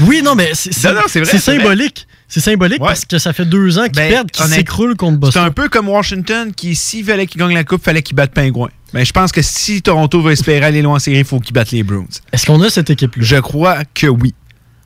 Oui, 0.00 0.22
non, 0.22 0.36
mais 0.36 0.50
c'est 0.54 0.72
c'est- 0.72 0.88
c'est 1.08 1.24
c'est 1.24 1.38
c'est 1.38 1.38
symbolique. 1.58 2.06
C'est 2.28 2.40
symbolique 2.40 2.80
Ouais. 2.80 2.86
parce 2.88 3.04
que 3.04 3.18
ça 3.18 3.32
fait 3.32 3.44
deux 3.44 3.78
ans 3.78 3.84
qu'ils 3.84 3.92
Ben, 3.96 4.10
perdent, 4.10 4.30
qu'ils 4.30 4.44
s'écroulent 4.46 4.96
contre 4.96 5.14
C'est 5.14 5.18
Boston. 5.18 5.44
un 5.44 5.50
peu 5.50 5.68
comme 5.68 5.88
Washington 5.88 6.52
qui, 6.54 6.76
s'il 6.76 7.04
fallait 7.04 7.26
qu'il 7.26 7.40
gagne 7.40 7.52
la 7.54 7.64
coupe, 7.64 7.82
fallait 7.82 8.00
qu'il 8.02 8.14
batte 8.16 8.32
Pingouin. 8.32 8.68
Mais 8.94 9.04
je 9.04 9.12
pense 9.12 9.32
que 9.32 9.42
si 9.42 9.82
Toronto 9.82 10.22
veut 10.22 10.32
espérer 10.32 10.64
aller 10.64 10.82
loin 10.82 10.94
en 10.96 10.98
série, 10.98 11.18
il 11.18 11.24
faut 11.24 11.40
qu'il 11.40 11.52
batte 11.52 11.72
les 11.72 11.82
Bruins. 11.82 12.06
Est-ce 12.32 12.46
qu'on 12.46 12.60
a 12.62 12.70
cette 12.70 12.90
équipe-là? 12.90 13.22
Je 13.24 13.36
crois 13.36 13.78
que 13.94 14.06
oui. 14.06 14.34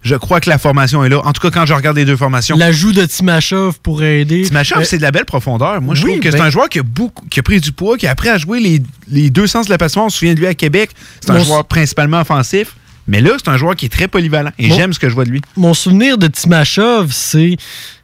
Je 0.07 0.15
crois 0.15 0.41
que 0.41 0.49
la 0.49 0.57
formation 0.59 1.05
est 1.05 1.09
là. 1.09 1.21
En 1.25 1.33
tout 1.33 1.41
cas, 1.41 1.51
quand 1.51 1.67
je 1.67 1.75
regarde 1.75 1.97
les 1.97 2.05
deux 2.05 2.17
formations. 2.17 2.57
L'ajout 2.57 2.93
de 2.93 3.05
Timashov 3.05 3.81
pourrait 3.81 4.21
aider. 4.21 4.43
Timashov, 4.43 4.79
Euh, 4.83 4.85
c'est 4.85 4.99
de 4.99 5.03
la 5.03 5.11
belle 5.11 5.25
profondeur. 5.25 5.81
Moi, 5.83 5.95
je 5.97 6.05
oui, 6.05 6.13
trouve 6.13 6.23
que 6.23 6.31
c'est 6.31 6.39
ben- 6.39 6.45
un 6.45 6.51
joueur 6.51 6.69
qui 6.69 6.79
a, 6.79 6.83
beaucoup, 6.85 7.27
qui 7.29 7.41
a 7.41 7.43
pris 7.43 7.61
du 7.61 7.73
poids, 7.73 7.99
qui 7.99 8.07
a 8.07 8.13
appris 8.13 8.29
à 8.29 8.39
jouer 8.39 8.61
les, 8.61 8.81
les 9.09 9.31
deux 9.31 9.47
sens 9.49 9.67
de 9.67 9.71
la 9.71 9.79
passion. 9.79 10.07
On 10.07 10.09
se 10.09 10.19
souvient 10.19 10.35
de 10.35 10.39
lui 10.39 10.47
à 10.47 10.55
Québec. 10.55 10.91
C'est 11.21 11.31
un 11.31 11.43
joueur 11.43 11.65
principalement 11.65 12.21
offensif. 12.21 12.77
Mais 13.09 13.21
là, 13.21 13.33
c'est 13.37 13.49
un 13.51 13.57
joueur 13.57 13.75
qui 13.77 13.87
est 13.87 13.89
très 13.89 14.09
polyvalent. 14.09 14.51
Et 14.59 14.71
j'aime 14.71 14.93
ce 14.93 14.99
que 15.01 15.09
je 15.09 15.15
vois 15.15 15.25
de 15.25 15.31
lui. 15.31 15.41
Mon 15.57 15.75
souvenir 15.75 16.19
de 16.19 16.27
Timashov, 16.29 17.11
c'est 17.13 17.57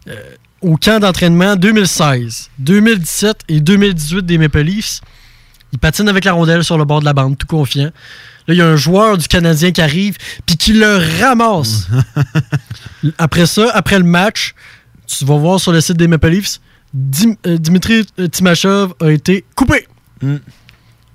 euh, 0.09 0.14
au 0.61 0.76
camp 0.76 1.00
d'entraînement 1.00 1.57
2016, 1.57 2.50
2017 2.59 3.36
et 3.48 3.61
2018 3.61 4.26
des 4.26 4.38
Maple 4.38 4.61
Leafs. 4.61 5.00
Il 5.72 5.78
patine 5.78 6.09
avec 6.09 6.24
la 6.24 6.32
rondelle 6.32 6.64
sur 6.64 6.78
le 6.78 6.84
bord 6.84 7.00
de 7.00 7.05
la 7.05 7.12
bande, 7.14 7.38
tout 7.38 7.46
confiant. 7.46 7.90
Là, 8.49 8.55
il 8.55 8.57
y 8.57 8.61
a 8.62 8.66
un 8.66 8.76
joueur 8.76 9.18
du 9.18 9.28
Canadien 9.28 9.70
qui 9.72 9.80
arrive, 9.80 10.16
puis 10.47 10.57
qui 10.57 10.72
le 10.72 10.99
ramasse. 11.20 11.86
après 13.18 13.47
ça, 13.47 13.70
après 13.74 13.99
le 13.99 14.05
match, 14.05 14.55
tu 15.07 15.24
vas 15.24 15.36
voir 15.36 15.61
sur 15.61 15.72
le 15.72 15.80
site 15.80 15.97
des 15.97 16.09
Maple 16.09 16.28
Leafs, 16.28 16.61
Dim- 16.95 17.36
euh, 17.47 17.57
Dimitri 17.59 18.05
Timashov 18.30 18.95
a 19.01 19.11
été 19.11 19.45
coupé. 19.55 19.86
C'est 20.20 20.28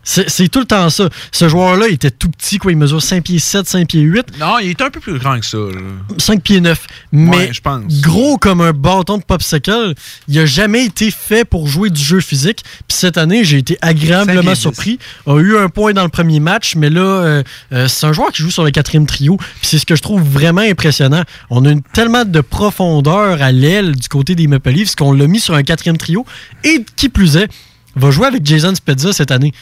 c'est 0.07 0.47
tout 0.47 0.59
le 0.59 0.65
temps 0.65 0.89
ça. 0.89 1.09
Ce 1.31 1.49
joueur-là 1.49 1.87
il 1.89 1.95
était 1.95 2.11
tout 2.11 2.29
petit, 2.29 2.57
quoi. 2.57 2.71
Il 2.71 2.77
mesure 2.77 3.01
5 3.01 3.23
pieds 3.23 3.39
7, 3.39 3.67
5 3.67 3.87
pieds 3.87 4.01
8. 4.01 4.39
Non, 4.39 4.57
il 4.59 4.69
est 4.69 4.81
un 4.81 4.89
peu 4.89 5.01
plus 5.01 5.19
grand 5.19 5.37
que 5.39 5.45
ça. 5.45 5.57
là. 5.57 5.81
5 6.17 6.41
pieds 6.41 6.61
9. 6.61 6.87
Mais 7.11 7.37
Ouais, 7.37 7.49
je 7.53 7.59
pense. 7.61 7.83
gros 8.01 8.37
comme 8.37 8.61
un 8.61 8.71
bâton 8.71 9.17
de 9.17 9.23
popsicle, 9.23 9.93
il 10.29 10.39
a 10.39 10.45
jamais 10.45 10.85
été 10.85 11.11
fait 11.11 11.43
pour 11.43 11.67
jouer 11.67 11.89
du 11.89 12.01
jeu 12.01 12.21
physique. 12.21 12.63
Puis 12.87 12.97
cette 12.97 13.17
année, 13.17 13.43
j'ai 13.43 13.57
été 13.57 13.77
agréablement 13.81 14.41
5 14.41 14.41
pieds 14.43 14.55
surpris. 14.55 14.99
A 15.25 15.39
eu 15.39 15.57
un 15.57 15.67
point 15.67 15.91
dans 15.93 16.03
le 16.03 16.09
premier 16.09 16.39
match, 16.39 16.75
mais 16.75 16.89
là, 16.89 17.01
euh, 17.01 17.43
euh, 17.73 17.87
c'est 17.87 18.05
un 18.05 18.13
joueur 18.13 18.31
qui 18.31 18.41
joue 18.41 18.51
sur 18.51 18.63
le 18.63 18.71
quatrième 18.71 19.07
trio. 19.07 19.37
Puis 19.37 19.47
c'est 19.63 19.79
ce 19.79 19.85
que 19.85 19.95
je 19.95 20.01
trouve 20.01 20.21
vraiment 20.21 20.61
impressionnant. 20.61 21.23
On 21.49 21.65
a 21.65 21.71
une, 21.71 21.81
tellement 21.81 22.23
de 22.23 22.41
profondeur 22.41 23.41
à 23.41 23.51
l'aile 23.51 23.95
du 23.95 24.07
côté 24.07 24.35
des 24.35 24.47
Maple 24.47 24.69
Leafs 24.69 24.95
qu'on 24.95 25.11
l'a 25.11 25.27
mis 25.27 25.39
sur 25.39 25.53
un 25.53 25.63
quatrième 25.63 25.97
trio. 25.97 26.25
Et 26.63 26.85
qui 26.95 27.09
plus 27.09 27.35
est, 27.35 27.49
va 27.95 28.11
jouer 28.11 28.27
avec 28.27 28.45
Jason 28.45 28.73
Spezza 28.73 29.11
cette 29.11 29.31
année. 29.31 29.53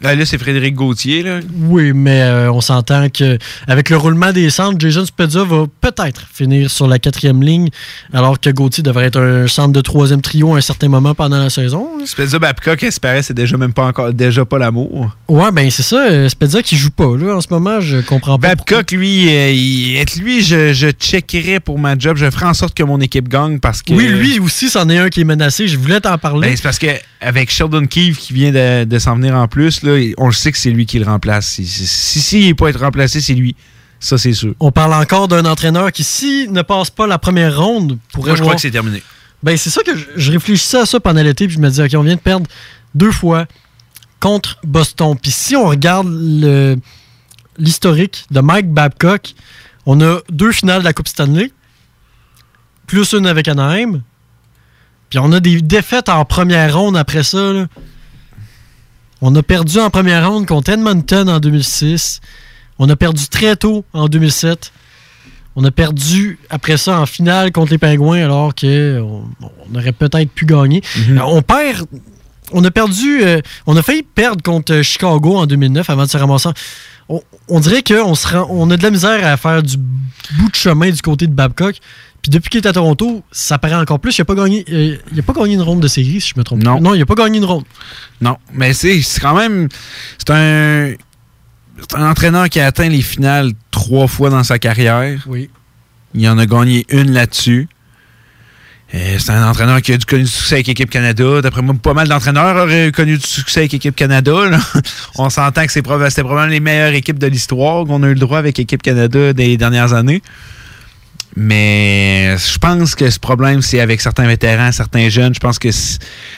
Là, 0.00 0.14
là, 0.14 0.24
c'est 0.24 0.38
Frédéric 0.38 0.74
Gauthier. 0.74 1.22
Là. 1.22 1.40
Oui, 1.62 1.92
mais 1.92 2.22
euh, 2.22 2.52
on 2.52 2.60
s'entend 2.60 3.08
que 3.08 3.36
avec 3.66 3.90
le 3.90 3.96
roulement 3.96 4.32
des 4.32 4.48
centres, 4.50 4.76
Jason 4.78 5.04
Spezza 5.04 5.42
va 5.44 5.64
peut-être 5.80 6.28
finir 6.32 6.70
sur 6.70 6.86
la 6.86 6.98
quatrième 6.98 7.42
ligne, 7.42 7.68
alors 8.12 8.38
que 8.38 8.50
Gauthier 8.50 8.82
devrait 8.84 9.06
être 9.06 9.20
un 9.20 9.48
centre 9.48 9.72
de 9.72 9.80
troisième 9.80 10.20
trio 10.22 10.54
à 10.54 10.58
un 10.58 10.60
certain 10.60 10.88
moment 10.88 11.14
pendant 11.14 11.38
la 11.38 11.50
saison. 11.50 11.88
Spezza 12.06 12.38
Babcock 12.38 12.82
espérait, 12.84 13.22
c'est 13.22 13.34
déjà 13.34 13.56
même 13.56 13.72
pas 13.72 13.86
encore 13.86 14.12
déjà 14.12 14.44
pas 14.44 14.58
l'amour. 14.58 15.16
Ouais, 15.28 15.50
ben 15.52 15.68
c'est 15.70 15.82
ça. 15.82 16.06
euh, 16.08 16.28
Spezza 16.28 16.62
qui 16.62 16.76
joue 16.76 16.90
pas 16.90 17.16
là 17.16 17.36
en 17.36 17.40
ce 17.40 17.48
moment, 17.50 17.80
je 17.80 17.98
comprends 17.98 18.38
pas. 18.38 18.48
Babcock, 18.54 18.92
lui, 18.92 19.28
euh, 19.34 19.50
il- 19.50 19.96
être 19.96 20.16
lui, 20.16 20.42
je, 20.42 20.72
je 20.72 20.88
checkerais 20.90 21.58
pour 21.60 21.78
ma 21.78 21.98
job. 21.98 22.16
Je 22.16 22.30
ferais 22.30 22.46
en 22.46 22.54
sorte 22.54 22.74
que 22.74 22.82
mon 22.84 23.00
équipe 23.00 23.28
gagne 23.28 23.58
parce 23.58 23.82
que. 23.82 23.92
Oui, 23.94 24.06
lui 24.06 24.38
aussi, 24.38 24.68
c'en 24.70 24.88
est 24.88 24.98
un 24.98 25.08
qui 25.08 25.22
est 25.22 25.24
menacé. 25.24 25.66
Je 25.66 25.76
voulais 25.76 26.00
t'en 26.00 26.16
parler. 26.18 26.48
Ben, 26.50 26.56
c'est 26.56 26.62
parce 26.62 26.78
que 26.78 26.86
avec 27.20 27.50
Sheldon 27.50 27.86
Keefe 27.86 28.18
qui 28.18 28.32
vient 28.32 28.52
de, 28.52 28.84
de 28.84 28.98
s'en 29.00 29.16
venir 29.16 29.34
en 29.34 29.48
plus, 29.48 29.82
là, 29.82 29.87
on 30.18 30.26
le 30.26 30.32
sait 30.32 30.52
que 30.52 30.58
c'est 30.58 30.70
lui 30.70 30.86
qui 30.86 30.98
le 30.98 31.04
remplace. 31.06 31.46
Si 31.48 31.66
si, 31.66 31.86
si, 31.86 32.20
si 32.20 32.40
il 32.42 32.46
n'est 32.46 32.54
pas 32.54 32.68
être 32.70 32.80
remplacé, 32.80 33.20
c'est 33.20 33.34
lui. 33.34 33.54
Ça, 34.00 34.16
c'est 34.18 34.32
sûr. 34.32 34.54
On 34.60 34.70
parle 34.70 34.94
encore 34.94 35.26
d'un 35.28 35.44
entraîneur 35.44 35.90
qui, 35.92 36.04
s'il 36.04 36.52
ne 36.52 36.62
passe 36.62 36.90
pas 36.90 37.06
la 37.06 37.18
première 37.18 37.58
ronde, 37.58 37.98
pourrait 38.12 38.30
Moi, 38.30 38.36
je 38.36 38.42
crois 38.42 38.54
que 38.54 38.60
c'est 38.60 38.70
terminé. 38.70 39.02
Ben, 39.42 39.56
c'est 39.56 39.70
ça 39.70 39.82
que 39.82 39.96
je, 39.96 40.04
je 40.16 40.32
réfléchissais 40.32 40.78
à 40.78 40.86
ça 40.86 41.00
pendant 41.00 41.22
l'été, 41.22 41.46
puis 41.46 41.56
je 41.56 41.60
me 41.60 41.68
disais, 41.68 41.84
OK, 41.84 41.90
on 41.96 42.02
vient 42.02 42.14
de 42.16 42.20
perdre 42.20 42.46
deux 42.94 43.10
fois 43.12 43.46
contre 44.20 44.58
Boston. 44.64 45.16
Puis 45.20 45.30
si 45.32 45.56
on 45.56 45.66
regarde 45.66 46.08
le- 46.10 46.76
l'historique 47.56 48.24
de 48.30 48.40
Mike 48.40 48.72
Babcock, 48.72 49.34
on 49.86 50.00
a 50.00 50.20
deux 50.30 50.52
finales 50.52 50.80
de 50.80 50.84
la 50.84 50.92
Coupe 50.92 51.08
Stanley, 51.08 51.50
plus 52.86 53.12
une 53.12 53.26
avec 53.26 53.48
Anaheim, 53.48 54.02
puis 55.10 55.18
on 55.18 55.32
a 55.32 55.40
des 55.40 55.60
défaites 55.60 56.08
en 56.08 56.24
première 56.24 56.76
ronde 56.76 56.96
après 56.96 57.22
ça. 57.22 57.52
là. 57.52 57.66
On 59.20 59.34
a 59.34 59.42
perdu 59.42 59.78
en 59.78 59.90
première 59.90 60.28
ronde 60.30 60.46
contre 60.46 60.70
Edmonton 60.70 61.28
en 61.28 61.40
2006. 61.40 62.20
On 62.78 62.88
a 62.88 62.96
perdu 62.96 63.26
très 63.28 63.56
tôt 63.56 63.84
en 63.92 64.08
2007. 64.08 64.72
On 65.56 65.64
a 65.64 65.72
perdu 65.72 66.38
après 66.50 66.76
ça 66.76 67.00
en 67.00 67.06
finale 67.06 67.50
contre 67.50 67.72
les 67.72 67.78
Pingouins 67.78 68.22
alors 68.22 68.54
que 68.54 69.00
on, 69.00 69.24
on 69.40 69.74
aurait 69.76 69.90
peut-être 69.92 70.30
pu 70.30 70.46
gagner. 70.46 70.82
Euh, 71.10 71.18
On 71.24 71.42
perd. 71.42 71.86
On 72.52 72.64
a 72.64 72.70
perdu. 72.70 73.22
euh, 73.24 73.40
on 73.66 73.76
a 73.76 73.82
failli 73.82 74.02
perdre 74.04 74.42
contre 74.42 74.72
euh, 74.72 74.82
Chicago 74.84 75.36
en 75.36 75.46
2009 75.46 75.90
avant 75.90 76.04
de 76.04 76.08
se 76.10 76.16
ramasser. 76.16 76.50
On, 77.08 77.20
on 77.48 77.58
dirait 77.58 77.82
qu'on 77.82 78.14
on 78.50 78.70
a 78.70 78.76
de 78.76 78.82
la 78.82 78.90
misère 78.90 79.26
à 79.26 79.36
faire 79.36 79.62
du 79.62 79.76
bout 79.76 80.48
de 80.50 80.54
chemin 80.54 80.90
du 80.90 81.02
côté 81.02 81.26
de 81.26 81.32
Babcock. 81.34 81.76
Puis 82.22 82.30
depuis 82.30 82.50
qu'il 82.50 82.60
est 82.60 82.66
à 82.66 82.72
Toronto, 82.72 83.22
ça 83.30 83.58
paraît 83.58 83.74
encore 83.76 84.00
plus. 84.00 84.16
Il 84.18 84.20
n'a 84.20 84.24
pas 84.24 84.34
gagné. 84.34 84.64
euh, 84.72 84.96
il 85.12 85.18
a 85.18 85.22
pas 85.22 85.32
gagné 85.32 85.54
une 85.54 85.62
ronde 85.62 85.80
de 85.80 85.88
série, 85.88 86.20
si 86.20 86.30
je 86.34 86.38
me 86.38 86.44
trompe. 86.44 86.64
pas. 86.64 86.70
Non. 86.70 86.80
Non, 86.80 86.94
il 86.94 86.98
n'a 86.98 87.06
pas 87.06 87.14
gagné 87.14 87.38
une 87.38 87.44
ronde. 87.44 87.64
Non, 88.20 88.36
mais 88.52 88.72
c'est 88.72 89.00
quand 89.20 89.36
même. 89.36 89.68
C'est 90.18 90.30
un. 90.30 90.92
C'est 91.80 91.94
un 91.96 92.10
entraîneur 92.10 92.48
qui 92.48 92.58
a 92.58 92.66
atteint 92.66 92.88
les 92.88 93.02
finales 93.02 93.52
trois 93.70 94.08
fois 94.08 94.30
dans 94.30 94.42
sa 94.42 94.58
carrière. 94.58 95.22
Oui. 95.28 95.48
Il 96.14 96.28
en 96.28 96.36
a 96.38 96.44
gagné 96.46 96.84
une 96.88 97.12
là-dessus. 97.12 97.68
Euh, 98.94 99.16
C'est 99.20 99.30
un 99.30 99.48
entraîneur 99.48 99.80
qui 99.82 99.92
a 99.92 99.98
connu 99.98 100.22
du 100.24 100.28
succès 100.28 100.56
avec 100.56 100.66
l'équipe 100.66 100.90
Canada. 100.90 101.40
D'après 101.40 101.62
moi, 101.62 101.74
pas 101.80 101.94
mal 101.94 102.08
d'entraîneurs 102.08 102.56
auraient 102.56 102.90
connu 102.90 103.16
du 103.18 103.24
succès 103.26 103.60
avec 103.60 103.72
l'équipe 103.72 103.94
Canada. 103.94 104.48
là. 104.50 104.58
On 105.16 105.30
s'entend 105.30 105.64
que 105.66 105.70
c'était 105.72 105.82
probablement 105.82 106.46
les 106.46 106.58
meilleures 106.58 106.94
équipes 106.94 107.18
de 107.18 107.26
l'histoire 107.28 107.84
qu'on 107.84 108.02
a 108.02 108.08
eu 108.08 108.14
le 108.14 108.18
droit 108.20 108.38
avec 108.38 108.58
l'équipe 108.58 108.82
Canada 108.82 109.32
des 109.32 109.56
dernières 109.56 109.92
années. 109.92 110.22
Mais 111.36 112.36
je 112.36 112.58
pense 112.58 112.94
que 112.94 113.08
ce 113.10 113.18
problème, 113.18 113.62
c'est 113.62 113.80
avec 113.80 114.00
certains 114.00 114.26
vétérans, 114.26 114.72
certains 114.72 115.08
jeunes. 115.08 115.34
Je 115.34 115.40
pense 115.40 115.58
que 115.58 115.68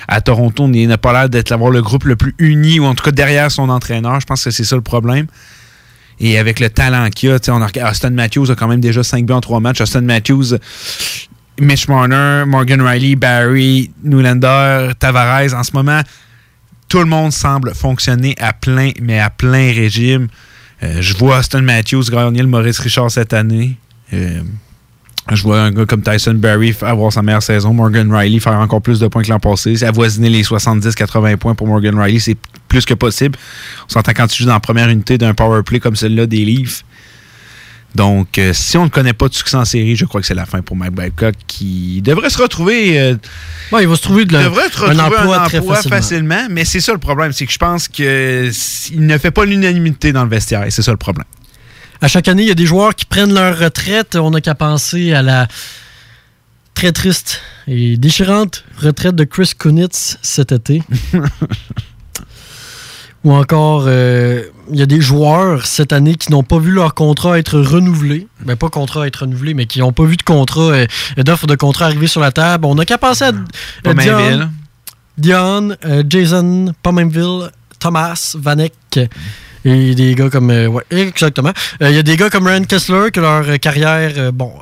à 0.08 0.20
Toronto, 0.20 0.68
il 0.72 0.88
n'a 0.88 0.98
pas 0.98 1.12
l'air 1.12 1.28
d'être 1.28 1.50
d'avoir 1.50 1.70
le 1.70 1.80
groupe 1.80 2.04
le 2.04 2.16
plus 2.16 2.34
uni, 2.38 2.80
ou 2.80 2.84
en 2.84 2.94
tout 2.94 3.04
cas 3.04 3.12
derrière 3.12 3.50
son 3.50 3.68
entraîneur. 3.68 4.20
Je 4.20 4.26
pense 4.26 4.44
que 4.44 4.50
c'est 4.50 4.64
ça 4.64 4.76
le 4.76 4.82
problème. 4.82 5.26
Et 6.18 6.38
avec 6.38 6.60
le 6.60 6.68
talent 6.68 7.08
qu'il 7.08 7.30
a, 7.30 7.38
on 7.48 7.62
a 7.62 7.90
Austin 7.90 8.10
Matthews 8.10 8.50
a 8.50 8.54
quand 8.54 8.68
même 8.68 8.80
déjà 8.80 9.02
5 9.02 9.24
buts 9.24 9.32
en 9.32 9.40
3 9.40 9.60
matchs. 9.60 9.80
Austin 9.80 10.02
Matthews, 10.02 10.56
Mitch 11.58 11.88
Marner, 11.88 12.44
Morgan 12.46 12.82
Riley, 12.82 13.16
Barry, 13.16 13.90
Newlander, 14.04 14.92
Tavares, 14.98 15.54
en 15.54 15.62
ce 15.62 15.72
moment, 15.72 16.02
tout 16.88 16.98
le 16.98 17.06
monde 17.06 17.32
semble 17.32 17.74
fonctionner 17.74 18.34
à 18.38 18.52
plein, 18.52 18.90
mais 19.00 19.18
à 19.18 19.30
plein 19.30 19.72
régime. 19.72 20.28
Euh, 20.82 21.00
je 21.00 21.16
vois 21.16 21.38
Austin 21.38 21.62
Matthews 21.62 22.04
gagner 22.10 22.42
le 22.42 22.48
Maurice 22.48 22.80
Richard 22.80 23.10
cette 23.10 23.32
année. 23.32 23.76
Euh, 24.12 24.42
je 25.32 25.42
vois 25.42 25.60
un 25.62 25.70
gars 25.70 25.84
comme 25.86 26.02
Tyson 26.02 26.34
Berry 26.34 26.72
f- 26.72 26.84
avoir 26.84 27.12
sa 27.12 27.22
meilleure 27.22 27.42
saison. 27.42 27.72
Morgan 27.72 28.12
Riley 28.12 28.40
faire 28.40 28.54
encore 28.54 28.82
plus 28.82 28.98
de 28.98 29.06
points 29.06 29.22
que 29.22 29.28
l'an 29.28 29.38
passé. 29.38 29.82
Avoisiner 29.84 30.28
les 30.30 30.42
70-80 30.42 31.36
points 31.36 31.54
pour 31.54 31.66
Morgan 31.68 31.98
Riley, 31.98 32.18
c'est 32.18 32.36
plus 32.68 32.84
que 32.84 32.94
possible. 32.94 33.38
On 33.86 33.88
s'entend 33.92 34.12
quand 34.12 34.26
tu 34.26 34.42
joues 34.42 34.48
dans 34.48 34.54
la 34.54 34.60
première 34.60 34.88
unité 34.88 35.18
d'un 35.18 35.34
power 35.34 35.62
play 35.62 35.78
comme 35.78 35.94
celle-là 35.96 36.26
des 36.26 36.44
Leafs. 36.44 36.84
Donc, 37.94 38.38
euh, 38.38 38.52
si 38.54 38.76
on 38.76 38.84
ne 38.84 38.88
connaît 38.88 39.12
pas 39.12 39.28
de 39.28 39.34
succès 39.34 39.56
en 39.56 39.64
série, 39.64 39.96
je 39.96 40.04
crois 40.04 40.20
que 40.20 40.26
c'est 40.26 40.34
la 40.34 40.46
fin 40.46 40.62
pour 40.62 40.76
Mike 40.76 40.92
Babcock 40.94 41.34
qui 41.48 42.00
devrait 42.02 42.30
se 42.30 42.38
retrouver. 42.40 43.00
euh, 43.00 43.16
il 43.80 43.88
va 43.88 43.96
se 43.96 44.02
trouver 44.02 44.24
de 44.26 44.32
la- 44.32 44.44
devrait 44.44 44.68
se 44.70 44.78
un 44.84 44.88
retrouver 44.90 45.00
emploi 45.18 45.40
un 45.40 45.44
emploi 45.46 45.74
facilement. 45.74 45.96
facilement. 45.96 46.46
Mais 46.50 46.64
c'est 46.64 46.80
ça 46.80 46.92
le 46.92 46.98
problème, 46.98 47.32
c'est 47.32 47.46
que 47.46 47.52
je 47.52 47.58
pense 47.58 47.88
qu'il 47.88 48.06
ne 49.06 49.18
fait 49.18 49.32
pas 49.32 49.44
l'unanimité 49.44 50.12
dans 50.12 50.22
le 50.22 50.30
vestiaire. 50.30 50.64
Et 50.64 50.70
c'est 50.70 50.82
ça 50.82 50.92
le 50.92 50.96
problème. 50.98 51.26
À 52.02 52.08
chaque 52.08 52.28
année, 52.28 52.42
il 52.42 52.48
y 52.48 52.52
a 52.52 52.54
des 52.54 52.66
joueurs 52.66 52.94
qui 52.94 53.04
prennent 53.04 53.34
leur 53.34 53.58
retraite. 53.58 54.16
On 54.16 54.30
n'a 54.30 54.40
qu'à 54.40 54.54
penser 54.54 55.12
à 55.12 55.22
la 55.22 55.48
très 56.74 56.92
triste 56.92 57.42
et 57.66 57.98
déchirante 57.98 58.64
retraite 58.78 59.14
de 59.14 59.24
Chris 59.24 59.52
Kunitz 59.58 60.18
cet 60.22 60.52
été. 60.52 60.82
Ou 63.24 63.32
encore, 63.34 63.84
euh, 63.86 64.44
il 64.72 64.78
y 64.78 64.82
a 64.82 64.86
des 64.86 65.02
joueurs 65.02 65.66
cette 65.66 65.92
année 65.92 66.14
qui 66.14 66.30
n'ont 66.30 66.42
pas 66.42 66.58
vu 66.58 66.70
leur 66.70 66.94
contrat 66.94 67.38
être 67.38 67.60
renouvelé. 67.60 68.26
Ben, 68.46 68.56
pas 68.56 68.70
contrat 68.70 69.06
être 69.06 69.22
renouvelé, 69.22 69.52
mais 69.52 69.66
qui 69.66 69.80
n'ont 69.80 69.92
pas 69.92 70.04
vu 70.04 70.16
de 70.16 70.22
contrat, 70.22 70.70
euh, 70.70 70.86
d'offre 71.18 71.46
de 71.46 71.54
contrat 71.54 71.84
arriver 71.84 72.06
sur 72.06 72.22
la 72.22 72.32
table. 72.32 72.64
On 72.64 72.76
n'a 72.76 72.86
qu'à 72.86 72.96
penser 72.96 73.24
à 73.24 73.28
euh, 73.28 73.42
Pominville. 73.84 74.48
Dion, 75.18 75.68
Dion, 75.68 75.76
euh, 75.84 76.02
Jason, 76.08 76.72
Pominville, 76.82 77.50
Thomas, 77.78 78.36
Vanek. 78.38 78.72
Et 79.64 79.94
des 79.94 80.14
gars 80.14 80.30
comme. 80.30 80.50
euh, 80.50 80.66
ouais, 80.68 80.82
exactement. 80.90 81.52
Euh, 81.82 81.90
Il 81.90 81.96
y 81.96 81.98
a 81.98 82.02
des 82.02 82.16
gars 82.16 82.30
comme 82.30 82.46
Ryan 82.46 82.64
Kessler 82.64 83.10
que 83.12 83.20
leur 83.20 83.48
euh, 83.48 83.56
carrière, 83.56 84.12
euh, 84.16 84.30
bon, 84.32 84.52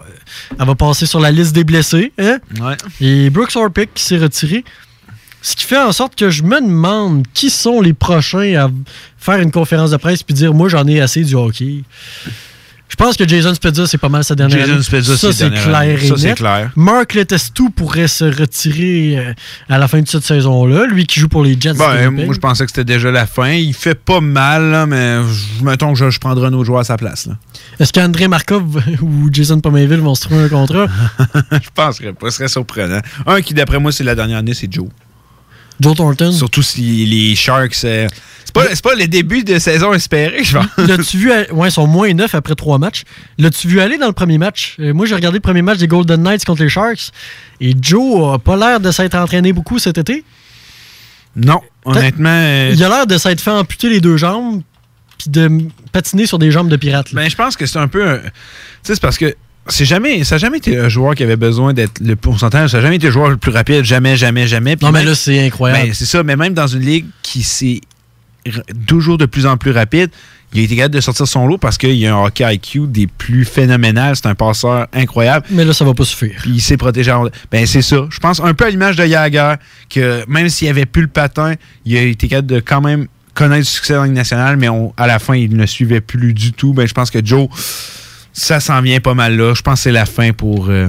elle 0.59 0.67
va 0.67 0.75
passer 0.75 1.07
sur 1.07 1.21
la 1.21 1.31
liste 1.31 1.55
des 1.55 1.65
blessés. 1.65 2.13
Hein? 2.19 2.39
Ouais. 2.61 2.77
Et 3.01 3.31
Brooks 3.31 3.55
Orpik 3.57 3.95
qui 3.95 4.03
s'est 4.03 4.19
retiré. 4.19 4.65
Ce 5.41 5.55
qui 5.55 5.65
fait 5.65 5.79
en 5.79 5.93
sorte 5.93 6.17
que 6.17 6.31
je 6.31 6.43
me 6.43 6.61
demande 6.61 7.25
qui 7.33 7.49
sont 7.49 7.81
les 7.81 7.93
prochains 7.95 8.55
à 8.67 8.71
faire 9.19 9.39
une 9.39 9.53
conférence 9.53 9.93
de 9.93 9.97
presse 9.97 10.25
puis 10.25 10.35
dire 10.35 10.53
moi 10.53 10.69
j'en 10.69 10.85
ai 10.89 11.01
assez 11.01 11.23
du 11.23 11.35
hockey. 11.37 11.85
Je 12.89 12.97
pense 12.97 13.17
que 13.17 13.29
Jason 13.29 13.55
Spezza, 13.55 13.87
c'est 13.87 13.99
pas 13.99 14.09
mal 14.09 14.25
sa 14.25 14.35
dernière 14.35 14.59
Jason 14.61 14.73
année. 14.75 14.83
Spezza, 14.83 15.17
ça, 15.17 15.33
c'est 15.33 15.51
clair 15.51 15.77
année. 15.77 15.93
et 15.95 16.09
Ça, 16.09 16.15
c'est 16.17 16.29
net. 16.29 16.37
clair. 16.37 16.71
Mark 16.75 17.15
Letestu 17.15 17.71
pourrait 17.71 18.09
se 18.09 18.25
retirer 18.25 19.19
euh, 19.19 19.33
à 19.69 19.79
la 19.79 19.89
fin 19.89 20.01
de 20.01 20.09
cette 20.09 20.25
saison-là. 20.25 20.87
Lui 20.87 21.07
qui 21.07 21.21
joue 21.21 21.29
pour 21.29 21.45
les 21.45 21.57
Jets. 21.61 21.75
Ben, 21.75 22.11
moi, 22.11 22.35
je 22.35 22.39
pensais 22.41 22.65
que 22.65 22.71
c'était 22.71 22.85
déjà 22.85 23.11
la 23.11 23.27
fin. 23.27 23.51
Il 23.51 23.75
fait 23.75 23.95
pas 23.95 24.21
mal, 24.21 24.71
là, 24.71 24.87
mais 24.87 25.19
mettons 25.63 25.93
que 25.93 25.99
je, 25.99 26.11
je 26.11 26.19
prendrai 26.19 26.47
un 26.47 26.53
autre 26.55 26.65
joueur 26.65 26.81
à 26.81 26.85
sa 26.85 26.97
place. 26.97 27.29
Est-ce 27.79 27.93
qu'André 27.93 28.27
Markov 28.29 28.83
ou 29.03 29.29
Jason 29.31 29.61
Pominville 29.61 30.01
vont 30.01 30.15
se 30.15 30.23
trouver 30.23 30.45
un 30.45 30.49
contrat? 30.49 30.87
je 31.53 31.69
penserais 31.75 32.13
pas. 32.15 32.31
Ce 32.31 32.39
serait 32.39 32.49
surprenant. 32.49 33.01
Un 33.27 33.41
qui, 33.43 33.55
d'après 33.55 33.79
moi, 33.79 33.93
c'est 33.93 34.05
la 34.05 34.15
dernière 34.15 34.39
année, 34.39 34.55
c'est 34.55 34.73
Joe. 34.73 34.89
Joe 35.81 35.95
Thornton. 35.97 36.33
Surtout 36.33 36.63
si 36.63 37.07
les 37.07 37.35
Sharks. 37.37 37.85
euh, 37.85 38.07
c'est 38.45 38.53
pas, 38.55 38.65
c'est 38.71 38.83
pas 38.83 38.95
le 38.95 39.07
début 39.07 39.45
de 39.45 39.59
saison 39.59 39.93
espéré, 39.93 40.43
je 40.43 40.57
pense. 40.57 40.67
L'as-tu 40.79 41.19
vu? 41.19 41.31
Ouais, 41.53 41.69
ils 41.69 41.73
sont 41.73 41.87
moins 41.87 42.13
9 42.13 42.35
après 42.35 42.55
trois 42.55 42.79
matchs. 42.79 43.03
L'as-tu 43.37 43.69
vu 43.69 43.81
aller 43.81 43.99
dans 43.99 44.07
le 44.07 44.13
premier 44.13 44.39
match? 44.39 44.77
Euh, 44.81 44.95
moi, 44.95 45.05
j'ai 45.07 45.15
regardé 45.15 45.37
le 45.37 45.43
premier 45.43 45.63
match 45.63 45.79
des 45.79 45.87
Golden 45.87 46.23
Knights 46.23 46.45
contre 46.45 46.63
les 46.63 46.69
Sharks. 46.71 47.11
Et 47.61 47.75
Joe 47.81 48.35
a 48.35 48.39
pas 48.39 48.57
l'air 48.57 48.81
de 48.81 48.91
s'être 48.91 49.15
entraîné 49.17 49.53
beaucoup 49.53 49.79
cet 49.79 49.99
été. 49.99 50.25
Non, 51.37 51.61
honnêtement. 51.85 52.29
euh, 52.31 52.71
Il 52.75 52.83
a 52.83 52.89
l'air 52.89 53.07
de 53.07 53.19
s'être 53.19 53.41
fait 53.41 53.51
amputer 53.51 53.89
les 53.91 54.01
deux 54.01 54.17
jambes 54.17 54.63
puis 55.19 55.31
de 55.31 55.51
patiner 55.93 56.27
sur 56.27 56.39
des 56.39 56.51
jambes 56.51 56.69
de 56.69 56.77
pirate. 56.77 57.13
là. 57.13 57.23
Ben, 57.23 57.31
je 57.31 57.37
pense 57.37 57.57
que 57.57 57.67
c'est 57.67 57.79
un 57.79 57.89
peu. 57.89 58.09
un- 58.09 58.19
Tu 58.19 58.25
sais, 58.83 58.95
c'est 58.95 59.01
parce 59.01 59.19
que 59.19 59.35
c'est 59.69 59.85
jamais, 59.85 60.25
ça 60.25 60.35
n'a 60.37 60.39
jamais 60.39 60.59
été 60.59 60.79
un 60.79 60.89
joueur 60.89 61.15
qui 61.15 61.23
avait 61.23 61.37
besoin 61.37 61.73
d'être 61.73 62.01
le 62.01 62.17
pourcentage. 62.17 62.71
Ça 62.71 62.79
n'a 62.79 62.83
jamais 62.85 62.97
été 62.97 63.07
le 63.07 63.13
joueur 63.13 63.31
le 63.31 63.37
plus 63.37 63.51
rapide. 63.53 63.85
Jamais, 63.85 64.17
jamais, 64.17 64.47
jamais. 64.47 64.77
Puis 64.77 64.87
Non, 64.87 64.93
mais 64.93 65.05
là, 65.05 65.15
c'est 65.15 65.45
incroyable. 65.47 65.89
Ben, 65.89 65.95
c'est 65.95 66.07
ça, 66.07 66.23
mais 66.23 66.37
même 66.37 66.55
dans 66.55 66.67
une 66.67 66.81
ligue 66.81 67.07
qui 67.23 67.43
s'est 67.43 67.81
toujours 68.87 69.19
de 69.19 69.27
plus 69.27 69.47
en 69.47 69.57
plus 69.57 69.71
rapide, 69.73 70.11
il 70.55 70.61
a 70.61 70.63
été 70.63 70.77
capable 70.77 70.95
de 70.95 71.01
sortir 71.01 71.29
son 71.29 71.47
lot 71.47 71.59
parce 71.59 71.77
qu'il 71.77 72.07
a 72.07 72.15
un 72.17 72.25
hockey 72.25 72.55
IQ 72.55 72.87
des 72.87 73.07
plus 73.07 73.45
phénoménal. 73.45 74.17
C'est 74.17 74.27
un 74.27 74.35
passeur 74.35 74.87
incroyable. 74.95 75.45
Mais 75.51 75.65
là, 75.67 75.75
ça 75.75 75.85
va 75.85 75.93
pas 75.93 76.05
suffire. 76.05 76.37
Puis 76.41 76.53
il 76.53 76.61
s'est 76.61 76.79
protégé. 76.79 77.11
en- 77.13 77.29
Ben, 77.53 77.67
c'est 77.67 77.83
ça. 77.83 78.07
Je 78.11 78.19
pense 78.19 78.41
un 78.41 78.55
peu 78.55 78.65
à 78.65 78.71
l'image 78.71 78.97
de 78.97 79.05
Jagger, 79.07 79.55
que 79.91 80.25
même 80.27 80.49
s'il 80.49 80.69
avait 80.69 80.87
plus 80.87 81.03
le 81.03 81.09
patin, 81.09 81.55
il 81.85 81.97
a 81.99 82.03
été 82.03 82.29
capable 82.29 82.49
de 82.49 82.61
quand 82.61 82.81
même 82.81 83.07
connaître 83.35 83.67
du 83.67 83.71
succès 83.71 83.93
dans 83.93 84.01
la 84.01 84.07
Ligue 84.07 84.17
nationale, 84.17 84.57
mais 84.57 84.69
on- 84.71 84.95
à 84.97 85.07
la 85.07 85.19
fin, 85.19 85.35
il 85.37 85.55
ne 85.55 85.67
suivait 85.67 86.01
plus 86.01 86.33
du 86.33 86.53
tout. 86.53 86.73
Ben, 86.73 86.89
je 86.89 86.95
pense 86.95 87.11
que 87.11 87.25
Joe, 87.25 87.49
ça 88.39 88.61
s'en 88.61 88.81
vient 88.81 89.01
pas 89.01 89.15
mal 89.15 89.37
là. 89.37 89.53
Je 89.55 89.63
pense 89.63 89.75
que 89.81 89.83
c'est 89.85 89.93
la 89.93 90.07
fin 90.07 90.33
pour. 90.33 90.69
euh, 90.69 90.89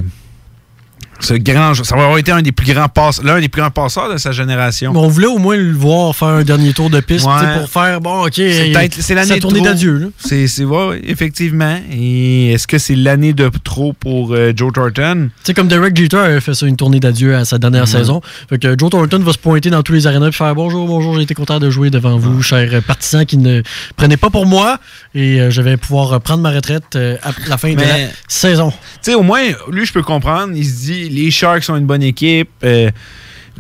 ce 1.20 1.34
grand, 1.34 1.74
ça 1.74 1.96
va 1.96 2.04
avoir 2.04 2.18
été 2.18 2.32
un 2.32 2.42
des 2.42 2.52
plus 2.52 2.74
grands 2.74 2.88
passeurs, 2.88 3.26
l'un 3.26 3.40
des 3.40 3.50
plus 3.50 3.62
grands 3.62 3.72
passeurs 3.72 4.12
de 4.12 4.18
sa 4.18 4.32
génération. 4.32 4.94
On 4.96 5.08
voulait 5.08 5.28
au 5.28 5.38
moins 5.38 5.58
le 5.58 5.72
voir 5.74 6.16
faire 6.16 6.30
un 6.30 6.44
dernier 6.44 6.74
tour 6.74 6.90
de 6.90 7.00
piste 7.00 7.26
Ouais. 7.26 7.60
pour 7.60 7.70
faire, 7.70 8.00
bon, 8.02 8.26
OK, 8.26 8.34
C'est 8.36 8.90
c'est 9.02 9.16
l'année 9.16 9.40
tournée 9.40 9.62
d'adieu. 9.62 10.12
C'est 10.18 10.48
c'est 10.48 10.64
ouais, 10.64 11.02
effectivement. 11.06 11.78
Et 11.92 12.54
est-ce 12.54 12.68
que 12.68 12.78
c'est 12.78 12.96
l'année 12.96 13.34
de 13.34 13.50
trop 13.64 13.94
pour 13.94 14.34
euh, 14.34 14.54
Joe 14.56 14.72
Thornton? 14.74 15.30
Sais, 15.44 15.54
comme 15.54 15.68
Derek 15.68 15.96
Jeter 15.96 16.18
avait 16.18 16.42
fait 16.42 16.54
ça, 16.54 16.66
une 16.66 16.78
tournée 16.78 17.00
d'adieu 17.00 17.36
à 17.36 17.46
sa 17.46 17.58
dernière 17.58 17.88
saison. 17.88 18.22
Fait 18.50 18.58
que 18.58 18.76
Joe 18.78 18.90
Thornton 18.90 19.20
va 19.20 19.34
se 19.34 19.38
pointer 19.38 19.70
dans 19.70 19.84
tous 19.84 19.94
les 19.94 20.08
arénas 20.08 20.30
et 20.30 20.32
faire 20.32 20.56
bonjour, 20.56 20.88
bonjour, 20.88 21.16
j'ai 21.18 21.24
été 21.24 21.34
content 21.34 21.60
de 21.60 21.70
jouer 21.70 21.90
devant 21.90 22.18
vous, 22.18 22.42
chers 22.42 22.82
partisans 22.84 23.26
qui 23.26 23.38
ne 23.38 23.62
prenaient 23.98 24.18
pas 24.18 24.30
pour 24.30 24.46
moi. 24.46 24.80
Et 25.16 25.42
euh, 25.42 25.50
je 25.52 25.62
vais 25.62 25.76
pouvoir 25.78 26.14
euh, 26.14 26.20
prendre 26.20 26.42
ma 26.44 26.52
retraite 26.52 26.96
euh, 26.96 27.18
à 27.24 27.32
la 27.48 27.58
fin 27.58 27.74
de 27.74 27.80
la 27.82 27.96
saison. 28.28 28.72
Tu 28.72 28.78
sais, 29.12 29.16
au 29.16 29.24
moins, 29.24 29.42
lui, 29.72 29.86
je 29.86 29.92
peux 29.94 30.04
comprendre. 30.04 30.54
Il 30.56 30.66
se 30.66 30.86
dit, 30.86 31.09
les 31.10 31.32
Sharks 31.32 31.64
sont 31.64 31.76
une 31.76 31.86
bonne 31.86 32.04
équipe. 32.04 32.50
euh, 32.64 32.90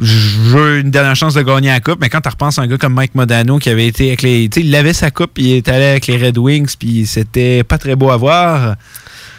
je 0.02 0.39
veux 0.39 0.80
une 0.80 0.91
dernière 0.91 1.16
chance 1.16 1.34
de 1.34 1.41
gagner 1.41 1.70
la 1.70 1.82
coupe. 1.82 2.00
Mais 2.00 2.10
quand 2.10 2.22
tu 2.22 2.30
repenses 2.30 2.58
à 2.58 2.62
un 2.62 2.68
gars 2.68 2.78
comme 2.78 2.93
Mike 2.93 3.16
Modano 3.16 3.60
qui 3.60 3.70
avait 3.70 3.88
été 3.88 4.08
avec 4.08 4.22
les. 4.22 4.47
Tu 4.50 4.62
sais, 4.62 4.66
il 4.66 4.74
avait 4.76 4.93
sa 4.93 5.12
coupe, 5.12 5.38
il 5.38 5.54
est 5.54 5.68
allé 5.68 5.86
avec 5.86 6.08
les 6.08 6.18
Red 6.18 6.38
Wings, 6.38 6.76
puis 6.78 7.06
c'était 7.06 7.64
pas 7.64 7.78
très 7.78 7.95
beau 7.95 8.10
à 8.10 8.18
voir. 8.18 8.76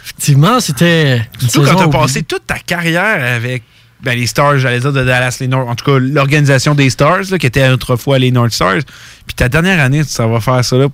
Effectivement, 0.03 0.59
c'était. 0.59 1.21
Surtout 1.39 1.63
quand 1.63 1.75
tu 1.75 1.83
as 1.83 1.87
passé 1.87 2.23
toute 2.23 2.45
ta 2.45 2.59
carrière 2.59 3.35
avec 3.35 3.63
ben, 4.03 4.17
les 4.17 4.27
Stars, 4.27 4.57
j'allais 4.57 4.79
dire 4.79 4.93
de 4.93 5.03
Dallas, 5.03 5.37
les 5.39 5.47
North, 5.47 5.67
en 5.69 5.75
tout 5.75 5.85
cas 5.85 5.99
l'organisation 5.99 6.75
des 6.75 6.89
Stars, 6.89 7.23
là, 7.31 7.37
qui 7.37 7.45
était 7.45 7.67
autrefois 7.69 8.19
les 8.19 8.31
North 8.31 8.51
Stars. 8.51 8.81
Puis 9.25 9.35
ta 9.35 9.49
dernière 9.49 9.79
année, 9.79 10.03
ça 10.03 10.27
va 10.27 10.39
faire 10.39 10.63
ça 10.65 10.77
là, 10.77 10.87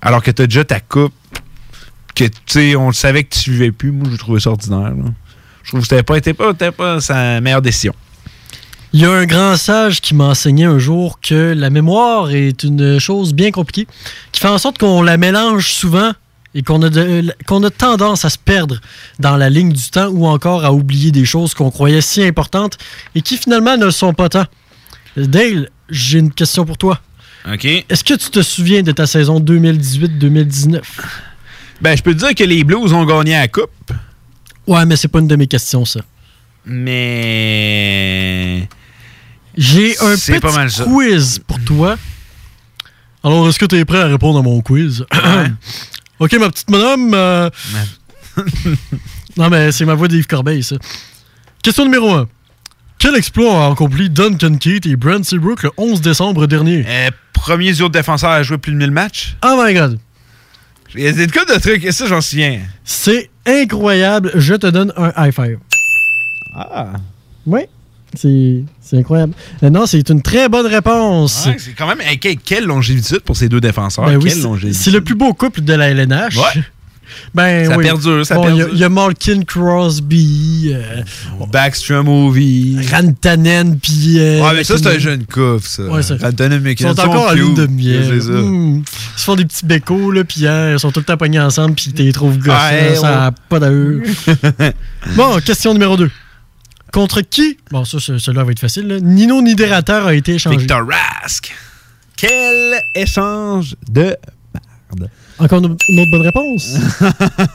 alors 0.00 0.22
que 0.22 0.30
tu 0.30 0.42
as 0.42 0.46
déjà 0.46 0.64
ta 0.64 0.80
coupe, 0.80 1.14
que 2.14 2.24
tu 2.24 2.32
sais, 2.46 2.76
on 2.76 2.88
le 2.88 2.92
savait 2.94 3.24
que 3.24 3.34
tu 3.34 3.40
suivais 3.40 3.70
plus. 3.72 3.92
Moi, 3.92 4.08
je 4.10 4.16
trouvais 4.16 4.40
ça 4.40 4.50
ordinaire. 4.50 4.90
là. 4.90 5.10
Je 5.62 5.68
trouve 5.70 5.80
que 5.80 5.86
c'était 5.88 6.32
pas, 6.34 6.54
pas, 6.72 7.00
sa 7.00 7.40
meilleure 7.40 7.62
décision. 7.62 7.94
Il 8.92 9.00
y 9.00 9.04
a 9.04 9.10
un 9.12 9.24
grand 9.24 9.56
sage 9.56 10.00
qui 10.00 10.14
m'a 10.14 10.24
enseigné 10.24 10.64
un 10.64 10.78
jour 10.78 11.20
que 11.20 11.52
la 11.56 11.70
mémoire 11.70 12.30
est 12.30 12.64
une 12.64 12.98
chose 12.98 13.34
bien 13.34 13.52
compliquée, 13.52 13.86
qui 14.32 14.40
fait 14.40 14.48
en 14.48 14.58
sorte 14.58 14.78
qu'on 14.78 15.02
la 15.02 15.16
mélange 15.16 15.72
souvent 15.72 16.10
et 16.56 16.62
qu'on 16.62 16.82
a, 16.82 16.90
de- 16.90 17.32
qu'on 17.46 17.62
a 17.62 17.70
tendance 17.70 18.24
à 18.24 18.30
se 18.30 18.38
perdre 18.38 18.80
dans 19.20 19.36
la 19.36 19.48
ligne 19.48 19.72
du 19.72 19.90
temps 19.90 20.08
ou 20.08 20.26
encore 20.26 20.64
à 20.64 20.72
oublier 20.72 21.12
des 21.12 21.24
choses 21.24 21.54
qu'on 21.54 21.70
croyait 21.70 22.00
si 22.00 22.24
importantes 22.24 22.78
et 23.14 23.22
qui 23.22 23.36
finalement 23.36 23.76
ne 23.76 23.84
le 23.84 23.90
sont 23.92 24.12
pas 24.12 24.28
tant. 24.28 24.46
Dale, 25.16 25.68
j'ai 25.88 26.18
une 26.18 26.32
question 26.32 26.64
pour 26.64 26.76
toi. 26.76 26.98
OK. 27.52 27.64
Est-ce 27.64 28.02
que 28.02 28.14
tu 28.14 28.30
te 28.30 28.42
souviens 28.42 28.82
de 28.82 28.90
ta 28.90 29.06
saison 29.06 29.38
2018-2019? 29.40 30.80
Ben, 31.80 31.96
je 31.96 32.02
peux 32.02 32.12
te 32.14 32.18
dire 32.18 32.34
que 32.34 32.44
les 32.44 32.64
Blues 32.64 32.92
ont 32.92 33.04
gagné 33.04 33.32
la 33.32 33.46
coupe, 33.48 33.92
Ouais, 34.66 34.84
mais 34.86 34.96
c'est 34.96 35.08
pas 35.08 35.18
une 35.20 35.28
de 35.28 35.36
mes 35.36 35.46
questions, 35.46 35.84
ça. 35.84 36.00
mais. 37.40 38.68
J'ai 39.56 39.98
un 40.00 40.14
petit 40.14 40.38
pas 40.38 40.52
mal 40.52 40.70
ça. 40.70 40.84
quiz 40.84 41.40
pour 41.46 41.58
toi. 41.64 41.96
Alors, 43.24 43.48
est-ce 43.48 43.58
que 43.58 43.66
tu 43.66 43.76
es 43.76 43.84
prêt 43.84 44.00
à 44.00 44.06
répondre 44.06 44.38
à 44.38 44.42
mon 44.42 44.60
quiz? 44.62 45.04
ok, 46.20 46.32
ma 46.34 46.48
petite 46.50 46.70
madame. 46.70 47.12
euh, 47.12 47.50
non, 49.36 49.50
mais 49.50 49.72
c'est 49.72 49.84
ma 49.84 49.94
voix 49.94 50.08
d'Yves 50.08 50.26
Corbeil, 50.28 50.62
ça. 50.62 50.76
Question 51.62 51.84
numéro 51.84 52.10
1. 52.12 52.28
Quel 52.98 53.16
exploit 53.16 53.64
a 53.66 53.70
accompli 53.72 54.08
Duncan 54.08 54.56
Keith 54.56 54.86
et 54.86 54.94
Brent 54.96 55.24
Seabrook 55.24 55.62
le 55.64 55.70
11 55.76 56.00
décembre 56.00 56.46
dernier? 56.46 56.84
Euh, 56.86 57.10
premier 57.32 57.72
de 57.72 57.88
défenseur 57.88 58.30
à 58.30 58.42
jouer 58.42 58.58
plus 58.58 58.72
de 58.72 58.76
1000 58.76 58.90
matchs. 58.90 59.36
Oh 59.44 59.60
my 59.62 59.74
god! 59.74 59.98
Il 60.94 61.02
y 61.02 61.06
a 61.06 61.12
des 61.12 61.26
cas 61.28 61.44
de 61.44 61.58
trucs, 61.60 61.84
et 61.84 61.92
ça, 61.92 62.06
j'en 62.06 62.20
souviens. 62.20 62.60
C'est 62.84 63.30
incroyable. 63.46 64.32
Je 64.34 64.54
te 64.54 64.66
donne 64.66 64.92
un 64.96 65.12
high 65.16 65.32
five. 65.32 65.58
Ah. 66.54 66.92
Oui, 67.46 67.60
c'est 68.14 68.64
c'est 68.80 68.98
incroyable. 68.98 69.34
Euh, 69.62 69.70
non, 69.70 69.86
c'est 69.86 70.08
une 70.08 70.20
très 70.20 70.48
bonne 70.48 70.66
réponse. 70.66 71.46
Ouais, 71.46 71.56
c'est 71.58 71.72
quand 71.72 71.86
même. 71.86 72.00
hey, 72.00 72.18
quelle, 72.18 72.64
longévité 72.64 73.20
pour 73.20 73.36
ces 73.36 73.48
deux 73.48 73.60
défenseurs. 73.60 74.06
Ben 74.06 74.16
oui, 74.16 74.32
c'est 74.72 74.90
le 74.90 75.00
plus 75.00 75.14
beau 75.14 75.32
couple 75.32 75.62
de 75.62 75.72
la 75.74 75.90
LNH. 75.90 76.36
Ouais. 76.36 76.62
Ben 77.34 77.68
Ça 77.68 77.76
oui. 77.76 77.84
perdure, 77.84 78.26
ça 78.26 78.34
Bon, 78.36 78.48
il 78.48 78.48
y 78.48 78.52
a- 78.52 78.56
perdure. 78.56 78.74
Il 78.74 78.80
y, 78.80 78.84
a 78.84 78.88
Malkin 78.88 79.42
Crosby, 79.42 80.72
euh, 80.74 81.02
Backstrom 81.52 82.06
Movie. 82.06 82.78
Rantanen, 82.90 83.78
puis. 83.78 84.16
euh, 84.18 84.42
Ouais, 84.42 84.54
mais 84.54 84.64
ça, 84.64 84.76
c'est 84.78 84.86
un 84.88 84.98
jeune 84.98 85.24
couf, 85.26 85.66
ça. 85.66 85.82
Ouais, 85.84 86.02
ça- 86.02 86.16
Rantanen, 86.20 86.60
mais 86.60 86.72
Ils 86.72 86.78
sont 86.80 87.00
encore 87.00 87.28
à 87.28 87.34
lune 87.34 87.54
de 87.54 87.66
miel. 87.66 88.10
Ils 88.14 88.82
se 89.16 89.24
font 89.24 89.36
des 89.36 89.44
petits 89.44 89.66
bécos, 89.66 90.10
là, 90.12 90.24
puis 90.24 90.46
hein, 90.46 90.72
ils 90.74 90.78
sont 90.80 90.90
tout 90.92 91.00
le 91.00 91.04
temps 91.04 91.16
pognés 91.16 91.40
ensemble, 91.40 91.74
puis 91.74 91.92
tu 91.92 92.02
les 92.02 92.12
trouves 92.12 92.38
gossants. 92.38 92.52
Ouais, 92.70 92.94
ça 92.96 93.02
n'a 93.10 93.26
ouais. 93.28 93.34
pas 93.48 93.58
d'allure. 93.60 94.02
bon, 95.16 95.38
question 95.44 95.72
numéro 95.72 95.96
2. 95.96 96.10
Contre 96.92 97.20
qui? 97.20 97.56
Bon, 97.70 97.84
ça, 97.84 97.98
ce- 98.00 98.18
celui-là 98.18 98.42
va 98.44 98.50
être 98.52 98.58
facile. 98.60 98.88
là. 98.88 98.98
Nino 99.00 99.40
Niederreiter 99.42 99.92
a 100.06 100.12
été 100.14 100.34
échangé. 100.34 100.56
Victor 100.58 100.80
Rask. 100.86 101.54
Quel 102.16 102.80
échange 102.94 103.76
de 103.90 104.16
merde. 104.92 105.10
Encore 105.40 105.58
une 105.64 105.76
une 105.88 106.00
autre 106.00 106.10
bonne 106.10 106.22
réponse. 106.22 106.76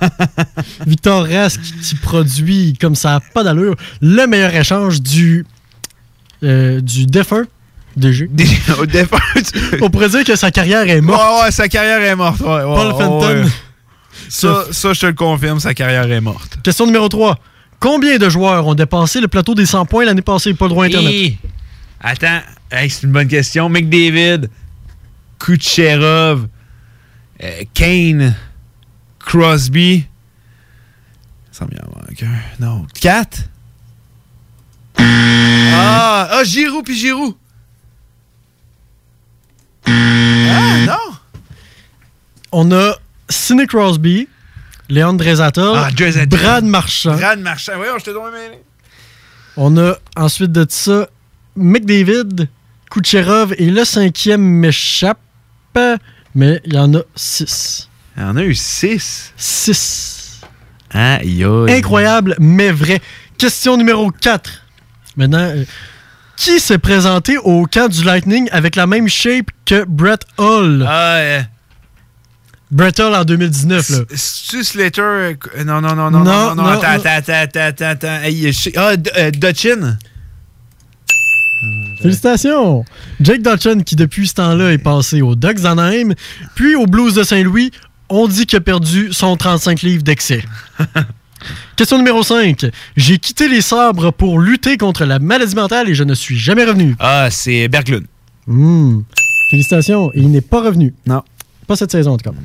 Victor 0.88 1.28
Rask 1.28 1.62
qui 1.62 1.96
produit 1.96 2.74
comme 2.80 2.96
ça 2.96 3.10
n'a 3.12 3.20
pas 3.20 3.44
d'allure 3.44 3.76
le 4.02 4.28
meilleur 4.28 4.54
échange 4.56 5.02
du, 5.02 5.46
euh, 6.44 6.82
du 6.82 7.06
défunt 7.06 7.44
DG. 7.96 8.30
Au 8.80 8.86
défunt. 8.86 9.18
On 9.82 9.90
pourrait 9.90 10.10
dire 10.10 10.24
que 10.24 10.36
sa 10.36 10.52
carrière 10.52 10.90
est 10.90 11.02
morte. 11.02 11.22
Ouais, 11.22 11.44
ouais, 11.46 11.52
sa 11.52 11.68
carrière 11.70 12.02
est 12.02 12.16
morte. 12.16 12.42
Ouais, 12.42 12.48
ouais, 12.48 12.64
Paul 12.64 12.88
ouais, 12.88 13.00
Fenton. 13.00 13.44
ouais. 13.44 13.50
Ça, 14.30 14.66
ça, 14.72 14.94
je 14.94 15.00
te 15.00 15.06
le 15.06 15.14
confirme, 15.14 15.60
sa 15.60 15.74
carrière 15.74 16.12
est 16.12 16.22
morte. 16.22 16.58
Question 16.64 16.86
numéro 16.88 17.08
3. 17.08 17.38
Combien 17.80 18.18
de 18.18 18.28
joueurs 18.30 18.66
ont 18.68 18.74
dépassé 18.74 19.22
le 19.22 19.28
plateau 19.28 19.54
des 19.54 19.66
100 19.66 19.86
points 19.86 20.06
l'année 20.06 20.22
passée? 20.22 20.54
Pas 20.54 20.66
le 20.66 20.70
droit 20.70 20.86
Internet. 20.86 21.34
Attends, 22.02 22.42
Hey, 22.72 22.90
c'est 22.90 23.04
une 23.04 23.12
bonne 23.12 23.28
question. 23.28 23.70
McDavid, 23.70 24.50
Kucherov, 25.40 26.48
euh, 27.44 27.64
Kane, 27.74 28.36
Crosby. 29.20 30.06
Ça 31.52 31.66
me 31.66 31.72
manque 31.72 32.24
un. 32.24 32.64
Non. 32.66 32.86
4? 33.00 33.44
Ah, 34.98 36.28
ah, 36.32 36.44
Giroud 36.44 36.84
puis 36.86 36.96
Giroud. 36.98 37.36
Ah, 39.88 40.78
non. 40.88 41.16
On 42.52 42.72
a 42.72 42.94
Sidney 43.30 43.68
Crosby, 43.68 44.28
Léon 44.90 45.14
Draisaitl, 45.14 45.60
Ah. 45.76 45.90
Brad 46.28 46.64
Marchand. 46.66 47.16
Brad 47.16 47.40
Marchand. 47.40 47.74
Voyons, 47.76 47.98
je 48.00 48.06
te 48.06 48.10
donne 48.12 48.32
mêlé. 48.32 48.60
On 49.58 49.78
a 49.78 49.96
ensuite 50.18 50.52
de 50.52 50.66
ça 50.70 51.08
McDavid, 51.56 52.50
Kucherov 52.92 53.54
et 53.58 53.70
le 53.70 53.86
cinquième 53.86 54.42
m'échappe, 54.42 55.20
mais 56.36 56.62
il 56.66 56.74
y 56.74 56.78
en 56.78 56.94
a 56.94 57.00
six. 57.16 57.90
Il 58.18 58.22
y 58.24 58.26
en 58.26 58.38
a 58.38 58.44
eu 58.44 58.56
6. 58.56 59.34
Six. 59.36 60.42
Aïe, 60.92 61.44
aïe. 61.44 61.74
Incroyable, 61.74 62.36
mais 62.40 62.72
vrai. 62.72 63.02
Question 63.38 63.76
numéro 63.76 64.10
4. 64.10 64.50
Maintenant, 65.18 65.40
euh, 65.40 65.66
qui 66.38 66.60
s'est 66.60 66.78
présenté 66.78 67.38
au 67.38 67.66
camp 67.66 67.90
du 67.90 68.04
Lightning 68.04 68.48
avec 68.52 68.76
la 68.78 68.88
même 68.88 69.08
shape 69.10 69.48
que 69.66 69.84
Brett 69.86 70.22
Hull? 70.40 70.86
Ah, 70.88 71.16
euh, 71.16 71.42
Brett 72.72 72.98
Hull 73.00 73.14
en 73.16 73.26
2019, 73.26 73.90
là. 73.90 73.98
C'est-tu 74.14 74.64
Slater? 74.64 75.36
Non, 75.66 75.82
non, 75.82 75.96
non, 75.96 76.10
non, 76.10 76.12
non, 76.12 76.24
Non, 76.24 76.56
non, 76.56 76.66
attends, 76.66 76.88
attends, 77.06 77.62
attends, 77.82 78.20
ah, 78.78 78.96
D- 78.98 79.12
euh, 79.18 79.32
Dutchin? 79.32 79.98
Félicitations! 82.02 82.86
Jake 83.22 83.42
Dutton, 83.42 83.82
qui 83.86 83.96
depuis 83.96 84.28
ce 84.28 84.36
temps-là 84.36 84.74
est 84.74 84.78
passé 84.78 85.22
aux 85.22 85.36
Ducks 85.36 85.62
d'Anaheim, 85.62 86.14
puis 86.56 86.76
aux 86.76 86.86
Blues 86.86 87.14
de 87.16 87.24
Saint-Louis, 87.24 87.72
on 88.10 88.28
dit 88.28 88.46
qu'il 88.46 88.58
a 88.58 88.62
perdu 88.62 89.12
son 89.12 89.36
35 89.36 89.82
livres 89.82 90.04
d'excès. 90.04 90.44
Question 91.76 91.98
numéro 91.98 92.24
5. 92.24 92.66
J'ai 92.96 93.18
quitté 93.18 93.48
les 93.48 93.62
sabres 93.62 94.12
pour 94.12 94.40
lutter 94.40 94.78
contre 94.78 95.06
la 95.06 95.20
maladie 95.20 95.56
mentale 95.56 95.90
et 95.90 95.96
je 95.96 96.04
ne 96.04 96.14
suis 96.14 96.38
jamais 96.38 96.66
revenu. 96.66 96.96
Ah, 97.00 97.30
c'est 97.30 97.68
Berglund. 97.68 98.06
Hmm. 98.48 99.02
Félicitations. 99.50 100.12
Et 100.14 100.20
il 100.20 100.32
n'est 100.32 100.42
pas 100.42 100.62
revenu. 100.62 100.94
Non. 101.06 101.24
Pas 101.68 101.76
cette 101.76 101.92
saison, 101.92 102.14
en 102.14 102.18
tout 102.18 102.30
cas. 102.30 102.36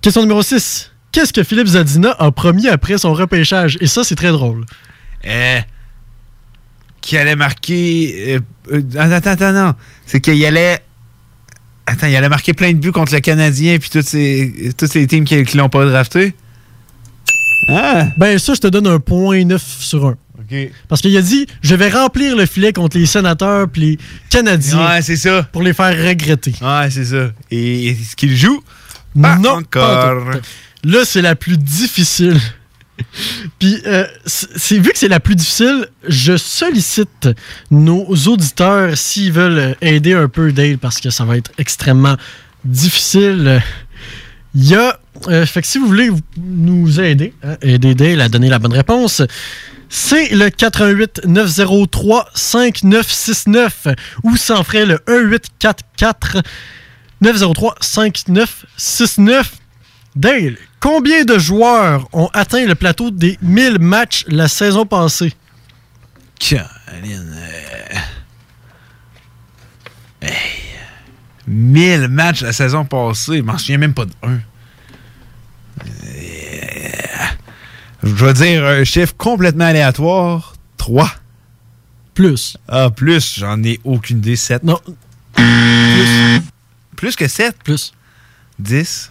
Question 0.00 0.22
numéro 0.22 0.42
6. 0.42 0.92
qu'est-ce 1.12 1.32
que 1.32 1.42
Philippe 1.42 1.68
Zadina 1.68 2.14
a 2.18 2.30
promis 2.30 2.68
après 2.68 2.98
son 2.98 3.12
repêchage? 3.12 3.78
Et 3.80 3.86
ça, 3.86 4.04
c'est 4.04 4.14
très 4.14 4.30
drôle. 4.30 4.64
Euh, 5.26 5.60
qui 7.06 7.16
allait 7.16 7.36
marquer. 7.36 8.34
euh, 8.34 8.40
euh, 8.72 8.82
attends, 8.98 9.30
attends, 9.30 9.52
non. 9.52 9.74
C'est 10.06 10.20
qu'il 10.20 10.44
allait. 10.44 10.80
Attends, 11.86 12.08
il 12.08 12.16
allait 12.16 12.28
marquer 12.28 12.52
plein 12.52 12.72
de 12.72 12.78
buts 12.78 12.90
contre 12.90 13.14
le 13.14 13.20
Canadien 13.20 13.78
puis 13.78 13.88
toutes 13.90 14.08
ces, 14.08 14.72
toutes 14.76 14.90
ces 14.90 15.06
teams 15.06 15.24
qui, 15.24 15.44
qui 15.44 15.56
l'ont 15.56 15.68
pas 15.68 15.84
drafté. 15.86 16.34
Ah! 17.68 18.08
Ben, 18.16 18.38
ça, 18.40 18.54
je 18.54 18.60
te 18.60 18.66
donne 18.66 18.88
un 18.88 18.98
point 18.98 19.44
9 19.44 19.62
sur 19.62 20.04
1. 20.06 20.10
OK. 20.10 20.54
Parce 20.88 21.00
qu'il 21.00 21.16
a 21.16 21.22
dit 21.22 21.46
je 21.62 21.74
vais 21.76 21.88
remplir 21.90 22.36
le 22.36 22.44
filet 22.46 22.72
contre 22.72 22.98
les 22.98 23.06
sénateurs 23.06 23.68
puis 23.68 23.80
les 23.82 23.98
Canadiens. 24.30 24.84
Ouais, 24.88 25.02
c'est 25.02 25.16
ça. 25.16 25.44
Pour 25.52 25.62
les 25.62 25.72
faire 25.74 25.96
regretter. 26.08 26.54
Ouais, 26.60 26.90
c'est 26.90 27.04
ça. 27.04 27.30
Et 27.52 27.88
est-ce 27.90 28.16
qu'il 28.16 28.36
joue? 28.36 28.62
non, 29.14 29.22
Pas 29.22 29.52
encore. 29.52 30.24
pas 30.26 30.32
tout. 30.38 30.40
Là, 30.84 31.04
c'est 31.04 31.22
la 31.22 31.36
plus 31.36 31.56
difficile. 31.56 32.38
Puis, 33.58 33.80
euh, 33.86 34.06
vu 34.70 34.90
que 34.90 34.98
c'est 34.98 35.08
la 35.08 35.20
plus 35.20 35.34
difficile, 35.34 35.88
je 36.06 36.36
sollicite 36.36 37.28
nos 37.70 38.06
auditeurs 38.26 38.96
s'ils 38.96 39.32
veulent 39.32 39.76
aider 39.80 40.14
un 40.14 40.28
peu 40.28 40.52
Dale 40.52 40.78
parce 40.78 41.00
que 41.00 41.10
ça 41.10 41.24
va 41.24 41.36
être 41.36 41.52
extrêmement 41.58 42.16
difficile. 42.64 43.62
Il 44.54 44.68
y 44.68 44.74
a. 44.74 44.98
euh, 45.28 45.46
fait 45.46 45.62
que 45.62 45.66
si 45.66 45.78
vous 45.78 45.86
voulez 45.86 46.10
nous 46.38 47.00
aider, 47.00 47.34
hein, 47.42 47.56
aider 47.62 47.94
Dale 47.94 48.20
à 48.20 48.28
donner 48.28 48.48
la 48.48 48.58
bonne 48.58 48.72
réponse, 48.72 49.22
c'est 49.88 50.30
le 50.34 50.50
88 50.50 51.22
903 51.26 52.30
5969 52.34 53.88
ou 54.24 54.36
sans 54.36 54.64
frais 54.64 54.86
le 54.86 54.98
1844 55.08 56.42
903 57.20 57.76
5969. 57.80 59.52
Dale, 60.16 60.56
combien 60.86 61.24
de 61.24 61.36
joueurs 61.36 62.08
ont 62.12 62.30
atteint 62.32 62.64
le 62.64 62.76
plateau 62.76 63.10
des 63.10 63.36
1000 63.42 63.78
matchs 63.80 64.24
la 64.28 64.46
saison 64.46 64.86
passée? 64.86 65.32
Caroline. 66.38 67.34
euh, 67.34 67.96
Hey. 70.22 70.32
1000 71.48 72.06
matchs 72.08 72.42
la 72.42 72.52
saison 72.52 72.84
passée. 72.84 73.38
Je 73.38 73.42
m'en 73.42 73.58
souviens 73.58 73.78
même 73.78 73.94
pas 73.94 74.04
d'un. 74.04 74.12
Euh, 75.82 77.26
Je 78.04 78.14
vais 78.24 78.32
dire 78.34 78.64
un 78.64 78.84
chiffre 78.84 79.14
complètement 79.16 79.64
aléatoire. 79.66 80.54
3. 80.76 81.10
Plus. 82.14 82.56
Ah, 82.68 82.90
plus. 82.90 83.34
J'en 83.40 83.60
ai 83.64 83.80
aucune 83.82 84.18
idée. 84.18 84.36
7. 84.36 84.62
Non. 84.62 84.78
Plus. 85.34 86.40
Plus 86.94 87.16
que 87.16 87.26
7? 87.26 87.56
Plus. 87.64 87.92
10. 88.60 89.10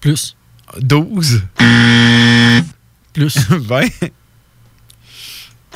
Plus. 0.00 0.36
12. 0.80 1.42
Plus. 3.12 3.36
20. 3.50 3.84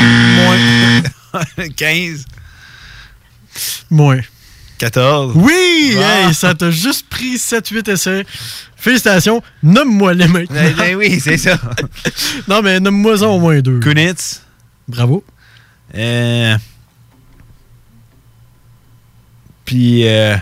Moins. 0.01 1.03
15. 1.77 2.25
Moins. 3.91 4.21
14. 4.79 5.33
Oui! 5.37 5.97
Ah. 5.99 6.29
Hey, 6.29 6.35
ça 6.35 6.55
t'a 6.55 6.71
juste 6.71 7.09
pris 7.09 7.37
7-8 7.37 7.91
essais. 7.91 8.27
Félicitations. 8.77 9.43
Nomme-moi 9.63 10.15
les 10.15 10.29
maintenant. 10.29 10.55
Ben, 10.55 10.75
ben 10.77 10.97
oui, 10.97 11.21
c'est 11.21 11.39
ça. 11.39 11.59
non, 12.49 12.61
mais 12.61 12.81
nomme-moi 12.81 13.19
ça 13.19 13.29
au 13.29 13.39
moins 13.39 13.61
deux. 13.61 13.81
Kunitz. 13.81 14.43
Bravo. 14.89 15.25
Euh... 15.95 16.57
Puis, 19.65 20.07
euh... 20.07 20.37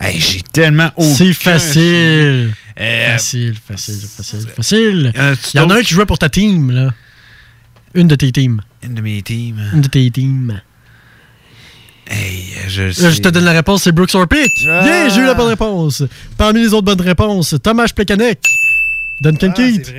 hey, 0.00 0.18
j'ai 0.18 0.42
tellement 0.42 0.90
aucun 0.96 1.14
C'est 1.14 1.32
facile. 1.32 2.54
Euh, 2.80 3.12
Facile, 3.12 3.54
facile, 3.54 3.94
facile, 4.16 4.48
facile. 4.56 5.12
Euh, 5.16 5.34
Il 5.54 5.56
y 5.58 5.60
en 5.60 5.70
a 5.70 5.76
un 5.76 5.82
qui 5.82 5.94
jouait 5.94 6.06
pour 6.06 6.18
ta 6.18 6.28
team, 6.28 6.70
là. 6.70 6.94
Une 7.94 8.08
de 8.08 8.14
tes 8.14 8.32
teams. 8.32 8.60
Une 8.82 8.94
de 8.94 9.00
mes 9.02 9.20
teams. 9.22 9.62
Une 9.74 9.82
de 9.82 9.88
tes 9.88 10.10
teams. 10.10 10.60
Hey, 12.08 12.44
je 12.68 12.82
Là, 13.02 13.10
je 13.10 13.20
te 13.20 13.28
donne 13.28 13.44
la 13.44 13.52
réponse, 13.52 13.84
c'est 13.84 13.92
Brooks 13.92 14.14
Orpik. 14.14 14.50
Ah. 14.68 14.82
Bien, 14.82 15.08
j'ai 15.08 15.20
eu 15.20 15.24
la 15.26 15.34
bonne 15.34 15.48
réponse. 15.48 16.02
Parmi 16.36 16.60
les 16.60 16.72
autres 16.74 16.84
bonnes 16.86 17.00
réponses, 17.00 17.54
Thomas 17.62 17.88
Plekanec, 17.94 18.38
Duncan 19.20 19.48
Ah, 19.50 19.54
Keith, 19.56 19.92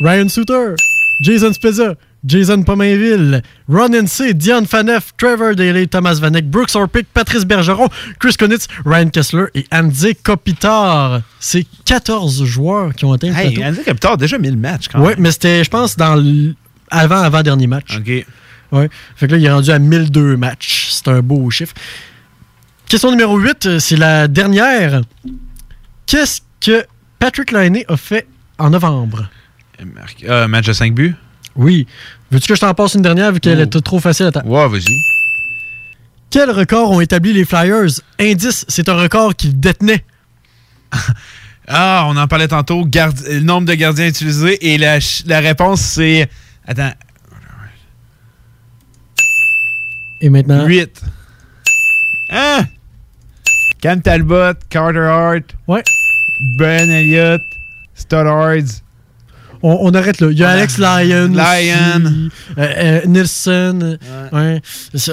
Ryan 0.00 0.28
Suter, 0.28 0.74
Jason 1.20 1.52
Spezza, 1.52 1.94
Jason 2.26 2.62
Pomainville, 2.62 3.42
Ron 3.68 3.90
NC, 3.92 4.34
Dion 4.34 4.64
Faneuf, 4.66 5.12
Trevor 5.16 5.54
Daly, 5.54 5.86
Thomas 5.88 6.14
Vanek, 6.20 6.50
Brooks 6.50 6.74
Orpik, 6.74 7.06
Patrice 7.14 7.44
Bergeron, 7.44 7.88
Chris 8.18 8.34
Konitz, 8.38 8.66
Ryan 8.84 9.08
Kessler 9.10 9.44
et 9.54 9.64
Andy 9.72 10.14
Kopitar. 10.16 11.22
C'est 11.38 11.66
14 11.84 12.44
joueurs 12.44 12.94
qui 12.94 13.04
ont 13.04 13.12
atteint 13.12 13.28
le 13.28 13.34
Hey, 13.36 13.54
plateau. 13.54 13.68
Andy 13.70 13.84
Kopitar, 13.84 14.16
déjà 14.16 14.38
1000 14.38 14.56
matchs 14.56 14.88
quand 14.88 15.00
Oui, 15.00 15.10
même. 15.10 15.16
mais 15.20 15.30
c'était, 15.30 15.62
je 15.62 15.70
pense, 15.70 15.96
dans 15.96 16.14
l- 16.18 16.54
avant, 16.90 17.20
avant 17.22 17.42
dernier 17.42 17.66
match. 17.66 17.96
OK. 17.96 18.26
Ouais. 18.72 18.88
Fait 19.14 19.26
que 19.28 19.32
là, 19.32 19.38
il 19.38 19.44
est 19.44 19.50
rendu 19.52 19.70
à 19.70 19.78
1002 19.78 20.36
matchs. 20.36 20.88
C'est 20.90 21.08
un 21.08 21.20
beau 21.22 21.48
chiffre. 21.50 21.74
Question 22.88 23.10
numéro 23.12 23.38
8, 23.38 23.66
euh, 23.66 23.78
c'est 23.78 23.96
la 23.96 24.26
dernière. 24.28 25.02
Qu'est-ce 26.06 26.40
que 26.60 26.84
Patrick 27.18 27.52
Laine 27.52 27.78
a 27.88 27.96
fait 27.96 28.26
en 28.58 28.70
novembre? 28.70 29.28
Euh, 30.24 30.48
match 30.48 30.66
de 30.66 30.72
5 30.72 30.94
buts? 30.94 31.14
Oui. 31.56 31.86
Veux-tu 32.30 32.48
que 32.48 32.54
je 32.54 32.60
t'en 32.60 32.74
passe 32.74 32.94
une 32.94 33.02
dernière 33.02 33.32
vu 33.32 33.40
qu'elle 33.40 33.58
Oh. 33.60 33.64
était 33.64 33.80
trop 33.80 33.98
facile 34.00 34.26
à 34.26 34.32
ta... 34.32 34.44
Ouais, 34.44 34.68
vas-y. 34.68 35.00
Quel 36.30 36.50
record 36.50 36.90
ont 36.90 37.00
établi 37.00 37.32
les 37.32 37.44
Flyers? 37.44 38.00
Indice, 38.20 38.64
c'est 38.68 38.88
un 38.88 38.94
record 38.96 39.34
qu'ils 39.36 39.58
détenaient. 39.58 40.04
Ah, 41.68 42.06
on 42.08 42.16
en 42.16 42.28
parlait 42.28 42.46
tantôt. 42.46 42.84
Gard- 42.86 43.12
Le 43.28 43.40
nombre 43.40 43.66
de 43.66 43.74
gardiens 43.74 44.06
utilisés. 44.06 44.72
Et 44.72 44.78
la, 44.78 45.00
ch- 45.00 45.24
la 45.26 45.40
réponse, 45.40 45.80
c'est. 45.80 46.30
Attends. 46.64 46.92
Et 50.20 50.30
maintenant? 50.30 50.64
8. 50.64 51.02
Hein? 52.30 52.66
Cam 53.80 54.00
Talbot, 54.00 54.54
Carter 54.70 55.00
Hart. 55.00 55.42
Ouais. 55.66 55.82
Ben 56.56 56.88
Elliott, 56.88 57.42
Studdards. 57.96 58.80
On, 59.62 59.78
on 59.82 59.94
arrête 59.94 60.20
là. 60.20 60.28
Il 60.30 60.38
y 60.38 60.44
a 60.44 60.50
Alex 60.50 60.78
Lyon. 60.78 61.28
Lyon. 61.28 61.32
aussi, 61.34 62.30
euh, 62.58 62.66
euh, 62.76 63.00
Nielsen. 63.06 63.98
Ouais. 64.32 64.60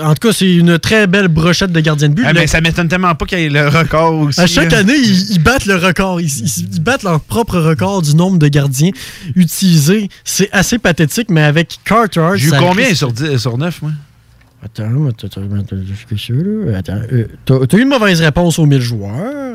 En 0.02 0.14
tout 0.14 0.28
cas, 0.28 0.34
c'est 0.34 0.54
une 0.54 0.78
très 0.80 1.08
belle 1.08 1.28
brochette 1.28 1.72
de 1.72 1.80
gardiens 1.80 2.10
de 2.10 2.14
but. 2.16 2.24
Ah, 2.26 2.34
Le- 2.34 2.42
mais 2.42 2.48
ça 2.48 2.62
m'étonne 2.62 2.88
tellement 2.88 3.16
pas 3.16 3.26
qu'il 3.26 3.40
y 3.40 3.44
ait 3.46 3.50
le 3.50 3.68
record 3.68 4.14
aussi. 4.20 4.40
À 4.42 4.48
chaque 4.48 4.72
là. 4.72 4.80
année, 4.80 4.96
ils, 4.98 5.32
ils 5.32 5.40
battent 5.44 5.66
le 5.66 5.76
record. 5.76 6.22
Ils, 6.22 6.28
ils- 6.28 6.70
ils 6.74 6.80
battent 6.82 7.04
leur 7.04 7.20
propre 7.22 7.60
record 7.60 8.02
du 8.02 8.16
nombre 8.16 8.38
de 8.38 8.48
gardiens 8.48 8.92
utilisés. 9.36 10.10
C'est 10.24 10.50
assez 10.52 10.78
pathétique, 10.78 11.30
mais 11.30 11.44
avec 11.44 11.80
Carter. 11.86 12.32
J'ai 12.36 12.48
eu 12.48 12.52
combien 12.52 12.86
risque- 12.88 12.98
sur, 12.98 13.12
10, 13.12 13.38
sur 13.38 13.58
9, 13.58 13.82
moi? 13.82 13.92
Attends, 14.64 15.08
attends, 15.08 15.42
là. 15.42 16.78
Euh, 17.12 17.28
t'as 17.68 17.78
eu 17.78 17.82
une 17.82 17.90
mauvaise 17.90 18.22
réponse 18.22 18.60
aux 18.60 18.66
1000 18.66 18.82
joueurs, 18.82 19.12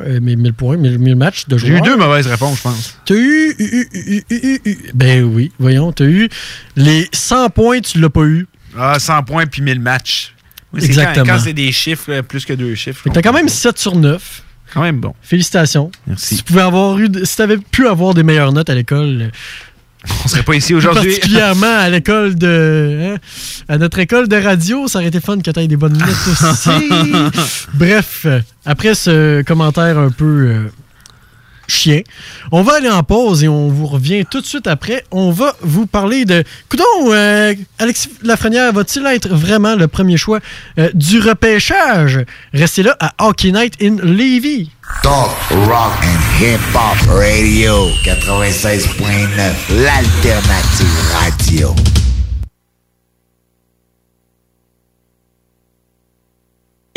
euh, 0.06 0.18
mais 0.22 0.36
1000 0.36 0.52
points, 0.54 0.76
1000, 0.76 0.98
1000 0.98 1.16
matchs 1.16 1.46
de 1.48 1.56
J'ai 1.56 1.68
joueurs? 1.68 1.80
eu 1.84 1.88
deux 1.88 1.96
mauvaises 1.96 2.26
réponses, 2.26 2.58
je 2.58 2.62
pense. 2.62 2.98
T'as 3.04 3.14
eu, 3.14 3.54
eu, 3.58 3.64
eu, 3.64 3.88
eu, 3.92 4.22
eu, 4.30 4.36
eu, 4.36 4.60
eu- 4.64 4.78
Ben 4.94 5.24
oui, 5.24 5.50
voyons, 5.58 5.92
t'as 5.92 6.04
eu 6.04 6.28
les 6.76 7.08
100 7.12 7.48
points, 7.50 7.80
tu 7.80 8.00
l'as 8.00 8.10
pas 8.10 8.24
eu. 8.24 8.46
Ah, 8.76 8.98
100 8.98 9.22
points 9.24 9.46
puis 9.46 9.62
1000 9.62 9.80
matchs. 9.80 10.34
Exactement. 10.76 11.24
Quand, 11.24 11.32
quand 11.32 11.38
c'est 11.40 11.54
des 11.54 11.72
chiffres, 11.72 12.10
là, 12.10 12.22
plus 12.22 12.44
que 12.44 12.52
deux 12.52 12.74
chiffres. 12.74 13.08
T'as 13.12 13.22
quand 13.22 13.32
même 13.32 13.48
7 13.48 13.78
sur 13.78 13.96
9. 13.96 14.42
Quand 14.74 14.82
même 14.82 15.00
bon. 15.00 15.14
Félicitations. 15.22 15.90
Merci. 16.06 16.26
Si 16.26 16.36
tu 16.36 16.42
pouvais 16.44 16.60
avoir 16.60 16.98
eu, 16.98 17.08
si 17.24 17.36
t'avais 17.38 17.56
pu 17.56 17.86
avoir 17.88 18.12
des 18.12 18.22
meilleures 18.22 18.52
notes 18.52 18.68
à 18.68 18.74
l'école, 18.74 19.22
euh, 19.22 19.28
On 20.24 20.28
serait 20.28 20.42
pas 20.42 20.54
ici 20.54 20.74
aujourd'hui. 20.74 21.10
Particulièrement 21.10 21.76
à 21.78 21.88
l'école 21.90 22.34
de. 22.36 23.14
hein, 23.14 23.16
à 23.68 23.78
notre 23.78 23.98
école 23.98 24.28
de 24.28 24.36
radio, 24.36 24.86
ça 24.88 24.98
aurait 24.98 25.08
été 25.08 25.20
fun 25.20 25.38
que 25.40 25.50
tu 25.50 25.58
aies 25.60 25.66
des 25.68 25.76
bonnes 25.76 25.98
notes 25.98 26.08
aussi. 26.42 26.88
Bref, 27.74 28.26
après 28.64 28.94
ce 28.94 29.42
commentaire 29.42 29.98
un 29.98 30.10
peu 30.10 30.24
euh, 30.24 30.70
chien, 31.66 32.00
on 32.52 32.62
va 32.62 32.76
aller 32.76 32.88
en 32.88 33.02
pause 33.02 33.42
et 33.42 33.48
on 33.48 33.68
vous 33.68 33.86
revient 33.86 34.24
tout 34.30 34.40
de 34.40 34.46
suite 34.46 34.66
après. 34.68 35.04
On 35.10 35.30
va 35.32 35.54
vous 35.62 35.86
parler 35.86 36.24
de. 36.24 36.44
Coudon, 36.68 36.84
euh, 37.12 37.54
Alexis 37.78 38.10
Lafrenière 38.22 38.72
va-t-il 38.72 39.04
être 39.06 39.28
vraiment 39.28 39.74
le 39.74 39.88
premier 39.88 40.16
choix 40.16 40.38
euh, 40.78 40.90
du 40.94 41.18
repêchage? 41.20 42.20
Restez 42.54 42.84
là 42.84 42.96
à 43.00 43.14
Hockey 43.18 43.50
Night 43.50 43.74
in 43.82 43.96
Levy. 44.02 44.70
Talk, 45.02 45.36
rock 45.68 46.02
and 46.02 46.22
hip-hop 46.40 46.96
radio 47.06 47.88
96.9, 48.24 49.36
l'alternative 49.84 50.94
radio. 51.14 52.07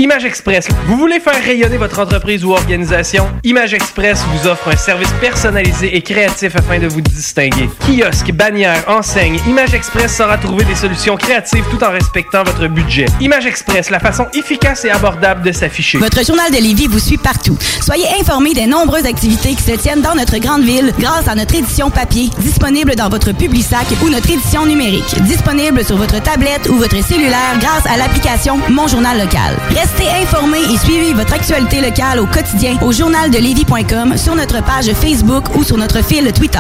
Image 0.02 0.26
Express. 0.26 0.68
Vous 0.88 0.98
voulez 0.98 1.20
faire 1.20 1.40
rayonner 1.44 1.78
votre 1.78 2.00
entreprise 2.00 2.44
ou 2.44 2.54
organisation? 2.54 3.28
Image 3.44 3.76
Express 3.76 4.24
vous 4.34 4.48
offre 4.48 4.70
un 4.70 4.76
service 4.76 5.12
personnalisé 5.22 5.96
et 5.96 6.02
créatif 6.02 6.56
afin 6.56 6.80
de 6.80 6.88
vous 6.88 7.02
distinguer. 7.02 7.70
Kiosque, 7.86 8.32
bannière, 8.32 8.84
enseigne, 8.88 9.40
Image 9.46 9.76
Express 9.76 10.18
saura 10.18 10.40
trouver 10.40 10.64
des 10.64 10.74
solutions 10.74 11.18
créatives 11.18 11.64
tout 11.70 11.84
en 11.84 11.92
respectant 11.92 12.44
votre 12.44 12.66
budget. 12.66 13.06
Image 13.20 13.46
Express, 13.46 13.92
la 13.92 14.00
façon 14.00 14.26
efficace 14.34 14.86
et 14.86 14.90
abordable 14.90 15.44
de 15.44 15.52
s'afficher. 15.52 16.00
Votre 16.00 16.26
journal 16.26 16.50
de 16.50 16.58
Lévis 16.58 16.88
vous 16.88 16.98
suit 16.98 17.20
partout. 17.20 17.56
Soyez 17.80 18.08
informés 18.20 18.56
des 18.56 18.66
nombreuses 18.66 19.06
activités 19.06 19.54
qui 19.54 19.62
se 19.62 19.78
tiennent 19.78 20.02
dans 20.02 20.16
notre 20.16 20.40
grande 20.40 20.64
ville 20.64 20.92
grâce 20.98 21.28
à 21.28 21.36
notre 21.36 21.54
édition 21.54 21.92
papier, 21.92 22.32
disponible 22.40 22.96
dans 22.96 23.10
votre 23.10 23.34
Publisac 23.34 23.86
ou 24.04 24.10
notre 24.10 24.32
édition 24.32 24.66
numérique, 24.66 25.22
disponible 25.22 25.86
sur 25.86 25.98
votre 25.98 26.20
tablette 26.24 26.68
ou 26.70 26.78
votre 26.78 27.06
cellulaire 27.06 27.60
grâce 27.60 27.86
à 27.86 27.98
l'application 27.98 28.58
Mon 28.68 28.88
Journal 28.88 29.20
Local. 29.20 29.60
Informés 30.00 30.62
et 30.74 30.78
suivez 30.78 31.14
votre 31.14 31.34
actualité 31.34 31.82
locale 31.82 32.20
au 32.20 32.26
quotidien 32.26 32.78
au 32.82 32.92
journaldelévis.com, 32.92 34.18
sur 34.18 34.36
notre 34.36 34.64
page 34.64 34.92
Facebook 34.94 35.56
ou 35.56 35.64
sur 35.64 35.78
notre 35.78 36.04
fil 36.04 36.32
Twitter. 36.32 36.60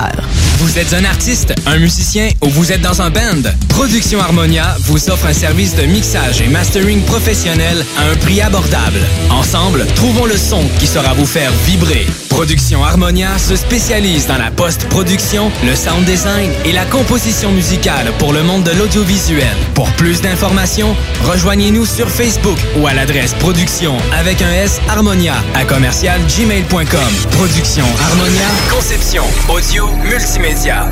Vous 0.57 0.77
êtes 0.77 0.93
un 0.93 1.05
artiste, 1.05 1.53
un 1.65 1.77
musicien 1.77 2.29
ou 2.41 2.49
vous 2.49 2.71
êtes 2.71 2.81
dans 2.81 3.01
un 3.01 3.09
band? 3.09 3.49
Production 3.69 4.19
Harmonia 4.19 4.75
vous 4.81 5.09
offre 5.09 5.27
un 5.27 5.33
service 5.33 5.75
de 5.75 5.83
mixage 5.83 6.41
et 6.41 6.47
mastering 6.47 7.01
professionnel 7.03 7.83
à 7.97 8.11
un 8.11 8.15
prix 8.15 8.41
abordable. 8.41 8.99
Ensemble, 9.29 9.85
trouvons 9.95 10.25
le 10.25 10.37
son 10.37 10.63
qui 10.79 10.87
saura 10.87 11.13
vous 11.13 11.25
faire 11.25 11.51
vibrer. 11.65 12.05
Production 12.29 12.83
Harmonia 12.83 13.37
se 13.37 13.55
spécialise 13.55 14.27
dans 14.27 14.37
la 14.37 14.51
post-production, 14.51 15.51
le 15.65 15.75
sound 15.75 16.05
design 16.05 16.51
et 16.65 16.71
la 16.71 16.85
composition 16.85 17.51
musicale 17.51 18.11
pour 18.19 18.33
le 18.33 18.43
monde 18.43 18.63
de 18.63 18.71
l'audiovisuel. 18.71 19.55
Pour 19.73 19.89
plus 19.91 20.21
d'informations, 20.21 20.95
rejoignez-nous 21.23 21.85
sur 21.85 22.09
Facebook 22.09 22.57
ou 22.79 22.87
à 22.87 22.93
l'adresse 22.93 23.20
production 23.29 23.95
avec 24.17 24.41
un 24.41 24.51
S 24.51 24.79
Harmonia 24.89 25.35
à 25.53 25.63
commercial 25.63 26.19
gmail.com. 26.27 27.31
Production 27.31 27.85
Harmonia, 28.03 28.47
conception, 28.69 29.23
audio, 29.47 29.87
multimédia. 30.03 30.87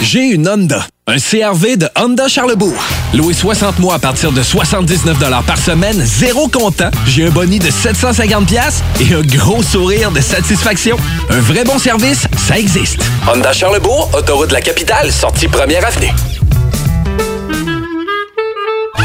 J'ai 0.00 0.30
une 0.30 0.48
Honda. 0.48 0.86
Un 1.06 1.18
CRV 1.18 1.76
de 1.76 1.88
Honda 1.96 2.26
Charlebourg. 2.26 2.82
Loué 3.12 3.34
60 3.34 3.80
mois 3.80 3.94
à 3.94 3.98
partir 3.98 4.32
de 4.32 4.42
79 4.42 5.18
par 5.46 5.58
semaine, 5.58 6.00
zéro 6.04 6.48
comptant. 6.48 6.90
J'ai 7.06 7.26
un 7.26 7.30
boni 7.30 7.58
de 7.58 7.70
750 7.70 8.46
pièces 8.46 8.82
et 9.00 9.14
un 9.14 9.22
gros 9.22 9.62
sourire 9.62 10.10
de 10.10 10.20
satisfaction. 10.20 10.96
Un 11.28 11.40
vrai 11.40 11.64
bon 11.64 11.78
service, 11.78 12.26
ça 12.36 12.58
existe. 12.58 13.00
Honda 13.30 13.52
Charlebourg, 13.52 14.10
autoroute 14.14 14.48
de 14.48 14.54
la 14.54 14.62
capitale, 14.62 15.12
sortie 15.12 15.48
première 15.48 15.86
avenue. 15.86 16.12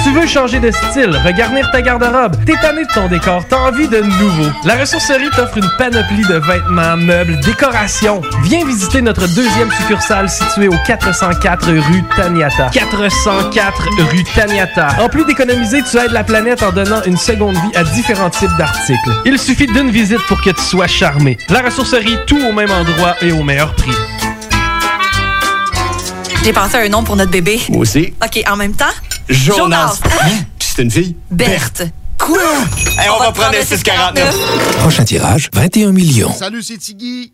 Tu 0.07 0.13
veux 0.13 0.25
changer 0.25 0.61
de 0.61 0.71
style, 0.71 1.19
regarnir 1.25 1.69
ta 1.69 1.81
garde-robe, 1.81 2.37
t'es 2.45 2.53
tanné 2.61 2.85
de 2.85 2.93
ton 2.93 3.09
décor, 3.09 3.43
t'as 3.49 3.57
envie 3.57 3.89
de 3.89 3.97
nouveau. 3.97 4.49
La 4.63 4.75
ressourcerie 4.75 5.29
t'offre 5.35 5.57
une 5.57 5.69
panoplie 5.77 6.25
de 6.29 6.35
vêtements, 6.35 6.95
meubles, 6.95 7.37
décorations. 7.41 8.21
Viens 8.43 8.65
visiter 8.65 9.01
notre 9.01 9.27
deuxième 9.27 9.69
succursale 9.69 10.29
située 10.29 10.69
au 10.69 10.75
404 10.85 11.67
rue 11.67 12.03
Taniata. 12.15 12.69
404 12.71 13.89
rue 14.09 14.23
Taniata. 14.33 14.95
En 15.01 15.09
plus 15.09 15.25
d'économiser, 15.25 15.81
tu 15.83 15.97
aides 15.97 16.13
la 16.13 16.23
planète 16.23 16.63
en 16.63 16.71
donnant 16.71 17.03
une 17.03 17.17
seconde 17.17 17.55
vie 17.55 17.75
à 17.75 17.83
différents 17.83 18.29
types 18.29 18.55
d'articles. 18.57 19.11
Il 19.25 19.37
suffit 19.37 19.67
d'une 19.67 19.91
visite 19.91 20.25
pour 20.29 20.41
que 20.41 20.51
tu 20.51 20.61
sois 20.61 20.87
charmé. 20.87 21.37
La 21.49 21.59
ressourcerie, 21.59 22.17
tout 22.27 22.39
au 22.47 22.53
même 22.53 22.71
endroit 22.71 23.15
et 23.21 23.33
au 23.33 23.43
meilleur 23.43 23.75
prix. 23.75 23.91
J'ai 26.45 26.53
pensé 26.53 26.77
à 26.77 26.79
un 26.79 26.87
nom 26.87 27.03
pour 27.03 27.17
notre 27.17 27.31
bébé. 27.31 27.59
Moi 27.67 27.81
aussi. 27.81 28.13
OK, 28.23 28.41
en 28.49 28.55
même 28.55 28.73
temps? 28.73 28.85
Jonas. 29.29 29.99
Hein? 30.21 30.43
C'est 30.59 30.81
une 30.81 30.91
fille? 30.91 31.15
Berthe. 31.31 31.83
Quoi? 32.17 32.37
on, 33.15 33.19
va 33.19 33.31
prendre 33.31 33.53
le 33.53 33.63
649. 33.63 34.35
Prochain 34.79 35.03
tirage, 35.03 35.49
21 35.53 35.91
millions. 35.91 36.33
Salut, 36.33 36.63
c'est 36.63 36.77
Tiggy. 36.77 37.33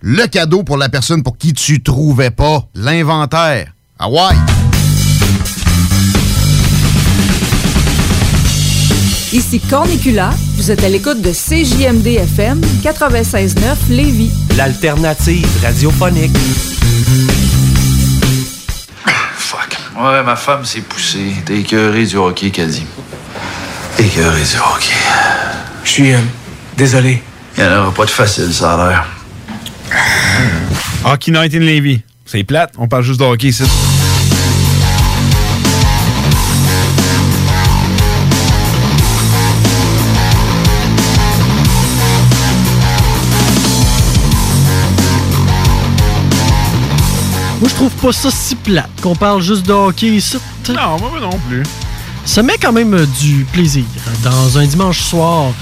le 0.00 0.26
cadeau 0.26 0.62
pour 0.62 0.76
la 0.76 0.88
personne 0.88 1.22
pour 1.22 1.38
qui 1.38 1.52
tu 1.52 1.82
trouvais 1.82 2.30
pas 2.30 2.68
l'inventaire. 2.74 3.72
Ah 3.98 4.08
ouais! 4.08 4.36
Ici 9.32 9.60
Cornicula, 9.60 10.30
vous 10.56 10.70
êtes 10.70 10.82
à 10.84 10.88
l'écoute 10.88 11.20
de 11.20 11.30
CJMD 11.30 12.06
FM 12.06 12.60
96.9 12.82 13.90
Lévis. 13.90 14.30
L'alternative 14.56 15.46
radiophonique. 15.62 16.36
Fuck. 19.36 19.76
Ouais, 19.98 20.22
ma 20.22 20.36
femme 20.36 20.64
s'est 20.64 20.80
poussée. 20.80 21.34
T'es 21.44 21.58
écœuré 21.58 22.06
du 22.06 22.16
hockey, 22.16 22.50
dit. 22.50 22.86
Écœuré 23.98 24.42
du 24.42 24.56
hockey. 24.56 24.94
Je 25.84 25.90
suis 25.90 26.14
euh, 26.14 26.18
désolé. 26.76 27.22
Il 27.58 27.64
n'y 27.64 27.70
en 27.70 27.82
aura 27.82 27.92
pas 27.92 28.04
de 28.04 28.10
facile, 28.10 28.52
ça 28.52 28.74
a 28.74 28.88
l'air. 28.88 29.15
Hockey 31.04 31.30
Night 31.30 31.54
in 31.54 31.60
Levy. 31.60 32.02
C'est 32.24 32.44
plate, 32.44 32.72
on 32.78 32.88
parle 32.88 33.04
juste 33.04 33.20
de 33.20 33.24
hockey 33.24 33.48
ici. 33.48 33.62
Moi, 47.60 47.70
je 47.70 47.74
trouve 47.74 47.92
pas 47.92 48.12
ça 48.12 48.30
si 48.30 48.54
plate 48.54 48.90
qu'on 49.02 49.14
parle 49.14 49.40
juste 49.40 49.64
de 49.66 49.72
hockey 49.72 50.08
ici. 50.08 50.36
Non, 50.68 50.98
moi 50.98 51.20
non 51.20 51.38
plus. 51.48 51.62
Ça 52.24 52.42
met 52.42 52.58
quand 52.60 52.72
même 52.72 52.92
euh, 52.92 53.06
du 53.20 53.46
plaisir 53.52 53.84
dans 54.24 54.58
un 54.58 54.66
dimanche 54.66 55.00
soir 55.00 55.52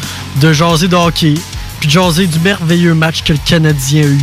de 0.41 0.53
jaser 0.53 0.89
de 0.89 0.97
hockey, 0.97 1.35
puis 1.79 1.87
de 1.87 1.93
jaser 1.93 2.27
du 2.27 2.39
merveilleux 2.41 2.95
match 2.95 3.23
que 3.23 3.35
le 3.35 3.39
Canadien 3.45 4.03
a 4.03 4.07
eu 4.07 4.19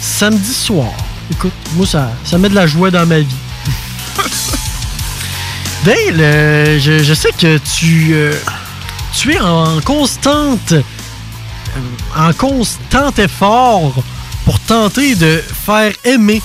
samedi 0.00 0.52
soir. 0.52 0.92
Écoute, 1.30 1.52
moi, 1.74 1.86
ça, 1.86 2.10
ça 2.24 2.38
met 2.38 2.48
de 2.48 2.54
la 2.54 2.66
joie 2.66 2.90
dans 2.90 3.06
ma 3.06 3.20
vie. 3.20 3.36
Dale, 5.84 6.20
euh, 6.20 6.80
je, 6.80 7.02
je 7.02 7.14
sais 7.14 7.30
que 7.32 7.58
tu, 7.58 8.10
euh, 8.12 8.34
tu 9.14 9.32
es 9.34 9.40
en 9.40 9.80
constante, 9.80 10.72
euh, 10.72 10.80
en 12.16 12.32
constant 12.32 13.12
effort 13.16 13.94
pour 14.44 14.58
tenter 14.60 15.14
de 15.14 15.42
faire 15.66 15.92
aimer 16.04 16.42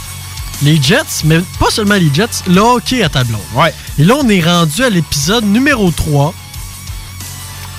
les 0.61 0.81
Jets, 0.81 1.23
mais 1.25 1.39
pas 1.59 1.69
seulement 1.69 1.95
les 1.95 2.13
Jets, 2.13 2.43
le 2.47 2.59
hockey 2.59 3.03
à 3.03 3.09
tableau. 3.09 3.41
Ouais. 3.53 3.73
Et 3.97 4.03
là, 4.03 4.15
on 4.19 4.29
est 4.29 4.41
rendu 4.41 4.83
à 4.83 4.89
l'épisode 4.89 5.43
numéro 5.45 5.91
3. 5.91 6.33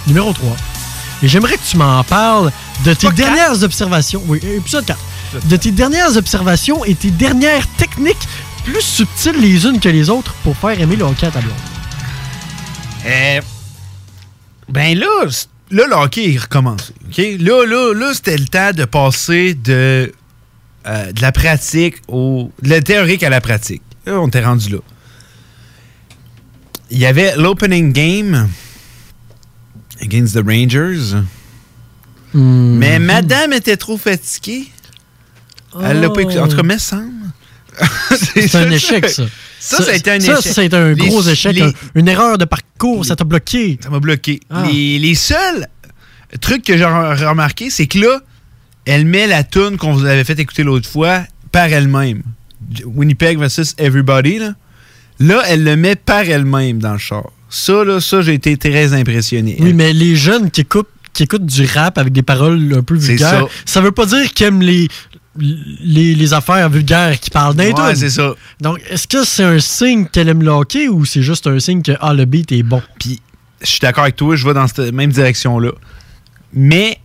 Numéro 0.07 0.33
3. 0.33 0.57
Et 1.23 1.29
j'aimerais 1.29 1.57
que 1.57 1.65
tu 1.67 1.77
m'en 1.79 2.05
parles 2.05 2.53
de 2.85 2.93
tes 2.93 3.11
dernières 3.11 3.63
observations. 3.63 4.23
Oui, 4.27 4.41
épisode 4.45 4.85
4. 4.85 4.99
De 5.49 5.57
tes 5.57 5.71
dernières 5.71 6.17
observations 6.17 6.85
et 6.85 6.95
tes 6.95 7.11
dernières 7.11 7.67
techniques 7.77 8.17
plus 8.65 8.83
subtiles 8.83 9.41
les 9.41 9.65
unes 9.67 9.81
que 9.81 9.89
les 9.89 10.11
autres 10.11 10.35
pour 10.43 10.57
faire 10.57 10.81
aimer 10.81 10.97
le 10.97 11.05
hockey 11.05 11.27
à 11.27 11.31
tableau. 11.31 11.53
Euh, 13.07 13.41
ben 14.69 14.99
là, 14.99 15.27
le 15.71 15.95
hockey 15.95 16.35
est 16.35 16.39
recommencé. 16.39 16.93
OK? 17.09 17.19
Là, 17.39 17.65
là, 17.65 17.95
là, 17.95 18.13
c'était 18.15 18.37
le 18.37 18.47
temps 18.47 18.73
de 18.73 18.85
passer 18.85 19.55
de, 19.55 20.13
euh, 20.87 21.13
de 21.13 21.23
la 21.23 21.33
pratique 21.33 21.97
au. 22.09 22.51
de 22.63 22.69
la 22.71 22.81
théorique 22.81 23.23
à 23.23 23.31
la 23.31 23.41
pratique. 23.41 23.83
Là, 24.05 24.21
on 24.21 24.29
était 24.29 24.45
rendu 24.45 24.71
là. 24.71 24.79
Il 26.91 26.99
y 26.99 27.07
avait 27.07 27.37
l'opening 27.37 27.93
game 27.93 28.49
against 30.01 30.35
the 30.35 30.45
Rangers. 30.47 31.17
Mais 32.35 32.99
madame 32.99 33.53
était 33.53 33.77
trop 33.77 33.97
fatiguée. 33.97 34.69
Elle 35.83 36.01
l'a 36.01 36.11
pas 36.11 36.21
écouté. 36.23 36.39
En 36.39 36.49
tout 36.49 36.57
cas, 36.57 36.63
me 36.63 36.79
semble. 36.79 37.11
C'est 38.15 38.55
un 38.55 38.71
échec, 38.71 39.09
ça. 39.09 39.25
Ça, 39.59 39.83
ça 39.83 39.91
a 39.91 39.95
été 39.95 40.11
un 40.13 40.21
ça, 40.21 40.39
échec. 40.39 40.53
c'est 40.55 40.73
un 40.75 40.93
Les- 40.93 41.09
gros 41.09 41.23
échec, 41.23 41.55
les- 41.55 41.63
un- 41.63 41.73
une 41.95 42.09
erreur 42.09 42.39
de 42.39 42.45
parcours, 42.45 43.05
ça 43.05 43.17
t'a 43.17 43.25
bloqué. 43.25 43.79
Ça 43.83 43.91
m'a 43.91 43.99
bloqué. 43.99 44.41
Ah. 44.49 44.63
Les, 44.71 45.15
seuls 45.15 45.67
trucs 46.41 46.63
que 46.65 46.77
j'ai 46.77 46.85
re- 46.85 47.27
remarqué, 47.29 47.69
c'est 47.69 47.87
que 47.87 47.99
là, 47.99 48.21
elle 48.85 49.05
met 49.07 49.27
la 49.27 49.43
tune 49.45 49.77
qu'on 49.77 49.93
vous 49.93 50.05
avait 50.05 50.25
fait 50.25 50.39
écouter 50.39 50.63
l'autre 50.63 50.89
fois 50.89 51.23
par 51.53 51.65
elle-même. 51.67 52.23
Winnipeg 52.85 53.39
versus 53.39 53.75
Everybody, 53.79 54.39
là. 54.39 54.55
Là, 55.19 55.43
elle 55.49 55.65
le 55.65 55.77
met 55.77 55.97
par 55.97 56.21
elle-même 56.21 56.79
dans 56.79 56.93
le 56.93 56.99
char. 56.99 57.25
Ça, 57.49 57.85
là, 57.85 58.01
ça, 58.01 58.23
j'ai 58.23 58.35
été 58.35 58.57
très 58.57 58.93
impressionné. 58.93 59.57
Oui, 59.61 59.73
mais 59.73 59.93
les 59.93 60.15
jeunes 60.17 60.51
qui 60.51 60.61
écoutent, 60.63 60.89
qui 61.13 61.23
écoutent 61.25 61.47
du 61.47 61.65
rap 61.67 61.97
avec 61.99 62.13
des 62.13 62.23
paroles 62.23 62.73
un 62.77 62.83
peu 62.83 62.95
vulgaires, 62.97 63.31
ça. 63.31 63.47
ça 63.65 63.81
veut 63.81 63.93
pas 63.93 64.07
dire 64.07 64.33
qu'ils 64.33 64.47
aiment 64.47 64.63
les, 64.63 64.89
les, 65.39 66.15
les 66.15 66.33
affaires 66.33 66.69
vulgaires 66.69 67.19
qui 67.21 67.31
parlent 67.31 67.55
d'un 67.55 67.71
Ouais, 67.71 67.95
c'est 67.95 68.11
ça. 68.11 68.35
Donc, 68.61 68.81
est-ce 68.89 69.07
que 69.07 69.25
c'est 69.25 69.45
un 69.45 69.59
signe 69.59 70.07
qu'elle 70.07 70.29
aime 70.29 70.43
le 70.43 70.51
hockey 70.51 70.89
ou 70.89 71.05
c'est 71.05 71.23
juste 71.23 71.47
un 71.47 71.59
signe 71.59 71.83
que 71.83 71.93
ah, 72.01 72.15
le 72.15 72.25
beat 72.25 72.53
est 72.53 72.63
bon? 72.63 72.83
Puis, 72.99 73.21
je 73.61 73.67
suis 73.67 73.81
d'accord 73.81 74.05
avec 74.05 74.17
toi, 74.17 74.37
je 74.37 74.47
vais 74.47 74.55
dans 74.55 74.67
cette 74.67 74.93
même 74.93 75.11
direction-là. 75.11 75.73
Mais, 76.53 76.99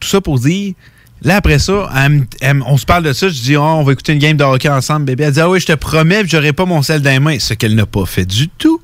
tout 0.00 0.08
ça 0.08 0.20
pour 0.20 0.38
dire, 0.38 0.74
là, 1.22 1.36
après 1.36 1.58
ça, 1.58 1.88
elle 1.96 2.26
elle 2.40 2.62
on 2.66 2.76
se 2.76 2.84
parle 2.84 3.04
de 3.04 3.12
ça, 3.12 3.28
je 3.28 3.40
dis, 3.40 3.56
oh, 3.56 3.62
on 3.62 3.82
va 3.82 3.92
écouter 3.92 4.12
une 4.12 4.18
game 4.18 4.36
de 4.36 4.44
hockey 4.44 4.68
ensemble, 4.68 5.06
bébé. 5.06 5.24
Elle 5.24 5.32
dit, 5.32 5.40
ah 5.40 5.48
oui, 5.48 5.60
je 5.60 5.66
te 5.66 5.72
promets, 5.72 6.26
j'aurai 6.26 6.52
pas 6.52 6.66
mon 6.66 6.82
sel 6.82 7.02
dans 7.02 7.10
les 7.10 7.20
mains. 7.20 7.38
Ce 7.38 7.54
qu'elle 7.54 7.74
n'a 7.74 7.86
pas 7.86 8.06
fait 8.06 8.26
du 8.26 8.48
tout. 8.48 8.80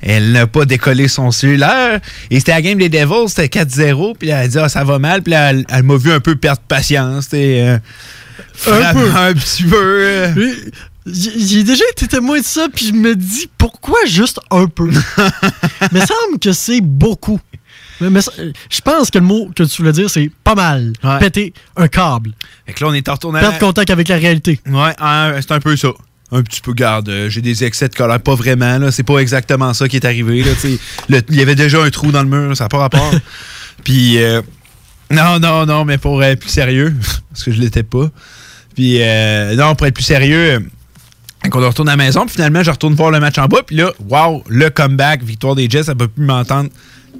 Elle 0.00 0.32
n'a 0.32 0.46
pas 0.46 0.64
décollé 0.64 1.08
son 1.08 1.30
cellulaire. 1.30 2.00
Et 2.30 2.38
c'était 2.38 2.52
la 2.52 2.62
game 2.62 2.78
des 2.78 2.88
Devils, 2.88 3.28
c'était 3.28 3.46
4-0. 3.64 4.16
Puis 4.18 4.28
elle 4.28 4.34
a 4.36 4.48
dit, 4.48 4.58
ah, 4.58 4.68
ça 4.68 4.84
va 4.84 4.98
mal. 4.98 5.22
Puis 5.22 5.32
là, 5.32 5.50
elle, 5.50 5.64
elle 5.68 5.82
m'a 5.82 5.96
vu 5.96 6.12
un 6.12 6.20
peu 6.20 6.36
perdre 6.36 6.60
patience. 6.68 7.28
euh, 7.34 7.78
vraiment 8.64 9.00
peu. 9.00 9.10
Un 9.16 9.34
petit 9.34 9.64
peu. 9.64 9.76
euh. 9.76 10.52
J'ai 11.06 11.64
déjà 11.64 11.84
été 11.90 12.06
témoin 12.06 12.38
de 12.38 12.44
ça, 12.44 12.68
puis 12.72 12.86
je 12.88 12.92
me 12.92 13.14
dis 13.16 13.48
pourquoi 13.56 13.98
juste 14.06 14.40
un 14.50 14.66
peu? 14.66 14.86
me 15.92 16.00
semble 16.00 16.38
que 16.40 16.52
c'est 16.52 16.82
beaucoup. 16.82 17.40
Mais, 18.00 18.10
mais 18.10 18.20
je 18.70 18.80
pense 18.80 19.10
que 19.10 19.18
le 19.18 19.24
mot 19.24 19.50
que 19.54 19.62
tu 19.62 19.76
voulais 19.82 19.92
dire, 19.92 20.08
c'est 20.10 20.30
pas 20.44 20.54
mal. 20.54 20.92
Péter 21.18 21.52
un 21.76 21.88
câble. 21.88 22.32
Fait 22.66 22.72
que 22.74 22.84
là, 22.84 22.90
on 22.90 22.94
est 22.94 23.08
en 23.08 23.14
retourné 23.14 23.38
à 23.38 23.42
Perdre 23.42 23.58
contact 23.58 23.90
avec 23.90 24.08
la 24.08 24.16
réalité. 24.16 24.60
Ouais, 24.66 24.92
hein, 24.98 25.32
c'est 25.40 25.52
un 25.52 25.60
peu 25.60 25.76
ça. 25.76 25.88
Un 26.30 26.42
petit 26.42 26.60
peu, 26.60 26.74
garde, 26.74 27.08
euh, 27.08 27.30
j'ai 27.30 27.40
des 27.40 27.64
excès 27.64 27.88
de 27.88 27.94
colère. 27.94 28.20
Pas 28.20 28.34
vraiment, 28.34 28.78
là. 28.78 28.90
C'est 28.90 29.02
pas 29.02 29.18
exactement 29.18 29.72
ça 29.72 29.88
qui 29.88 29.96
est 29.96 30.04
arrivé, 30.04 30.42
là. 30.42 30.50
Le- 31.08 31.22
Il 31.30 31.36
y 31.36 31.40
avait 31.42 31.54
déjà 31.54 31.82
un 31.82 31.88
trou 31.90 32.12
dans 32.12 32.22
le 32.22 32.28
mur, 32.28 32.56
ça 32.56 32.64
n'a 32.64 32.68
pas 32.68 32.78
rapport. 32.78 33.10
Puis, 33.84 34.18
euh, 34.22 34.42
non, 35.10 35.38
non, 35.40 35.64
non, 35.64 35.84
mais 35.86 35.96
pour 35.96 36.22
être 36.22 36.40
plus 36.40 36.50
sérieux, 36.50 36.94
parce 37.30 37.44
que 37.44 37.50
je 37.52 37.60
l'étais 37.60 37.82
pas. 37.82 38.10
Puis, 38.74 38.98
euh, 39.00 39.54
non, 39.56 39.74
pour 39.74 39.86
être 39.86 39.94
plus 39.94 40.04
sérieux, 40.04 40.68
quand 41.50 41.60
on 41.62 41.66
retourne 41.68 41.88
à 41.88 41.92
la 41.92 41.96
maison, 42.04 42.26
puis 42.26 42.34
finalement, 42.34 42.62
je 42.62 42.70
retourne 42.70 42.94
voir 42.94 43.10
le 43.10 43.20
match 43.20 43.38
en 43.38 43.46
bas, 43.46 43.62
puis 43.66 43.76
là, 43.76 43.90
wow, 44.08 44.44
le 44.48 44.68
comeback, 44.70 45.22
victoire 45.22 45.54
des 45.54 45.68
Jets, 45.70 45.84
elle 45.88 45.94
peut 45.96 46.08
plus 46.08 46.24
m'entendre. 46.26 46.68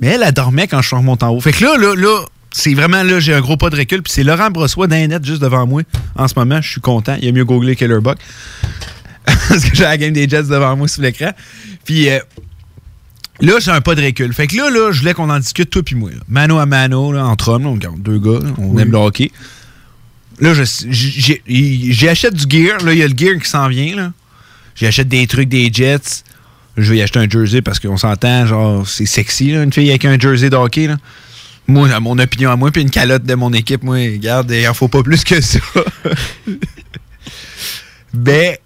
Mais 0.02 0.08
elle, 0.08 0.22
elle 0.24 0.32
dormait 0.34 0.66
quand 0.68 0.82
je 0.82 0.88
suis 0.88 0.96
remonté 0.96 1.24
en 1.24 1.30
haut. 1.30 1.40
Fait 1.40 1.52
que 1.52 1.64
là, 1.64 1.76
là, 1.78 1.94
là, 1.96 2.20
c'est 2.52 2.74
vraiment 2.74 3.02
là, 3.02 3.20
j'ai 3.20 3.32
un 3.34 3.40
gros 3.40 3.56
pas 3.56 3.70
de 3.70 3.76
recul, 3.76 4.02
puis 4.02 4.12
c'est 4.12 4.22
Laurent 4.22 4.50
Brossois 4.50 4.86
d'un 4.86 5.06
net 5.06 5.24
juste 5.24 5.40
devant 5.42 5.66
moi. 5.66 5.82
En 6.16 6.28
ce 6.28 6.34
moment, 6.36 6.60
je 6.60 6.68
suis 6.70 6.80
content. 6.80 7.16
Il 7.22 7.28
a 7.28 7.32
mieux 7.32 7.44
googlé 7.44 7.74
Keller 7.74 8.00
Buck. 8.00 8.18
Parce 9.48 9.64
que 9.64 9.76
j'ai 9.76 9.82
la 9.84 9.96
game 9.96 10.12
des 10.12 10.28
Jets 10.28 10.44
devant 10.44 10.76
moi 10.76 10.88
sur 10.88 11.02
l'écran. 11.02 11.32
Puis 11.84 12.08
euh, 12.08 12.18
là, 13.40 13.54
j'ai 13.60 13.70
un 13.70 13.80
pas 13.80 13.94
de 13.94 14.02
recul. 14.02 14.32
Fait 14.32 14.46
que 14.46 14.56
là, 14.56 14.70
là, 14.70 14.90
je 14.92 15.00
voulais 15.00 15.14
qu'on 15.14 15.30
en 15.30 15.38
discute, 15.38 15.70
toi 15.70 15.82
puis 15.82 15.94
moi. 15.94 16.10
là. 16.10 16.16
Mano 16.28 16.58
à 16.58 16.66
mano, 16.66 17.12
là, 17.12 17.24
entre 17.26 17.48
hommes, 17.50 17.64
là, 17.64 17.68
on 17.70 17.74
regarde 17.74 18.00
deux 18.02 18.18
gars, 18.18 18.40
on 18.58 18.70
Oui. 18.70 18.82
aime 18.82 18.90
le 18.92 18.98
hockey. 18.98 19.30
Là, 20.40 20.52
j'achète 20.54 22.34
du 22.34 22.44
gear. 22.56 22.78
Là, 22.84 22.92
il 22.92 22.98
y 22.98 23.02
a 23.02 23.08
le 23.08 23.16
gear 23.16 23.38
qui 23.42 23.48
s'en 23.48 23.68
vient. 23.68 23.96
là. 23.96 24.12
J'achète 24.76 25.08
des 25.08 25.26
trucs 25.26 25.48
des 25.48 25.70
Jets. 25.72 26.22
Je 26.76 26.92
vais 26.92 26.98
y 26.98 27.02
acheter 27.02 27.18
un 27.18 27.28
jersey 27.28 27.60
parce 27.60 27.80
qu'on 27.80 27.96
s'entend, 27.96 28.46
genre, 28.46 28.86
c'est 28.88 29.04
sexy, 29.06 29.50
là, 29.50 29.64
une 29.64 29.72
fille 29.72 29.88
avec 29.90 30.04
un 30.04 30.16
jersey 30.16 30.48
de 30.48 30.54
hockey. 30.54 30.86
Là. 30.86 30.96
Moi, 31.66 31.90
à 31.92 31.98
mon 31.98 32.16
opinion 32.20 32.52
à 32.52 32.56
moi, 32.56 32.70
puis 32.70 32.82
une 32.82 32.90
calotte 32.90 33.24
de 33.24 33.34
mon 33.34 33.52
équipe, 33.52 33.82
moi, 33.82 33.96
regarde, 33.96 34.48
il 34.52 34.66
en 34.68 34.74
faut 34.74 34.86
pas 34.86 35.02
plus 35.02 35.24
que 35.24 35.40
ça. 35.40 35.58
ben, 38.14 38.56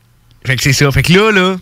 fait 0.44 0.56
que 0.56 0.62
c'est 0.62 0.73
ça. 0.73 0.90
Fait 0.90 1.02
que 1.02 1.12
là, 1.12 1.31
là, 1.31 1.56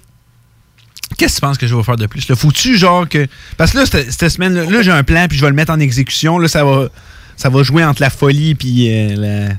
qu'est-ce 1.16 1.35
que 1.35 1.40
tu 1.40 1.40
penses 1.40 1.59
que 1.59 1.66
je 1.66 1.74
vais 1.74 1.82
faire 1.82 1.97
de 1.97 2.07
plus? 2.07 2.28
Là, 2.28 2.36
faut-tu, 2.36 2.77
genre, 2.77 3.09
que. 3.09 3.27
Parce 3.57 3.73
que 3.73 3.78
là, 3.78 3.86
cette, 3.86 4.11
cette 4.12 4.31
semaine-là, 4.31 4.65
là, 4.65 4.82
j'ai 4.82 4.90
un 4.90 5.02
plan, 5.02 5.27
puis 5.28 5.36
je 5.36 5.43
vais 5.43 5.51
le 5.51 5.57
mettre 5.57 5.73
en 5.73 5.81
exécution. 5.81 6.39
Là, 6.39 6.48
ça 6.48 6.65
va, 6.65 6.89
ça 7.36 7.48
va 7.48 7.62
jouer 7.62 7.85
entre 7.85 8.01
la 8.01 8.11
folie, 8.11 8.55
puis 8.55 8.89
euh, 8.90 9.16
la. 9.16 9.55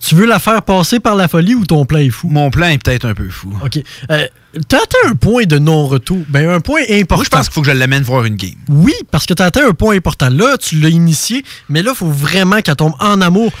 Tu 0.00 0.14
veux 0.14 0.26
la 0.26 0.38
faire 0.38 0.62
passer 0.62 1.00
par 1.00 1.14
la 1.14 1.28
folie 1.28 1.54
ou 1.54 1.64
ton 1.64 1.86
plan 1.86 1.98
est 1.98 2.10
fou? 2.10 2.28
Mon 2.28 2.50
plan 2.50 2.66
est 2.66 2.82
peut-être 2.82 3.06
un 3.06 3.14
peu 3.14 3.28
fou. 3.30 3.50
OK. 3.64 3.78
Euh, 4.10 4.26
T'as 4.66 4.78
atteint 4.78 5.10
un 5.10 5.14
point 5.14 5.44
de 5.44 5.58
non-retour. 5.58 6.24
Ben, 6.28 6.48
un 6.48 6.60
point 6.60 6.80
important. 6.90 7.16
Moi, 7.16 7.24
je 7.24 7.28
pense 7.28 7.46
qu'il 7.48 7.54
faut 7.54 7.60
que 7.60 7.66
je 7.66 7.72
l'amène 7.72 8.02
voir 8.02 8.24
une 8.24 8.36
game. 8.36 8.54
Oui, 8.68 8.94
parce 9.10 9.26
que 9.26 9.34
tu 9.34 9.42
as 9.42 9.46
atteint 9.46 9.68
un 9.68 9.74
point 9.74 9.94
important. 9.94 10.30
Là, 10.30 10.56
tu 10.56 10.76
l'as 10.80 10.88
initié, 10.88 11.44
mais 11.68 11.82
là, 11.82 11.90
il 11.94 11.96
faut 11.98 12.10
vraiment 12.10 12.62
qu'elle 12.62 12.76
tombe 12.76 12.94
en 12.98 13.20
amour. 13.20 13.52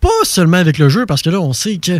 Pas 0.00 0.08
seulement 0.22 0.58
avec 0.58 0.78
le 0.78 0.88
jeu, 0.88 1.04
parce 1.04 1.20
que 1.22 1.30
là, 1.30 1.40
on 1.40 1.52
sait 1.52 1.78
que 1.78 1.98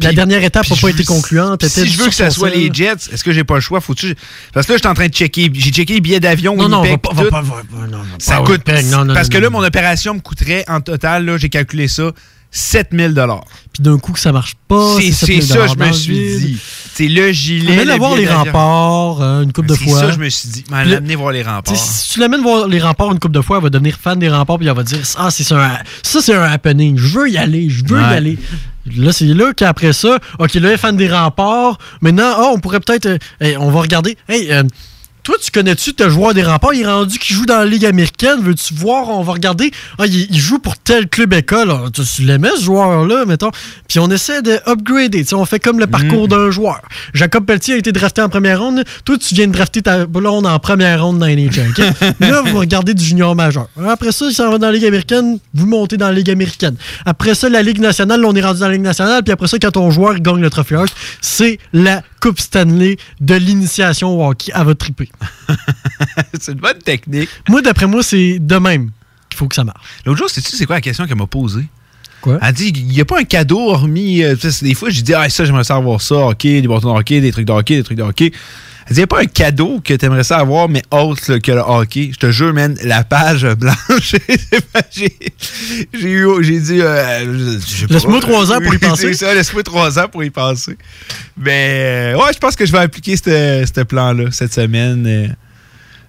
la 0.00 0.12
dernière 0.14 0.42
étape 0.42 0.68
n'a 0.70 0.76
pas 0.76 0.88
été 0.88 1.04
concluante. 1.04 1.66
Si 1.66 1.86
je 1.86 1.98
veux 1.98 2.08
que 2.08 2.14
ça 2.14 2.30
soit 2.30 2.48
les 2.50 2.70
Jets, 2.72 3.10
est-ce 3.12 3.22
que 3.22 3.32
j'ai 3.32 3.44
pas 3.44 3.56
le 3.56 3.60
choix? 3.60 3.80
Faut-tu... 3.82 4.14
Parce 4.54 4.66
que 4.66 4.72
là, 4.72 4.78
je 4.78 4.82
suis 4.82 4.88
en 4.88 4.94
train 4.94 5.08
de 5.08 5.12
checker. 5.14 5.50
J'ai 5.52 5.70
checké 5.70 5.94
les 5.94 6.00
billets 6.00 6.20
d'avion. 6.20 6.56
Non, 6.56 6.68
non, 6.70 6.80
Winnipeg, 6.82 7.00
va 7.14 7.24
pas- 7.30 7.42
va 7.42 7.56
va- 7.56 7.86
non, 7.88 7.98
non, 7.98 8.04
Ça 8.18 8.38
pas 8.38 8.44
coûte. 8.44 8.62
Non, 8.90 9.06
parce 9.12 9.28
que 9.28 9.36
là, 9.36 9.50
mon 9.50 9.62
opération 9.62 10.14
me 10.14 10.20
coûterait 10.20 10.64
en 10.66 10.80
total, 10.80 11.26
là, 11.26 11.36
j'ai 11.36 11.50
calculé 11.50 11.88
ça, 11.88 12.10
7000 12.52 13.14
Puis 13.72 13.82
d'un 13.82 13.98
coup, 13.98 14.12
que 14.12 14.20
ça 14.20 14.30
marche 14.30 14.54
pas. 14.68 14.96
C'est 15.00 15.10
c'est 15.12 15.26
7000 15.40 15.42
ça, 15.42 15.66
je 15.66 15.74
me 15.74 15.86
le 15.86 15.92
suis 15.92 16.14
dit. 16.38 16.58
C'est 16.94 17.08
le 17.08 17.32
gilet. 17.32 17.72
Amène 17.72 17.88
le 17.88 17.94
voir 17.96 18.14
les 18.14 18.28
remparts 18.28 19.22
euh, 19.22 19.42
une 19.42 19.52
couple 19.52 19.68
de 19.68 19.74
C'est 19.74 19.84
fois. 19.84 19.98
ça, 20.00 20.10
je 20.10 20.18
me 20.18 20.28
suis 20.28 20.48
dit. 20.50 20.64
m'en 20.70 20.82
Puis 20.82 20.90
là- 20.90 20.98
amener 20.98 21.16
voir 21.16 21.32
les 21.32 21.42
remparts. 21.42 21.74
Si 21.74 22.10
tu 22.12 22.20
l'amènes 22.20 22.42
voir 22.42 22.68
les 22.68 22.80
remparts 22.80 23.12
une 23.12 23.18
couple 23.18 23.34
de 23.34 23.40
fois, 23.40 23.56
elle 23.56 23.62
va 23.62 23.70
devenir 23.70 23.96
fan 23.98 24.18
des 24.18 24.28
remparts 24.28 24.58
puis 24.58 24.68
elle 24.68 24.76
va 24.76 24.82
dire 24.82 24.98
Ah, 25.16 25.30
c'est 25.30 25.42
ça, 25.44 25.56
un- 25.64 25.78
ça 26.02 26.20
c'est 26.20 26.34
un 26.34 26.42
happening. 26.42 26.98
Je 26.98 27.18
veux 27.18 27.30
y 27.30 27.38
aller, 27.38 27.70
je 27.70 27.82
veux 27.86 27.96
Ouais. 27.96 28.02
y 28.10 28.14
aller. 28.14 28.38
Là, 28.96 29.12
c'est 29.12 29.24
là 29.26 29.52
qu'après 29.54 29.92
ça, 29.94 30.18
OK, 30.38 30.54
là, 30.54 30.76
fan 30.76 30.96
des 30.96 31.08
remparts. 31.08 31.78
Maintenant, 32.02 32.32
ah, 32.36 32.50
on 32.52 32.58
pourrait 32.58 32.80
peut-être. 32.80 33.06
euh, 33.06 33.18
hey, 33.40 33.56
on 33.56 33.70
va 33.70 33.80
regarder. 33.80 34.18
Hey, 34.28 34.52
euh, 34.52 34.64
toi, 35.22 35.36
tu 35.40 35.50
connais-tu 35.50 35.94
tes 35.94 36.10
joueur 36.10 36.34
des 36.34 36.42
remparts? 36.42 36.74
Il 36.74 36.82
est 36.82 36.86
rendu 36.86 37.18
qui 37.18 37.32
joue 37.32 37.46
dans 37.46 37.58
la 37.58 37.64
Ligue 37.64 37.86
américaine. 37.86 38.40
Veux-tu 38.40 38.74
voir? 38.74 39.08
On 39.08 39.22
va 39.22 39.34
regarder. 39.34 39.70
Ah, 39.98 40.06
il, 40.06 40.26
il 40.30 40.38
joue 40.40 40.58
pour 40.58 40.76
tel 40.76 41.08
club 41.08 41.32
école. 41.32 41.70
Ah, 41.70 41.84
Tu, 41.92 42.02
tu 42.02 42.22
l'aimais, 42.22 42.50
ce 42.56 42.64
joueur-là, 42.64 43.24
mettons. 43.24 43.50
Puis 43.88 44.00
on 44.00 44.10
essaie 44.10 44.42
de 44.42 44.58
upgrader. 44.66 45.24
T'sais, 45.24 45.34
on 45.34 45.44
fait 45.44 45.60
comme 45.60 45.78
le 45.78 45.86
parcours 45.86 46.26
d'un 46.26 46.50
joueur. 46.50 46.80
Jacob 47.14 47.44
Pelletier 47.46 47.74
a 47.74 47.76
été 47.76 47.92
drafté 47.92 48.20
en 48.20 48.28
première 48.28 48.60
ronde. 48.60 48.82
Toi, 49.04 49.16
tu 49.18 49.34
viens 49.34 49.46
de 49.46 49.52
drafter 49.52 49.82
ta 49.82 50.06
blonde 50.06 50.46
en 50.46 50.58
première 50.58 51.04
ronde 51.04 51.18
dans 51.20 51.26
les 51.26 51.36
NHL. 51.36 51.70
OK? 51.70 51.84
Là, 52.20 52.42
vous 52.42 52.58
regardez 52.58 52.94
du 52.94 53.04
junior 53.04 53.36
majeur. 53.36 53.68
Après 53.88 54.10
ça, 54.10 54.26
il 54.28 54.34
s'en 54.34 54.50
va 54.50 54.58
dans 54.58 54.66
la 54.66 54.72
Ligue 54.72 54.86
américaine. 54.86 55.38
Vous 55.54 55.66
montez 55.66 55.96
dans 55.96 56.08
la 56.08 56.14
Ligue 56.14 56.30
américaine. 56.30 56.74
Après 57.06 57.34
ça, 57.36 57.48
la 57.48 57.62
Ligue 57.62 57.78
nationale. 57.80 58.20
Là, 58.20 58.26
on 58.28 58.34
est 58.34 58.42
rendu 58.42 58.60
dans 58.60 58.66
la 58.66 58.72
Ligue 58.72 58.82
nationale. 58.82 59.22
Puis 59.22 59.32
après 59.32 59.46
ça, 59.46 59.58
quand 59.60 59.70
ton 59.70 59.90
joueur 59.92 60.18
gagne 60.18 60.40
le 60.40 60.50
trophée 60.50 60.76
c'est 61.20 61.58
la 61.72 62.02
Coupe 62.20 62.40
Stanley 62.40 62.96
de 63.20 63.34
l'initiation 63.34 64.18
au 64.18 64.28
hockey 64.28 64.52
à 64.52 64.64
votre 64.64 64.78
triper. 64.78 65.08
c'est 66.40 66.52
une 66.52 66.58
bonne 66.58 66.78
technique. 66.78 67.28
Moi, 67.48 67.62
d'après 67.62 67.86
moi, 67.86 68.02
c'est 68.02 68.38
de 68.38 68.56
même 68.56 68.90
qu'il 69.28 69.38
faut 69.38 69.48
que 69.48 69.54
ça 69.54 69.64
marche. 69.64 69.80
L'autre 70.04 70.18
jour, 70.18 70.30
sais-tu 70.30 70.56
c'est 70.56 70.66
quoi 70.66 70.76
la 70.76 70.80
question 70.80 71.06
qu'elle 71.06 71.16
m'a 71.16 71.26
posée? 71.26 71.66
Quoi? 72.20 72.38
Elle 72.40 72.54
dit, 72.54 72.68
il 72.68 72.86
n'y 72.86 73.00
a 73.00 73.04
pas 73.04 73.18
un 73.18 73.24
cadeau 73.24 73.70
hormis. 73.70 74.22
euh, 74.22 74.36
des 74.62 74.74
fois, 74.74 74.90
j'ai 74.90 75.02
dit, 75.02 75.14
ah, 75.14 75.28
ça, 75.28 75.44
j'aimerais 75.44 75.64
ça 75.64 75.76
avoir 75.76 76.00
ça, 76.00 76.14
hockey, 76.14 76.62
des 76.62 76.68
bâtons 76.68 76.92
de 76.92 76.98
hockey, 76.98 77.20
des 77.20 77.32
trucs 77.32 77.46
de 77.46 77.52
hockey, 77.52 77.76
des 77.76 77.82
trucs 77.82 77.98
de 77.98 78.02
hockey. 78.02 78.32
Il 78.94 78.98
n'y 78.98 79.02
a 79.04 79.06
pas 79.06 79.20
un 79.20 79.26
cadeau 79.26 79.80
que 79.84 79.94
tu 79.94 80.04
aimerais 80.04 80.24
ça 80.24 80.38
avoir, 80.38 80.68
mais 80.68 80.82
autre 80.90 81.22
là, 81.32 81.40
que 81.40 81.52
le 81.52 81.60
hockey. 81.60 82.10
Je 82.12 82.18
te 82.18 82.30
jure, 82.30 82.52
man, 82.52 82.76
la 82.84 83.04
page 83.04 83.46
blanche, 83.54 84.14
j'ai 84.90 85.12
eu, 85.94 86.26
j'ai 86.42 86.60
dit, 86.60 86.78
euh. 86.80 87.56
Laisse-moi 87.88 88.20
trois 88.20 88.52
ans 88.52 88.60
pour 88.60 88.74
y 88.74 88.78
penser. 88.88 89.14
Ça, 89.14 89.34
laisse-moi 89.34 89.62
trois 89.62 89.98
ans 89.98 90.08
pour 90.08 90.24
y 90.24 90.30
penser. 90.30 90.76
Mais, 91.36 92.12
euh, 92.14 92.16
ouais, 92.18 92.32
je 92.34 92.38
pense 92.38 92.56
que 92.56 92.66
je 92.66 92.72
vais 92.72 92.78
appliquer 92.78 93.16
ce 93.16 93.82
plan-là 93.82 94.30
cette 94.30 94.52
semaine. 94.52 95.06
euh. 95.06 95.28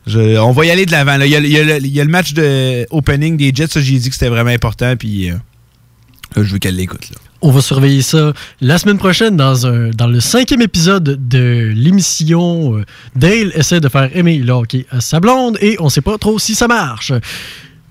Je- 0.05 0.37
on 0.37 0.51
va 0.51 0.65
y 0.65 0.71
aller 0.71 0.85
de 0.85 0.91
l'avant. 0.91 1.17
Il 1.21 1.29
y, 1.29 1.35
a, 1.35 1.39
il 1.39 1.65
le- 1.67 1.77
il 1.77 1.87
y 1.93 2.01
a 2.01 2.03
le 2.03 2.09
match 2.11 2.33
de 2.33 2.85
opening 2.91 3.37
des 3.37 3.51
Jets, 3.55 3.67
ça 3.67 3.79
j'ai 3.79 3.97
dit 3.97 4.09
que 4.09 4.15
c'était 4.15 4.27
vraiment 4.29 4.49
important, 4.49 4.95
puis 4.97 5.31
euh, 5.31 5.35
je 6.35 6.41
veux 6.41 6.59
qu'elle 6.59 6.75
l'écoute. 6.75 7.09
On 7.45 7.51
va 7.51 7.61
surveiller 7.61 8.01
ça 8.01 8.31
la 8.61 8.77
semaine 8.77 8.97
prochaine 8.97 9.35
dans, 9.35 9.67
un, 9.67 9.89
dans 9.89 10.07
le 10.07 10.21
cinquième 10.21 10.61
épisode 10.61 11.27
de 11.27 11.73
l'émission. 11.75 12.77
euh, 12.77 12.85
Dale 13.17 13.51
essaie 13.53 13.81
de 13.81 13.89
faire 13.89 14.09
aimer 14.15 14.37
le 14.37 14.53
hockey 14.53 14.85
à 14.89 15.01
sa 15.01 15.19
blonde 15.19 15.57
et 15.59 15.75
on 15.81 15.89
sait 15.89 15.99
pas 15.99 16.17
trop 16.17 16.39
si 16.39 16.55
ça 16.55 16.69
marche. 16.69 17.11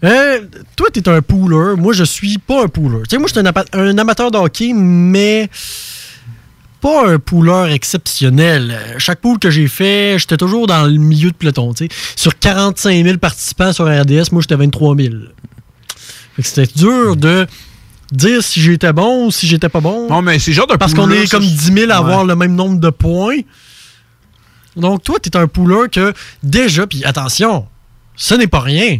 Euh, 0.04 0.40
toi, 0.74 0.88
tu 0.90 1.00
es 1.00 1.08
un 1.10 1.20
pooler. 1.20 1.76
Moi, 1.76 1.92
je 1.92 2.02
suis 2.02 2.38
pas 2.38 2.64
un 2.64 2.68
pooler. 2.68 3.02
Tu 3.10 3.18
moi, 3.18 3.28
je 3.28 3.38
suis 3.38 3.46
un, 3.74 3.98
amateur 3.98 4.30
de 4.30 4.38
hockey, 4.38 4.72
mais 4.74 5.50
pas 6.80 7.10
un 7.10 7.18
pooler 7.18 7.74
exceptionnel. 7.74 8.74
Chaque 8.96 9.20
pool 9.20 9.38
que 9.38 9.50
j'ai 9.50 9.68
fait, 9.68 10.18
j'étais 10.18 10.38
toujours 10.38 10.66
dans 10.66 10.86
le 10.86 10.96
milieu 10.96 11.30
de 11.30 11.36
peloton. 11.36 11.74
Sur 12.16 12.38
45 12.38 13.04
000 13.04 13.18
participants 13.18 13.74
sur 13.74 13.84
RDS, 13.84 14.32
moi, 14.32 14.40
j'étais 14.40 14.56
23 14.56 14.96
000. 14.96 15.14
Fait 16.36 16.42
que 16.42 16.48
C'était 16.48 16.72
dur 16.74 17.16
de 17.16 17.46
dire 18.12 18.42
si 18.42 18.60
j'étais 18.60 18.92
bon 18.92 19.26
ou 19.26 19.30
si 19.30 19.46
j'étais 19.46 19.68
pas 19.68 19.80
bon. 19.80 20.08
Non, 20.08 20.22
mais 20.22 20.38
c'est 20.38 20.52
genre 20.52 20.66
de 20.66 20.76
Parce 20.76 20.94
qu'on 20.94 21.10
est 21.10 21.30
comme 21.30 21.42
je- 21.42 21.48
10 21.48 21.72
000 21.72 21.90
à 21.90 21.96
avoir 21.96 22.20
Ouais. 22.20 22.26
le 22.28 22.36
même 22.36 22.54
nombre 22.54 22.78
de 22.78 22.90
points. 22.90 23.38
Donc, 24.76 25.02
toi, 25.04 25.16
tu 25.22 25.28
es 25.28 25.36
un 25.36 25.46
pooler 25.46 25.88
que 25.90 26.12
déjà, 26.42 26.86
puis 26.86 27.04
attention, 27.04 27.66
ce 28.16 28.34
n'est 28.34 28.46
pas 28.46 28.60
rien. 28.60 28.98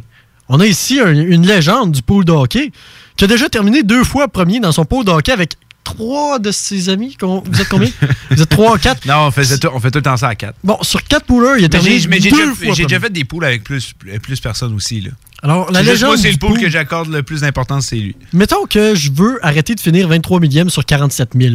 On 0.48 0.60
a 0.60 0.66
ici 0.66 1.01
un- 1.01 1.12
une 1.14 1.47
légende 1.47 1.93
du 1.93 2.02
pool 2.02 2.24
de 2.24 2.32
hockey 2.32 2.72
qui 3.16 3.24
a 3.24 3.26
déjà 3.26 3.48
terminé 3.48 3.82
deux 3.82 4.05
fois 4.05 4.28
premier 4.28 4.60
dans 4.60 4.72
son 4.72 4.84
pool 4.84 5.05
de 5.05 5.10
hockey 5.10 5.32
avec 5.32 5.55
trois 5.82 6.39
de 6.39 6.51
ses 6.51 6.89
amis. 6.90 7.16
Vous 7.20 7.60
êtes 7.60 7.68
combien? 7.68 7.89
Vous 8.30 8.43
êtes 8.43 8.48
trois, 8.48 8.76
quatre? 8.78 9.01
Non, 9.06 9.26
on, 9.28 9.30
faisait 9.30 9.59
tout, 9.59 9.68
on 9.72 9.80
fait 9.80 9.90
tout 9.90 9.98
le 9.98 10.02
temps 10.02 10.16
ça 10.16 10.28
à 10.28 10.34
quatre. 10.34 10.56
Bon, 10.62 10.76
sur 10.82 11.02
quatre 11.05 11.24
poolers, 11.24 11.59
il 11.59 11.64
a 11.64 11.68
terminé 11.70 11.98
j'ai 11.98 12.09
mais 12.09 12.20
j'ai 12.20 12.30
deux 12.30 12.36
déjà, 12.36 12.55
fois 12.55 12.74
j'ai 12.74 12.82
déjà 12.84 12.97
premier. 12.97 13.01
fait 13.01 13.10
des 13.12 13.24
poules 13.24 13.44
avec 13.44 13.64
plus, 13.64 13.93
plus 14.22 14.40
personnes 14.40 14.74
aussi. 14.74 15.01
Là. 15.01 15.10
Alors, 15.43 15.70
la 15.73 15.82
légende. 15.82 16.10
Moi, 16.10 16.16
c'est 16.19 16.31
le 16.31 16.36
pool 16.39 16.51
pool- 16.51 16.60
que 16.60 16.69
j'accorde 16.70 17.09
le 17.12 17.23
plus 17.23 17.40
d'importance, 17.40 17.86
c'est 17.86 17.97
lui. 17.97 18.16
Mettons 18.32 18.64
que 18.66 18.94
je 18.94 19.10
veux 19.12 19.44
arrêter 19.44 19.74
de 19.74 19.81
finir 19.81 20.06
23 20.09 20.39
millième 20.40 20.70
sur 20.70 20.85
47 20.85 21.31
000. 21.36 21.55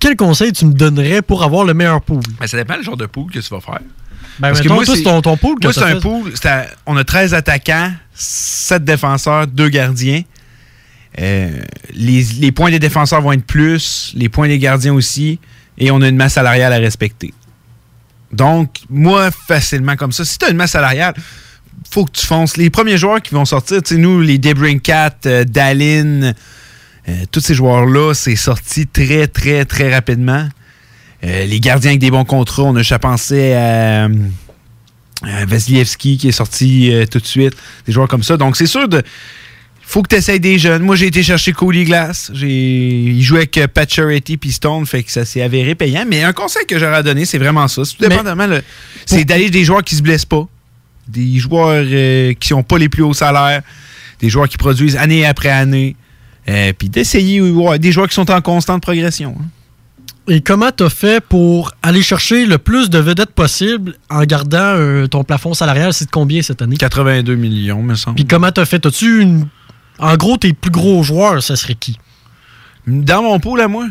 Quel 0.00 0.16
conseil 0.16 0.52
tu 0.52 0.66
me 0.66 0.72
donnerais 0.72 1.22
pour 1.22 1.42
avoir 1.44 1.64
le 1.64 1.74
meilleur 1.74 2.00
pool? 2.02 2.20
Ben, 2.40 2.46
ça 2.46 2.56
dépend 2.56 2.76
du 2.76 2.82
genre 2.82 2.96
de 2.96 3.06
pool 3.06 3.30
que 3.30 3.38
tu 3.38 3.48
vas 3.54 3.60
faire. 3.60 3.78
Ben, 4.40 4.52
mettons, 4.52 4.82
toi, 4.82 4.96
c'est 4.96 5.02
ton, 5.02 5.22
ton 5.22 5.36
pool 5.36 5.60
que 5.60 5.66
Moi, 5.68 5.72
c'est 5.72 5.82
un 5.84 6.00
pool. 6.00 6.32
à- 6.44 6.66
on 6.86 6.96
a 6.96 7.04
13 7.04 7.34
attaquants, 7.34 7.92
7 8.14 8.84
défenseurs, 8.84 9.46
2 9.46 9.68
gardiens. 9.68 10.22
Euh, 11.20 11.60
les, 11.94 12.22
les 12.40 12.50
points 12.50 12.72
des 12.72 12.80
défenseurs 12.80 13.22
vont 13.22 13.30
être 13.32 13.46
plus, 13.46 14.12
les 14.16 14.28
points 14.28 14.48
des 14.48 14.58
gardiens 14.58 14.92
aussi, 14.92 15.38
et 15.78 15.92
on 15.92 16.02
a 16.02 16.08
une 16.08 16.16
masse 16.16 16.32
salariale 16.34 16.72
à 16.72 16.78
respecter. 16.78 17.32
Donc, 18.32 18.78
moi, 18.90 19.30
facilement 19.30 19.94
comme 19.94 20.10
ça, 20.10 20.24
si 20.24 20.36
tu 20.38 20.44
as 20.46 20.50
une 20.50 20.56
masse 20.56 20.72
salariale, 20.72 21.14
faut 21.88 22.04
que 22.04 22.12
tu 22.12 22.26
fonces. 22.26 22.56
Les 22.56 22.70
premiers 22.70 22.98
joueurs 22.98 23.22
qui 23.22 23.34
vont 23.34 23.44
sortir, 23.44 23.82
tu 23.82 23.94
sais, 23.94 24.00
nous, 24.00 24.20
les 24.20 24.38
Debrincat, 24.38 25.16
euh, 25.26 25.44
Dallin, 25.44 26.32
euh, 27.08 27.12
tous 27.30 27.40
ces 27.40 27.54
joueurs-là, 27.54 28.14
c'est 28.14 28.36
sorti 28.36 28.86
très, 28.86 29.26
très, 29.26 29.64
très 29.64 29.92
rapidement. 29.94 30.48
Euh, 31.24 31.44
les 31.46 31.60
gardiens 31.60 31.92
avec 31.92 32.00
des 32.00 32.10
bons 32.10 32.24
contrats, 32.24 32.64
on 32.64 32.74
a 32.74 32.78
déjà 32.78 32.98
pensé 32.98 33.52
à, 33.54 34.04
à 35.22 35.46
Vasilevski 35.46 36.18
qui 36.18 36.28
est 36.28 36.32
sorti 36.32 36.92
euh, 36.92 37.06
tout 37.06 37.18
de 37.18 37.26
suite, 37.26 37.54
des 37.86 37.92
joueurs 37.92 38.08
comme 38.08 38.22
ça. 38.22 38.36
Donc, 38.36 38.56
c'est 38.56 38.66
sûr 38.66 38.88
de. 38.88 39.02
faut 39.82 40.02
que 40.02 40.08
tu 40.08 40.16
essayes 40.16 40.40
des 40.40 40.58
jeunes. 40.58 40.82
Moi, 40.82 40.96
j'ai 40.96 41.06
été 41.06 41.22
chercher 41.22 41.52
Cody 41.52 41.84
Glass. 41.84 42.30
Il 42.34 43.22
jouait 43.22 43.40
avec 43.40 43.56
euh, 43.58 43.66
Pat 43.68 43.90
Charity 43.90 44.36
puis 44.36 44.52
Stone, 44.52 44.84
fait 44.84 45.02
que 45.02 45.10
ça 45.10 45.24
s'est 45.24 45.40
avéré 45.40 45.74
payant. 45.74 46.04
Mais 46.06 46.22
un 46.22 46.34
conseil 46.34 46.66
que 46.66 46.78
j'aurais 46.78 46.96
à 46.96 47.02
donner, 47.02 47.24
c'est 47.24 47.38
vraiment 47.38 47.68
ça. 47.68 47.82
Tout 47.82 48.06
dépendamment, 48.06 48.48
c'est 49.06 49.24
d'aller 49.24 49.50
des 49.50 49.64
joueurs 49.64 49.82
qui 49.82 49.94
se 49.94 50.02
blessent 50.02 50.26
pas, 50.26 50.46
des 51.08 51.38
joueurs 51.38 51.84
euh, 51.84 52.32
qui 52.34 52.52
n'ont 52.52 52.62
pas 52.62 52.78
les 52.78 52.88
plus 52.88 53.02
hauts 53.02 53.14
salaires, 53.14 53.62
des 54.20 54.28
joueurs 54.28 54.48
qui 54.48 54.56
produisent 54.56 54.96
année 54.96 55.26
après 55.26 55.50
année, 55.50 55.96
euh, 56.48 56.72
puis 56.76 56.88
d'essayer 56.88 57.40
ouais, 57.40 57.78
des 57.78 57.92
joueurs 57.92 58.08
qui 58.08 58.14
sont 58.14 58.30
en 58.30 58.40
constante 58.40 58.82
progression. 58.82 59.34
hein. 59.38 59.44
Et 60.26 60.40
comment 60.40 60.70
t'as 60.70 60.88
fait 60.88 61.22
pour 61.22 61.72
aller 61.82 62.00
chercher 62.00 62.46
le 62.46 62.56
plus 62.56 62.88
de 62.88 62.98
vedettes 62.98 63.32
possible 63.32 63.94
en 64.08 64.22
gardant 64.24 64.56
euh, 64.58 65.06
ton 65.06 65.22
plafond 65.22 65.52
salarial? 65.52 65.92
C'est 65.92 66.06
de 66.06 66.10
combien 66.10 66.40
cette 66.40 66.62
année? 66.62 66.78
82 66.78 67.34
millions, 67.34 67.82
me 67.82 67.94
semble. 67.94 68.16
Puis 68.16 68.24
comment 68.24 68.50
t'as 68.50 68.64
fait? 68.64 68.78
T'as-tu 68.78 69.20
une... 69.20 69.46
En 69.98 70.16
gros, 70.16 70.38
tes 70.38 70.54
plus 70.54 70.70
gros 70.70 71.02
joueurs, 71.02 71.42
ça 71.42 71.56
serait 71.56 71.74
qui? 71.74 71.98
Dans 72.86 73.22
mon 73.22 73.38
pool, 73.38 73.60
à 73.60 73.68
moi, 73.68 73.86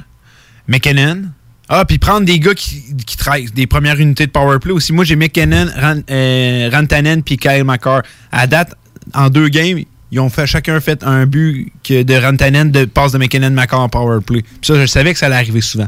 McKinnon. 0.67 1.25
Ah, 1.69 1.85
puis 1.85 1.97
prendre 1.97 2.25
des 2.25 2.39
gars 2.39 2.53
qui, 2.53 2.83
qui 3.05 3.17
travaillent 3.17 3.45
des 3.51 3.67
premières 3.67 3.99
unités 3.99 4.25
de 4.27 4.31
powerplay 4.31 4.71
aussi. 4.73 4.91
Moi, 4.93 5.05
j'ai 5.05 5.15
McKinnon, 5.15 5.67
Ran- 5.75 6.01
euh, 6.09 6.69
Rantanen 6.71 7.23
puis 7.23 7.37
Kyle 7.37 7.63
McCarr. 7.63 8.01
À 8.31 8.47
date, 8.47 8.75
en 9.13 9.29
deux 9.29 9.47
games, 9.47 9.79
ils 10.11 10.19
ont 10.19 10.29
fait, 10.29 10.45
chacun 10.45 10.79
fait 10.81 11.03
un 11.03 11.25
but 11.25 11.71
que 11.83 12.03
de 12.03 12.13
Rantanen 12.15 12.69
de 12.69 12.85
passe 12.85 13.13
de 13.13 13.17
McKinnon, 13.17 13.49
McCarr 13.51 13.79
en 13.79 13.89
powerplay. 13.89 14.41
Puis 14.41 14.51
ça, 14.61 14.75
je 14.79 14.85
savais 14.85 15.13
que 15.13 15.19
ça 15.19 15.27
allait 15.27 15.35
arriver 15.35 15.61
souvent. 15.61 15.87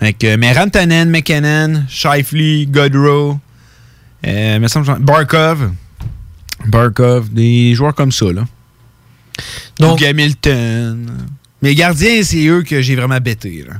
Mais 0.00 0.52
Rantanen, 0.52 1.08
McKinnon, 1.10 1.84
Shifley, 1.88 2.66
Godrow, 2.66 3.38
euh, 4.26 4.58
me 4.58 4.68
semble, 4.68 4.98
Barkov, 5.00 5.72
Barkov, 6.66 7.32
des 7.32 7.74
joueurs 7.74 7.94
comme 7.94 8.12
ça, 8.12 8.26
là. 8.32 8.44
Donc, 9.78 10.02
Hamilton. 10.02 11.10
Mais 11.62 11.74
gardiens, 11.74 12.22
c'est 12.22 12.44
eux 12.46 12.62
que 12.62 12.82
j'ai 12.82 12.96
vraiment 12.96 13.18
bêté, 13.18 13.64
là. 13.66 13.74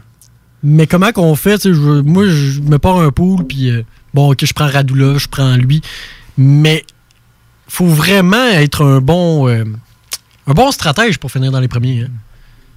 Mais 0.63 0.87
comment 0.87 1.11
qu'on 1.13 1.35
fait? 1.35 1.59
tu 1.59 1.69
sais, 1.71 1.75
je- 1.75 2.01
moi, 2.03 2.27
je 2.29 2.61
me 2.61 2.79
pars 2.79 2.99
un 2.99 3.11
pool, 3.11 3.45
puis 3.47 3.71
euh, 3.71 3.83
bon, 4.15 4.31
ok, 4.33 4.45
je 4.45 4.53
prends 4.53 4.69
Radula, 4.69 5.19
je 5.19 5.27
prends 5.29 5.57
lui. 5.57 5.83
Mais 6.39 6.85
faut 7.69 7.87
vraiment 7.87 8.49
être 8.51 8.85
un 8.85 9.01
bon, 9.01 9.49
euh, 9.49 9.65
un 10.47 10.53
bon 10.53 10.71
stratège 10.71 11.19
pour 11.19 11.31
finir 11.33 11.51
dans 11.53 11.61
les 11.61 11.69
premiers. 11.69 12.03
hein. 12.03 12.09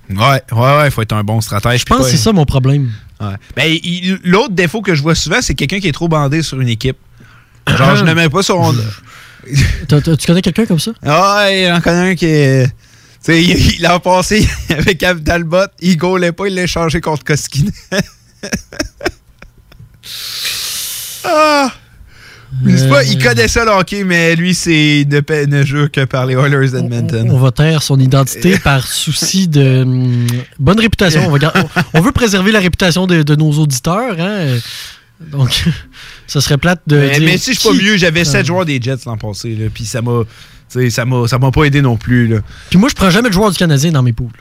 Ouais, 0.10 0.42
ouais, 0.52 0.78
ouais, 0.78 0.92
faut 0.92 1.02
être 1.02 1.14
un 1.14 1.24
bon 1.24 1.42
stratège. 1.42 1.82
Je 1.82 1.86
pense 1.86 1.98
que 2.06 2.12
c'est 2.12 2.18
ça 2.18 2.32
mon 2.32 2.46
problème. 2.46 2.92
Ouais. 3.20 3.34
Ben, 3.56 3.78
l'autre 4.24 4.54
défaut 4.54 4.82
que 4.82 4.94
je 4.94 5.02
vois 5.02 5.16
souvent, 5.16 5.42
c'est 5.42 5.56
quelqu'un 5.56 5.80
qui 5.80 5.88
est 5.88 5.92
trop 5.94 6.08
bandé 6.08 6.42
sur 6.44 6.60
une 6.62 6.70
équipe. 6.70 6.98
Genre, 7.68 7.96
je 7.96 8.04
ne 8.06 8.14
mets 8.14 8.30
pas 8.30 8.44
t'as- 10.02 10.16
tu 10.18 10.28
connais 10.28 10.42
quelqu'un 10.42 10.66
comme 10.66 10.80
ça? 10.80 10.92
Ah, 11.04 11.48
il 11.52 11.72
en 11.72 11.82
connaît 11.82 12.12
un 12.12 12.16
qui 12.16 12.26
est. 12.26 12.68
Sais, 13.26 13.86
a 13.86 14.00
passé 14.00 14.48
avec 14.70 15.02
Ab 15.04 15.24
Talbot, 15.24 15.66
il 15.82 15.98
gaulait 15.98 16.32
pas, 16.32 16.48
il 16.48 16.56
l'a 16.56 16.68
changé 16.68 17.02
contre 17.02 17.24
Koskinen. 17.24 17.72
ah! 21.24 21.72
Pas, 22.90 23.04
il 23.04 23.22
connaît 23.22 23.48
ça 23.50 23.66
le 23.66 23.72
hockey, 23.72 24.04
mais 24.06 24.36
lui, 24.36 24.54
c'est 24.56 25.06
ne, 25.10 25.46
ne 25.46 25.66
joue 25.66 25.90
que 25.92 26.06
par 26.06 26.26
les 26.26 26.36
Oilers 26.36 26.70
d'Edmonton. 26.72 27.30
On 27.32 27.38
va 27.40 27.52
taire 27.52 27.84
son 27.84 28.00
identité 28.00 28.58
par 28.64 28.88
souci 28.88 29.48
de 29.50 29.82
hum, 29.82 30.28
bonne 30.58 30.80
réputation. 30.80 31.28
On, 31.28 31.32
va 31.32 31.38
gar- 31.40 31.54
on- 31.56 32.00
on 32.00 32.02
veut 32.02 32.14
préserver 32.14 32.52
la 32.54 32.60
réputation 32.60 33.08
de, 33.08 33.24
de 33.24 33.36
nos 33.36 33.52
auditeurs. 33.54 34.16
hein. 34.20 34.58
Donc, 35.20 35.66
ça 36.28 36.40
serait 36.40 36.58
plate 36.58 36.82
de. 36.88 36.98
Mais, 36.98 37.20
dire 37.20 37.22
mais 37.30 37.38
si 37.38 37.54
je 37.54 37.60
suis 37.60 37.70
pas 37.70 37.76
mieux, 37.76 37.98
j'avais 37.98 38.22
Ah. 38.22 38.26
7 38.26 38.46
joueurs 38.46 38.66
des 38.66 38.80
Jets 38.82 38.98
l'an 39.06 39.18
passé, 39.18 39.70
puis 39.74 39.86
ça 39.86 40.02
m'a. 40.02 40.22
Tu 40.70 40.80
sais, 40.82 40.90
Ça 40.90 41.06
m'a 41.06 41.28
ça 41.28 41.38
m'a 41.40 41.52
pas 41.52 41.64
aidé 41.66 41.82
non 41.82 41.98
plus. 41.98 42.28
Là. 42.28 42.40
Puis 42.70 42.78
moi, 42.80 42.90
je 42.90 42.96
prends 42.96 43.10
jamais 43.10 43.30
de 43.30 43.34
joueur 43.34 43.52
du 43.52 43.58
Canadien 43.58 43.92
dans 43.92 44.04
mes 44.04 44.14
poules. 44.14 44.32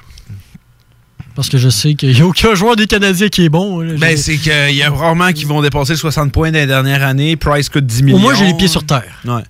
Parce 1.34 1.48
que 1.48 1.59
je 1.59 1.68
sais 1.68 1.94
qu'il 1.94 2.12
n'y 2.14 2.20
a 2.20 2.26
aucun 2.26 2.55
joueur 2.55 2.76
des 2.76 2.86
Canadiens 2.86 3.28
qui 3.28 3.44
est 3.44 3.48
bon. 3.48 3.80
là. 3.80 3.94
Ben, 3.98 4.16
c'est 4.16 4.36
qu'il 4.36 4.74
y 4.76 4.82
a 4.84 4.90
rarement 4.90 5.32
qui 5.32 5.44
vont 5.44 5.60
dépasser 5.62 5.96
60 5.96 6.30
points 6.30 6.52
dans 6.52 6.59
les 6.60 6.66
dernières 6.66 7.02
années. 7.02 7.34
Price 7.36 7.68
coûte 7.68 7.86
10 7.86 8.02
millions. 8.05 8.16
Au 8.18 8.20
moins, 8.20 8.34
j'ai 8.34 8.46
les 8.46 8.55
pieds 8.55 8.68
sur 8.68 8.84
terre. 8.84 9.20
Ouais. 9.24 9.42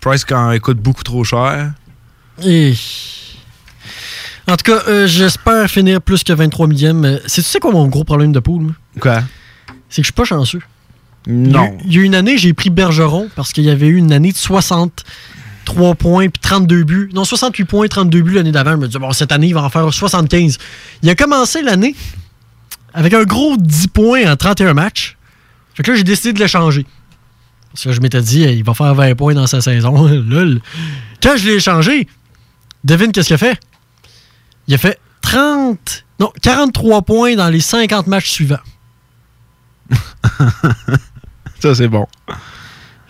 Price 0.00 0.24
quand 0.26 0.52
il 0.52 0.60
coûte 0.60 0.78
beaucoup 0.78 1.02
trop 1.02 1.24
cher. 1.24 1.72
Et... 2.44 2.74
En 4.48 4.56
tout 4.56 4.64
cas, 4.70 4.82
euh, 4.88 5.06
j'espère 5.06 5.70
finir 5.70 6.02
plus 6.02 6.24
que 6.24 6.32
23 6.32 6.66
millième. 6.66 7.04
Euh, 7.04 7.18
C'est 7.26 7.42
tu 7.42 7.48
sais 7.48 7.60
quoi 7.60 7.70
mon 7.72 7.86
gros 7.88 8.04
problème 8.04 8.32
de 8.32 8.40
poule? 8.40 8.74
Quoi? 8.98 9.22
C'est 9.88 10.02
que 10.02 10.06
je 10.06 10.08
suis 10.08 10.12
pas 10.12 10.24
chanceux. 10.24 10.60
Non. 11.26 11.78
Il 11.84 11.92
y 11.92 11.94
a 11.94 11.94
eu- 11.94 11.94
il 11.94 11.94
y 11.94 11.98
a 11.98 12.00
eu 12.00 12.04
une 12.04 12.14
année, 12.14 12.36
j'ai 12.38 12.52
pris 12.52 12.70
Bergeron 12.70 13.28
parce 13.36 13.52
qu'il 13.52 13.64
y 13.64 13.70
avait 13.70 13.86
eu 13.86 13.96
une 13.96 14.12
année 14.12 14.32
de 14.32 14.36
63 15.66 15.94
points 15.94 16.28
puis 16.28 16.40
32 16.40 16.84
buts. 16.84 17.10
Non, 17.14 17.24
68 17.24 17.64
points, 17.64 17.88
32 17.88 18.22
buts 18.22 18.34
l'année 18.34 18.52
d'avant. 18.52 18.72
Je 18.72 18.76
me 18.76 18.86
disais, 18.86 18.98
bon, 18.98 19.12
cette 19.12 19.32
année, 19.32 19.48
il 19.48 19.54
va 19.54 19.62
en 19.62 19.70
faire 19.70 19.92
75. 19.92 20.58
Il 21.02 21.10
a 21.10 21.14
commencé 21.14 21.62
l'année 21.62 21.94
avec 22.92 23.14
un 23.14 23.24
gros 23.24 23.56
10 23.56 23.88
points 23.88 24.30
en 24.30 24.36
31 24.36 24.74
matchs. 24.74 25.16
Fait 25.74 25.82
que 25.82 25.90
là, 25.92 25.96
j'ai 25.96 26.04
décidé 26.04 26.32
de 26.32 26.40
le 26.40 26.46
changer. 26.46 26.86
Parce 27.72 27.84
que 27.84 27.92
je 27.92 28.00
m'étais 28.00 28.20
dit, 28.20 28.42
il 28.42 28.64
va 28.64 28.74
faire 28.74 28.94
20 28.94 29.14
points 29.14 29.34
dans 29.34 29.46
sa 29.46 29.60
saison. 29.60 30.08
Lol. 30.28 30.60
Quand 31.22 31.36
je 31.36 31.46
l'ai 31.46 31.54
échangé, 31.54 32.08
devine 32.84 33.12
qu'est-ce 33.12 33.28
qu'il 33.28 33.34
a 33.34 33.38
fait? 33.38 33.58
Il 34.66 34.74
a 34.74 34.78
fait 34.78 34.98
30, 35.22 36.04
non, 36.18 36.32
43 36.42 37.02
points 37.02 37.36
dans 37.36 37.48
les 37.48 37.60
50 37.60 38.06
matchs 38.06 38.30
suivants. 38.30 38.58
Ça, 41.60 41.74
c'est 41.74 41.88
bon. 41.88 42.06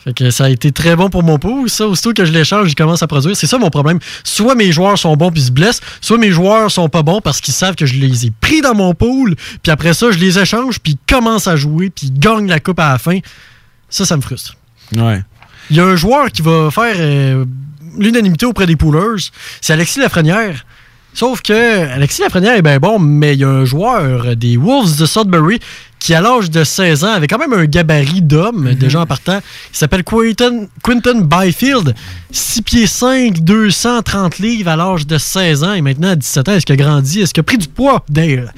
Fait 0.05 0.15
que 0.15 0.31
ça 0.31 0.47
a 0.47 0.49
été 0.49 0.73
très 0.73 0.97
bon 0.97 1.11
pour 1.11 1.23
mon 1.23 1.39
pool. 1.39 1.69
Ça, 1.69 1.87
aussitôt 1.87 2.15
que 2.15 2.25
je 2.25 2.33
l'échange, 2.33 2.71
il 2.71 2.75
commence 2.75 3.03
à 3.03 3.07
produire. 3.07 3.37
C'est 3.37 3.47
ça 3.47 3.59
mon 3.59 3.69
problème. 3.69 3.99
Soit 4.25 4.55
mes 4.55 4.73
joueurs 4.73 4.99
sont 4.99 5.15
bons 5.17 5.31
puis 5.31 5.43
ils 5.43 5.47
se 5.47 5.51
blessent, 5.51 5.81
soit 6.01 6.17
mes 6.17 6.31
joueurs 6.31 6.71
sont 6.71 6.89
pas 6.89 7.03
bons 7.03 7.21
parce 7.21 7.41
qu'ils 7.41 7.53
savent 7.53 7.75
que 7.75 7.85
je 7.85 7.95
les 7.95 8.27
ai 8.27 8.33
pris 8.41 8.63
dans 8.63 8.75
mon 8.75 8.95
pool. 8.95 9.37
Puis 9.63 9.71
après 9.71 9.93
ça, 9.93 10.11
je 10.11 10.19
les 10.19 10.39
échange 10.39 10.81
puis 10.81 10.95
ils 10.95 11.13
commencent 11.13 11.49
à 11.49 11.57
jouer 11.57 11.91
puis 11.91 12.07
ils 12.07 12.19
gagnent 12.19 12.49
la 12.49 12.61
coupe 12.61 12.79
à 12.79 12.93
la 12.93 12.99
fin. 12.99 13.19
Ça, 13.91 14.07
ça 14.07 14.17
me 14.17 14.23
frustre. 14.23 14.57
Ouais. 14.97 15.23
Il 15.71 15.77
y 15.77 15.81
a 15.81 15.85
un 15.85 15.97
joueur 15.97 16.33
qui 16.33 16.43
va 16.43 16.71
faire 16.71 16.97
euh, 16.99 17.45
l'unanimité 17.99 18.47
auprès 18.47 18.67
des 18.67 18.77
poolers. 18.77 19.31
C'est 19.61 19.73
Alexis 19.73 20.01
Lafrenière. 20.01 20.65
Sauf 21.21 21.43
que 21.43 21.87
Alexis 21.93 22.23
Lafrenière 22.23 22.57
est 22.57 22.63
bien 22.63 22.79
bon, 22.79 22.99
mais 22.99 23.35
il 23.35 23.41
y 23.41 23.45
a 23.45 23.49
un 23.51 23.67
joueur 23.67 24.35
des 24.37 24.57
Wolves 24.57 24.97
de 24.97 25.05
Sudbury 25.05 25.61
qui, 25.99 26.15
à 26.15 26.23
l'âge 26.23 26.51
de 26.51 26.65
16 26.65 27.05
ans, 27.05 27.13
avait 27.13 27.27
quand 27.27 27.37
même 27.37 27.53
un 27.53 27.67
gabarit 27.67 28.23
d'homme, 28.23 28.73
déjà 28.73 29.03
en 29.03 29.05
partant. 29.07 29.39
Il 29.71 29.77
s'appelle 29.77 30.03
Quinton, 30.03 30.67
Quinton 30.83 31.21
Byfield. 31.21 31.95
6 32.31 32.63
pieds 32.63 32.87
5, 32.87 33.41
230 33.41 34.39
livres 34.39 34.71
à 34.71 34.77
l'âge 34.77 35.07
de 35.07 35.19
16 35.19 35.63
ans. 35.63 35.75
Et 35.75 35.83
maintenant, 35.83 36.13
à 36.13 36.17
17 36.17 36.49
ans, 36.49 36.53
est-ce 36.53 36.65
qu'il 36.65 36.73
a 36.73 36.83
grandi? 36.83 37.21
Est-ce 37.21 37.35
qu'il 37.35 37.43
a 37.43 37.45
pris 37.45 37.59
du 37.59 37.69
poids, 37.69 38.03
Dale? 38.09 38.55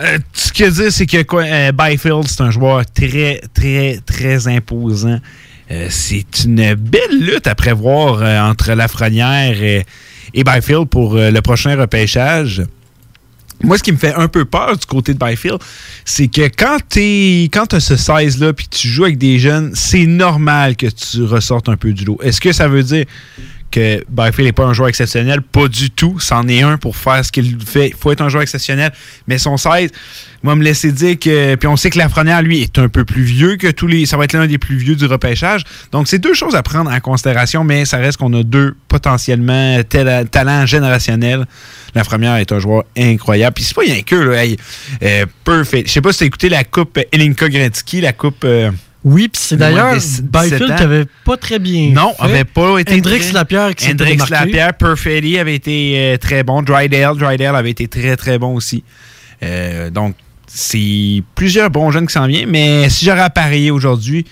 Euh, 0.00 0.18
ce 0.32 0.54
que 0.54 0.64
je 0.64 0.70
veux 0.70 0.84
dire, 0.84 0.90
c'est 0.90 1.04
que 1.04 1.18
euh, 1.34 1.72
Byfield, 1.72 2.28
c'est 2.28 2.40
un 2.40 2.50
joueur 2.50 2.82
très, 2.86 3.42
très, 3.52 4.00
très 4.06 4.48
imposant. 4.48 5.18
Euh, 5.70 5.86
c'est 5.90 6.44
une 6.44 6.74
belle 6.74 7.20
lutte 7.20 7.46
à 7.46 7.54
prévoir 7.54 8.20
euh, 8.22 8.40
entre 8.40 8.72
Lafrenière 8.72 9.62
et, 9.62 9.84
et 10.34 10.44
Byfield 10.44 10.88
pour 10.88 11.16
euh, 11.16 11.30
le 11.30 11.42
prochain 11.42 11.76
repêchage. 11.76 12.62
Moi, 13.62 13.78
ce 13.78 13.82
qui 13.82 13.92
me 13.92 13.96
fait 13.96 14.14
un 14.14 14.26
peu 14.26 14.44
peur 14.44 14.76
du 14.76 14.86
côté 14.86 15.14
de 15.14 15.18
Byfield, 15.18 15.58
c'est 16.04 16.26
que 16.26 16.42
quand 16.48 16.78
tu 16.88 17.44
quand 17.52 17.72
as 17.74 17.80
ce 17.80 17.96
size-là 17.96 18.52
puis 18.52 18.66
tu 18.68 18.88
joues 18.88 19.04
avec 19.04 19.18
des 19.18 19.38
jeunes, 19.38 19.70
c'est 19.74 20.06
normal 20.06 20.76
que 20.76 20.86
tu 20.86 21.22
ressortes 21.22 21.68
un 21.68 21.76
peu 21.76 21.92
du 21.92 22.04
lot. 22.04 22.18
Est-ce 22.22 22.40
que 22.40 22.52
ça 22.52 22.66
veut 22.66 22.82
dire 22.82 23.04
que 23.72 24.04
Byfield 24.08 24.46
n'est 24.46 24.52
pas 24.52 24.64
un 24.64 24.72
joueur 24.72 24.88
exceptionnel. 24.88 25.42
Pas 25.42 25.66
du 25.66 25.90
tout. 25.90 26.20
C'en 26.20 26.46
est 26.46 26.62
un 26.62 26.76
pour 26.78 26.96
faire 26.96 27.24
ce 27.24 27.32
qu'il 27.32 27.58
fait. 27.66 27.88
Il 27.88 27.94
faut 27.96 28.12
être 28.12 28.20
un 28.20 28.28
joueur 28.28 28.42
exceptionnel. 28.42 28.92
Mais 29.26 29.38
son 29.38 29.56
16, 29.56 29.90
moi, 30.44 30.54
me 30.54 30.62
laisser 30.62 30.92
dire 30.92 31.18
que. 31.18 31.56
Puis 31.56 31.66
on 31.68 31.76
sait 31.76 31.90
que 31.90 31.98
Lafrenière, 31.98 32.42
lui, 32.42 32.62
est 32.62 32.78
un 32.78 32.88
peu 32.88 33.04
plus 33.04 33.22
vieux 33.22 33.56
que 33.56 33.68
tous 33.70 33.86
les. 33.88 34.06
Ça 34.06 34.16
va 34.16 34.24
être 34.24 34.34
l'un 34.34 34.46
des 34.46 34.58
plus 34.58 34.76
vieux 34.76 34.94
du 34.94 35.06
repêchage. 35.06 35.64
Donc, 35.90 36.06
c'est 36.06 36.18
deux 36.18 36.34
choses 36.34 36.54
à 36.54 36.62
prendre 36.62 36.90
en 36.92 37.00
considération, 37.00 37.64
mais 37.64 37.84
ça 37.84 37.96
reste 37.96 38.18
qu'on 38.18 38.32
a 38.34 38.42
deux 38.42 38.76
potentiellement 38.86 39.80
talents 40.30 40.66
générationnels. 40.66 41.46
Lafrenière 41.94 42.36
est 42.36 42.52
un 42.52 42.58
joueur 42.58 42.84
incroyable. 42.96 43.54
Puis 43.54 43.64
c'est 43.64 43.74
pas 43.74 43.82
rien 43.82 44.02
que, 44.02 44.14
là. 44.14 44.44
Euh, 45.02 45.26
perfect. 45.44 45.88
Je 45.88 45.92
sais 45.92 46.00
pas 46.00 46.12
si 46.12 46.18
tu 46.18 46.24
as 46.24 46.26
écouté 46.26 46.48
la 46.48 46.64
coupe 46.64 46.98
Elinka 47.10 47.48
Gretzky, 47.48 48.00
la 48.00 48.12
coupe. 48.12 48.44
euh, 48.44 48.70
Oui, 49.04 49.28
puis 49.28 49.42
c'est 49.42 49.56
d'ailleurs 49.56 49.94
de 49.94 49.98
17 49.98 50.24
Byfield 50.26 50.76
qui 50.76 50.82
avait 50.82 51.06
pas 51.24 51.36
très 51.36 51.58
bien. 51.58 51.90
Non, 51.90 52.12
fait. 52.14 52.22
avait 52.22 52.44
pas 52.44 52.78
été. 52.78 52.94
Hendrix 52.94 53.18
très- 53.20 53.32
Lapierre 53.32 53.74
qui 53.74 53.90
Hendrix. 53.90 54.16
Lapierre, 54.30 54.74
Perfetti 54.74 55.38
avait 55.38 55.56
été 55.56 55.94
euh, 55.96 56.16
très 56.18 56.44
bon. 56.44 56.62
Drydale, 56.62 57.16
Drydale 57.16 57.56
avait 57.56 57.70
été 57.70 57.88
très 57.88 58.16
très 58.16 58.38
bon 58.38 58.54
aussi. 58.54 58.84
Euh, 59.42 59.90
donc, 59.90 60.14
c'est 60.46 61.22
plusieurs 61.34 61.70
bons 61.70 61.90
jeunes 61.90 62.06
qui 62.06 62.12
s'en 62.12 62.26
viennent. 62.26 62.50
Mais 62.50 62.88
si 62.90 63.04
j'aurais 63.04 63.20
à 63.22 63.30
parier 63.30 63.72
aujourd'hui, 63.72 64.24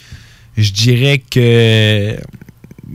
je 0.57 0.71
dirais 0.71 1.21
que 1.31 2.15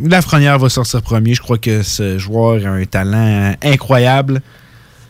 Lafrenière 0.02 0.60
va 0.60 0.69
sortir 0.69 1.02
premier. 1.02 1.34
Je 1.34 1.41
crois 1.41 1.57
que 1.57 1.84
ce 1.84 2.18
joueur 2.18 2.65
a 2.65 2.69
un 2.69 2.85
talent 2.85 3.53
incroyable. 3.61 4.41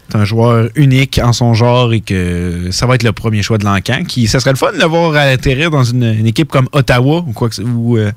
C'est 0.10 0.18
un 0.18 0.26
joueur 0.26 0.70
unique 0.76 1.20
en 1.24 1.34
son 1.34 1.54
genre 1.54 1.92
et 1.94 2.02
que 2.02 2.68
ça 2.72 2.86
va 2.86 2.96
être 2.96 3.04
le 3.04 3.12
premier 3.12 3.42
choix 3.42 3.58
de 3.58 3.66
l'encan. 3.66 4.04
Qui, 4.08 4.28
ça 4.28 4.40
serait 4.40 4.52
le 4.52 4.58
fun 4.58 4.72
de 4.72 4.78
le 4.78 4.86
voir 4.86 5.16
atterrir 5.16 5.72
dans 5.72 5.84
une, 5.84 6.04
une 6.04 6.28
équipe 6.28 6.50
comme 6.50 6.68
Ottawa 6.74 7.24
ou 7.28 7.32
quoi 7.34 7.50
que 7.50 7.56
ce- 7.56 7.62
ou, 7.64 7.98
euh, 7.98 8.12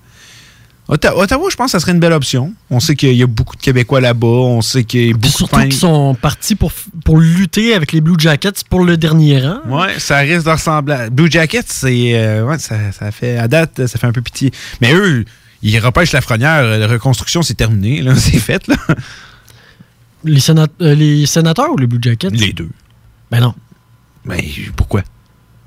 Otta- 0.91 1.15
Ottawa, 1.15 1.49
je 1.51 1.57
pense 1.57 1.67
que 1.67 1.71
ça 1.73 1.81
serait 1.81 1.93
une 1.93 2.01
belle 2.01 2.15
option. 2.15 2.53
On 2.71 2.81
sait 2.81 2.95
qu'il 2.97 3.13
y 3.13 3.23
a 3.23 3.27
beaucoup 3.27 3.55
de 3.57 3.61
Québécois 3.61 4.01
là-bas. 4.01 4.27
On 4.27 4.63
sait 4.63 4.85
qu'il 4.85 5.07
y 5.07 5.11
a 5.11 5.13
beaucoup 5.13 5.29
Surtout 5.29 5.57
de 5.57 5.63
qu'ils 5.65 5.73
sont 5.75 6.15
partis 6.15 6.55
pour, 6.55 6.73
pour 7.05 7.19
lutter 7.19 7.75
avec 7.75 7.93
les 7.93 8.01
Blue 8.01 8.15
Jackets 8.19 8.65
pour 8.71 8.85
le 8.85 8.97
dernier 8.97 9.41
rang. 9.41 9.59
Ouais, 9.69 9.99
ça 9.99 10.19
risque 10.19 10.47
de 10.47 10.51
ressembler. 10.51 10.95
à- 10.95 11.11
Blue 11.11 11.31
Jackets, 11.31 11.65
c'est. 11.69 12.13
euh, 12.15 12.45
ouais, 12.45 12.59
ça, 12.59 12.77
ça 12.99 13.11
fait. 13.13 13.37
À 13.37 13.49
date, 13.49 13.87
ça 13.87 13.99
fait 13.99 14.07
un 14.07 14.13
peu 14.13 14.23
pitié. 14.23 14.51
Mais 14.81 14.95
eux, 14.95 15.27
ils 15.63 15.79
repêchent 15.79 16.13
la 16.13 16.23
frenière. 16.23 16.63
La 16.65 16.87
reconstruction, 16.87 17.43
c'est 17.43 17.55
terminé. 17.55 18.01
là. 18.01 18.15
C'est 18.17 18.39
fait, 18.39 18.67
là. 18.67 18.77
Les, 20.25 20.41
sénat- 20.41 20.67
euh, 20.83 20.95
les 20.95 21.27
sénateurs 21.27 21.71
ou 21.73 21.77
les 21.79 21.87
Blue 21.87 21.99
Jackets 22.03 22.31
Les 22.31 22.53
deux. 22.53 22.69
Ben 23.31 23.41
non. 23.41 23.55
Ben, 24.25 24.41
pourquoi? 24.77 25.03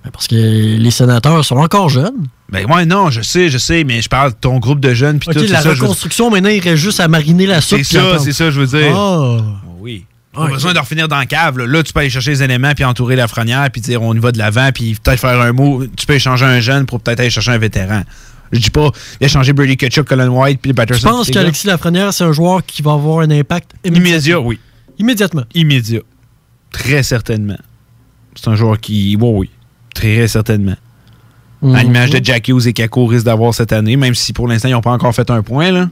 Ben 0.04 0.10
parce 0.12 0.28
que 0.28 0.36
les 0.36 0.92
sénateurs 0.92 1.44
sont 1.46 1.58
encore 1.58 1.90
jeunes. 1.90 2.28
Ben, 2.50 2.66
ouais, 2.70 2.86
non, 2.86 3.10
je 3.12 3.22
sais, 3.22 3.50
je 3.50 3.58
sais, 3.58 3.84
mais 3.84 4.02
je 4.02 4.10
parle 4.10 4.32
de 4.32 4.38
ton 4.40 4.58
groupe 4.60 4.80
de 4.80 4.94
jeunes. 4.94 5.20
Puis 5.20 5.30
Ok, 5.30 5.36
tout, 5.36 5.52
la 5.52 5.62
ça, 5.62 5.70
je 5.74 5.76
veux- 5.80 5.82
reconstruction, 5.84 6.30
maintenant, 6.30 6.50
il 6.50 6.60
reste 6.62 6.76
juste 6.82 7.00
à 7.00 7.08
mariner 7.08 7.46
la 7.46 7.62
soupe. 7.62 7.80
C'est 7.84 7.98
ça, 7.98 8.20
c'est 8.20 8.34
ça, 8.34 8.52
je 8.52 8.60
veux 8.60 8.68
dire. 8.68 8.96
Ah. 8.96 9.38
Oui. 9.80 10.06
Pas 10.34 10.48
besoin 10.48 10.74
de 10.74 10.80
refinir 10.80 11.08
dans 11.10 11.18
la 11.18 11.26
cave. 11.26 11.58
Là. 11.58 11.68
Là, 11.68 11.84
tu 11.84 11.92
peux 11.92 12.00
aller 12.00 12.10
chercher 12.10 12.32
les 12.32 12.42
éléments 12.44 12.72
puis 12.74 12.86
entourer 12.86 13.18
la 13.18 13.28
frenière 13.28 13.70
puis 13.70 13.82
dire 13.82 14.02
on 14.02 14.14
y 14.14 14.20
va 14.20 14.32
de 14.32 14.38
l'avant 14.38 14.70
puis 14.74 14.96
peut-être 15.02 15.20
faire 15.20 15.40
un 15.42 15.52
mot. 15.52 15.84
Tu 15.98 16.06
peux 16.06 16.14
échanger 16.14 16.46
un 16.46 16.62
jeune 16.62 16.86
pour 16.86 17.02
peut-être 17.02 17.20
aller 17.20 17.30
chercher 17.30 17.52
un 17.52 17.58
vétéran. 17.58 18.04
Je 18.52 18.60
dis 18.60 18.70
pas 18.70 18.90
d'échanger 19.20 19.54
Brady 19.54 19.78
Ketchuk, 19.78 20.08
Colin 20.08 20.30
White 20.30 20.60
puis 20.62 20.72
Je 20.72 20.76
Patterson. 20.76 21.10
pense 21.10 21.26
ces 21.28 21.32
gars. 21.32 21.42
qu'Alexis 21.42 21.68
Lafrenière, 21.68 22.14
c'est 22.14 22.24
un 22.24 22.32
joueur 22.32 22.66
qui 22.66 22.82
va 22.82 22.94
avoir 22.94 23.20
un 23.20 23.32
impact 23.32 23.72
Immédiat, 23.84 24.40
oui. 24.40 24.60
Immédiatement? 25.00 25.44
Immédiat. 25.56 26.02
Très 26.72 27.04
certainement. 27.04 27.58
C'est 28.36 28.50
un 28.50 28.56
joueur 28.56 28.80
qui. 28.80 29.18
Oui, 29.20 29.30
oui. 29.34 29.50
Très 29.94 30.28
certainement. 30.28 30.76
Mhm. 31.62 31.76
À 31.76 31.84
l'image 31.84 32.10
de 32.12 32.24
Jack 32.24 32.48
Hughes 32.48 32.68
et 32.68 32.74
Kako 32.74 33.06
risque 33.06 33.26
d'avoir 33.26 33.54
cette 33.54 33.72
année, 33.74 33.96
même 33.98 34.16
si 34.16 34.34
pour 34.34 34.48
l'instant, 34.48 34.68
ils 34.70 34.72
n'ont 34.72 34.82
pas 34.82 34.92
encore 34.92 35.14
fait 35.14 35.30
un 35.30 35.42
point. 35.44 35.72
Là. 35.72 35.90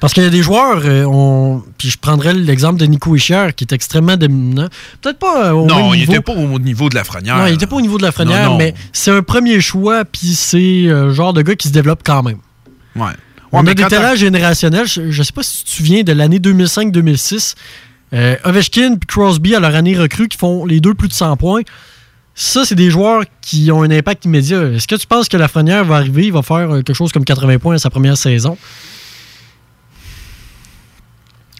Parce 0.00 0.12
qu'il 0.14 0.22
y 0.22 0.26
a 0.26 0.30
des 0.30 0.42
joueurs, 0.42 0.82
euh, 0.84 1.04
on- 1.04 1.62
puis 1.78 1.90
je 1.90 1.98
prendrais 1.98 2.34
l'exemple 2.34 2.78
de 2.80 2.86
Nico 2.86 3.14
Ischier, 3.14 3.48
qui 3.56 3.64
est 3.64 3.72
extrêmement 3.72 4.16
dominant. 4.16 4.68
Peut-être 5.00 5.18
pas 5.18 5.46
euh, 5.48 5.52
au 5.52 5.66
non, 5.66 5.90
même 5.90 5.94
il 5.94 6.00
n'était 6.08 6.20
pas 6.20 6.32
au 6.32 6.58
niveau 6.58 6.88
de 6.88 6.94
la 6.94 7.04
frenière. 7.04 7.36
Non, 7.38 7.46
il 7.46 7.52
n'était 7.52 7.66
pas 7.66 7.76
au 7.76 7.80
niveau 7.80 7.98
de 7.98 8.02
la 8.02 8.12
Frenière, 8.12 8.44
Non, 8.46 8.50
non. 8.52 8.58
mais 8.58 8.74
c'est 8.92 9.10
un 9.10 9.22
premier 9.22 9.60
choix, 9.60 10.04
puis 10.04 10.34
c'est 10.34 10.84
euh, 10.86 11.04
le 11.06 11.12
genre 11.12 11.32
de 11.32 11.42
gars 11.42 11.54
qui 11.54 11.68
se 11.68 11.72
développe 11.72 12.00
quand 12.04 12.22
même. 12.22 12.38
Ouais. 12.96 13.12
On 13.52 13.62
Ouais, 13.64 13.70
a 13.70 13.74
des 13.74 13.84
talents 13.84 14.16
générationnels. 14.16 14.86
Je 14.86 15.02
ne 15.02 15.22
sais 15.22 15.32
pas 15.32 15.42
si 15.42 15.58
tu 15.58 15.64
te 15.64 15.70
souviens 15.70 16.02
de 16.02 16.12
l'année 16.12 16.38
2005-2006. 16.38 17.54
Euh, 18.14 18.36
Ovechkin 18.44 18.94
et 18.94 19.06
Crosby 19.06 19.54
à 19.54 19.60
leur 19.60 19.74
année 19.74 19.96
recrue 19.98 20.28
qui 20.28 20.38
font 20.38 20.64
les 20.66 20.80
deux 20.80 20.94
plus 20.94 21.08
de 21.08 21.12
100 21.12 21.36
points. 21.36 21.62
Ça, 22.34 22.64
c'est 22.64 22.74
des 22.74 22.90
joueurs 22.90 23.24
qui 23.42 23.70
ont 23.70 23.82
un 23.82 23.90
impact 23.90 24.24
immédiat. 24.24 24.62
Est-ce 24.72 24.88
que 24.88 24.94
tu 24.94 25.06
penses 25.06 25.28
que 25.28 25.36
Lafrenière 25.36 25.84
va 25.84 25.96
arriver, 25.96 26.26
il 26.26 26.32
va 26.32 26.40
faire 26.42 26.68
quelque 26.84 26.94
chose 26.94 27.12
comme 27.12 27.24
80 27.26 27.58
points 27.58 27.74
à 27.74 27.78
sa 27.78 27.90
première 27.90 28.16
saison? 28.16 28.56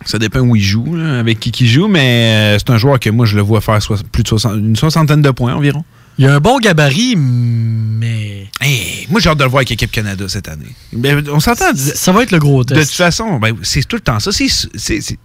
Ça 0.07 0.19
dépend 0.19 0.41
où 0.41 0.57
il 0.57 0.63
joue, 0.63 0.95
là, 0.95 1.19
avec 1.21 1.41
qui 1.41 1.51
il 1.51 1.69
joue, 1.69 1.89
mais 1.89 2.55
euh, 2.55 2.59
c'est 2.59 2.71
un 2.71 2.79
joueur 2.79 2.99
que 3.01 3.11
moi, 3.11 3.27
je 3.27 3.37
le 3.37 3.43
vois 3.43 3.61
faire 3.61 3.79
plus 4.13 4.23
de 4.23 4.29
soixante- 4.29 4.57
une 4.59 4.77
soixantaine 4.77 5.23
de 5.23 5.31
points 5.31 5.55
environ. 5.55 5.85
Il 6.19 6.27
a 6.27 6.35
un 6.35 6.41
bon 6.41 6.59
gabarit, 6.59 7.17
mais. 7.17 8.47
Hey, 8.61 9.07
moi, 9.11 9.19
j'ai 9.21 9.31
hâte 9.31 9.39
de 9.39 9.45
le 9.45 9.49
voir 9.51 9.61
avec 9.61 9.71
l'équipe 9.71 9.91
Canada 9.91 10.25
cette 10.29 10.49
année. 10.49 10.67
Ben, 10.93 11.25
on 11.33 11.41
s'entend. 11.41 11.75
Ça 11.75 12.13
va 12.13 12.23
être 12.23 12.33
le 12.33 12.39
gros 12.39 12.65
De 12.65 12.75
test. 12.75 12.89
toute 12.91 12.97
façon, 12.99 13.39
ben, 13.39 13.57
c'est 13.63 13.87
tout 13.89 13.97
le 13.97 14.03
temps 14.03 14.21
ça. 14.21 14.31
C'est- 14.33 15.17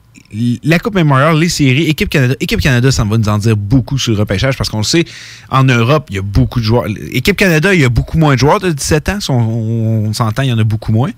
la 0.63 0.77
Coupe 0.79 0.95
Memorial, 0.95 1.37
les 1.39 1.47
séries, 1.47 1.83
équipe 1.87 2.09
Canada, 2.09 2.35
équipe 2.41 2.59
Canada, 2.59 2.91
ça 2.91 3.03
va 3.05 3.17
nous 3.17 3.29
en 3.29 3.37
dire 3.37 3.55
beaucoup 3.55 3.97
sur 3.97 4.11
le 4.13 4.19
repêchage 4.19 4.57
parce 4.57 4.69
qu'on 4.69 4.79
le 4.79 4.83
sait, 4.83 5.05
en 5.49 5.63
Europe, 5.63 6.07
il 6.09 6.17
y 6.17 6.19
a 6.19 6.21
beaucoup 6.21 6.59
de 6.59 6.65
joueurs. 6.65 6.85
Équipe 7.11 7.37
Canada, 7.37 7.73
il 7.73 7.79
y 7.81 7.85
a 7.85 7.89
beaucoup 7.89 8.17
moins 8.17 8.33
de 8.33 8.39
joueurs 8.39 8.59
de 8.59 8.71
17 8.71 9.07
ans. 9.09 9.19
Si 9.21 9.31
on, 9.31 10.07
on 10.07 10.13
s'entend, 10.13 10.41
il 10.41 10.49
y 10.49 10.53
en 10.53 10.57
a 10.59 10.63
beaucoup 10.65 10.91
moins. 10.91 11.11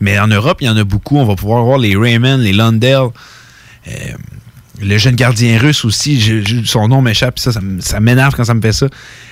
Mais 0.00 0.18
en 0.18 0.28
Europe, 0.28 0.58
il 0.60 0.66
y 0.66 0.70
en 0.70 0.76
a 0.76 0.84
beaucoup. 0.84 1.16
On 1.16 1.24
va 1.26 1.34
pouvoir 1.34 1.64
voir 1.64 1.78
les 1.78 1.96
Raymond, 1.96 2.38
les 2.38 2.52
Lundell. 2.52 3.08
euh, 3.88 3.90
le 4.80 4.96
jeune 4.96 5.16
gardien 5.16 5.58
russe 5.58 5.84
aussi, 5.84 6.44
son 6.64 6.88
nom 6.88 7.02
m'échappe, 7.02 7.38
ça, 7.38 7.50
ça, 7.52 7.60
ça 7.80 8.00
m'énerve 8.00 8.34
quand 8.36 8.44
ça 8.44 8.54
me 8.54 8.60
fait 8.60 8.72
ça. 8.72 8.86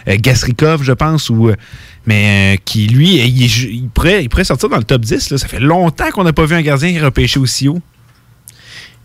Euh, 0.09 0.17
Gastrikov, 0.19 0.83
je 0.83 0.93
pense, 0.93 1.31
ou, 1.31 1.49
euh, 1.51 1.57
mais 2.05 2.57
euh, 2.57 2.61
qui, 2.65 2.89
lui, 2.89 3.17
il, 3.25 3.89
pourrait, 3.91 4.25
il 4.25 4.45
sortir 4.45 4.69
dans 4.69 4.79
le 4.79 4.85
top 4.85 5.03
10. 5.03 5.31
là. 5.31 5.39
Ça 5.39 5.47
fait 5.47 5.61
longtemps 5.61 6.11
qu'on 6.11 6.25
n'a 6.25 6.33
pas 6.33 6.47
vu 6.47 6.57
un 6.57 6.63
gardien 6.63 7.01
repêché 7.03 7.39
aussi 7.39 7.69
haut. 7.69 7.81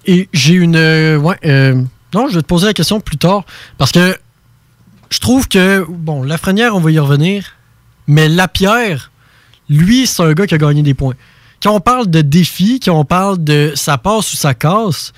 Et 0.08 0.30
j'ai 0.34 0.54
une. 0.56 0.76
euh, 0.76 1.18
ouais, 1.18 1.38
non, 2.14 2.28
je 2.28 2.36
vais 2.36 2.42
te 2.42 2.48
poser 2.48 2.66
la 2.66 2.74
question 2.74 3.00
plus 3.00 3.18
tard. 3.18 3.46
Parce 3.78 3.92
que 3.92 4.18
je 5.12 5.20
trouve 5.20 5.48
que, 5.48 5.86
bon, 5.88 6.24
Lafrenière, 6.24 6.76
on 6.76 6.80
va 6.80 6.92
y 6.92 7.00
revenir. 7.00 7.56
Mais 8.08 8.28
Lapierre, 8.28 9.12
lui, 9.70 10.08
c'est 10.08 10.24
un 10.24 10.34
gars 10.34 10.48
qui 10.48 10.56
a 10.56 10.58
gagné 10.58 10.82
des 10.82 10.96
points. 10.96 11.14
Quand 11.62 11.76
on 11.76 11.80
parle 11.80 12.08
de 12.10 12.22
défi, 12.22 12.80
quand 12.80 12.98
on 12.98 13.06
parle 13.06 13.44
de 13.44 13.74
ça 13.76 13.98
passe 13.98 14.34
ou 14.34 14.38
ça 14.38 14.54
casse, 14.54 15.14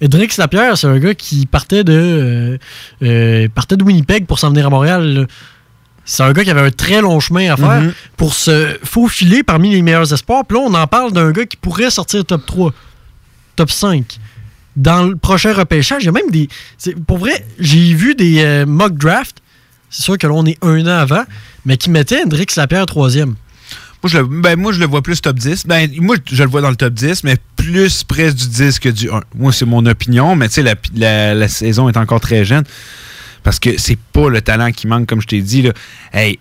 Edrix 0.00 0.36
Lapierre, 0.38 0.78
c'est 0.78 0.86
un 0.86 0.98
gars 0.98 1.14
qui 1.14 1.46
partait 1.46 1.82
de, 1.82 1.92
euh, 1.92 2.58
euh, 3.02 3.48
partait 3.52 3.76
de 3.76 3.82
Winnipeg 3.82 4.26
pour 4.26 4.38
s'en 4.38 4.50
venir 4.50 4.66
à 4.66 4.70
Montréal. 4.70 5.26
C'est 6.04 6.22
un 6.22 6.32
gars 6.32 6.44
qui 6.44 6.50
avait 6.50 6.60
un 6.62 6.70
très 6.70 7.00
long 7.02 7.18
chemin 7.20 7.52
à 7.52 7.56
faire 7.56 7.80
Mhm. 7.82 7.92
pour 8.16 8.32
se 8.32 8.78
faufiler 8.84 9.42
parmi 9.42 9.70
les 9.70 9.82
meilleurs 9.82 10.12
espoirs. 10.12 10.44
Puis 10.46 10.56
là, 10.56 10.64
on 10.66 10.72
en 10.74 10.86
parle 10.86 11.12
d'un 11.12 11.32
gars 11.32 11.44
qui 11.46 11.56
pourrait 11.56 11.90
sortir 11.90 12.24
top 12.24 12.46
3, 12.46 12.72
top 13.56 13.70
5. 13.70 14.18
Dans 14.76 15.02
le 15.02 15.16
prochain 15.16 15.52
repêchage, 15.52 16.04
il 16.04 16.06
y 16.06 16.08
a 16.08 16.12
même 16.12 16.30
des. 16.30 16.48
Pour 17.08 17.18
vrai, 17.18 17.44
j'ai 17.58 17.92
vu 17.94 18.14
des 18.14 18.42
euh, 18.44 18.64
mock 18.66 18.94
drafts. 18.96 19.38
C'est 19.90 20.02
sûr 20.02 20.16
que 20.16 20.26
là, 20.28 20.32
on 20.34 20.46
est 20.46 20.58
un 20.62 20.80
an 20.86 20.98
avant, 21.00 21.24
mais 21.66 21.76
qui 21.76 21.90
mettaient 21.90 22.22
Hendrix 22.22 22.46
Lapierre 22.56 22.86
troisième. 22.86 23.34
Moi 24.02 24.10
je, 24.10 24.18
le, 24.18 24.24
ben, 24.26 24.56
moi, 24.58 24.72
je 24.72 24.78
le 24.78 24.86
vois 24.86 25.02
plus 25.02 25.20
top 25.20 25.36
10. 25.38 25.66
Ben, 25.66 25.90
moi, 26.00 26.16
je 26.30 26.42
le 26.42 26.48
vois 26.48 26.60
dans 26.60 26.70
le 26.70 26.76
top 26.76 26.94
10, 26.94 27.24
mais 27.24 27.36
plus 27.56 28.04
près 28.04 28.32
du 28.32 28.46
10 28.48 28.78
que 28.78 28.88
du 28.88 29.10
1. 29.10 29.22
Moi, 29.34 29.52
c'est 29.52 29.66
mon 29.66 29.84
opinion, 29.86 30.36
mais 30.36 30.48
tu 30.48 30.54
sais, 30.54 30.62
la, 30.62 30.74
la- 30.94 31.34
la 31.34 31.48
saison 31.48 31.88
est 31.88 31.96
encore 31.96 32.20
très 32.20 32.44
jeune. 32.44 32.62
Parce 33.42 33.58
que 33.58 33.78
c'est 33.78 33.98
pas 33.98 34.28
le 34.28 34.40
talent 34.40 34.70
qui 34.70 34.86
manque, 34.86 35.06
comme 35.08 35.20
je 35.20 35.26
t'ai 35.26 35.40
dit. 35.42 35.62
Là. 35.62 35.72
Hey, 36.12 36.38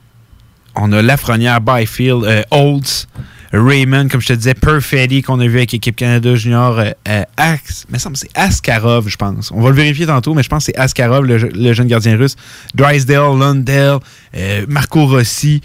on 0.75 0.91
a 0.91 1.01
Lafrenière, 1.01 1.59
Byfield, 1.61 2.23
euh, 2.25 2.43
Olds, 2.51 3.07
Raymond, 3.53 4.09
comme 4.09 4.19
je 4.21 4.27
te 4.27 4.34
disais, 4.34 4.53
Perfetti 4.53 5.21
qu'on 5.23 5.39
a 5.39 5.47
vu 5.47 5.57
avec 5.57 5.71
l'équipe 5.71 5.95
Canada 5.95 6.35
Junior, 6.35 6.77
euh, 6.79 6.91
euh, 7.07 7.23
Ax, 7.38 7.85
mais 7.89 7.97
ça 7.97 8.09
c'est 8.13 8.29
Askarov, 8.35 9.07
je 9.07 9.15
pense. 9.15 9.51
On 9.51 9.61
va 9.61 9.69
le 9.69 9.75
vérifier 9.75 10.05
tantôt, 10.05 10.34
mais 10.34 10.43
je 10.43 10.49
pense 10.49 10.65
que 10.65 10.73
c'est 10.73 10.77
Askarov, 10.77 11.23
le, 11.25 11.38
le 11.38 11.73
jeune 11.73 11.88
gardien 11.88 12.17
russe. 12.17 12.35
Drysdale, 12.75 13.39
Lundell, 13.39 13.97
euh, 14.35 14.65
Marco 14.67 15.05
Rossi, 15.07 15.61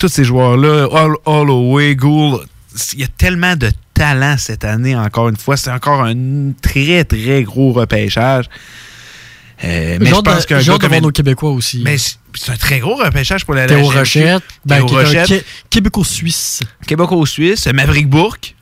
tous 0.00 0.08
ces 0.08 0.24
joueurs-là, 0.24 0.88
Hol- 0.90 1.18
Holloway, 1.26 1.94
Gould. 1.94 2.40
Il 2.94 3.00
y 3.00 3.04
a 3.04 3.08
tellement 3.08 3.54
de 3.54 3.70
talent 3.94 4.36
cette 4.38 4.64
année, 4.64 4.96
encore 4.96 5.28
une 5.28 5.36
fois. 5.36 5.56
C'est 5.56 5.70
encore 5.70 6.02
un 6.02 6.52
très, 6.62 7.04
très 7.04 7.42
gros 7.44 7.72
repêchage. 7.72 8.46
Euh, 9.62 9.98
mais 10.00 10.06
je 10.06 10.14
pense 10.14 10.46
qu'un 10.46 10.62
gars 10.62 10.78
comme 10.78 10.96
nos 11.00 11.10
Québécois 11.10 11.50
aussi. 11.50 11.82
mais 11.84 11.98
c'est 11.98 12.50
un 12.50 12.56
très 12.56 12.78
gros 12.78 12.94
repêchage 12.96 13.44
pour 13.44 13.54
la 13.54 13.66
Théo 13.66 13.84
Rochette, 13.84 14.42
ben, 14.64 14.86
Québéco-Suisse. 15.68 16.60
Québécois-Suisse, 16.86 17.66
Maverick 17.74 18.08
Bourque. 18.08 18.54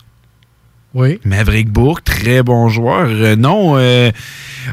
Oui. 0.95 1.21
Maverick 1.25 1.69
Bourque, 1.69 2.03
très 2.03 2.43
bon 2.43 2.69
joueur. 2.71 3.07
Euh, 3.11 3.37
non, 3.37 3.75
euh, 3.77 4.11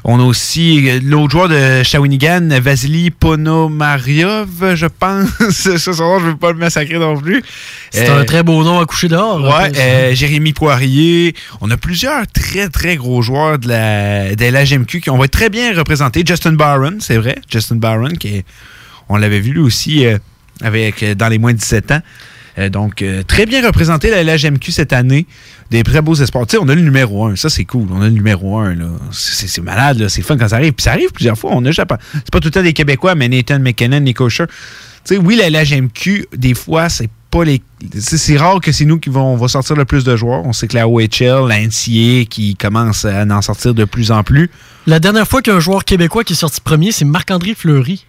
on 0.05 0.19
a 0.19 0.23
aussi 0.23 0.89
euh, 0.89 0.99
l'autre 1.03 1.31
joueur 1.31 1.49
de 1.49 1.83
Shawinigan, 1.83 2.47
Vasily 2.61 3.11
Ponomariov, 3.11 4.75
je 4.75 4.85
pense. 4.85 5.29
Ce 5.51 5.77
soir, 5.77 6.19
je 6.19 6.25
ne 6.25 6.31
veux 6.31 6.37
pas 6.37 6.51
le 6.51 6.57
massacrer 6.57 6.97
non 6.97 7.17
plus. 7.19 7.43
C'est 7.91 8.07
un 8.09 8.23
très 8.25 8.43
beau 8.43 8.63
nom 8.63 8.79
à 8.79 8.85
coucher 8.85 9.07
dehors. 9.09 9.41
Ouais, 9.43 9.71
euh, 9.77 10.15
Jérémy 10.15 10.53
Poirier. 10.53 11.35
On 11.61 11.69
a 11.69 11.77
plusieurs 11.77 12.25
très, 12.27 12.69
très 12.69 12.95
gros 12.95 13.21
joueurs 13.21 13.59
de 13.59 13.67
la, 13.67 14.35
de 14.35 14.45
la 14.45 14.63
GMQ 14.63 15.01
qui 15.01 15.09
on 15.09 15.17
va 15.17 15.25
être 15.25 15.31
très 15.31 15.49
bien 15.49 15.75
représentés. 15.75 16.23
Justin 16.25 16.53
Barron, 16.53 16.97
c'est 16.99 17.17
vrai. 17.17 17.35
Justin 17.51 17.75
Barron, 17.75 18.09
qui 18.19 18.37
est- 18.37 18.45
on 19.09 19.17
l'avait 19.17 19.39
vu 19.41 19.51
lui 19.51 19.59
aussi 19.61 20.05
avec, 20.61 21.03
dans 21.15 21.27
les 21.27 21.37
moins 21.37 21.53
de 21.53 21.57
17 21.59 21.91
ans. 21.91 22.01
Euh, 22.57 22.69
donc, 22.69 23.01
euh, 23.01 23.23
très 23.23 23.45
bien 23.45 23.65
représenté 23.65 24.09
la 24.09 24.23
LHMQ 24.23 24.71
cette 24.71 24.93
année. 24.93 25.25
Des 25.71 25.83
très 25.83 26.01
beaux 26.01 26.15
espoirs. 26.15 26.47
Tu 26.47 26.55
sais, 26.55 26.63
on 26.63 26.69
a 26.69 26.75
le 26.75 26.81
numéro 26.81 27.25
1. 27.25 27.35
Ça, 27.35 27.49
c'est 27.49 27.65
cool. 27.65 27.87
On 27.91 28.01
a 28.01 28.05
le 28.05 28.11
numéro 28.11 28.57
1. 28.57 28.75
là. 28.75 28.85
C'est 29.11 29.61
malade. 29.61 30.07
C'est 30.07 30.21
fun 30.21 30.37
quand 30.37 30.47
ça 30.47 30.57
arrive. 30.57 30.73
Puis 30.73 30.83
ça 30.83 30.91
arrive 30.91 31.11
plusieurs 31.11 31.37
fois. 31.37 31.51
On 31.53 31.65
a. 31.65 31.71
C'est 31.73 31.85
pas 31.85 31.97
tout 32.39 32.45
le 32.45 32.51
temps 32.51 32.63
des 32.63 32.73
Québécois, 32.73 33.15
mais 33.15 33.27
Nathan 33.27 33.59
McKinnon, 33.59 33.99
Nico 33.99 34.29
Scher. 34.29 34.47
Tu 34.47 35.15
sais, 35.15 35.17
oui, 35.17 35.35
la 35.35 35.49
LHMQ, 35.49 36.27
des 36.35 36.53
fois, 36.53 36.89
c'est. 36.89 37.09
C'est 37.99 38.37
rare 38.37 38.61
que 38.61 38.71
c'est 38.71 38.85
nous 38.85 38.97
qui 38.97 39.09
vont 39.09 39.45
sortir 39.49 39.75
le 39.75 39.83
plus 39.83 40.05
de 40.05 40.15
joueurs. 40.15 40.45
On 40.45 40.53
sait 40.53 40.69
que 40.69 40.75
la 40.75 40.87
OHL, 40.87 41.49
la 41.49 41.59
NCA 41.59 42.23
qui 42.29 42.55
commence 42.57 43.03
à 43.03 43.25
en 43.25 43.41
sortir 43.41 43.73
de 43.73 43.83
plus 43.83 44.09
en 44.11 44.23
plus. 44.23 44.49
La 44.87 45.01
dernière 45.01 45.27
fois 45.27 45.41
qu'un 45.41 45.59
joueur 45.59 45.83
québécois 45.83 46.23
qui 46.23 46.31
est 46.31 46.37
sorti 46.37 46.61
premier, 46.61 46.93
c'est 46.93 47.03
Marc-André 47.03 47.53
Fleury. 47.53 48.05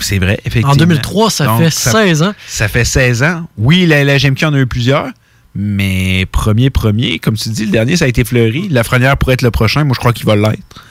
C'est 0.00 0.18
vrai, 0.18 0.38
effectivement. 0.44 0.72
En 0.72 0.76
2003, 0.76 1.30
ça 1.30 1.46
Donc, 1.46 1.60
fait 1.60 1.70
16 1.70 2.22
ans. 2.22 2.34
Ça 2.46 2.68
fait 2.68 2.84
16 2.84 3.22
ans. 3.22 3.48
Oui, 3.56 3.86
la 3.86 4.02
LHMQ 4.04 4.44
en 4.46 4.54
a 4.54 4.58
eu 4.58 4.66
plusieurs, 4.66 5.08
mais 5.54 6.26
premier, 6.32 6.70
premier, 6.70 7.18
comme 7.18 7.36
tu 7.36 7.48
dis, 7.50 7.64
le 7.66 7.70
dernier, 7.72 7.96
ça 7.96 8.04
a 8.04 8.08
été 8.08 8.24
Fleury. 8.24 8.68
Lafrenière 8.68 9.16
pourrait 9.16 9.34
être 9.34 9.42
le 9.42 9.50
prochain. 9.50 9.84
Moi, 9.84 9.94
je 9.94 10.00
crois 10.00 10.12
qu'il 10.12 10.26
va 10.26 10.36
l'être. 10.36 10.84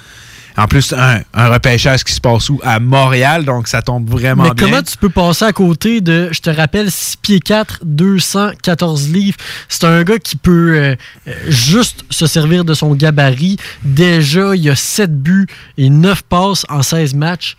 En 0.58 0.68
plus, 0.68 0.94
un, 0.94 1.20
un 1.34 1.50
repêchage 1.50 2.06
qui 2.06 2.14
se 2.14 2.22
passe 2.22 2.50
où? 2.50 2.62
À 2.64 2.80
Montréal, 2.80 3.44
donc 3.44 3.68
ça 3.68 3.82
tombe 3.82 4.10
vraiment 4.10 4.44
Mais 4.44 4.52
bien. 4.52 4.66
comment 4.70 4.82
tu 4.82 4.96
peux 4.96 5.10
passer 5.10 5.44
à 5.44 5.52
côté 5.52 6.00
de, 6.00 6.30
je 6.32 6.40
te 6.40 6.50
rappelle, 6.50 6.90
6 6.90 7.18
pieds 7.18 7.40
4, 7.42 7.82
214 7.84 9.10
livres? 9.10 9.36
C'est 9.68 9.84
un 9.84 10.04
gars 10.04 10.18
qui 10.18 10.38
peut 10.38 10.74
euh, 10.78 10.96
euh, 11.28 11.34
juste 11.50 12.06
se 12.10 12.26
servir 12.26 12.64
de 12.64 12.74
son 12.74 12.96
gabarit. 12.96 13.58
Déjà, 13.84 14.56
il 14.56 14.70
a 14.70 14.78
7 14.78 15.22
buts 15.22 15.48
et 15.78 15.90
9 15.90 16.22
passes 16.24 16.66
en 16.70 16.82
16 16.82 17.16
matchs. 17.16 17.58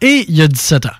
Et 0.00 0.24
il 0.28 0.40
a 0.40 0.48
17 0.48 0.86
ans. 0.86 0.90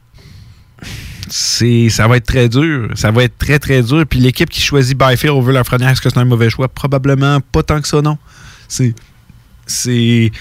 ça 1.28 2.08
va 2.08 2.16
être 2.16 2.26
très 2.26 2.48
dur. 2.48 2.90
Ça 2.94 3.10
va 3.10 3.24
être 3.24 3.38
très, 3.38 3.58
très 3.58 3.82
dur. 3.82 4.04
Puis 4.08 4.20
l'équipe 4.20 4.50
qui 4.50 4.60
choisit 4.60 4.96
Byfield 4.96 5.34
over 5.34 5.52
Lafrenière, 5.52 5.90
est-ce 5.90 6.00
que 6.00 6.10
c'est 6.10 6.18
un 6.18 6.24
mauvais 6.24 6.50
choix? 6.50 6.68
Probablement 6.68 7.40
pas 7.40 7.62
tant 7.62 7.80
que 7.80 7.88
ça, 7.88 8.02
non. 8.02 8.18
C'est. 8.68 8.94
C'est. 9.66 10.32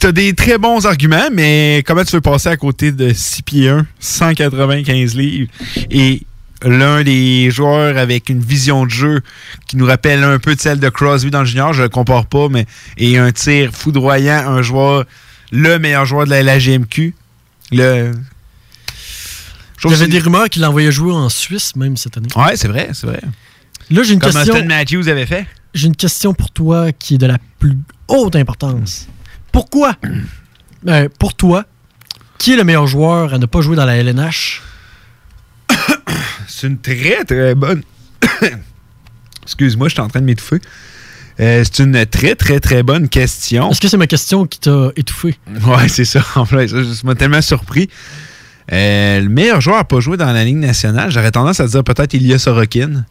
T'as 0.00 0.10
des 0.10 0.34
très 0.34 0.58
bons 0.58 0.84
arguments, 0.84 1.28
mais 1.32 1.84
comment 1.86 2.02
tu 2.02 2.16
veux 2.16 2.20
passer 2.20 2.48
à 2.48 2.56
côté 2.56 2.90
de 2.90 3.12
6 3.12 3.42
pieds 3.42 3.68
1, 3.68 3.86
195 4.00 5.14
livres 5.14 5.48
et 5.90 6.22
l'un 6.62 7.02
des 7.02 7.50
joueurs 7.50 7.96
avec 7.96 8.28
une 8.28 8.40
vision 8.40 8.84
de 8.84 8.90
jeu 8.90 9.20
qui 9.66 9.76
nous 9.76 9.86
rappelle 9.86 10.22
un 10.22 10.38
peu 10.38 10.54
de 10.54 10.60
celle 10.60 10.80
de 10.80 10.88
Crosby 10.88 11.30
dans 11.30 11.40
le 11.40 11.46
junior, 11.46 11.72
je 11.72 11.82
le 11.82 11.88
compare 11.88 12.26
pas, 12.26 12.48
mais 12.48 12.66
et 12.96 13.18
un 13.18 13.32
tir 13.32 13.70
foudroyant, 13.72 14.48
un 14.48 14.62
joueur, 14.62 15.04
le 15.52 15.78
meilleur 15.78 16.06
joueur 16.06 16.24
de 16.24 16.30
la 16.30 16.42
LGMQ. 16.42 17.14
Le, 17.72 18.12
Il 19.84 19.90
y 19.90 19.94
avait 19.94 20.08
des 20.08 20.18
rumeurs 20.18 20.48
qu'il 20.48 20.62
l'envoyait 20.62 20.92
jouer 20.92 21.12
en 21.12 21.28
Suisse 21.28 21.74
même 21.76 21.96
cette 21.96 22.16
année. 22.16 22.28
Ouais, 22.36 22.56
c'est 22.56 22.68
vrai, 22.68 22.90
c'est 22.92 23.06
vrai. 23.06 23.20
Là, 23.90 24.02
j'ai 24.02 24.14
une 24.14 24.20
Comme 24.20 24.32
question. 24.32 24.54
Austin 24.54 24.66
Matthews 24.66 25.08
avait 25.08 25.26
fait. 25.26 25.46
J'ai 25.74 25.86
une 25.86 25.96
question 25.96 26.34
pour 26.34 26.50
toi 26.50 26.92
qui 26.92 27.14
est 27.14 27.18
de 27.18 27.26
la 27.26 27.38
plus 27.58 27.76
haute 28.08 28.36
importance. 28.36 29.06
Pourquoi, 29.52 29.96
euh, 30.86 31.08
pour 31.18 31.34
toi, 31.34 31.64
qui 32.38 32.52
est 32.52 32.56
le 32.56 32.64
meilleur 32.64 32.86
joueur 32.86 33.34
à 33.34 33.38
ne 33.38 33.46
pas 33.46 33.60
jouer 33.60 33.76
dans 33.76 33.84
la 33.84 33.96
LNH? 33.96 34.62
C'est 36.48 36.66
une 36.66 36.78
très, 36.78 37.24
très 37.24 37.54
bonne. 37.54 37.82
Excuse-moi, 39.42 39.88
je 39.88 39.94
suis 39.94 40.02
en 40.02 40.08
train 40.08 40.20
de 40.20 40.26
m'étouffer. 40.26 40.60
Euh, 41.38 41.64
c'est 41.64 41.82
une 41.82 42.06
très, 42.06 42.34
très, 42.34 42.60
très 42.60 42.82
bonne 42.82 43.08
question. 43.08 43.70
Est-ce 43.70 43.80
que 43.80 43.88
c'est 43.88 43.96
ma 43.96 44.06
question 44.06 44.46
qui 44.46 44.60
t'a 44.60 44.90
étouffé? 44.96 45.38
Ouais, 45.66 45.88
c'est 45.88 46.04
ça. 46.04 46.24
En 46.36 46.44
fait, 46.44 46.68
ça, 46.68 46.76
m'a 47.04 47.14
tellement 47.14 47.42
surpris. 47.42 47.88
Euh, 48.72 49.20
le 49.20 49.28
meilleur 49.28 49.60
joueur 49.60 49.76
à 49.76 49.84
pas 49.84 50.00
jouer 50.00 50.16
dans 50.16 50.32
la 50.32 50.44
Ligue 50.44 50.56
nationale, 50.56 51.10
j'aurais 51.10 51.30
tendance 51.30 51.60
à 51.60 51.66
dire 51.66 51.84
peut-être 51.84 52.14
Ilya 52.14 52.38
Sorokin. 52.38 53.04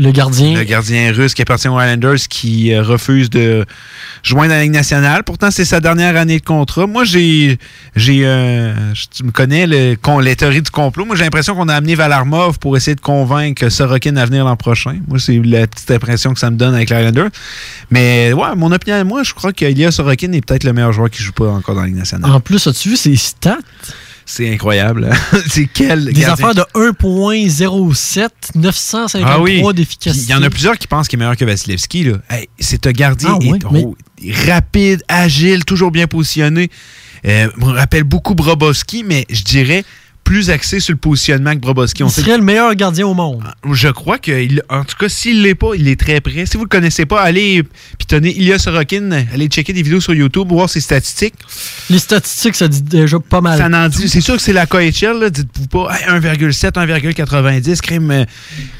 Le 0.00 0.12
gardien? 0.12 0.54
Le 0.54 0.64
gardien 0.64 1.12
russe 1.12 1.34
qui 1.34 1.42
appartient 1.42 1.68
aux 1.68 1.78
Islanders 1.78 2.26
qui 2.28 2.72
euh, 2.72 2.82
refuse 2.82 3.28
de 3.28 3.66
joindre 4.22 4.54
la 4.54 4.62
Ligue 4.62 4.72
nationale. 4.72 5.24
Pourtant, 5.24 5.50
c'est 5.50 5.66
sa 5.66 5.80
dernière 5.80 6.16
année 6.16 6.38
de 6.38 6.44
contrat. 6.44 6.86
Moi, 6.86 7.04
j'ai. 7.04 7.58
j'ai 7.96 8.22
euh, 8.24 8.74
tu 9.14 9.24
me 9.24 9.30
connais 9.30 9.66
le, 9.66 9.96
les 10.22 10.36
théories 10.36 10.62
du 10.62 10.70
complot. 10.70 11.04
Moi, 11.04 11.16
j'ai 11.16 11.24
l'impression 11.24 11.54
qu'on 11.54 11.68
a 11.68 11.74
amené 11.74 11.94
Valarmov 11.94 12.58
pour 12.58 12.76
essayer 12.78 12.94
de 12.94 13.00
convaincre 13.00 13.68
Sorokin 13.68 14.16
à 14.16 14.24
venir 14.24 14.44
l'an 14.46 14.56
prochain. 14.56 14.98
Moi, 15.06 15.18
c'est 15.18 15.38
la 15.44 15.66
petite 15.66 15.90
impression 15.90 16.32
que 16.32 16.40
ça 16.40 16.50
me 16.50 16.56
donne 16.56 16.74
avec 16.74 16.88
les 16.88 16.96
Islanders. 16.96 17.30
Mais 17.90 18.32
ouais, 18.32 18.56
mon 18.56 18.72
opinion, 18.72 19.04
moi, 19.04 19.22
je 19.22 19.34
crois 19.34 19.52
qu'Ilya 19.52 19.90
Sorokin 19.90 20.32
est 20.32 20.44
peut-être 20.44 20.64
le 20.64 20.72
meilleur 20.72 20.92
joueur 20.92 21.10
qui 21.10 21.22
joue 21.22 21.32
pas 21.32 21.50
encore 21.50 21.74
dans 21.74 21.82
la 21.82 21.88
Ligue 21.88 21.98
nationale. 21.98 22.30
En 22.30 22.40
plus, 22.40 22.66
as-tu 22.66 22.88
vu 22.90 22.96
ses 22.96 23.16
stats? 23.16 23.58
C'est 24.32 24.52
incroyable. 24.52 25.10
c'est 25.48 25.66
quel 25.66 26.04
Des 26.04 26.12
gardien- 26.20 26.32
affaires 26.48 26.54
de 26.54 26.62
1.07, 26.74 28.28
953 28.54 29.28
Ah 29.28 29.40
oui. 29.40 29.62
d'efficacité. 29.74 30.26
Il 30.28 30.30
y 30.30 30.34
en 30.34 30.42
a 30.42 30.50
plusieurs 30.50 30.78
qui 30.78 30.86
pensent 30.86 31.08
qu'il 31.08 31.16
est 31.18 31.20
meilleur 31.20 31.36
que 31.36 31.44
Vasilevski. 31.44 32.04
Là. 32.04 32.18
Hey, 32.30 32.48
c'est 32.58 32.86
un 32.86 32.92
gardien 32.92 33.30
Ah 33.32 33.38
ouais, 33.44 33.58
est- 33.58 33.72
mais- 33.72 33.84
oh, 33.84 33.96
rapide, 34.46 35.02
agile, 35.08 35.64
toujours 35.64 35.90
bien 35.90 36.06
positionné. 36.06 36.70
Euh, 37.26 37.48
me 37.56 37.72
rappelle 37.72 38.04
beaucoup 38.04 38.34
Brobowski, 38.36 39.02
mais 39.04 39.26
je 39.30 39.42
dirais 39.42 39.84
plus 40.30 40.48
axé 40.48 40.78
sur 40.78 40.92
le 40.92 40.98
positionnement 40.98 41.54
que 41.54 41.58
Brobowski. 41.58 42.04
On 42.04 42.06
Il 42.06 42.10
sait- 42.12 42.20
serait 42.20 42.36
le 42.38 42.44
meilleur 42.44 42.72
gardien 42.76 43.04
au 43.04 43.14
monde. 43.14 43.42
je 43.72 43.88
crois 43.88 44.18
que, 44.18 44.30
en 44.72 44.84
tout 44.84 44.94
cas, 44.96 45.08
s'il 45.08 45.42
l'est 45.42 45.56
pas, 45.56 45.70
il 45.76 45.88
est 45.88 45.98
très 45.98 46.20
près. 46.20 46.46
Si 46.46 46.56
vous 46.56 46.62
le 46.62 46.68
connaissez 46.68 47.04
pas, 47.04 47.20
allez 47.20 47.64
pitonner 47.98 48.30
Ilya 48.38 48.60
Sorokin, 48.60 49.10
allez 49.34 49.48
checker 49.48 49.72
des 49.72 49.82
vidéos 49.82 50.00
sur 50.00 50.14
YouTube, 50.14 50.46
voir 50.48 50.70
ses 50.70 50.80
statistiques. 50.80 51.34
Les 51.90 51.98
statistiques, 51.98 52.54
ça 52.54 52.68
dit 52.68 52.80
déjà 52.82 53.18
pas 53.18 53.40
mal. 53.40 53.58
Ça 53.58 53.66
en 53.66 53.88
dit. 53.88 54.08
C'est 54.08 54.20
sûr 54.20 54.36
que 54.36 54.42
c'est 54.42 54.52
la 54.52 54.66
KHL. 54.66 55.30
Dites-vous 55.32 55.66
pas 55.66 55.88
hey, 55.98 56.06
1,7, 56.20 56.76
1,90, 56.78 57.80
crime. 57.80 58.10
euh, 58.12 58.24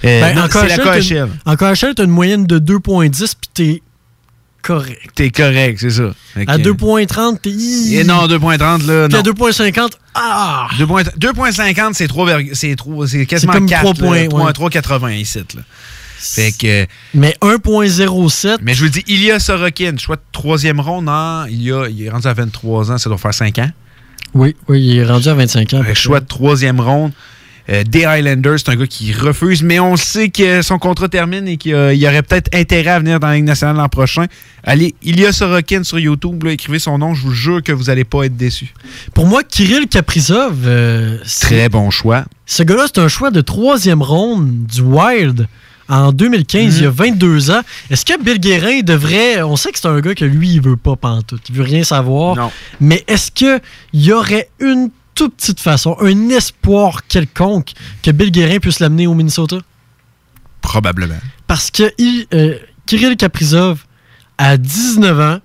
euh, 0.04 0.20
Ben, 0.20 0.38
en 0.38 0.48
c'est 0.48 0.68
la 0.68 0.78
KHL, 0.78 1.28
En 1.46 1.56
KHL, 1.56 1.94
tu 1.96 2.02
as 2.02 2.04
une 2.04 2.10
moyenne 2.12 2.46
de 2.46 2.60
2.10 2.60 3.34
puis 3.40 3.50
t'es 3.52 3.82
correct. 4.62 5.10
T'es 5.14 5.30
correct, 5.30 5.78
c'est 5.80 5.90
ça. 5.90 6.10
À 6.46 6.58
que- 6.58 6.62
2.30, 6.62 7.38
t'es... 7.40 7.50
Et 7.94 8.04
non, 8.04 8.26
2.30, 8.26 8.86
là, 8.86 9.08
Puis 9.08 9.16
à 9.18 9.22
non. 9.22 9.32
2.50, 9.32 9.90
ah! 10.14 10.68
2.50, 10.78 11.18
2.50, 11.18 11.90
c'est 11.94 12.08
3, 12.08 12.38
c'est 12.52 12.76
trop- 12.76 13.06
c'est 13.06 13.26
quasiment 13.26 13.52
C'est 13.52 13.58
comme 13.58 13.68
4, 13.68 13.80
3 13.82 13.94
3, 13.94 14.06
points, 14.06 14.28
points, 14.28 14.46
ouais. 14.46 14.52
3,80 14.52 15.18
ici, 15.20 15.38
là. 15.38 15.62
Fait 16.18 16.52
que... 16.52 16.86
Mais 17.14 17.34
1.07... 17.40 18.58
Mais 18.62 18.74
je 18.74 18.78
vous 18.80 18.84
le 18.84 18.90
dis, 18.90 19.04
Ilya 19.06 19.38
Sorokin, 19.40 19.96
choix 19.96 20.16
de 20.16 20.22
troisième 20.32 20.78
ronde, 20.80 21.06
non, 21.06 21.46
il, 21.48 21.62
y 21.62 21.72
a, 21.72 21.86
il 21.88 22.02
est 22.04 22.10
rendu 22.10 22.26
à 22.26 22.34
23 22.34 22.92
ans, 22.92 22.98
ça 22.98 23.08
doit 23.08 23.18
faire 23.18 23.32
5 23.34 23.58
ans. 23.58 23.70
Oui, 24.34 24.54
oui, 24.68 24.82
il 24.84 24.98
est 24.98 25.04
rendu 25.04 25.28
à 25.28 25.34
25 25.34 25.74
ans. 25.74 25.82
Que 25.82 25.94
choix 25.94 26.20
de 26.20 26.26
troisième 26.26 26.80
ronde. 26.80 27.12
Euh, 27.70 27.84
des 27.84 28.04
Highlanders, 28.04 28.58
c'est 28.58 28.68
un 28.70 28.76
gars 28.76 28.86
qui 28.86 29.12
refuse, 29.12 29.62
mais 29.62 29.78
on 29.78 29.96
sait 29.96 30.28
que 30.30 30.60
son 30.62 30.78
contrat 30.78 31.08
termine 31.08 31.46
et 31.46 31.56
qu'il 31.56 31.70
y 31.94 32.06
aurait 32.06 32.22
peut-être 32.22 32.52
intérêt 32.54 32.90
à 32.90 32.98
venir 32.98 33.20
dans 33.20 33.28
la 33.28 33.36
Ligue 33.36 33.44
nationale 33.44 33.76
l'an 33.76 33.88
prochain. 33.88 34.26
Allez, 34.64 34.94
Ilya 35.04 35.32
Sorokin 35.32 35.84
sur 35.84 35.98
YouTube, 36.00 36.42
là, 36.42 36.52
écrivez 36.52 36.80
son 36.80 36.98
nom, 36.98 37.14
je 37.14 37.22
vous 37.22 37.32
jure 37.32 37.62
que 37.62 37.70
vous 37.70 37.84
n'allez 37.84 38.04
pas 38.04 38.24
être 38.24 38.36
déçus. 38.36 38.74
Pour 39.14 39.26
moi, 39.26 39.44
Kirill 39.44 39.86
Kaprizov, 39.86 40.56
euh, 40.66 41.18
c'est- 41.24 41.46
Très 41.46 41.68
bon 41.68 41.90
choix. 41.90 42.24
ce 42.44 42.62
gars-là, 42.64 42.86
c'est 42.92 43.00
un 43.00 43.08
choix 43.08 43.30
de 43.30 43.40
troisième 43.40 44.02
ronde 44.02 44.66
du 44.66 44.80
Wild 44.80 45.46
en 45.88 46.12
2015, 46.12 46.78
il 46.78 46.82
y 46.84 46.86
a 46.86 46.90
22 46.90 47.50
ans. 47.50 47.62
Est-ce 47.90 48.04
que 48.04 48.20
Bill 48.22 48.38
Guérin 48.38 48.80
devrait... 48.82 49.42
On 49.42 49.56
sait 49.56 49.72
que 49.72 49.78
c'est 49.80 49.88
un 49.88 50.00
gars 50.00 50.14
que 50.14 50.24
lui, 50.24 50.50
il 50.54 50.60
veut 50.60 50.76
pas 50.76 50.94
pantoute. 50.94 51.42
Il 51.48 51.56
veut 51.56 51.64
rien 51.64 51.82
savoir. 51.82 52.36
Non. 52.36 52.50
Mais 52.80 53.02
est-ce 53.08 53.32
qu'il 53.32 53.60
y 53.94 54.12
aurait 54.12 54.48
une 54.60 54.90
toute 55.20 55.36
petite 55.36 55.60
façon, 55.60 55.96
un 56.00 56.30
espoir 56.30 57.06
quelconque 57.06 57.72
que 58.02 58.10
Bill 58.10 58.30
Guérin 58.30 58.58
puisse 58.58 58.80
l'amener 58.80 59.06
au 59.06 59.12
Minnesota? 59.12 59.58
Probablement. 60.62 61.18
Parce 61.46 61.70
que 61.70 61.92
il, 61.98 62.26
euh, 62.32 62.58
Kirill 62.86 63.18
Kaprizov, 63.18 63.84
à 64.38 64.56
19 64.56 65.20
ans, 65.20 65.38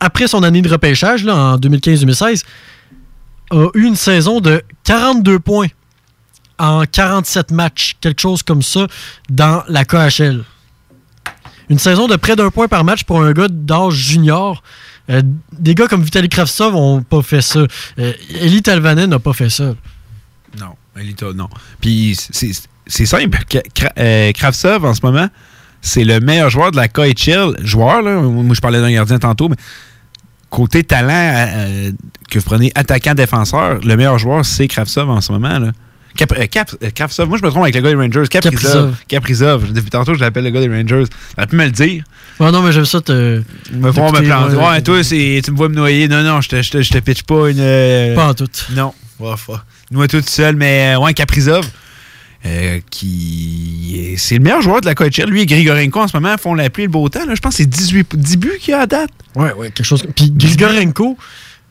après 0.00 0.26
son 0.26 0.42
année 0.42 0.60
de 0.60 0.68
repêchage, 0.68 1.24
là, 1.24 1.34
en 1.34 1.56
2015-2016, 1.56 2.42
a 3.52 3.68
eu 3.74 3.84
une 3.84 3.96
saison 3.96 4.40
de 4.40 4.62
42 4.84 5.38
points 5.38 5.68
en 6.58 6.84
47 6.84 7.52
matchs, 7.52 7.96
quelque 8.02 8.20
chose 8.20 8.42
comme 8.42 8.60
ça, 8.62 8.86
dans 9.30 9.62
la 9.66 9.86
KHL. 9.86 10.44
Une 11.70 11.78
saison 11.78 12.06
de 12.06 12.16
près 12.16 12.36
d'un 12.36 12.50
point 12.50 12.68
par 12.68 12.84
match 12.84 13.04
pour 13.04 13.22
un 13.22 13.32
gars 13.32 13.48
d'âge 13.48 13.94
junior. 13.94 14.62
Euh, 15.10 15.22
des 15.52 15.74
gars 15.74 15.88
comme 15.88 16.02
Vitaly 16.02 16.28
Kravtsov 16.28 16.74
n'ont 16.74 17.02
pas 17.02 17.22
fait 17.22 17.42
ça. 17.42 17.60
Euh, 17.98 18.12
Eli 18.40 18.62
Talvanen 18.62 19.10
n'a 19.10 19.18
pas 19.18 19.32
fait 19.32 19.50
ça. 19.50 19.74
Non, 20.58 20.74
Elita, 20.96 21.32
non. 21.34 21.48
Puis 21.80 22.16
c'est 22.86 23.06
simple. 23.06 23.38
Euh, 23.98 24.32
Kravtsov, 24.32 24.84
en 24.84 24.94
ce 24.94 25.00
moment, 25.02 25.28
c'est 25.80 26.04
le 26.04 26.20
meilleur 26.20 26.50
joueur 26.50 26.70
de 26.70 26.76
la 26.76 26.88
KHL. 26.88 27.56
Joueur, 27.64 28.02
là, 28.02 28.20
moi 28.20 28.54
je 28.54 28.60
parlais 28.60 28.80
d'un 28.80 28.92
gardien 28.92 29.18
tantôt, 29.18 29.48
mais 29.48 29.56
côté 30.50 30.84
talent 30.84 31.10
euh, 31.12 31.90
que 32.30 32.38
vous 32.38 32.44
prenez 32.44 32.70
attaquant-défenseur, 32.74 33.80
le 33.80 33.96
meilleur 33.96 34.18
joueur, 34.18 34.44
c'est 34.44 34.68
Kravtsov 34.68 35.10
en 35.10 35.20
ce 35.20 35.32
moment. 35.32 35.58
Là. 35.58 35.72
Cap, 36.16 36.32
euh, 36.38 36.46
Cap- 36.46 36.74
euh, 37.18 37.26
moi 37.26 37.38
je 37.38 37.44
me 37.44 37.50
trompe 37.50 37.62
avec 37.62 37.74
le 37.74 37.80
gars 37.80 37.88
des 37.90 37.94
Rangers. 37.96 38.28
Kaprizov. 38.28 38.94
Kaprizov. 39.08 39.72
Depuis 39.72 39.90
tantôt, 39.90 40.14
je 40.14 40.20
l'appelle 40.20 40.44
le 40.44 40.50
gars 40.50 40.60
des 40.60 40.68
Rangers. 40.68 41.04
Elle 41.36 41.46
pu 41.46 41.56
me 41.56 41.64
le 41.64 41.70
dire. 41.70 42.04
Ouais, 42.38 42.50
non, 42.52 42.62
mais 42.62 42.72
j'aime 42.72 42.84
ça 42.84 43.00
te. 43.00 43.42
Me 43.72 43.90
voir 43.90 44.12
me 44.12 44.20
planter. 44.20 44.56
ouais. 44.56 44.68
Ouais, 44.68 44.82
toi, 44.82 45.02
tu 45.02 45.50
me 45.50 45.56
vois 45.56 45.68
me 45.68 45.74
noyer. 45.74 46.08
Non, 46.08 46.22
non, 46.22 46.40
je 46.40 46.48
te, 46.50 46.60
je 46.62 46.70
te, 46.70 46.82
je 46.82 46.90
te 46.90 46.98
pitch 46.98 47.22
pas 47.22 47.48
une. 47.50 47.60
euh, 47.60 48.14
Pas 48.14 48.28
en 48.28 48.34
tout. 48.34 48.48
Non. 48.74 48.92
Fa- 49.36 49.64
Noie 49.90 50.08
tout 50.08 50.22
seul, 50.26 50.56
mais 50.56 50.96
ouais, 50.96 51.14
Kaprizov. 51.14 51.64
euh, 52.44 52.80
qui 52.90 53.92
est- 53.96 54.16
c'est 54.16 54.34
le 54.36 54.40
meilleur 54.42 54.60
joueur 54.62 54.80
de 54.80 54.86
la 54.86 54.94
KHL. 54.96 55.30
Lui 55.30 55.42
et 55.42 55.46
Grigorenko 55.46 56.00
en 56.00 56.08
ce 56.08 56.16
moment 56.16 56.34
font 56.38 56.54
la 56.54 56.70
pluie 56.70 56.82
et 56.84 56.86
le 56.86 56.92
beau 56.92 57.08
temps. 57.08 57.24
là. 57.24 57.34
Je 57.36 57.40
pense 57.40 57.52
que 57.56 57.58
c'est 57.62 57.68
18 57.68 58.16
10 58.16 58.36
buts 58.36 58.58
qu'il 58.60 58.72
y 58.72 58.74
a 58.74 58.80
à 58.80 58.86
date. 58.86 59.10
Ouais, 59.36 59.52
ouais, 59.52 59.70
quelque 59.70 59.86
chose. 59.86 60.02
Puis 60.16 60.32
Grigorenko, 60.32 61.16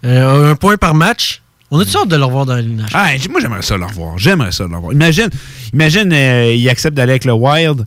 euh, 0.05 0.51
un 0.51 0.55
point 0.55 0.77
par 0.77 0.93
match. 0.95 1.40
On 1.71 1.79
a-tu 1.79 1.95
hâte 1.95 2.09
de 2.09 2.17
le 2.17 2.25
revoir 2.25 2.45
dans 2.45 2.55
la 2.55 2.61
Ligue 2.61 2.77
nationale? 2.77 3.17
Ah, 3.17 3.27
moi, 3.29 3.39
j'aimerais 3.39 3.61
ça 3.61 3.77
le 3.77 3.85
revoir. 3.85 4.17
J'aimerais 4.17 4.51
ça 4.51 4.65
le 4.67 4.75
revoir. 4.75 4.91
Imagine, 4.91 5.29
imagine 5.73 6.11
euh, 6.11 6.53
il 6.53 6.67
accepte 6.69 6.95
d'aller 6.97 7.13
avec 7.13 7.23
le 7.25 7.31
Wild, 7.31 7.85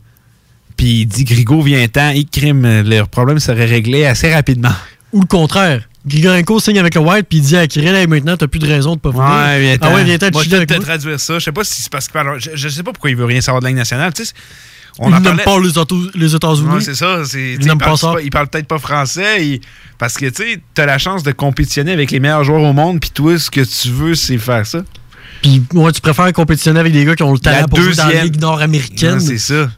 puis 0.75 1.01
il 1.01 1.05
dit 1.05 1.23
Grigo 1.23 1.61
vient-t'en, 1.61 2.09
il 2.09 2.25
crime, 2.27 2.65
euh, 2.65 2.83
le 2.83 3.03
problème 3.05 3.39
serait 3.39 3.65
réglé 3.65 4.05
assez 4.05 4.33
rapidement. 4.33 4.73
Ou 5.13 5.21
le 5.21 5.27
contraire. 5.27 5.83
Grigorenko 6.07 6.59
signe 6.59 6.77
avec 6.77 6.93
le 6.95 7.01
Wild 7.01 7.25
puis 7.27 7.39
il 7.39 7.41
dit 7.41 7.57
à 7.57 7.65
Kirill, 7.67 7.95
Hey, 7.95 8.07
maintenant, 8.07 8.37
t'as 8.37 8.47
plus 8.47 8.59
de 8.59 8.67
raison 8.67 8.95
de 8.95 8.99
pas 8.99 9.09
venir. 9.09 9.23
Ouais, 9.23 9.59
viens-t'en. 9.59 9.87
ah 9.87 9.95
ouais, 9.95 10.03
viens-t'en 10.03 10.29
Moi, 10.31 10.43
je 10.43 10.49
vais 10.49 10.65
te 10.65 10.73
traduire 10.75 11.19
ça. 11.19 11.39
Je 11.39 11.45
sais 11.45 11.51
pas 11.51 11.63
si 11.63 11.81
c'est 11.81 11.91
parce. 11.91 12.09
Je, 12.37 12.49
je 12.53 12.69
sais 12.69 12.83
pas 12.83 12.91
pourquoi 12.91 13.09
il 13.09 13.15
veut 13.15 13.25
rien 13.25 13.41
savoir 13.41 13.59
de 13.61 13.65
la 13.65 13.69
Ligue 13.69 13.77
nationale. 13.77 14.13
Tu 14.13 14.25
sais, 14.25 14.33
on 14.99 15.09
il 15.09 15.13
en 15.15 15.19
n'aime 15.19 15.37
parlait- 15.37 15.43
pas 15.43 15.59
les, 15.59 15.77
Auto- 15.77 16.09
les 16.15 16.35
États-Unis. 16.35 16.67
Ouais, 16.75 16.81
c'est 16.81 16.95
ça. 16.95 17.23
c'est- 17.25 17.53
Il 17.53 17.57
tu 17.57 17.63
sais, 17.63 17.69
n'aime 17.69 17.77
parle 17.77 17.91
pas 17.91 17.97
ça. 17.97 18.13
pas- 18.13 18.21
il 18.21 18.29
parle 18.29 18.47
peut-être 18.47 18.67
pas 18.67 18.79
français. 18.79 19.59
parce 19.97 20.15
que 20.15 20.25
tu 20.27 20.43
sais, 20.43 20.59
t'as 20.73 20.85
la 20.85 20.97
chance 20.97 21.23
de 21.23 21.31
compétitionner 21.31 21.91
avec 21.91 22.11
les 22.11 22.19
meilleurs 22.19 22.43
joueurs 22.43 22.61
au 22.63 22.73
monde, 22.73 22.99
puis 22.99 23.09
toi, 23.11 23.37
ce 23.39 23.49
que 23.49 23.61
tu 23.61 23.89
veux, 23.89 24.15
c'est 24.15 24.37
faire 24.37 24.65
ça. 24.65 24.79
Puis 25.41 25.61
ouais, 25.73 25.91
tu 25.91 26.01
préfères 26.01 26.31
compétitionner 26.33 26.79
avec 26.79 26.91
des 26.93 27.05
gars 27.05 27.15
qui 27.15 27.23
ont 27.23 27.33
le 27.33 27.39
talent 27.39 27.61
La 27.61 27.67
pour 27.67 27.79
jouer 27.79 27.93
dans 27.95 28.07
la. 28.07 28.23
Ligue 28.23 28.39
nord-américaine. 28.39 29.19
C'est 29.19 29.37
ça. 29.37 29.69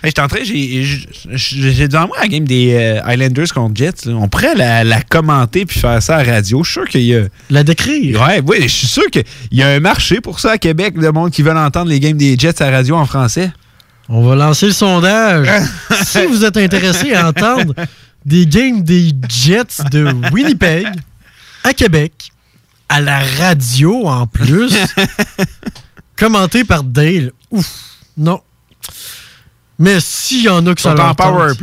Hey, 0.00 0.10
j'étais 0.10 0.20
en 0.20 0.28
train, 0.28 0.38
j'ai- 0.44 1.88
devant 1.88 2.06
moi 2.06 2.16
la 2.20 2.28
game 2.28 2.44
des 2.44 2.72
euh, 2.74 3.00
Highlanders 3.04 3.52
contre 3.52 3.74
Jets. 3.76 4.06
là. 4.06 4.12
On 4.14 4.28
pourrait 4.28 4.54
la, 4.54 4.84
la 4.84 5.02
commenter 5.02 5.66
puis 5.66 5.78
faire 5.80 6.00
ça 6.02 6.16
à 6.18 6.24
la 6.24 6.34
radio. 6.34 6.62
Je 6.62 6.70
suis 6.70 6.80
sûr 6.80 6.88
qu'il 6.88 7.02
y 7.02 7.16
a. 7.16 7.24
La 7.50 7.64
décrire. 7.64 8.20
Ouais, 8.22 8.40
oui, 8.46 8.58
je 8.62 8.68
suis 8.68 8.86
sûr 8.86 9.06
qu'il 9.10 9.24
y 9.50 9.62
a 9.62 9.68
un 9.68 9.80
marché 9.80 10.20
pour 10.20 10.38
ça 10.40 10.52
à 10.52 10.58
Québec, 10.58 10.94
le 10.96 11.10
monde 11.10 11.30
qui 11.32 11.42
veut 11.42 11.50
entendre 11.50 11.88
les 11.90 11.98
games 12.00 12.16
des 12.16 12.36
Jets 12.38 12.62
à 12.62 12.70
la 12.70 12.76
radio 12.78 12.94
en 12.96 13.06
français. 13.06 13.50
On 14.08 14.26
va 14.26 14.34
lancer 14.36 14.66
le 14.66 14.72
sondage. 14.72 15.48
si 16.04 16.24
vous 16.26 16.44
êtes 16.44 16.56
intéressé 16.56 17.12
à 17.14 17.28
entendre 17.28 17.74
des 18.24 18.46
games 18.46 18.82
des 18.82 19.12
Jets 19.28 19.84
de 19.90 20.12
Winnipeg 20.32 20.88
à 21.64 21.74
Québec, 21.74 22.32
à 22.88 23.00
la 23.00 23.18
radio 23.18 24.06
en 24.08 24.26
plus, 24.26 24.74
commenté 26.16 26.64
par 26.64 26.84
Dale, 26.84 27.32
ouf, 27.50 27.70
non. 28.16 28.40
Mais 29.78 30.00
s'il 30.00 30.44
y 30.44 30.48
en 30.48 30.66
a 30.66 30.74
que 30.74 30.80
ça 30.80 30.94
leur 30.94 31.10
en 31.10 31.14
tente. 31.14 31.58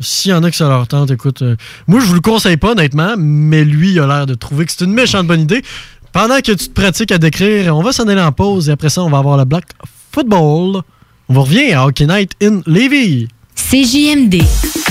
S'il 0.00 0.30
y 0.30 0.34
en 0.34 0.42
a 0.42 0.50
que 0.50 0.56
ça 0.56 0.68
leur 0.68 0.88
tente, 0.88 1.10
écoute, 1.10 1.42
euh, 1.42 1.56
moi 1.86 2.00
je 2.00 2.06
vous 2.06 2.14
le 2.14 2.20
conseille 2.20 2.56
pas 2.56 2.72
honnêtement, 2.72 3.14
mais 3.16 3.64
lui 3.64 3.92
il 3.92 4.00
a 4.00 4.06
l'air 4.06 4.26
de 4.26 4.34
trouver 4.34 4.66
que 4.66 4.72
c'est 4.72 4.84
une 4.84 4.92
méchante 4.92 5.26
bonne 5.26 5.42
idée. 5.42 5.62
Pendant 6.12 6.38
que 6.38 6.52
tu 6.52 6.68
te 6.68 6.72
pratiques 6.72 7.12
à 7.12 7.18
décrire, 7.18 7.76
on 7.76 7.82
va 7.82 7.92
s'en 7.92 8.08
aller 8.08 8.20
en 8.20 8.32
pause 8.32 8.68
et 8.68 8.72
après 8.72 8.88
ça 8.88 9.02
on 9.02 9.10
va 9.10 9.18
avoir 9.18 9.36
le 9.36 9.44
Black 9.44 9.66
Football. 10.12 10.82
On 11.32 11.42
revient 11.42 11.74
à 11.74 11.86
Hockey 11.86 12.06
Night 12.06 12.32
in 12.42 12.60
Levy. 12.66 13.28
CJMD. 13.54 14.42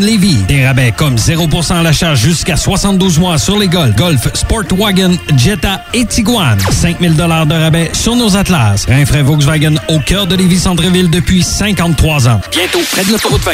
Levy. 0.00 0.36
Des 0.48 0.66
rabais 0.66 0.92
comme 0.96 1.16
0% 1.16 1.74
à 1.74 1.82
l'achat 1.82 2.14
jusqu'à 2.14 2.56
72 2.56 3.18
mois 3.18 3.38
sur 3.38 3.58
les 3.58 3.68
Golf, 3.68 3.94
Golf, 3.96 4.28
Sportwagen, 4.34 5.12
Jetta 5.36 5.84
et 5.92 6.04
Tiguan. 6.04 6.58
5000 6.70 7.16
de 7.16 7.22
rabais 7.22 7.90
sur 7.92 8.16
nos 8.16 8.36
Atlas. 8.36 8.86
Rinfraie 8.88 9.22
Volkswagen 9.22 9.76
au 9.88 9.98
cœur 9.98 10.26
de 10.26 10.36
Lévis 10.36 10.60
Centreville 10.60 11.10
depuis 11.10 11.42
53 11.42 12.28
ans. 12.28 12.40
Bientôt 12.50 12.80
près 12.90 13.04
de 13.04 13.12
l'autoroute 13.12 13.42
20. 13.42 13.52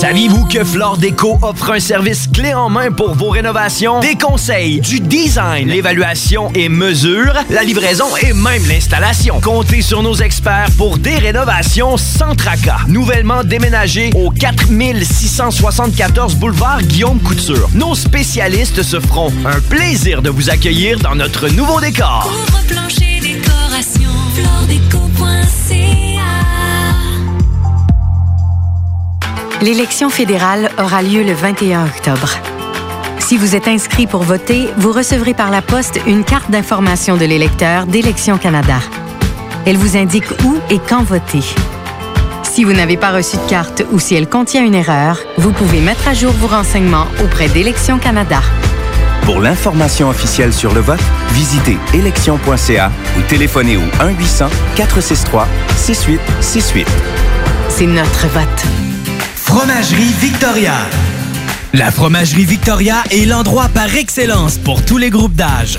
Saviez-vous 0.00 0.44
que 0.44 0.62
Flore 0.62 0.96
Déco 0.96 1.38
offre 1.42 1.72
un 1.72 1.80
service 1.80 2.28
clé 2.32 2.54
en 2.54 2.68
main 2.68 2.92
pour 2.92 3.14
vos 3.14 3.30
rénovations? 3.30 3.98
Des 3.98 4.14
conseils, 4.14 4.80
du 4.80 5.00
design, 5.00 5.68
l'évaluation 5.68 6.52
et 6.54 6.68
mesure, 6.68 7.34
la 7.50 7.64
livraison 7.64 8.06
et 8.22 8.32
même 8.32 8.64
l'installation. 8.68 9.40
Comptez 9.40 9.82
sur 9.82 10.02
nos 10.04 10.14
experts 10.14 10.68
pour 10.76 10.98
des 10.98 11.16
rénovations 11.16 11.96
sans 11.96 12.36
tracas. 12.36 12.82
Nouvellement 12.86 13.42
déménagé 13.42 14.10
au 14.14 14.30
4674 15.08 16.36
boulevard 16.36 16.82
Guillaume 16.82 17.18
Couture. 17.20 17.68
Nos 17.74 17.94
spécialistes 17.94 18.82
se 18.82 19.00
feront 19.00 19.32
un 19.46 19.60
plaisir 19.60 20.20
de 20.20 20.28
vous 20.28 20.50
accueillir 20.50 20.98
dans 20.98 21.14
notre 21.14 21.48
nouveau 21.48 21.80
décor. 21.80 22.30
Plancher 22.68 23.20
décoration. 23.20 24.10
L'élection 29.60 30.08
fédérale 30.08 30.70
aura 30.78 31.02
lieu 31.02 31.24
le 31.24 31.32
21 31.32 31.86
octobre. 31.86 32.30
Si 33.18 33.36
vous 33.36 33.56
êtes 33.56 33.66
inscrit 33.66 34.06
pour 34.06 34.22
voter, 34.22 34.68
vous 34.76 34.92
recevrez 34.92 35.34
par 35.34 35.50
la 35.50 35.62
poste 35.62 35.98
une 36.06 36.22
carte 36.22 36.50
d'information 36.50 37.16
de 37.16 37.24
l'électeur 37.24 37.86
d'Élections 37.86 38.38
Canada. 38.38 38.78
Elle 39.66 39.76
vous 39.76 39.96
indique 39.96 40.30
où 40.44 40.58
et 40.70 40.78
quand 40.78 41.02
voter. 41.02 41.42
Si 42.58 42.64
vous 42.64 42.72
n'avez 42.72 42.96
pas 42.96 43.12
reçu 43.12 43.36
de 43.36 43.48
carte 43.48 43.84
ou 43.92 44.00
si 44.00 44.16
elle 44.16 44.28
contient 44.28 44.64
une 44.64 44.74
erreur, 44.74 45.20
vous 45.36 45.52
pouvez 45.52 45.80
mettre 45.80 46.08
à 46.08 46.12
jour 46.12 46.32
vos 46.32 46.48
renseignements 46.48 47.06
auprès 47.22 47.46
d'Élections 47.46 48.00
Canada. 48.00 48.40
Pour 49.22 49.40
l'information 49.40 50.08
officielle 50.08 50.52
sur 50.52 50.74
le 50.74 50.80
vote, 50.80 50.98
visitez 51.34 51.76
élection.ca 51.94 52.90
ou 53.16 53.22
téléphonez 53.28 53.76
au 53.76 53.82
1-800-463-6868. 54.76 56.84
C'est 57.68 57.86
notre 57.86 58.26
vote. 58.26 58.64
Fromagerie 59.36 60.12
Victoria. 60.18 60.74
La 61.74 61.92
Fromagerie 61.92 62.44
Victoria 62.44 63.04
est 63.12 63.26
l'endroit 63.26 63.68
par 63.68 63.94
excellence 63.94 64.58
pour 64.58 64.84
tous 64.84 64.98
les 64.98 65.10
groupes 65.10 65.36
d'âge. 65.36 65.78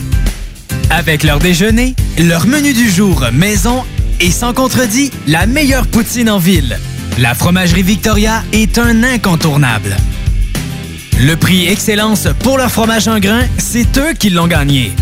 Avec 0.92 1.24
leur 1.24 1.40
déjeuner, 1.40 1.94
leur 2.18 2.48
menu 2.48 2.72
du 2.72 2.90
jour 2.90 3.26
maison 3.34 3.84
et 4.20 4.32
sans 4.32 4.54
contredit, 4.54 5.12
la 5.28 5.46
meilleure 5.46 5.88
poutine 5.88 6.30
en 6.30 6.38
ville. 6.38 6.80
La 7.18 7.34
Fromagerie 7.34 7.84
Victoria 7.84 8.44
est 8.54 8.78
un 8.78 9.04
incontournable. 9.04 9.96
Le 11.20 11.36
prix 11.36 11.68
Excellence 11.68 12.28
pour 12.40 12.58
leur 12.58 12.72
fromage 12.72 13.08
en 13.08 13.20
grains, 13.20 13.46
c'est 13.58 13.98
eux 13.98 14.14
qui 14.18 14.30
l'ont 14.30 14.48
gagné. 14.48 14.94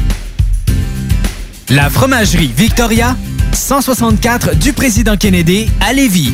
La 1.70 1.90
Fromagerie 1.90 2.52
Victoria, 2.56 3.16
164 3.54 4.56
du 4.56 4.74
Président 4.74 5.18
Kennedy 5.18 5.68
à 5.82 5.94
Lévis. 5.94 6.34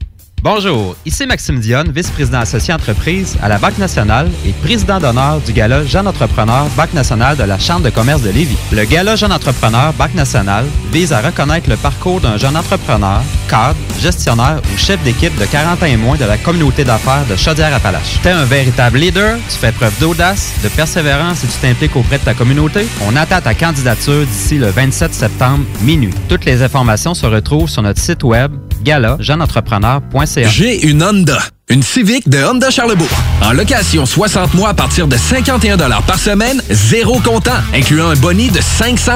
Bonjour, 0.43 0.95
ici 1.05 1.27
Maxime 1.27 1.59
Dionne, 1.59 1.91
vice-président 1.91 2.39
associé 2.39 2.73
entreprise 2.73 3.37
à 3.43 3.47
la 3.47 3.59
Banque 3.59 3.77
nationale 3.77 4.27
et 4.43 4.53
président 4.53 4.99
d'honneur 4.99 5.39
du 5.39 5.53
Gala 5.53 5.85
Jeune 5.85 6.07
Entrepreneur 6.07 6.65
Banque 6.75 6.95
nationale 6.95 7.37
de 7.37 7.43
la 7.43 7.59
Chambre 7.59 7.85
de 7.85 7.91
commerce 7.91 8.23
de 8.23 8.31
Lévis. 8.31 8.57
Le 8.71 8.83
Gala 8.85 9.15
Jeune 9.15 9.31
Entrepreneur 9.31 9.93
Banque 9.93 10.15
nationale 10.15 10.65
vise 10.91 11.13
à 11.13 11.21
reconnaître 11.21 11.69
le 11.69 11.75
parcours 11.75 12.21
d'un 12.21 12.37
jeune 12.37 12.57
entrepreneur, 12.57 13.21
cadre, 13.47 13.77
gestionnaire 13.99 14.59
ou 14.73 14.77
chef 14.79 14.99
d'équipe 15.03 15.37
de 15.37 15.45
40 15.45 15.83
ans 15.83 15.85
et 15.85 15.95
moins 15.95 16.17
de 16.17 16.25
la 16.25 16.39
communauté 16.39 16.83
d'affaires 16.83 17.27
de 17.29 17.35
Chaudière-Appalaches. 17.35 18.19
T'es 18.23 18.31
un 18.31 18.45
véritable 18.45 18.97
leader, 18.97 19.37
tu 19.47 19.57
fais 19.57 19.71
preuve 19.71 19.93
d'audace, 19.99 20.53
de 20.63 20.69
persévérance 20.69 21.43
et 21.43 21.47
tu 21.49 21.59
t'impliques 21.59 21.95
auprès 21.95 22.17
de 22.17 22.23
ta 22.23 22.33
communauté. 22.33 22.87
On 23.07 23.15
attend 23.15 23.41
ta 23.41 23.53
candidature 23.53 24.25
d'ici 24.25 24.57
le 24.57 24.71
27 24.71 25.13
septembre 25.13 25.65
minuit. 25.83 26.15
Toutes 26.27 26.45
les 26.45 26.63
informations 26.63 27.13
se 27.13 27.27
retrouvent 27.27 27.69
sur 27.69 27.83
notre 27.83 28.01
site 28.01 28.23
web 28.23 28.51
gala-jeuneentrepreneur.ca. 28.81 30.49
J'ai 30.49 30.85
une 30.85 31.03
Honda. 31.03 31.39
Une 31.69 31.83
Civic 31.83 32.27
de 32.27 32.43
Honda 32.43 32.69
Charlebourg. 32.69 33.07
En 33.41 33.53
location 33.53 34.05
60 34.05 34.53
mois 34.55 34.69
à 34.69 34.73
partir 34.73 35.07
de 35.07 35.15
51 35.15 35.77
par 36.01 36.19
semaine, 36.19 36.61
zéro 36.69 37.19
comptant, 37.19 37.51
incluant 37.73 38.09
un 38.09 38.15
boni 38.15 38.49
de 38.49 38.59
500 38.59 39.13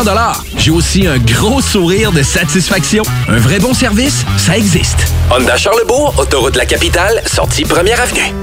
J'ai 0.57 0.71
aussi 0.71 1.05
un 1.05 1.17
gros 1.17 1.61
sourire 1.61 2.13
de 2.13 2.23
satisfaction. 2.23 3.03
Un 3.27 3.37
vrai 3.37 3.59
bon 3.59 3.73
service, 3.73 4.25
ça 4.37 4.57
existe. 4.57 5.07
Honda 5.29 5.57
Charlebourg, 5.57 6.13
autoroute 6.17 6.53
de 6.53 6.59
la 6.59 6.65
capitale, 6.65 7.21
sortie 7.25 7.65
première 7.65 7.99
avenue. 7.99 8.33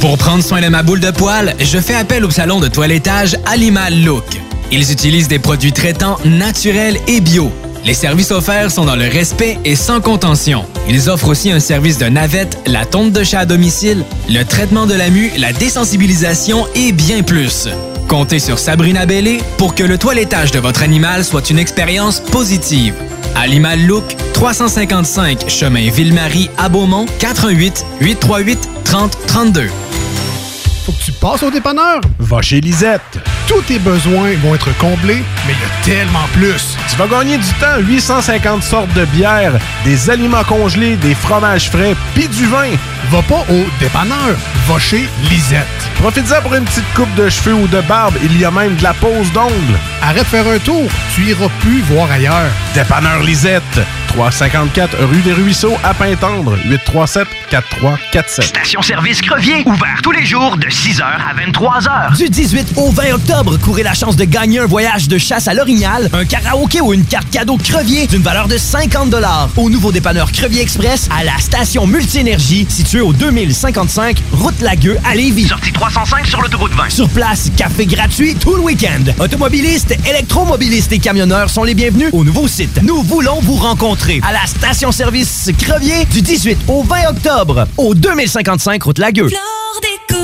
Pour 0.00 0.18
prendre 0.18 0.42
soin 0.42 0.60
de 0.60 0.68
ma 0.68 0.82
boule 0.82 0.98
de 0.98 1.12
poil, 1.12 1.54
je 1.60 1.78
fais 1.78 1.94
appel 1.94 2.24
au 2.24 2.30
salon 2.30 2.58
de 2.58 2.66
toilettage 2.66 3.36
Animal 3.46 4.02
Look. 4.02 4.24
Ils 4.72 4.90
utilisent 4.90 5.28
des 5.28 5.38
produits 5.38 5.72
traitants 5.72 6.18
naturels 6.24 6.96
et 7.06 7.20
bio. 7.20 7.52
Les 7.84 7.94
services 7.94 8.30
offerts 8.30 8.70
sont 8.70 8.84
dans 8.84 8.94
le 8.94 9.08
respect 9.08 9.58
et 9.64 9.74
sans 9.74 10.00
contention. 10.00 10.64
Ils 10.88 11.10
offrent 11.10 11.28
aussi 11.28 11.50
un 11.50 11.58
service 11.58 11.98
de 11.98 12.04
navette, 12.04 12.58
la 12.66 12.86
tonte 12.86 13.12
de 13.12 13.24
chat 13.24 13.40
à 13.40 13.46
domicile, 13.46 14.04
le 14.28 14.44
traitement 14.44 14.86
de 14.86 14.94
la 14.94 15.10
mue, 15.10 15.32
la 15.36 15.52
désensibilisation 15.52 16.66
et 16.76 16.92
bien 16.92 17.22
plus. 17.22 17.68
Comptez 18.06 18.38
sur 18.38 18.60
Sabrina 18.60 19.04
Bellé 19.04 19.40
pour 19.58 19.74
que 19.74 19.82
le 19.82 19.98
toilettage 19.98 20.52
de 20.52 20.60
votre 20.60 20.82
animal 20.82 21.24
soit 21.24 21.50
une 21.50 21.58
expérience 21.58 22.20
positive. 22.20 22.94
Animal 23.34 23.84
Look, 23.84 24.04
355 24.34 25.48
chemin 25.48 25.90
Ville-Marie 25.90 26.50
à 26.58 26.68
Beaumont, 26.68 27.06
88 27.18 27.84
838 28.00 28.68
30 28.84 29.18
32. 29.26 29.66
Faut 30.86 30.92
que 30.92 31.02
tu 31.04 31.12
passes 31.12 31.42
au 31.42 31.50
dépanneur? 31.50 32.00
Va 32.20 32.42
chez 32.42 32.60
Lisette. 32.60 33.18
Tous 33.46 33.60
tes 33.62 33.78
besoins 33.78 34.34
vont 34.42 34.54
être 34.54 34.76
comblés, 34.78 35.22
mais 35.46 35.52
il 35.52 35.90
y 35.92 35.94
a 35.94 35.96
tellement 35.98 36.26
plus. 36.32 36.76
Tu 36.88 36.96
vas 36.96 37.06
gagner 37.06 37.36
du 37.36 37.52
temps, 37.54 37.78
850 37.80 38.62
sortes 38.62 38.92
de 38.94 39.04
bières, 39.06 39.54
des 39.84 40.10
aliments 40.10 40.44
congelés, 40.44 40.96
des 40.96 41.14
fromages 41.14 41.70
frais, 41.70 41.94
puis 42.14 42.28
du 42.28 42.46
vin. 42.46 42.70
Va 43.10 43.22
pas 43.22 43.44
au 43.50 43.64
dépanneur, 43.80 44.36
va 44.66 44.78
chez 44.78 45.08
Lisette. 45.28 45.66
Profite-en 45.96 46.40
pour 46.42 46.54
une 46.54 46.64
petite 46.64 46.94
coupe 46.94 47.14
de 47.14 47.28
cheveux 47.28 47.54
ou 47.54 47.66
de 47.66 47.80
barbe, 47.82 48.14
il 48.22 48.38
y 48.38 48.44
a 48.44 48.50
même 48.50 48.76
de 48.76 48.82
la 48.82 48.94
pose 48.94 49.30
d'ongles. 49.32 49.78
Arrête 50.02 50.22
de 50.22 50.28
faire 50.28 50.46
un 50.46 50.58
tour, 50.58 50.88
tu 51.14 51.22
iras 51.22 51.48
plus 51.60 51.80
voir 51.82 52.10
ailleurs. 52.10 52.50
Dépanneur 52.74 53.22
Lisette, 53.22 53.80
354 54.08 54.96
rue 55.04 55.20
des 55.22 55.32
Ruisseaux 55.32 55.76
à 55.84 55.94
Pintendre, 55.94 56.56
837 56.66 57.26
4347. 57.50 58.44
Station-service 58.44 59.20
Crevier, 59.20 59.62
ouvert 59.66 60.00
tous 60.02 60.12
les 60.12 60.24
jours 60.24 60.56
de 60.56 60.66
6h 60.66 61.02
à 61.02 61.34
23h. 61.34 62.16
Du 62.16 62.28
18 62.28 62.74
au 62.76 62.90
20 62.90 63.12
octobre, 63.14 63.41
courez 63.50 63.82
la 63.82 63.94
chance 63.94 64.16
de 64.16 64.24
gagner 64.24 64.60
un 64.60 64.66
voyage 64.66 65.08
de 65.08 65.18
chasse 65.18 65.48
à 65.48 65.54
l'orignal, 65.54 66.08
un 66.12 66.24
karaoké 66.24 66.80
ou 66.80 66.92
une 66.92 67.04
carte 67.04 67.30
cadeau 67.30 67.56
Crevier 67.56 68.06
d'une 68.06 68.22
valeur 68.22 68.48
de 68.48 68.56
50 68.56 69.14
au 69.56 69.70
nouveau 69.70 69.90
dépanneur 69.92 70.30
Crevier 70.32 70.62
Express 70.62 71.08
à 71.10 71.24
la 71.24 71.36
station 71.38 71.86
Multi-Énergie 71.86 72.66
située 72.68 73.00
au 73.00 73.12
2055 73.12 74.22
route 74.32 74.60
Lagueux 74.60 74.98
à 75.04 75.14
Lévis. 75.14 75.48
Sortie 75.48 75.72
305 75.72 76.26
sur 76.26 76.40
l'autoroute 76.40 76.72
20. 76.72 76.90
Sur 76.90 77.08
place, 77.08 77.50
café 77.56 77.86
gratuit 77.86 78.34
tout 78.34 78.54
le 78.54 78.62
week-end. 78.62 79.02
Automobilistes, 79.18 79.94
électromobilistes 80.08 80.92
et 80.92 80.98
camionneurs 80.98 81.50
sont 81.50 81.64
les 81.64 81.74
bienvenus 81.74 82.10
au 82.12 82.24
nouveau 82.24 82.46
site. 82.48 82.80
Nous 82.82 83.02
voulons 83.02 83.40
vous 83.40 83.56
rencontrer 83.56 84.20
à 84.26 84.32
la 84.32 84.46
station-service 84.46 85.50
Crevier 85.58 86.04
du 86.06 86.22
18 86.22 86.58
au 86.68 86.82
20 86.82 87.10
octobre 87.10 87.66
au 87.76 87.94
2055 87.94 88.82
route 88.82 88.98
Lagueux. 88.98 89.30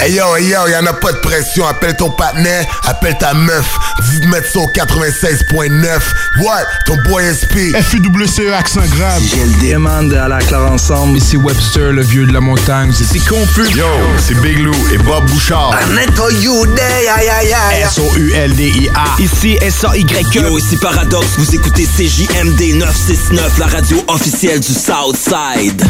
Hey 0.00 0.14
yo, 0.14 0.36
hey 0.36 0.46
yo, 0.46 0.68
y'en 0.68 0.86
a 0.86 0.92
pas 0.92 1.10
de 1.12 1.18
pression. 1.18 1.66
Appelle 1.66 1.96
ton 1.96 2.10
partenaire, 2.10 2.64
appelle 2.86 3.18
ta 3.18 3.34
meuf. 3.34 3.66
Dis 4.10 4.20
de 4.20 4.26
mettre 4.28 4.48
son 4.52 4.66
96.9. 4.68 5.98
What? 6.40 6.64
Ton 6.86 6.96
boy 7.08 7.24
SP. 7.34 7.74
FUWCE 7.74 8.52
accent 8.56 8.86
grave. 8.96 9.20
J'ai 9.22 9.44
le 9.44 9.72
demande 9.72 10.14
à 10.14 10.28
la 10.28 10.38
clare 10.38 10.70
ensemble. 10.70 11.18
Ici 11.18 11.36
Webster, 11.36 11.92
le 11.92 12.02
vieux 12.02 12.26
de 12.26 12.32
la 12.32 12.40
montagne. 12.40 12.92
C'est 12.92 13.18
confus. 13.18 13.68
Yo, 13.76 13.86
c'est 14.24 14.40
Big 14.40 14.58
Lou 14.58 14.72
et 14.92 14.98
Bob 14.98 15.28
Bouchard. 15.30 15.74
S-O-U-L-D-I-A. 17.82 19.04
Ici 19.20 19.58
S-A-Y-E. 19.60 20.22
Yo, 20.32 20.58
ici 20.58 20.76
Paradox. 20.76 21.26
Vous 21.38 21.54
écoutez 21.54 21.86
CJMD 21.86 22.76
969, 22.76 23.58
la 23.58 23.66
radio 23.66 24.04
officielle 24.06 24.60
du 24.60 24.72
Southside. 24.72 25.84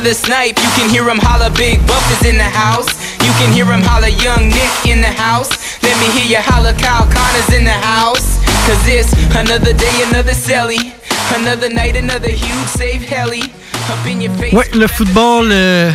For 0.00 0.08
another 0.08 0.14
snipe. 0.14 0.56
You 0.58 0.70
can 0.76 0.90
hear 0.90 1.08
him 1.08 1.18
holler, 1.20 1.50
Big 1.50 1.78
Buff 1.86 2.04
is 2.12 2.28
in 2.28 2.36
the 2.36 2.44
house. 2.44 2.88
You 3.24 3.32
can 3.38 3.52
hear 3.52 3.66
him 3.66 3.82
holler, 3.82 4.08
Young 4.08 4.48
Nick 4.48 4.86
in 4.86 5.00
the 5.00 5.12
house. 5.12 5.50
Let 5.82 5.96
me 6.00 6.06
hear 6.16 6.38
you 6.38 6.42
holler, 6.42 6.72
Kyle 6.74 7.06
Connor's 7.06 7.50
in 7.52 7.64
the 7.64 7.78
house. 7.94 8.38
Cause 8.66 8.82
it's 8.86 9.12
another 9.36 9.72
day, 9.72 9.96
another 10.08 10.32
celly. 10.32 10.92
Another 11.34 11.68
night, 11.68 11.96
another 11.96 12.28
huge 12.28 12.68
save 12.68 13.02
heli. 13.02 13.42
Up 13.90 14.06
in 14.06 14.20
your 14.20 14.32
face. 14.34 14.52
Ouais, 14.52 14.68
le 14.74 14.86
football, 14.86 15.48
euh, 15.52 15.92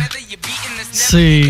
c'est 0.92 1.44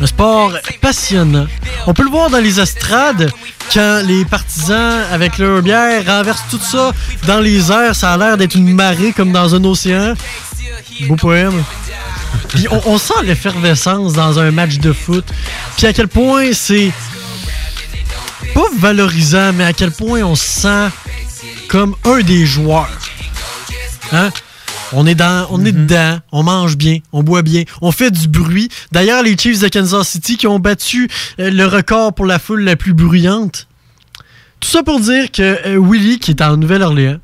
un 0.00 0.06
sport 0.06 0.52
passionnant. 0.80 1.46
On 1.86 1.94
peut 1.94 2.04
le 2.04 2.10
voir 2.10 2.30
dans 2.30 2.40
les 2.40 2.60
estrades 2.60 3.30
quand 3.72 4.02
les 4.06 4.24
partisans, 4.24 5.02
avec 5.12 5.38
leur 5.38 5.62
bière, 5.62 6.04
renversent 6.06 6.48
tout 6.50 6.60
ça 6.60 6.92
dans 7.26 7.40
les 7.40 7.70
airs. 7.70 7.94
Ça 7.94 8.12
a 8.12 8.16
l'air 8.16 8.36
d'être 8.36 8.54
une 8.54 8.74
marée 8.74 9.12
comme 9.12 9.32
dans 9.32 9.54
un 9.54 9.64
océan. 9.64 10.14
Beau 11.08 11.16
poème. 11.16 11.62
Puis 12.48 12.66
on, 12.70 12.80
on 12.86 12.98
sent 12.98 13.14
l'effervescence 13.24 14.12
dans 14.12 14.38
un 14.38 14.50
match 14.50 14.78
de 14.78 14.92
foot. 14.92 15.24
Puis 15.76 15.86
à 15.86 15.92
quel 15.92 16.08
point 16.08 16.52
c'est 16.52 16.92
pas 18.54 18.66
valorisant, 18.78 19.52
mais 19.52 19.64
à 19.64 19.72
quel 19.72 19.90
point 19.90 20.22
on 20.22 20.34
se 20.34 20.60
sent 20.60 20.88
comme 21.68 21.94
un 22.04 22.20
des 22.20 22.46
joueurs. 22.46 22.88
Hein? 24.12 24.30
On 24.92 25.04
est, 25.04 25.16
dans, 25.16 25.48
on 25.50 25.64
est 25.64 25.72
dedans, 25.72 26.20
on 26.30 26.44
mange 26.44 26.76
bien, 26.76 26.98
on 27.12 27.24
boit 27.24 27.42
bien, 27.42 27.64
on 27.82 27.90
fait 27.90 28.12
du 28.12 28.28
bruit. 28.28 28.68
D'ailleurs, 28.92 29.22
les 29.24 29.36
Chiefs 29.36 29.60
de 29.60 29.68
Kansas 29.68 30.08
City 30.08 30.36
qui 30.36 30.46
ont 30.46 30.60
battu 30.60 31.08
euh, 31.40 31.50
le 31.50 31.66
record 31.66 32.14
pour 32.14 32.24
la 32.24 32.38
foule 32.38 32.62
la 32.62 32.76
plus 32.76 32.94
bruyante. 32.94 33.66
Tout 34.60 34.68
ça 34.68 34.84
pour 34.84 35.00
dire 35.00 35.32
que 35.32 35.42
euh, 35.42 35.80
Willy, 35.80 36.20
qui 36.20 36.30
est 36.30 36.40
en 36.40 36.56
Nouvelle-Orléans, 36.56 37.18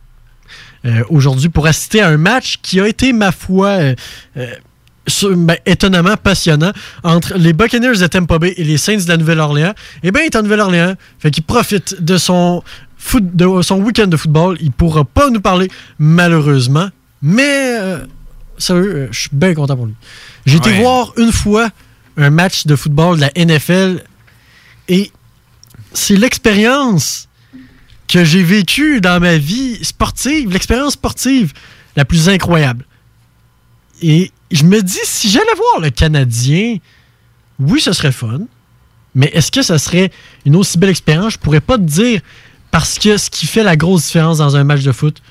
euh, 0.85 1.05
aujourd'hui 1.09 1.49
pour 1.49 1.67
assister 1.67 2.01
à 2.01 2.09
un 2.09 2.17
match 2.17 2.59
qui 2.63 2.81
a 2.81 2.89
été, 2.89 3.13
ma 3.13 3.31
foi, 3.31 3.69
euh, 3.69 3.95
euh, 4.37 4.53
ben, 5.23 5.57
étonnamment 5.67 6.17
passionnant 6.17 6.73
entre 7.03 7.35
les 7.37 7.53
Buccaneers 7.53 7.99
de 7.99 8.07
Tampa 8.07 8.39
Bay 8.39 8.55
et 8.57 8.65
les 8.65 8.79
Saints 8.79 8.99
de 8.99 9.09
la 9.09 9.17
Nouvelle-Orléans. 9.17 9.75
Eh 10.03 10.11
bien, 10.13 10.23
il 10.23 10.27
est 10.27 10.37
en 10.37 10.43
Nouvelle-Orléans, 10.43 10.95
fait 11.19 11.31
qu'il 11.31 11.43
profite 11.43 12.03
de 12.03 12.17
son, 12.17 12.63
foot, 12.97 13.25
de 13.35 13.63
son 13.63 13.81
week-end 13.81 14.07
de 14.07 14.17
football. 14.17 14.57
Il 14.61 14.73
pourra 14.73 15.05
pas 15.05 15.31
nous 15.31 15.41
parler, 15.41 15.69
malheureusement, 15.99 16.89
mais 17.21 17.77
euh, 17.81 17.99
sérieux, 18.59 18.95
euh, 18.95 19.09
je 19.11 19.21
suis 19.21 19.31
bien 19.33 19.55
content 19.55 19.77
pour 19.77 19.87
lui. 19.87 19.95
J'ai 20.47 20.57
été 20.57 20.81
voir 20.81 21.13
une 21.17 21.33
fois 21.33 21.71
un 22.17 22.31
match 22.31 22.67
de 22.67 22.77
football 22.77 23.17
de 23.17 23.23
la 23.23 23.45
NFL 23.45 24.03
et 24.89 25.11
c'est 25.95 26.17
l'expérience 26.17 27.29
que 28.09 28.25
j'ai 28.25 28.43
vécue 28.43 29.01
dans 29.01 29.21
ma 29.21 29.39
vie 29.39 29.83
sportive, 29.85 30.51
l'expérience 30.51 30.95
sportive 30.95 31.53
la 31.97 32.05
plus 32.05 32.29
incroyable. 32.29 32.85
Et 34.03 34.31
je 34.53 34.65
me 34.65 34.83
dis, 34.83 34.99
si 35.05 35.31
j'allais 35.31 35.55
voir 35.57 35.81
le 35.81 35.91
Canadien, 35.91 36.77
oui, 37.59 37.81
ce 37.81 37.93
serait 37.93 38.13
fun, 38.13 38.41
mais 39.15 39.31
est-ce 39.33 39.51
que 39.51 39.63
ça 39.63 39.79
serait 39.79 40.11
une 40.45 40.57
aussi 40.57 40.79
belle 40.79 40.91
expérience? 40.91 41.35
Je 41.35 41.39
pourrais 41.39 41.61
pas 41.61 41.77
te 41.77 41.83
dire, 41.83 42.21
parce 42.71 42.99
que 42.99 43.17
ce 43.17 43.31
qui 43.31 43.47
fait 43.47 43.63
la 43.63 43.77
grosse 43.77 44.07
différence 44.07 44.39
dans 44.39 44.57
un 44.57 44.65
match 44.65 44.83
de 44.83 44.93
foot, 44.93 45.23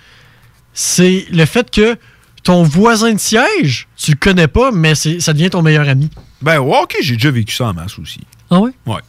c'est 0.73 1.25
le 1.31 1.45
fait 1.45 1.69
que 1.69 1.97
ton 2.43 2.63
voisin 2.63 3.13
de 3.13 3.19
siège, 3.19 3.87
tu 3.95 4.11
le 4.11 4.17
connais 4.17 4.47
pas, 4.47 4.71
mais 4.71 4.95
ça 4.95 5.33
devient 5.33 5.49
ton 5.49 5.61
meilleur 5.61 5.87
ami. 5.87 6.09
Ben, 6.41 6.59
ouais, 6.59 6.79
ok, 6.81 6.97
j'ai 7.01 7.15
déjà 7.15 7.31
vécu 7.31 7.55
ça 7.55 7.65
en 7.65 7.73
masse 7.73 7.99
aussi. 7.99 8.21
Ah 8.49 8.59
ouais? 8.59 8.71
Ouais. 8.85 9.01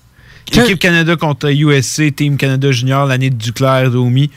Équipe 0.52 0.78
Canada 0.78 1.16
contre 1.16 1.50
USC, 1.50 2.14
Team 2.14 2.36
Canada 2.36 2.70
Junior, 2.72 3.06
l'année 3.06 3.30
de 3.30 3.36
Duclair, 3.36 3.90
Domi. 3.90 4.30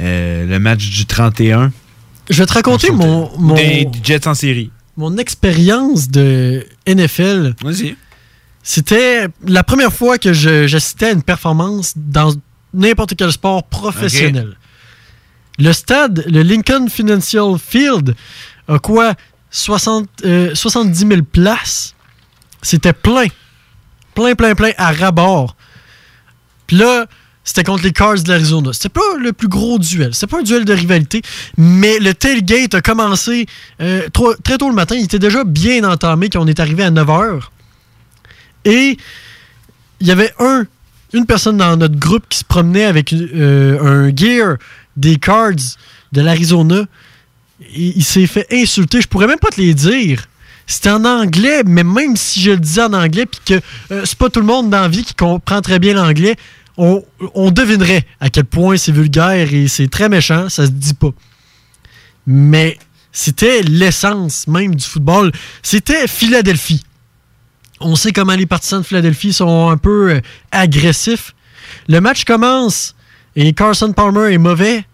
Euh, 0.00 0.46
le 0.46 0.58
match 0.58 0.88
du 0.90 1.06
31. 1.06 1.72
Je 2.28 2.42
vais 2.42 2.46
te 2.46 2.52
raconter 2.52 2.90
mon, 2.90 3.30
mon, 3.38 3.54
Des 3.54 3.88
Jets 4.02 4.28
en 4.28 4.34
série. 4.34 4.70
Mon 4.96 5.16
expérience 5.18 6.08
de 6.08 6.66
NFL. 6.86 7.54
Vas-y. 7.62 7.96
C'était 8.62 9.28
la 9.46 9.62
première 9.62 9.92
fois 9.92 10.18
que 10.18 10.32
je- 10.32 10.66
j'assistais 10.66 11.06
à 11.06 11.10
une 11.12 11.22
performance 11.22 11.92
dans 11.96 12.34
n'importe 12.74 13.14
quel 13.16 13.30
sport 13.30 13.62
professionnel. 13.64 14.56
Le 15.58 15.72
stade, 15.72 16.24
le 16.26 16.42
Lincoln 16.42 16.88
Financial 16.88 17.56
Field, 17.58 18.14
a 18.68 18.78
quoi? 18.78 19.14
60, 19.50 20.08
euh, 20.24 20.54
70 20.54 21.06
000 21.08 21.22
places. 21.22 21.94
C'était 22.62 22.92
plein. 22.92 23.26
Plein, 24.14 24.34
plein, 24.34 24.54
plein 24.54 24.72
à 24.76 24.92
rabord. 24.92 25.56
Puis 26.66 26.76
là, 26.78 27.06
c'était 27.46 27.62
contre 27.62 27.84
les 27.84 27.92
Cards 27.92 28.24
de 28.24 28.28
l'Arizona. 28.28 28.72
C'était 28.72 28.88
pas 28.88 29.16
le 29.18 29.32
plus 29.32 29.46
gros 29.46 29.78
duel. 29.78 30.12
C'était 30.12 30.26
pas 30.26 30.40
un 30.40 30.42
duel 30.42 30.64
de 30.64 30.72
rivalité, 30.72 31.22
mais 31.56 32.00
le 32.00 32.12
tailgate 32.12 32.74
a 32.74 32.82
commencé 32.82 33.46
euh, 33.80 34.08
très 34.42 34.58
tôt 34.58 34.68
le 34.68 34.74
matin. 34.74 34.96
Il 34.96 35.04
était 35.04 35.20
déjà 35.20 35.44
bien 35.44 35.84
entamé 35.84 36.28
quand 36.28 36.42
on 36.42 36.48
est 36.48 36.58
arrivé 36.58 36.82
à 36.82 36.90
9 36.90 37.06
h. 37.06 37.40
Et 38.64 38.98
il 40.00 40.06
y 40.06 40.10
avait 40.10 40.34
un, 40.40 40.66
une 41.12 41.24
personne 41.24 41.56
dans 41.56 41.76
notre 41.76 41.96
groupe 41.96 42.24
qui 42.28 42.38
se 42.38 42.44
promenait 42.44 42.84
avec 42.84 43.12
euh, 43.12 43.80
un 43.80 44.14
gear 44.14 44.56
des 44.96 45.16
Cards 45.16 45.78
de 46.10 46.20
l'Arizona. 46.20 46.82
Il 47.76 48.04
s'est 48.04 48.26
fait 48.26 48.48
insulter. 48.52 49.00
Je 49.00 49.06
pourrais 49.06 49.28
même 49.28 49.38
pas 49.38 49.50
te 49.50 49.60
les 49.60 49.72
dire. 49.72 50.24
C'était 50.66 50.90
en 50.90 51.04
anglais, 51.04 51.62
mais 51.64 51.84
même 51.84 52.16
si 52.16 52.40
je 52.40 52.50
le 52.50 52.56
disais 52.58 52.82
en 52.82 52.92
anglais, 52.92 53.24
puis 53.26 53.40
que 53.44 53.60
euh, 53.92 54.02
c'est 54.04 54.18
pas 54.18 54.30
tout 54.30 54.40
le 54.40 54.46
monde 54.46 54.68
dans 54.68 54.80
la 54.80 54.88
vie 54.88 55.04
qui 55.04 55.14
comprend 55.14 55.60
très 55.60 55.78
bien 55.78 55.94
l'anglais, 55.94 56.34
on, 56.76 57.50
devinerait 57.50 58.04
à 58.20 58.28
quel 58.28 58.44
point 58.44 58.76
c'est 58.76 58.92
vulgaire 58.92 59.52
et 59.52 59.68
c'est 59.68 59.88
très 59.88 60.08
méchant, 60.08 60.48
ça 60.48 60.66
se 60.66 60.70
dit 60.70 60.94
pas. 60.94 61.10
Mais 62.26 62.78
c'était 63.12 63.62
l'essence 63.62 64.46
même 64.46 64.74
du 64.74 64.84
football. 64.84 65.32
C'était 65.62 66.06
Philadelphie. 66.06 66.82
On 67.80 67.96
sait 67.96 68.12
comment 68.12 68.34
les 68.34 68.46
partisans 68.46 68.80
de 68.80 68.86
Philadelphie 68.86 69.32
sont 69.32 69.70
un 69.70 69.76
peu 69.76 70.12
euh, 70.12 70.20
agressifs. 70.50 71.34
Le 71.88 72.00
match 72.00 72.24
commence 72.24 72.94
et 73.36 73.52
Carson 73.52 73.92
Palmer 73.92 74.32
est 74.32 74.38
mauvais. 74.38 74.84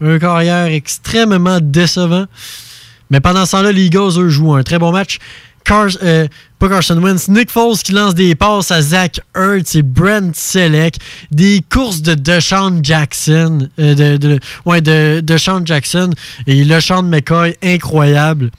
Un 0.00 0.18
carrière 0.18 0.66
extrêmement 0.66 1.58
décevant. 1.60 2.26
Mais 3.10 3.20
pendant 3.20 3.44
ce 3.44 3.52
temps-là, 3.52 3.72
les 3.72 3.84
Eagles, 3.84 4.18
eux, 4.18 4.28
jouent 4.28 4.54
un 4.54 4.62
très 4.62 4.78
bon 4.78 4.92
match. 4.92 5.18
Euh, 6.02 6.26
pas 6.58 6.68
Carson 6.68 7.00
Wentz, 7.00 7.28
Nick 7.28 7.50
Foles 7.50 7.78
qui 7.78 7.92
lance 7.92 8.14
des 8.14 8.34
passes 8.34 8.70
à 8.70 8.82
Zach 8.82 9.20
Ertz 9.36 9.76
et 9.76 9.82
Brent 9.82 10.34
Selleck. 10.34 10.96
Des 11.30 11.62
courses 11.70 12.02
de 12.02 12.14
DeShaun 12.14 12.80
Jackson. 12.82 13.68
euh, 13.78 13.94
de, 13.94 14.16
de, 14.16 14.40
ouais, 14.64 14.80
de 14.80 15.20
DeShaun 15.20 15.64
Jackson 15.64 16.10
et 16.46 16.64
LeSean 16.64 17.04
McCoy, 17.04 17.56
incroyable. 17.62 18.50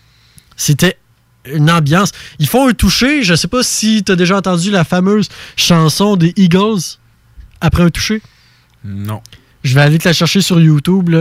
C'était 0.55 0.97
une 1.45 1.69
ambiance. 1.69 2.11
Ils 2.39 2.47
font 2.47 2.67
un 2.69 2.73
toucher. 2.73 3.23
Je 3.23 3.35
sais 3.35 3.47
pas 3.47 3.63
si 3.63 4.03
tu 4.03 4.11
as 4.11 4.15
déjà 4.15 4.37
entendu 4.37 4.71
la 4.71 4.83
fameuse 4.83 5.27
chanson 5.57 6.15
des 6.15 6.33
Eagles 6.37 6.97
après 7.59 7.83
un 7.83 7.89
toucher. 7.89 8.21
Non. 8.85 9.21
Je 9.63 9.75
vais 9.75 9.81
aller 9.81 9.99
te 9.99 10.07
la 10.07 10.13
chercher 10.13 10.41
sur 10.41 10.59
YouTube. 10.59 11.13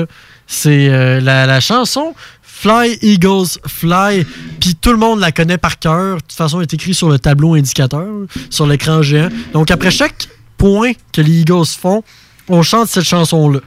C'est 0.46 0.88
euh, 0.88 1.20
la, 1.20 1.46
la 1.46 1.60
chanson 1.60 2.14
Fly 2.60 2.98
Eagles 3.00 3.58
Fly. 3.66 4.26
Puis 4.60 4.74
tout 4.74 4.90
le 4.90 4.98
monde 4.98 5.18
la 5.18 5.32
connaît 5.32 5.56
par 5.56 5.78
cœur. 5.78 6.16
De 6.16 6.20
toute 6.20 6.32
façon, 6.32 6.58
elle 6.58 6.64
est 6.64 6.74
écrite 6.74 6.94
sur 6.94 7.08
le 7.08 7.18
tableau 7.18 7.54
indicateur, 7.54 8.06
sur 8.50 8.66
l'écran 8.66 9.00
géant. 9.00 9.30
Donc 9.54 9.70
après 9.70 9.90
chaque 9.90 10.28
point 10.58 10.92
que 11.12 11.22
les 11.22 11.40
Eagles 11.40 11.64
font, 11.66 12.04
on 12.48 12.62
chante 12.62 12.88
cette 12.88 13.04
chanson-là. 13.04 13.60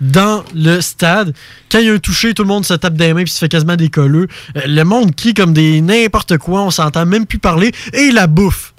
Dans 0.00 0.44
le 0.54 0.80
stade, 0.80 1.34
quand 1.70 1.78
il 1.78 1.86
y 1.86 1.90
a 1.90 1.94
un 1.94 1.98
touché, 1.98 2.34
tout 2.34 2.42
le 2.42 2.48
monde 2.48 2.64
se 2.64 2.74
tape 2.74 2.94
des 2.94 3.14
mains 3.14 3.24
puis 3.24 3.32
se 3.32 3.38
fait 3.38 3.48
quasiment 3.48 3.74
des. 3.74 3.90
Euh, 3.96 4.26
le 4.54 4.82
monde 4.84 5.16
crie 5.16 5.34
comme 5.34 5.52
des 5.52 5.80
n'importe 5.80 6.38
quoi, 6.38 6.62
on 6.62 6.70
s'entend 6.70 7.04
même 7.04 7.26
plus 7.26 7.38
parler. 7.38 7.72
Et 7.94 8.12
la 8.12 8.28
bouffe. 8.28 8.74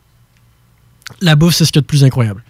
La 1.19 1.35
bouffe, 1.35 1.55
c'est 1.55 1.65
ce 1.65 1.71
qu'il 1.73 1.79
y 1.79 1.81
a 1.81 1.83
de 1.83 1.87
plus 1.87 2.05
incroyable. 2.05 2.41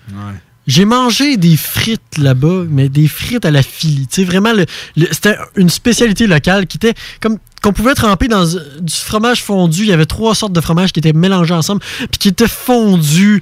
J'ai 0.67 0.83
mangé 0.85 1.37
des 1.37 1.55
frites 1.55 2.17
là-bas, 2.17 2.63
mais 2.69 2.89
des 2.89 3.07
frites 3.07 3.45
à 3.45 3.51
la 3.51 3.63
Philly. 3.63 4.05
Tu 4.07 4.15
sais, 4.15 4.23
vraiment, 4.25 4.51
le- 4.51 4.65
c'était 5.11 5.37
une 5.55 5.69
spécialité 5.69 6.27
locale 6.27 6.67
qui 6.67 6.75
était 6.77 6.93
comme 7.21 7.37
qu'on 7.63 7.73
pouvait 7.73 7.95
tremper 7.95 8.27
dans 8.27 8.45
euh, 8.55 8.59
du 8.81 8.93
fromage 8.93 9.41
fondu. 9.41 9.83
Il 9.83 9.87
y 9.89 9.93
avait 9.93 10.05
trois 10.05 10.35
sortes 10.35 10.53
de 10.53 10.61
fromage 10.61 10.91
qui 10.91 10.99
étaient 10.99 11.13
mélangés 11.13 11.53
ensemble, 11.53 11.81
puis 12.11 12.19
qui 12.19 12.27
étaient 12.27 12.47
fondus. 12.47 13.41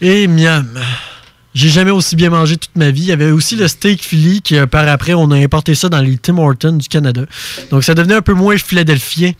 Et 0.00 0.26
miam. 0.26 0.68
J'ai 1.54 1.70
jamais 1.70 1.90
aussi 1.90 2.16
bien 2.16 2.28
mangé 2.28 2.58
toute 2.58 2.76
ma 2.76 2.90
vie. 2.90 3.02
Il 3.02 3.06
y 3.06 3.12
avait 3.12 3.30
aussi 3.30 3.56
le 3.56 3.66
steak 3.66 4.02
Philly, 4.02 4.42
qui 4.42 4.56
par 4.70 4.86
après, 4.88 5.14
on 5.14 5.30
a 5.30 5.36
importé 5.36 5.74
ça 5.74 5.88
dans 5.88 6.02
les 6.02 6.18
Tim 6.18 6.36
Hortons 6.36 6.72
du 6.76 6.86
Canada. 6.88 7.22
Donc 7.70 7.82
ça 7.84 7.94
devenait 7.94 8.16
un 8.16 8.20
peu 8.22 8.34
moins 8.34 8.58
philadelphien. 8.58 9.32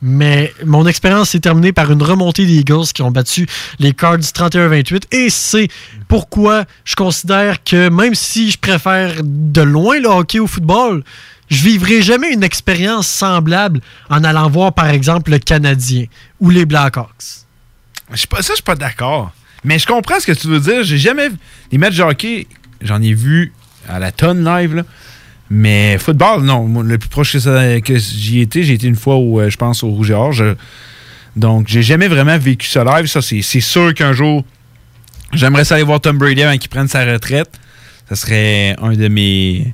Mais 0.00 0.52
mon 0.64 0.86
expérience 0.86 1.30
s'est 1.30 1.40
terminée 1.40 1.72
par 1.72 1.90
une 1.90 2.02
remontée 2.02 2.46
des 2.46 2.58
Eagles 2.58 2.86
qui 2.94 3.02
ont 3.02 3.10
battu 3.10 3.46
les 3.80 3.92
Cards 3.92 4.18
31-28. 4.18 5.04
Et 5.10 5.28
c'est 5.28 5.68
pourquoi 6.06 6.64
je 6.84 6.94
considère 6.94 7.62
que 7.64 7.88
même 7.88 8.14
si 8.14 8.50
je 8.50 8.58
préfère 8.58 9.14
de 9.22 9.62
loin 9.62 9.98
le 9.98 10.08
hockey 10.08 10.38
au 10.38 10.46
football, 10.46 11.02
je 11.50 11.62
vivrai 11.64 12.02
jamais 12.02 12.32
une 12.32 12.44
expérience 12.44 13.08
semblable 13.08 13.80
en 14.10 14.22
allant 14.22 14.48
voir, 14.48 14.72
par 14.72 14.88
exemple, 14.88 15.30
le 15.32 15.38
Canadien 15.38 16.04
ou 16.40 16.50
les 16.50 16.66
Blackhawks. 16.66 17.46
Je 18.12 18.16
ça, 18.16 18.38
je 18.40 18.54
suis 18.54 18.62
pas 18.62 18.76
d'accord. 18.76 19.32
Mais 19.64 19.78
je 19.78 19.86
comprends 19.86 20.20
ce 20.20 20.26
que 20.26 20.32
tu 20.32 20.46
veux 20.46 20.60
dire. 20.60 20.84
J'ai 20.84 20.98
jamais. 20.98 21.28
Les 21.72 21.78
matchs 21.78 21.96
de 21.96 22.02
hockey, 22.02 22.46
j'en 22.80 23.02
ai 23.02 23.12
vu 23.12 23.52
à 23.88 23.98
la 23.98 24.12
tonne 24.12 24.44
live. 24.44 24.84
Mais 25.50 25.96
football, 25.98 26.42
non. 26.42 26.82
Le 26.82 26.98
plus 26.98 27.08
proche 27.08 27.32
que, 27.32 27.78
que 27.80 27.96
j'y 27.96 28.40
étais, 28.40 28.62
j'ai 28.62 28.74
été 28.74 28.86
une 28.86 28.96
fois, 28.96 29.16
euh, 29.16 29.48
je 29.48 29.56
pense, 29.56 29.82
au 29.82 29.88
Rouge 29.88 30.10
et 30.10 30.14
Or. 30.14 30.32
Je- 30.32 30.54
donc, 31.36 31.68
j'ai 31.68 31.82
jamais 31.82 32.08
vraiment 32.08 32.36
vécu 32.38 32.66
ça 32.66 32.84
live. 32.84 33.06
Ça, 33.06 33.20
c'est 33.22 33.42
sûr 33.60 33.94
qu'un 33.94 34.12
jour, 34.12 34.44
j'aimerais 35.32 35.64
ça 35.64 35.76
aller 35.76 35.84
voir 35.84 36.00
Tom 36.00 36.18
Brady 36.18 36.42
avant 36.42 36.58
qu'il 36.58 36.68
prenne 36.68 36.88
sa 36.88 37.04
retraite. 37.04 37.50
Ça 38.08 38.16
serait 38.16 38.74
un 38.80 38.92
de 38.92 39.08
mes 39.08 39.72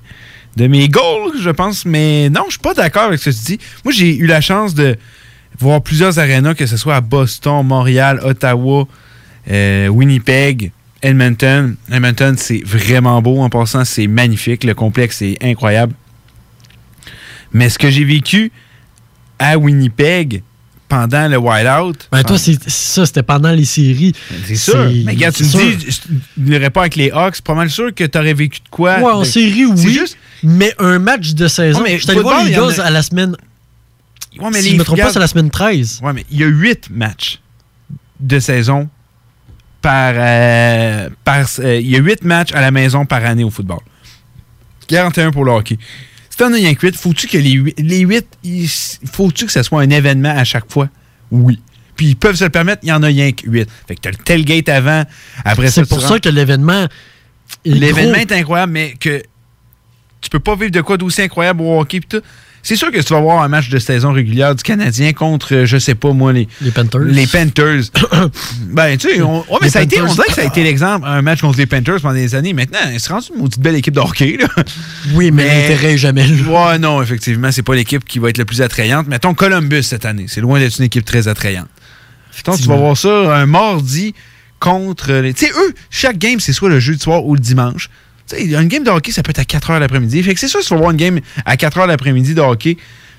de 0.56 0.66
mes 0.68 0.88
goals, 0.88 1.32
je 1.40 1.50
pense. 1.50 1.84
Mais 1.86 2.28
non, 2.30 2.42
je 2.46 2.52
suis 2.52 2.60
pas 2.60 2.74
d'accord 2.74 3.04
avec 3.04 3.18
ce 3.18 3.30
que 3.30 3.34
tu 3.34 3.56
dis. 3.56 3.58
Moi, 3.84 3.92
j'ai 3.92 4.16
eu 4.16 4.26
la 4.26 4.40
chance 4.40 4.74
de 4.74 4.96
voir 5.58 5.80
plusieurs 5.82 6.18
arénas, 6.18 6.54
que 6.54 6.66
ce 6.66 6.76
soit 6.76 6.96
à 6.96 7.00
Boston, 7.00 7.64
Montréal, 7.66 8.20
Ottawa, 8.22 8.86
euh, 9.50 9.88
Winnipeg, 9.88 10.70
Edmonton. 11.04 11.76
Edmonton, 11.92 12.34
c'est 12.38 12.62
vraiment 12.64 13.20
beau. 13.22 13.40
En 13.42 13.50
passant, 13.50 13.84
c'est 13.84 14.06
magnifique. 14.06 14.64
Le 14.64 14.74
complexe 14.74 15.20
est 15.22 15.36
incroyable. 15.42 15.94
Mais 17.52 17.68
ce 17.68 17.78
que 17.78 17.90
j'ai 17.90 18.04
vécu 18.04 18.50
à 19.38 19.58
Winnipeg 19.58 20.42
pendant 20.88 21.28
le 21.28 21.36
Whiteout. 21.36 22.08
Ben, 22.10 22.22
toi, 22.22 22.38
c'est 22.38 22.58
ça, 22.70 23.04
c'était 23.06 23.22
pendant 23.22 23.50
les 23.52 23.64
séries. 23.64 24.12
C'est 24.46 24.54
sûr. 24.56 24.90
Mais 25.04 25.12
regarde, 25.12 25.34
tu 25.34 25.44
me 25.44 25.48
sûr. 25.48 25.60
dis, 25.76 25.86
je 25.90 26.40
n'irais 26.42 26.70
pas 26.70 26.82
avec 26.82 26.96
les 26.96 27.10
Hawks. 27.10 27.40
Pas 27.42 27.54
mal 27.54 27.70
sûr 27.70 27.94
que 27.94 28.04
tu 28.04 28.18
aurais 28.18 28.34
vécu 28.34 28.60
de 28.60 28.68
quoi. 28.70 28.98
Ouais, 28.98 29.12
en 29.12 29.20
de- 29.20 29.24
série, 29.24 29.66
oui. 29.66 29.92
juste- 29.92 30.16
Mais 30.42 30.72
un 30.78 30.98
match 30.98 31.34
de 31.34 31.48
saison. 31.48 31.78
Ouais, 31.82 31.90
mais 31.92 31.98
je 31.98 32.02
suis 32.02 32.10
allé 32.12 32.20
voir 32.20 32.44
les 32.44 32.54
a- 32.54 32.84
à 32.86 32.90
la 32.90 33.02
semaine. 33.02 33.36
Ouais, 34.38 34.50
mais 34.52 34.58
si 34.60 34.64
les- 34.64 34.70
je 34.72 34.76
me 34.78 34.84
trompe 34.84 35.00
pas, 35.00 35.12
c'est 35.12 35.18
la 35.18 35.26
semaine 35.26 35.50
13. 35.50 36.00
Ouais, 36.02 36.12
mais 36.12 36.24
il 36.30 36.38
y 36.40 36.44
a 36.44 36.46
huit 36.48 36.88
matchs 36.90 37.40
de 38.20 38.38
saison 38.40 38.88
par. 39.84 40.14
euh, 40.16 41.08
par 41.24 41.46
euh, 41.60 41.78
il 41.80 41.90
y 41.90 41.96
a 41.96 42.00
huit 42.00 42.24
matchs 42.24 42.52
à 42.52 42.60
la 42.60 42.70
maison 42.70 43.04
par 43.06 43.24
année 43.24 43.44
au 43.44 43.50
football. 43.50 43.80
41 44.88 45.30
pour 45.30 45.44
le 45.44 45.52
hockey. 45.52 45.78
Si 46.30 46.36
t'en 46.36 46.52
as 46.52 46.56
rien 46.56 46.74
que 46.74 46.86
8, 46.86 46.96
faut-tu 46.96 47.26
que 47.28 47.38
les 47.38 47.52
8, 47.52 47.74
les 47.78 48.00
8 48.00 48.26
il- 48.42 48.68
faut-tu 49.12 49.46
que 49.46 49.52
ce 49.52 49.62
soit 49.62 49.82
un 49.82 49.90
événement 49.90 50.30
à 50.36 50.44
chaque 50.44 50.70
fois? 50.70 50.88
Oui. 51.30 51.60
Puis 51.96 52.06
ils 52.08 52.16
peuvent 52.16 52.34
se 52.34 52.44
le 52.44 52.50
permettre, 52.50 52.80
il 52.82 52.88
y 52.88 52.92
en 52.92 53.02
a 53.02 53.06
rien 53.06 53.30
que 53.32 53.48
8. 53.48 53.68
Fait 53.86 53.94
que 53.94 54.00
t'as 54.00 54.10
le 54.10 54.16
tailgate 54.16 54.68
avant, 54.68 55.04
après 55.44 55.68
ça, 55.68 55.82
C'est 55.82 55.88
pour 55.88 56.00
ça 56.02 56.18
que 56.18 56.28
l'événement. 56.28 56.86
L'événement 57.64 58.16
est 58.16 58.32
incroyable, 58.32 58.72
mais 58.72 58.94
que 58.98 59.22
tu 60.20 60.28
peux 60.30 60.40
pas 60.40 60.56
vivre 60.56 60.70
de 60.72 60.80
quoi 60.80 60.96
d'aussi 60.96 61.22
incroyable 61.22 61.60
au 61.62 61.78
hockey 61.80 62.00
pis 62.00 62.08
tout. 62.08 62.22
C'est 62.64 62.76
sûr 62.76 62.90
que 62.90 62.98
tu 62.98 63.12
vas 63.12 63.20
voir 63.20 63.42
un 63.42 63.48
match 63.48 63.68
de 63.68 63.78
saison 63.78 64.12
régulière 64.12 64.54
du 64.54 64.62
Canadien 64.62 65.12
contre, 65.12 65.54
euh, 65.54 65.66
je 65.66 65.76
sais 65.76 65.94
pas 65.94 66.12
moi, 66.12 66.32
les, 66.32 66.48
les 66.62 66.70
Panthers. 66.70 67.02
Les 67.02 67.26
Panthers. 67.26 67.82
ben, 68.70 68.96
tu 68.96 69.10
sais, 69.10 69.22
on, 69.22 69.40
ouais, 69.40 69.44
mais 69.60 69.66
Les 69.66 69.70
ça 69.70 69.80
a 69.80 69.82
été, 69.82 70.00
on 70.00 70.06
dirait 70.06 70.26
que 70.26 70.32
ça 70.32 70.40
a 70.40 70.46
été 70.46 70.64
l'exemple, 70.64 71.06
un 71.06 71.20
match 71.20 71.42
contre 71.42 71.58
les 71.58 71.66
Panthers 71.66 72.00
pendant 72.00 72.14
des 72.14 72.34
années. 72.34 72.54
Maintenant, 72.54 72.78
c'est 72.98 73.12
rendu 73.12 73.26
une 73.34 73.42
maudite 73.42 73.60
belle 73.60 73.76
équipe 73.76 73.94
de 73.94 74.00
hockey, 74.00 74.38
là. 74.40 74.48
Oui, 75.12 75.30
mais, 75.30 75.44
l'intérêt 75.44 75.94
est 75.94 75.98
jamais 75.98 76.26
là. 76.26 76.70
Ouais, 76.70 76.78
non, 76.78 77.02
effectivement, 77.02 77.52
c'est 77.52 77.62
pas 77.62 77.74
l'équipe 77.74 78.04
qui 78.04 78.18
va 78.18 78.30
être 78.30 78.38
la 78.38 78.46
plus 78.46 78.62
attrayante. 78.62 79.06
Mettons 79.08 79.34
Columbus 79.34 79.82
cette 79.82 80.06
année. 80.06 80.24
C'est 80.26 80.40
loin 80.40 80.58
d'être 80.58 80.78
une 80.78 80.86
équipe 80.86 81.04
très 81.04 81.28
attrayante. 81.28 81.68
Tu 82.42 82.68
vas 82.68 82.76
voir 82.76 82.96
ça 82.96 83.36
un 83.36 83.46
mardi 83.46 84.14
contre 84.58 85.12
les. 85.12 85.34
Tu 85.34 85.46
sais, 85.46 85.52
eux, 85.52 85.74
chaque 85.90 86.18
game, 86.18 86.40
c'est 86.40 86.52
soit 86.52 86.70
le 86.70 86.80
jeudi 86.80 86.98
soir 86.98 87.24
ou 87.24 87.34
le 87.34 87.40
dimanche. 87.40 87.90
Tu 88.28 88.36
sais, 88.36 88.44
une 88.44 88.68
game 88.68 88.84
de 88.84 88.90
hockey, 88.90 89.12
ça 89.12 89.22
peut 89.22 89.30
être 89.30 89.40
à 89.40 89.44
4 89.44 89.72
h 89.72 89.78
l'après-midi. 89.80 90.22
Fait 90.22 90.34
que 90.34 90.40
c'est 90.40 90.48
sûr, 90.48 90.60
si 90.60 90.68
tu 90.68 90.74
vas 90.74 90.80
voir 90.80 90.90
une 90.92 90.96
game 90.96 91.20
à 91.44 91.56
4 91.56 91.78
h 91.78 91.86
l'après-midi 91.86 92.34
de 92.34 92.40
hockey 92.40 92.76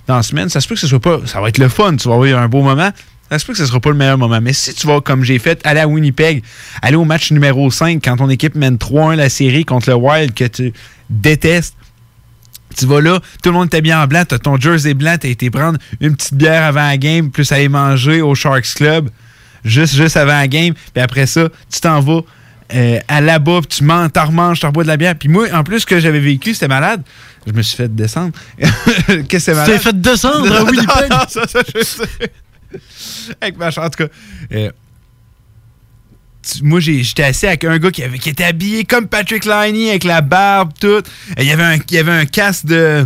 dans 0.08 0.16
la 0.18 0.24
semaine, 0.24 0.50
ça 0.50 0.62
se 0.62 0.68
peut 0.68 0.76
que 0.76 0.82
ce 0.82 0.88
soit 0.88 1.00
pas. 1.00 1.20
Ça 1.26 1.42
va 1.42 1.50
être 1.50 1.58
le 1.58 1.70
fun, 1.70 1.96
tu 1.96 2.08
vas 2.08 2.16
avoir 2.16 2.42
un 2.42 2.48
beau 2.48 2.62
moment. 2.62 2.92
Ça 3.30 3.40
se 3.40 3.46
peut 3.46 3.54
que 3.54 3.60
ce 3.60 3.66
sera 3.66 3.80
pas 3.80 3.90
le 3.90 3.96
meilleur 3.96 4.18
moment. 4.18 4.40
Mais 4.40 4.54
si 4.54 4.74
tu 4.74 4.86
vas, 4.86 5.02
comme 5.02 5.24
j'ai 5.24 5.40
fait, 5.40 5.60
aller 5.66 5.80
à 5.80 5.88
Winnipeg, 5.88 6.44
aller 6.82 6.96
au 6.96 7.06
match 7.06 7.32
numéro 7.32 7.72
5 7.72 8.00
quand 8.04 8.18
ton 8.18 8.30
équipe 8.30 8.56
mène 8.56 8.76
3-1 8.76 9.16
la 9.16 9.30
série 9.30 9.66
contre 9.66 9.90
le 9.90 9.96
Wild 9.96 10.34
que 10.34 10.46
tu 10.46 10.74
détestes, 11.10 11.76
tu 12.78 12.86
vas 12.86 13.02
là, 13.02 13.20
tout 13.42 13.50
le 13.50 13.54
monde 13.54 13.68
était 13.68 13.82
bien 13.82 14.02
en 14.02 14.08
blanc, 14.08 14.24
t'as 14.28 14.38
ton 14.38 14.60
jersey 14.60 14.94
blanc, 14.94 15.16
t'as 15.20 15.30
été 15.30 15.50
prendre 15.50 15.80
une 16.02 16.16
petite 16.16 16.34
bière 16.34 16.64
avant 16.64 16.86
la 16.86 16.98
game, 16.98 17.32
plus 17.32 17.52
aller 17.52 17.70
manger 17.70 18.22
au 18.22 18.36
Sharks 18.36 18.74
Club, 18.76 19.10
juste, 19.64 19.96
juste 19.96 20.18
avant 20.18 20.34
la 20.34 20.48
game, 20.48 20.74
puis 20.94 21.02
après 21.02 21.26
ça, 21.26 21.48
tu 21.72 21.80
t'en 21.80 22.02
vas 22.02 22.22
euh, 22.74 23.00
à 23.08 23.22
là-bas, 23.22 23.60
puis 23.62 23.78
tu 23.78 23.84
manges, 23.84 24.12
t'en 24.14 24.26
remanges, 24.26 24.60
t'en 24.60 24.68
rebois 24.68 24.84
de 24.84 24.88
la 24.88 24.98
bière. 24.98 25.16
Puis 25.16 25.30
moi, 25.30 25.48
en 25.54 25.64
plus, 25.64 25.82
ce 25.82 25.86
que 25.86 26.00
j'avais 26.00 26.20
vécu, 26.20 26.54
c'était 26.54 26.68
malade. 26.68 27.02
Je 27.46 27.52
me 27.54 27.62
suis 27.62 27.78
fait 27.78 27.94
descendre. 27.94 28.34
Qu'est-ce 28.58 29.24
que 29.28 29.40
c'est 29.40 29.54
malade? 29.54 29.72
t'es 29.72 29.80
fait 29.80 30.02
descendre 30.02 30.52
à 30.56 30.64
Winnipeg? 30.64 31.10
non, 31.12 31.18
ça, 31.28 31.48
ça, 31.48 31.60
je 31.76 31.84
sais. 31.84 32.32
Avec 33.40 33.58
ma 33.58 33.70
chambre, 33.72 33.88
en 33.88 33.90
tout 33.92 34.04
cas. 34.06 34.10
euh, 34.54 34.72
tu- 36.42 36.64
moi, 36.64 36.80
j'étais 36.80 37.24
assis 37.24 37.48
avec 37.48 37.64
un 37.64 37.78
gars 37.78 37.92
qui, 37.92 38.04
avait, 38.04 38.18
qui 38.20 38.30
était 38.30 38.44
habillé 38.46 38.84
comme 38.84 39.08
Patrick 39.08 39.46
Liney, 39.46 39.90
avec 39.90 40.04
la 40.04 40.22
barbe, 40.22 40.72
tout. 40.80 41.02
Il 41.38 41.46
y 41.46 41.52
avait 41.52 41.64
un, 41.64 41.76
il 41.76 41.94
y 41.96 41.98
avait 42.00 42.12
un 42.12 42.26
casque 42.26 42.66
de, 42.66 43.06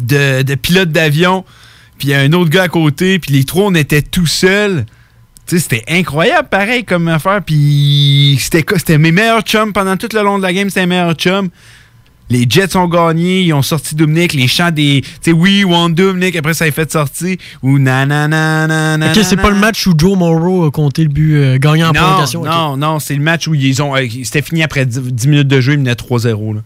de, 0.00 0.42
de 0.42 0.54
pilote 0.54 0.90
d'avion, 0.92 1.44
puis 1.98 2.08
il 2.08 2.10
y 2.12 2.14
a 2.14 2.20
un 2.20 2.32
autre 2.32 2.50
gars 2.50 2.64
à 2.64 2.68
côté, 2.68 3.18
puis 3.18 3.32
les 3.34 3.44
trois, 3.44 3.64
on 3.66 3.74
était 3.74 4.02
tout 4.02 4.26
seuls. 4.26 4.86
C'était 5.58 5.84
incroyable, 5.88 6.48
pareil, 6.48 6.84
comme 6.84 7.08
affaire. 7.08 7.40
Puis 7.44 8.38
c'était 8.40 8.62
quoi? 8.62 8.78
C'était 8.78 8.98
mes 8.98 9.12
meilleurs 9.12 9.42
chums 9.42 9.72
pendant 9.72 9.96
tout 9.96 10.08
le 10.14 10.22
long 10.22 10.38
de 10.38 10.42
la 10.42 10.52
game, 10.52 10.68
c'était 10.68 10.86
mes 10.86 10.96
meilleurs 10.96 11.14
chums. 11.14 11.48
Les 12.32 12.46
Jets 12.48 12.76
ont 12.76 12.86
gagné, 12.86 13.42
ils 13.42 13.52
ont 13.52 13.60
sorti 13.62 13.96
Dominic, 13.96 14.34
les 14.34 14.46
chants 14.46 14.70
des. 14.70 15.00
Tu 15.02 15.10
sais, 15.20 15.32
oui, 15.32 15.64
one 15.64 15.92
Dominic, 15.94 16.36
après 16.36 16.54
ça 16.54 16.64
a 16.66 16.70
fait 16.70 16.90
sortir. 16.92 17.36
Ou 17.60 17.80
nanana. 17.80 18.96
Ok, 19.10 19.24
c'est 19.24 19.36
pas 19.36 19.50
le 19.50 19.56
match 19.56 19.84
où 19.88 19.94
Joe 19.98 20.16
Morrow 20.16 20.64
a 20.66 20.70
compté 20.70 21.02
le 21.02 21.08
but 21.08 21.34
euh, 21.36 21.58
gagnant 21.58 21.88
en 21.88 21.92
prolongation. 21.92 22.44
non, 22.44 22.76
non, 22.76 22.98
c'est 23.00 23.16
le 23.16 23.22
match 23.22 23.48
où 23.48 23.54
ils 23.54 23.82
ont. 23.82 23.96
euh, 23.96 24.06
C'était 24.22 24.42
fini 24.42 24.62
après 24.62 24.86
10, 24.86 25.00
10 25.00 25.26
minutes 25.28 25.48
de 25.48 25.60
jeu, 25.60 25.72
ils 25.72 25.78
menaient 25.80 25.94
3-0. 25.94 26.54
là. 26.54 26.60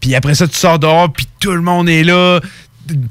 Puis 0.00 0.14
après 0.14 0.34
ça, 0.34 0.46
tu 0.46 0.56
sors 0.56 0.78
dehors, 0.78 1.10
puis 1.10 1.26
tout 1.40 1.52
le 1.52 1.62
monde 1.62 1.88
est 1.88 2.04
là. 2.04 2.40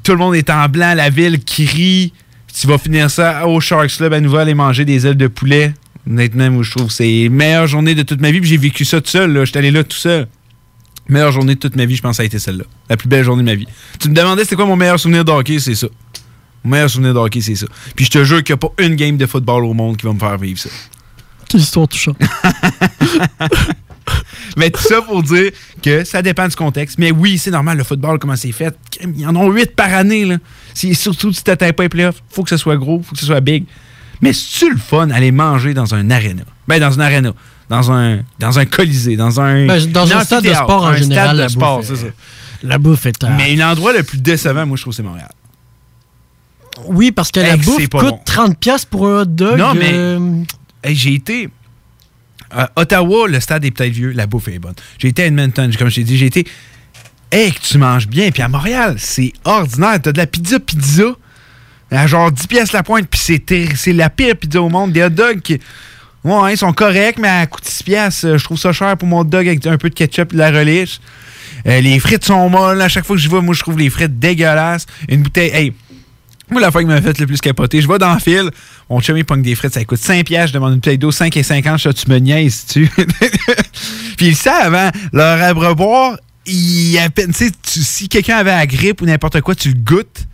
Tout 0.04 0.12
le 0.12 0.18
monde 0.18 0.36
est 0.36 0.48
en 0.50 0.68
blanc, 0.68 0.94
la 0.94 1.10
ville 1.10 1.42
crie. 1.44 2.12
Tu 2.58 2.66
vas 2.66 2.78
finir 2.78 3.10
ça 3.10 3.46
au 3.46 3.60
Sharks 3.60 3.98
Club 3.98 4.14
à 4.14 4.20
nouveau 4.20 4.38
aller 4.38 4.54
manger 4.54 4.86
des 4.86 5.06
ailes 5.06 5.16
de 5.16 5.26
poulet. 5.26 5.74
Honnêtement, 6.08 6.50
moi, 6.50 6.62
je 6.62 6.70
trouve 6.70 6.86
que 6.86 6.92
c'est 6.92 7.24
la 7.24 7.28
meilleure 7.28 7.66
journée 7.66 7.94
de 7.94 8.02
toute 8.02 8.20
ma 8.20 8.30
vie. 8.30 8.40
Puis 8.40 8.48
j'ai 8.48 8.56
vécu 8.56 8.86
ça 8.86 9.00
tout 9.00 9.10
seul. 9.10 9.32
là. 9.32 9.44
J'étais 9.44 9.58
allé 9.58 9.70
là 9.70 9.84
tout 9.84 9.96
seul. 9.96 10.26
Meilleure 11.08 11.32
journée 11.32 11.54
de 11.54 11.60
toute 11.60 11.76
ma 11.76 11.84
vie, 11.84 11.96
je 11.96 12.02
pense 12.02 12.12
que 12.12 12.16
ça 12.16 12.22
a 12.22 12.26
été 12.26 12.38
celle-là. 12.38 12.64
La 12.88 12.96
plus 12.96 13.08
belle 13.08 13.24
journée 13.24 13.42
de 13.42 13.48
ma 13.48 13.54
vie. 13.54 13.66
Tu 14.00 14.08
me 14.08 14.14
demandais 14.14 14.44
c'était 14.44 14.56
quoi 14.56 14.64
mon 14.64 14.74
meilleur 14.74 14.98
souvenir 14.98 15.24
de 15.24 15.30
hockey, 15.30 15.58
c'est 15.58 15.74
ça. 15.74 15.88
Mon 16.64 16.70
meilleur 16.70 16.88
souvenir 16.88 17.12
de 17.12 17.18
hockey, 17.18 17.42
c'est 17.42 17.54
ça. 17.56 17.66
Puis 17.94 18.06
je 18.06 18.10
te 18.10 18.24
jure 18.24 18.42
qu'il 18.42 18.54
n'y 18.54 18.58
a 18.64 18.68
pas 18.68 18.72
une 18.82 18.96
game 18.96 19.16
de 19.18 19.26
football 19.26 19.64
au 19.64 19.74
monde 19.74 19.98
qui 19.98 20.06
va 20.06 20.14
me 20.14 20.18
faire 20.18 20.38
vivre 20.38 20.58
ça. 20.58 20.70
Quelle 21.48 21.60
histoire 21.60 21.86
touchante. 21.86 22.18
Mais 24.56 24.70
tout 24.70 24.82
ça 24.82 25.02
pour 25.02 25.22
dire 25.22 25.52
que 25.82 26.04
ça 26.04 26.22
dépend 26.22 26.48
du 26.48 26.56
contexte. 26.56 26.98
Mais 26.98 27.10
oui, 27.10 27.38
c'est 27.38 27.50
normal, 27.50 27.76
le 27.76 27.84
football, 27.84 28.18
comment 28.18 28.36
c'est 28.36 28.52
fait. 28.52 28.74
Il 29.02 29.20
y 29.20 29.26
en 29.26 29.36
a 29.36 29.46
huit 29.46 29.76
par 29.76 29.92
année. 29.92 30.24
Là. 30.24 30.38
Si, 30.76 30.94
surtout 30.94 31.32
si 31.32 31.42
tu 31.42 31.50
n'atteins 31.50 31.72
pas 31.72 31.84
les 31.84 31.88
playoffs, 31.88 32.22
faut 32.28 32.42
que 32.42 32.50
ce 32.50 32.58
soit 32.58 32.76
gros, 32.76 33.00
faut 33.02 33.14
que 33.14 33.18
ce 33.20 33.24
soit 33.26 33.40
big. 33.40 33.64
Mais 34.20 34.32
c'est-tu 34.34 34.70
le 34.70 34.76
fun 34.78 35.08
aller 35.10 35.32
manger 35.32 35.72
dans 35.72 35.94
un 35.94 36.10
aréna? 36.10 36.42
Ben, 36.68 36.78
dans 36.78 37.00
un 37.00 37.02
aréna. 37.04 37.32
Dans 37.70 37.90
un, 37.90 38.20
dans 38.38 38.58
un 38.58 38.66
colisée, 38.66 39.16
dans 39.16 39.40
un. 39.40 39.66
Ben, 39.66 39.86
dans 39.90 40.12
un 40.14 40.22
stade 40.22 40.44
de 40.44 40.52
sport 40.52 40.82
en 40.84 40.88
un 40.88 40.96
général, 40.96 41.28
stade 41.28 41.36
la 41.38 41.46
de 41.46 41.50
sport, 41.50 41.78
bouffe 41.78 41.86
c'est 41.86 41.92
est- 41.94 41.96
ça. 41.96 42.06
La 42.62 42.78
bouffe 42.78 43.06
est. 43.06 43.24
euh, 43.24 43.28
Mais 43.36 43.56
l'endroit 43.56 43.92
le 43.94 44.02
plus 44.02 44.18
décevant, 44.18 44.66
moi, 44.66 44.76
je 44.76 44.82
trouve, 44.82 44.92
c'est 44.94 45.02
Montréal. 45.02 45.30
Oui, 46.86 47.10
parce 47.10 47.30
que 47.30 47.40
la 47.40 47.54
Hey, 47.54 47.58
bouffe 47.60 47.88
coûte 47.88 48.00
bon. 48.02 48.20
30$ 48.26 48.84
pour 48.86 49.06
un 49.08 49.22
hot 49.22 49.24
dog. 49.24 49.58
Non, 49.58 49.72
mais 49.74 49.90
euh, 49.92 50.42
hey, 50.84 50.94
j'ai 50.94 51.14
été. 51.14 51.48
à 52.50 52.70
Ottawa, 52.76 53.26
le 53.28 53.40
stade 53.40 53.64
est 53.64 53.70
peut-être 53.70 53.92
vieux, 53.92 54.12
la 54.12 54.26
bouffe 54.26 54.48
est 54.48 54.58
bonne. 54.58 54.74
J'ai 54.98 55.08
été 55.08 55.22
à 55.22 55.26
Edmonton, 55.26 55.74
comme 55.76 55.88
je 55.88 55.96
t'ai 55.96 56.04
dit, 56.04 56.16
j'ai 56.18 56.26
été. 56.26 56.46
Hey, 57.30 57.52
que 57.52 57.60
tu 57.60 57.78
manges 57.78 58.06
bien. 58.06 58.30
Puis 58.30 58.42
à 58.42 58.48
Montréal, 58.48 58.96
c'est 58.98 59.32
ordinaire. 59.44 60.00
T'as 60.02 60.12
de 60.12 60.18
la 60.18 60.26
pizza 60.26 60.58
pizza 60.60 61.04
genre 62.06 62.32
10 62.32 62.46
pièces 62.46 62.72
la 62.72 62.82
pointe, 62.82 63.06
puis 63.08 63.20
c'est 63.20 63.92
la 63.92 64.10
pire 64.10 64.36
pizza 64.36 64.60
au 64.60 64.68
monde. 64.68 64.92
Des 64.92 65.02
hot 65.04 65.10
dogs 65.10 65.40
qui. 65.40 65.60
Ouais, 66.24 66.54
ils 66.54 66.58
sont 66.58 66.72
corrects, 66.72 67.18
mais 67.18 67.28
à 67.28 67.46
coût 67.46 67.60
de 67.60 67.66
6 67.66 67.82
pièces, 67.84 68.20
je 68.22 68.42
trouve 68.42 68.58
ça 68.58 68.72
cher 68.72 68.96
pour 68.96 69.06
mon 69.06 69.22
dog 69.22 69.46
avec 69.46 69.64
un 69.64 69.78
peu 69.78 69.88
de 69.88 69.94
ketchup 69.94 70.32
et 70.32 70.34
de 70.34 70.38
la 70.38 70.50
relish. 70.50 70.98
Euh, 71.66 71.80
les 71.80 71.98
frites 72.00 72.24
sont 72.24 72.48
molles. 72.48 72.80
À 72.80 72.88
chaque 72.88 73.04
fois 73.04 73.14
que 73.14 73.22
j'y 73.22 73.28
vais, 73.28 73.40
moi, 73.40 73.54
je 73.54 73.60
trouve 73.60 73.78
les 73.78 73.90
frites 73.90 74.18
dégueulasses. 74.18 74.86
Une 75.08 75.22
bouteille. 75.22 75.50
Hey, 75.54 75.72
moi, 76.50 76.60
la 76.60 76.70
fois 76.70 76.80
qui 76.82 76.86
m'a 76.86 77.00
fait 77.02 77.18
le 77.18 77.26
plus 77.26 77.40
capoter, 77.40 77.80
je 77.80 77.88
vais 77.88 77.98
dans 77.98 78.14
le 78.14 78.20
fil, 78.20 78.50
mon 78.88 79.00
chum, 79.00 79.16
il 79.16 79.24
pogne 79.24 79.42
des 79.42 79.56
frites, 79.56 79.74
ça 79.74 79.84
coûte 79.84 79.98
5 79.98 80.24
piastres, 80.24 80.48
je 80.48 80.54
demande 80.54 80.74
une 80.74 80.76
bouteille 80.76 80.98
d'eau, 80.98 81.10
5 81.10 81.36
et 81.36 81.42
50, 81.42 81.80
je 81.80 81.88
tu 81.88 82.08
me 82.08 82.18
niaises, 82.18 82.66
tu 82.66 82.88
Puis 84.16 84.28
ils 84.28 84.36
savent, 84.36 84.74
hein, 84.74 84.92
leur 85.12 85.42
abreuvoir, 85.42 86.16
il 86.46 86.98
peine, 87.14 87.32
tu 87.32 87.50
si 87.82 88.08
quelqu'un 88.08 88.36
avait 88.36 88.50
la 88.54 88.66
grippe 88.66 89.00
ou 89.02 89.06
n'importe 89.06 89.40
quoi, 89.40 89.54
tu 89.54 89.68
le 89.68 89.74
goûtes, 89.78 90.26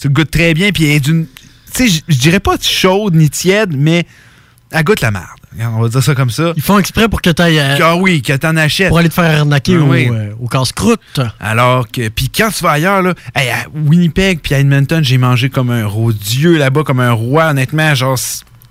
tu 0.00 0.08
le 0.08 0.14
goûtes 0.14 0.30
très 0.30 0.54
bien, 0.54 0.70
puis 0.72 0.84
elle 0.84 0.96
est 0.96 1.00
d'une, 1.00 1.26
tu 1.74 1.88
sais, 1.88 2.02
je- 2.08 2.14
dirais 2.16 2.40
pas 2.40 2.56
chaude 2.60 3.14
ni 3.14 3.30
tiède, 3.30 3.70
mais 3.76 4.06
elle 4.70 4.84
goûte 4.84 5.00
la 5.00 5.10
merde. 5.10 5.24
On 5.60 5.80
va 5.80 5.88
dire 5.88 6.02
ça 6.02 6.14
comme 6.14 6.30
ça. 6.30 6.52
Ils 6.56 6.62
font 6.62 6.78
exprès 6.78 7.08
pour 7.08 7.22
que 7.22 7.30
tu 7.30 7.40
ailles. 7.42 7.58
Ah 7.82 7.96
oui, 7.96 8.20
que 8.22 8.34
t'en 8.34 8.54
achètes. 8.56 8.88
Pour 8.88 8.98
aller 8.98 9.08
te 9.08 9.14
faire 9.14 9.40
arnaquer 9.40 9.76
Ah 9.76 9.82
au, 9.82 9.90
oui. 9.90 10.08
euh, 10.12 10.32
au 10.38 10.46
casse-croûte. 10.46 11.20
Alors 11.40 11.90
que, 11.90 12.08
puis 12.10 12.28
quand 12.28 12.50
tu 12.50 12.62
vas 12.62 12.72
ailleurs, 12.72 13.00
là, 13.02 13.14
hey, 13.34 13.48
à 13.48 13.66
Winnipeg 13.74 14.40
puis 14.40 14.54
à 14.54 14.60
Edmonton, 14.60 15.02
j'ai 15.02 15.16
mangé 15.18 15.48
comme 15.48 15.70
un 15.70 15.86
roi 15.86 16.12
dieu 16.12 16.58
là-bas, 16.58 16.82
comme 16.84 17.00
un 17.00 17.12
roi, 17.12 17.46
honnêtement, 17.48 17.94
genre, 17.94 18.18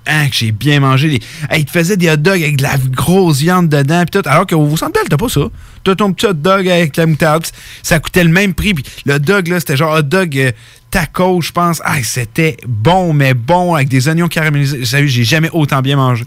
hein, 0.07 0.27
que 0.29 0.35
j'ai 0.35 0.51
bien 0.51 0.79
mangé. 0.79 1.07
Les... 1.07 1.19
Ils 1.57 1.65
te 1.65 1.71
faisaient 1.71 1.97
des 1.97 2.09
hot 2.09 2.17
dogs 2.17 2.41
avec 2.41 2.57
de 2.57 2.63
la 2.63 2.77
grosse 2.77 3.39
viande 3.39 3.69
dedans, 3.69 4.03
puis 4.09 4.21
tout, 4.21 4.27
alors 4.29 4.45
qu'au 4.47 4.75
Centre 4.77 4.93
Bell, 4.93 5.03
t'as 5.09 5.17
pas 5.17 5.29
ça. 5.29 5.41
T'as 5.83 5.95
ton 5.95 6.13
petit 6.13 6.25
hot 6.25 6.33
dog 6.33 6.67
avec 6.67 6.95
la 6.97 7.05
moutarde, 7.05 7.43
pis 7.43 7.51
ça 7.83 7.99
coûtait 7.99 8.23
le 8.23 8.29
même 8.31 8.53
prix, 8.53 8.73
puis 8.73 8.83
le 9.05 9.19
dog, 9.19 9.47
là, 9.47 9.59
c'était 9.59 9.77
genre 9.77 9.97
hot 9.97 10.01
dog 10.03 10.37
euh, 10.37 10.51
taco, 10.91 11.41
je 11.41 11.51
pense. 11.51 11.81
Ah, 11.85 12.01
c'était 12.03 12.57
bon, 12.67 13.13
mais 13.13 13.33
bon, 13.33 13.75
avec 13.75 13.89
des 13.89 14.07
oignons 14.07 14.27
caramélisés. 14.27 14.79
Vous 14.79 14.85
j'ai 15.07 15.23
jamais 15.23 15.49
autant 15.51 15.81
bien 15.81 15.95
mangé. 15.95 16.23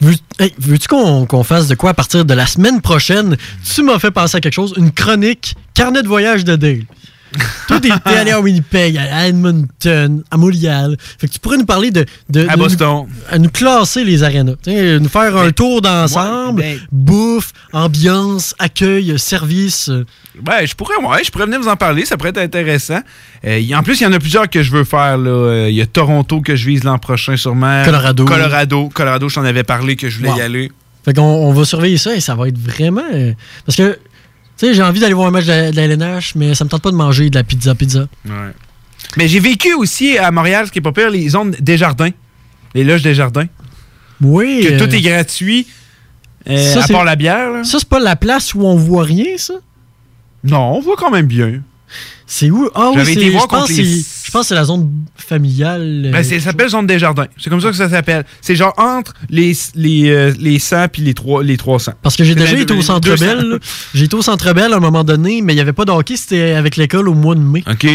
Veux- 0.00 0.14
hey, 0.38 0.52
Veux-tu 0.58 0.88
qu'on 0.88 1.24
qu'on 1.26 1.44
fasse 1.44 1.68
de 1.68 1.74
quoi 1.74 1.90
à 1.90 1.94
partir 1.94 2.24
de 2.24 2.34
la 2.34 2.46
semaine 2.46 2.80
prochaine? 2.80 3.36
Tu 3.74 3.82
m'as 3.82 3.98
fait 3.98 4.10
penser 4.10 4.36
à 4.36 4.40
quelque 4.40 4.52
chose, 4.54 4.74
une 4.76 4.90
chronique, 4.90 5.54
carnet 5.72 6.02
de 6.02 6.08
voyage 6.08 6.44
de 6.44 6.56
Dale. 6.56 6.82
Toi, 7.68 7.80
t'es 7.80 7.90
allé 8.04 8.30
à 8.30 8.40
Winnipeg, 8.40 8.96
à 8.98 9.26
Edmonton, 9.28 10.22
à 10.30 10.36
Montréal. 10.36 10.96
Fait 11.18 11.26
que 11.28 11.32
tu 11.32 11.38
pourrais 11.40 11.56
nous 11.56 11.64
parler 11.66 11.90
de. 11.90 12.04
de 12.28 12.46
À 12.48 12.54
de 12.54 12.58
Boston. 12.58 13.06
Nous, 13.06 13.08
à 13.30 13.38
nous 13.38 13.48
classer 13.50 14.04
les 14.04 14.22
arénas. 14.22 14.54
Tu 14.62 14.70
sais, 14.70 14.98
nous 15.00 15.08
faire 15.08 15.36
un 15.36 15.50
tour 15.50 15.80
d'ensemble. 15.82 16.60
Ben, 16.60 16.76
ben- 16.76 16.86
bouffe, 16.92 17.52
ambiance, 17.72 18.54
accueil, 18.58 19.18
service. 19.18 19.90
Ben, 20.40 20.66
je 20.66 20.74
pourrais, 20.74 20.96
ouais, 20.96 21.22
je 21.24 21.30
pourrais 21.30 21.46
venir 21.46 21.60
vous 21.60 21.68
en 21.68 21.76
parler, 21.76 22.04
ça 22.04 22.16
pourrait 22.16 22.30
être 22.30 22.38
intéressant. 22.38 23.00
Euh, 23.46 23.60
en 23.74 23.82
plus, 23.82 24.00
il 24.00 24.04
y 24.04 24.06
en 24.06 24.12
a 24.12 24.18
plusieurs 24.18 24.48
que 24.48 24.62
je 24.62 24.70
veux 24.72 24.84
faire. 24.84 25.16
là. 25.18 25.30
Euh, 25.30 25.68
Il 25.70 25.74
y 25.76 25.80
a 25.82 25.86
Toronto 25.86 26.40
que 26.40 26.56
je 26.56 26.66
vise 26.66 26.84
l'an 26.84 26.98
prochain 26.98 27.36
sûrement. 27.36 27.84
Colorado. 27.84 28.24
Colorado. 28.24 28.88
Colorado, 28.92 29.28
je 29.28 29.34
t'en 29.36 29.44
avais 29.44 29.64
parlé 29.64 29.96
que 29.96 30.08
je 30.08 30.18
voulais 30.18 30.30
Wow. 30.30 30.38
y 30.38 30.40
aller. 30.40 30.72
Fait 31.04 31.12
qu'on 31.12 31.22
on 31.22 31.52
va 31.52 31.64
surveiller 31.64 31.98
ça 31.98 32.14
et 32.14 32.20
ça 32.20 32.34
va 32.34 32.48
être 32.48 32.58
vraiment. 32.58 33.02
euh, 33.12 33.32
parce 33.66 33.76
que, 33.76 33.98
tu 34.56 34.66
sais, 34.66 34.74
j'ai 34.74 34.82
envie 34.82 35.00
d'aller 35.00 35.14
voir 35.14 35.28
un 35.28 35.30
match 35.30 35.44
de 35.46 35.50
la, 35.50 35.70
de 35.70 35.76
la 35.76 35.82
LNH, 35.84 36.34
mais 36.36 36.54
ça 36.54 36.64
me 36.64 36.70
tente 36.70 36.82
pas 36.82 36.90
de 36.90 36.96
manger 36.96 37.28
de 37.30 37.34
la 37.36 37.44
pizza 37.44 37.74
pizza. 37.74 38.06
Ouais. 38.24 38.52
Mais 39.16 39.28
j'ai 39.28 39.40
vécu 39.40 39.74
aussi 39.74 40.16
à 40.18 40.30
Montréal, 40.30 40.66
ce 40.66 40.72
qui 40.72 40.78
est 40.78 40.82
pas 40.82 40.92
pire, 40.92 41.10
les 41.10 41.28
zones 41.28 41.50
des 41.60 41.76
jardins. 41.76 42.10
Les 42.74 42.84
loges 42.84 43.02
des 43.02 43.14
jardins. 43.14 43.46
Oui. 44.20 44.66
Que 44.66 44.74
euh, 44.74 44.78
tout 44.78 44.94
est 44.94 45.00
gratuit. 45.00 45.66
euh, 46.48 46.56
ça, 46.72 46.84
à 46.84 46.88
part 46.88 47.04
la 47.04 47.16
bière. 47.16 47.50
là. 47.50 47.64
Ça, 47.64 47.78
c'est 47.78 47.88
pas 47.88 48.00
la 48.00 48.16
place 48.16 48.54
où 48.54 48.62
on 48.62 48.76
voit 48.76 49.04
rien, 49.04 49.36
ça? 49.36 49.54
Non, 50.42 50.72
on 50.76 50.80
voit 50.80 50.96
quand 50.96 51.10
même 51.10 51.26
bien. 51.26 51.62
C'est 52.26 52.50
où? 52.50 52.68
Ah 52.74 52.90
oui, 52.94 53.02
été 53.02 53.20
c'est- 53.20 53.30
voir 53.30 53.42
je 53.42 53.48
pense, 53.48 53.68
les- 53.70 53.84
je 53.84 54.30
pense 54.32 54.42
que 54.42 54.46
c'est 54.48 54.54
la 54.54 54.64
zone 54.64 54.90
familiale. 55.14 56.04
euh, 56.06 56.10
Ben, 56.12 56.24
ça 56.24 56.40
s'appelle 56.40 56.68
zone 56.70 56.86
des 56.86 56.98
jardins. 56.98 57.26
C'est 57.38 57.50
comme 57.50 57.60
ça 57.60 57.68
que 57.70 57.76
ça 57.76 57.88
s'appelle. 57.88 58.24
C'est 58.40 58.56
genre 58.56 58.72
entre 58.78 59.12
les, 59.28 59.52
les, 59.74 60.08
euh, 60.10 60.32
les 60.38 60.58
100 60.58 60.88
puis 60.88 61.02
les, 61.02 61.12
3, 61.14 61.42
les 61.42 61.56
300. 61.58 61.92
Parce 62.02 62.16
que 62.16 62.24
j'ai 62.24 62.34
déjà 62.34 62.58
été 62.58 62.72
au 62.72 62.80
Centre 62.82 63.00
200. 63.08 63.24
Bell. 63.26 63.38
là. 63.50 63.58
J'ai 63.94 64.04
été 64.06 64.14
au 64.16 64.22
Centre 64.22 64.52
Bell 64.54 64.72
à 64.72 64.76
un 64.76 64.80
moment 64.80 65.04
donné, 65.04 65.42
mais 65.42 65.52
il 65.52 65.56
n'y 65.56 65.62
avait 65.62 65.72
pas 65.74 65.84
de 65.84 65.90
hockey, 65.90 66.16
c'était 66.16 66.52
avec 66.52 66.76
l'école 66.76 67.08
au 67.08 67.14
mois 67.14 67.34
de 67.34 67.40
mai. 67.40 67.62
OK. 67.70 67.86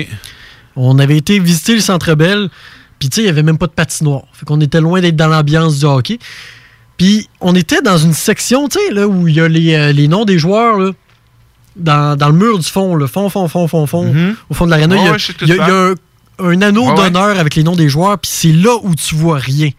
On 0.75 0.99
avait 0.99 1.17
été 1.17 1.39
visiter 1.39 1.73
le 1.73 1.81
Centre 1.81 2.13
Bell, 2.13 2.49
puis 2.99 3.09
tu 3.09 3.15
sais, 3.15 3.21
il 3.21 3.25
n'y 3.25 3.29
avait 3.31 3.43
même 3.43 3.57
pas 3.57 3.67
de 3.67 3.71
patinoire. 3.73 4.23
Fait 4.33 4.45
qu'on 4.45 4.61
était 4.61 4.79
loin 4.79 5.01
d'être 5.01 5.15
dans 5.15 5.27
l'ambiance 5.27 5.79
du 5.79 5.85
hockey. 5.85 6.19
Puis 6.97 7.27
on 7.41 7.55
était 7.55 7.81
dans 7.81 7.97
une 7.97 8.13
section, 8.13 8.67
tu 8.69 8.77
sais, 8.77 8.93
là, 8.93 9.07
où 9.07 9.27
il 9.27 9.35
y 9.35 9.39
a 9.41 9.47
les, 9.47 9.73
euh, 9.73 9.91
les 9.91 10.07
noms 10.07 10.25
des 10.25 10.37
joueurs, 10.37 10.77
là, 10.77 10.91
dans, 11.75 12.17
dans 12.17 12.27
le 12.27 12.33
mur 12.35 12.57
du 12.59 12.67
fond, 12.67 12.95
le 12.95 13.07
fond, 13.07 13.29
fond, 13.29 13.47
fond, 13.47 13.67
fond, 13.67 13.87
fond, 13.87 14.35
au 14.49 14.53
fond 14.53 14.65
de 14.65 14.71
l'aréna. 14.71 14.95
Il 14.97 15.47
y 15.47 15.51
a, 15.51 15.55
y 15.55 15.57
y 15.57 15.61
un, 15.61 15.93
un 16.39 16.61
anneau 16.61 16.89
ouais. 16.89 16.95
d'honneur 16.95 17.37
avec 17.39 17.55
les 17.55 17.63
noms 17.63 17.75
des 17.75 17.89
joueurs, 17.89 18.17
puis 18.19 18.31
c'est 18.33 18.51
là 18.51 18.75
où 18.83 18.95
tu 18.95 19.15
vois 19.15 19.37
rien. 19.39 19.69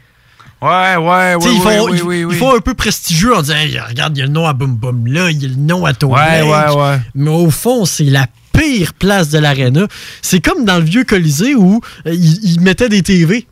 Ouais, 0.62 0.97
ouais, 0.97 1.35
ouais. 1.37 1.37
ils, 1.55 1.61
font, 1.61 1.91
ouais, 2.07 2.21
ils- 2.21 2.37
font 2.37 2.55
un 2.55 2.61
peu 2.61 2.75
prestigieux 2.75 3.35
en 3.35 3.41
disant 3.41 3.55
Hey, 3.55 3.79
regarde, 3.81 4.15
il 4.17 4.21
y 4.21 4.23
a 4.23 4.27
le 4.27 4.33
nom 4.33 4.47
à 4.47 4.53
Boom 4.53 4.77
Boom 4.77 5.07
là, 5.07 5.31
il 5.31 5.43
y 5.43 5.47
a 5.47 5.49
le 5.49 5.55
nom 5.55 5.87
à 5.87 5.95
Tour 5.95 6.11
Ouais, 6.11 6.43
ouais, 6.43 6.75
ouais. 6.75 6.99
Mais 7.15 7.31
au 7.31 7.51
fond, 7.51 7.87
c'est 7.87 8.05
la 8.05 8.27
pire 8.53 8.93
place 8.93 9.31
de 9.31 9.39
l'aréna. 9.39 9.87
C'est 10.21 10.41
comme 10.41 10.67
dans 10.67 10.77
le 10.77 10.85
vieux 10.85 11.05
Colisée 11.05 11.55
où 11.55 11.81
euh, 12.07 12.12
ils, 12.12 12.45
ils 12.57 12.61
mettaient 12.61 12.91
des 12.91 13.01
TV. 13.01 13.47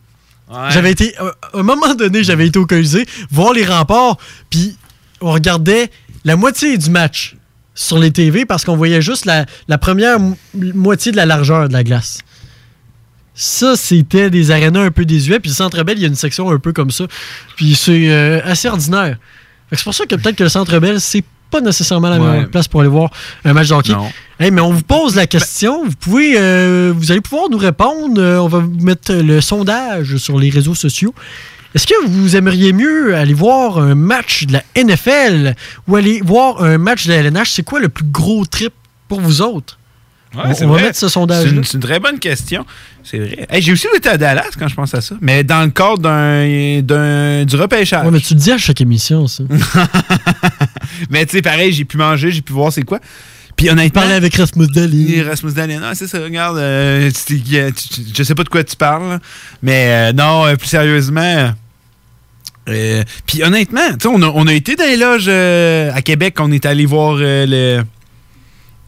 Ouais. 0.50 0.56
J'avais 0.68 0.90
été, 0.90 1.14
à 1.18 1.32
un 1.58 1.62
moment 1.62 1.94
donné, 1.94 2.22
j'avais 2.24 2.46
été 2.46 2.58
au 2.58 2.66
Colisée, 2.66 3.06
voir 3.30 3.54
les 3.54 3.64
remparts, 3.64 4.18
puis 4.50 4.76
on 5.22 5.32
regardait 5.32 5.90
la 6.26 6.36
moitié 6.36 6.76
du 6.76 6.90
match 6.90 7.36
sur 7.80 7.98
les 8.00 8.10
TV 8.10 8.44
parce 8.44 8.64
qu'on 8.64 8.76
voyait 8.76 9.00
juste 9.00 9.24
la, 9.24 9.46
la 9.68 9.78
première 9.78 10.18
mo- 10.18 10.36
moitié 10.54 11.12
de 11.12 11.16
la 11.16 11.26
largeur 11.26 11.68
de 11.68 11.72
la 11.72 11.84
glace. 11.84 12.18
Ça, 13.34 13.76
c'était 13.76 14.30
des 14.30 14.50
arénas 14.50 14.80
un 14.82 14.90
peu 14.90 15.04
désuets. 15.04 15.38
Puis 15.38 15.50
le 15.50 15.54
Centre 15.54 15.82
Bell, 15.84 15.96
il 15.96 16.02
y 16.02 16.04
a 16.04 16.08
une 16.08 16.16
section 16.16 16.50
un 16.50 16.58
peu 16.58 16.72
comme 16.72 16.90
ça. 16.90 17.04
Puis 17.56 17.76
c'est 17.76 18.10
euh, 18.10 18.40
assez 18.44 18.68
ordinaire. 18.68 19.16
C'est 19.72 19.84
pour 19.84 19.94
ça 19.94 20.06
que 20.06 20.16
peut-être 20.16 20.34
que 20.36 20.42
le 20.42 20.48
Centre 20.48 20.76
Bell, 20.80 21.00
c'est 21.00 21.22
pas 21.50 21.60
nécessairement 21.60 22.10
la 22.10 22.18
Ouais. 22.18 22.30
meilleure 22.32 22.50
place 22.50 22.66
pour 22.66 22.80
aller 22.80 22.90
voir 22.90 23.10
un 23.44 23.52
match 23.52 23.68
de 23.68 23.74
hockey. 23.74 23.92
Non. 23.92 24.10
Hey, 24.40 24.50
mais 24.50 24.60
on 24.60 24.72
vous 24.72 24.82
pose 24.82 25.14
la 25.14 25.26
question. 25.28 25.84
Vous 25.84 25.94
pouvez, 26.00 26.34
euh, 26.36 26.92
vous 26.96 27.12
allez 27.12 27.20
pouvoir 27.20 27.48
nous 27.48 27.58
répondre. 27.58 28.20
Euh, 28.20 28.38
on 28.38 28.48
va 28.48 28.58
vous 28.58 28.74
mettre 28.80 29.12
le 29.14 29.40
sondage 29.40 30.16
sur 30.16 30.36
les 30.38 30.50
réseaux 30.50 30.74
sociaux. 30.74 31.14
Est-ce 31.78 31.86
que 31.86 32.08
vous 32.08 32.34
aimeriez 32.34 32.72
mieux 32.72 33.14
aller 33.14 33.34
voir 33.34 33.78
un 33.78 33.94
match 33.94 34.46
de 34.46 34.54
la 34.54 34.64
NFL 34.76 35.54
ou 35.86 35.94
aller 35.94 36.20
voir 36.24 36.60
un 36.64 36.76
match 36.76 37.06
de 37.06 37.12
la 37.12 37.18
LNH? 37.18 37.52
C'est 37.52 37.62
quoi 37.62 37.78
le 37.78 37.88
plus 37.88 38.04
gros 38.04 38.44
trip 38.44 38.72
pour 39.06 39.20
vous 39.20 39.42
autres? 39.42 39.78
Ouais, 40.34 40.42
on 40.46 40.54
c'est 40.54 40.64
on 40.64 40.70
va 40.70 40.74
vrai. 40.74 40.82
mettre 40.82 40.96
ce 40.98 41.06
C'est 41.06 41.12
sondage 41.12 41.52
une, 41.52 41.62
c'est 41.62 41.74
une 41.74 41.80
très 41.84 42.00
bonne 42.00 42.18
question. 42.18 42.66
C'est 43.04 43.18
vrai. 43.20 43.46
Hey, 43.48 43.62
J'ai 43.62 43.70
aussi 43.74 43.86
été 43.96 44.08
à 44.08 44.18
Dallas 44.18 44.48
quand 44.58 44.66
je 44.66 44.74
pense 44.74 44.92
à 44.92 45.00
ça, 45.00 45.14
mais 45.20 45.44
dans 45.44 45.62
le 45.62 45.70
cadre 45.70 45.98
d'un, 46.82 47.44
du 47.44 47.54
repêchage. 47.54 48.04
Ouais, 48.04 48.10
mais 48.10 48.18
tu 48.18 48.34
le 48.34 48.40
dis 48.40 48.50
à 48.50 48.58
chaque 48.58 48.80
émission, 48.80 49.28
ça. 49.28 49.44
Mais 51.10 51.24
tu 51.26 51.36
sais, 51.36 51.42
pareil, 51.42 51.72
j'ai 51.72 51.84
pu 51.84 51.96
manger, 51.96 52.32
j'ai 52.32 52.42
pu 52.42 52.52
voir 52.52 52.72
c'est 52.72 52.82
quoi. 52.82 52.98
Puis 53.56 53.70
honnêtement. 53.70 54.00
Parler 54.02 54.14
avec 54.16 54.34
Rasmus 54.36 54.66
Daly. 54.68 55.14
Et 55.16 55.22
Rasmus 55.22 55.52
Dahlin, 55.52 55.80
non, 55.80 55.90
c'est 55.94 56.06
ça, 56.08 56.18
regarde. 56.20 56.58
euh, 56.58 57.10
tu- 57.26 57.40
tu- 57.40 57.72
tu- 57.72 58.02
je 58.16 58.22
sais 58.22 58.34
pas 58.34 58.44
de 58.44 58.48
quoi 58.48 58.62
tu 58.64 58.76
parles, 58.76 59.18
mais 59.62 59.86
euh, 59.88 60.12
non, 60.12 60.44
euh, 60.46 60.56
plus 60.56 60.68
sérieusement. 60.68 61.52
Euh, 62.68 63.02
Puis 63.26 63.42
honnêtement, 63.42 63.88
tu 63.92 63.96
sais, 64.02 64.08
on 64.08 64.22
a, 64.22 64.26
on 64.34 64.46
a 64.46 64.52
été 64.52 64.76
dans 64.76 64.84
les 64.84 64.96
loges 64.96 65.26
euh, 65.28 65.90
à 65.94 66.02
Québec, 66.02 66.36
on 66.40 66.50
est 66.52 66.66
allé 66.66 66.86
voir 66.86 67.16
euh, 67.20 67.46
le. 67.46 67.84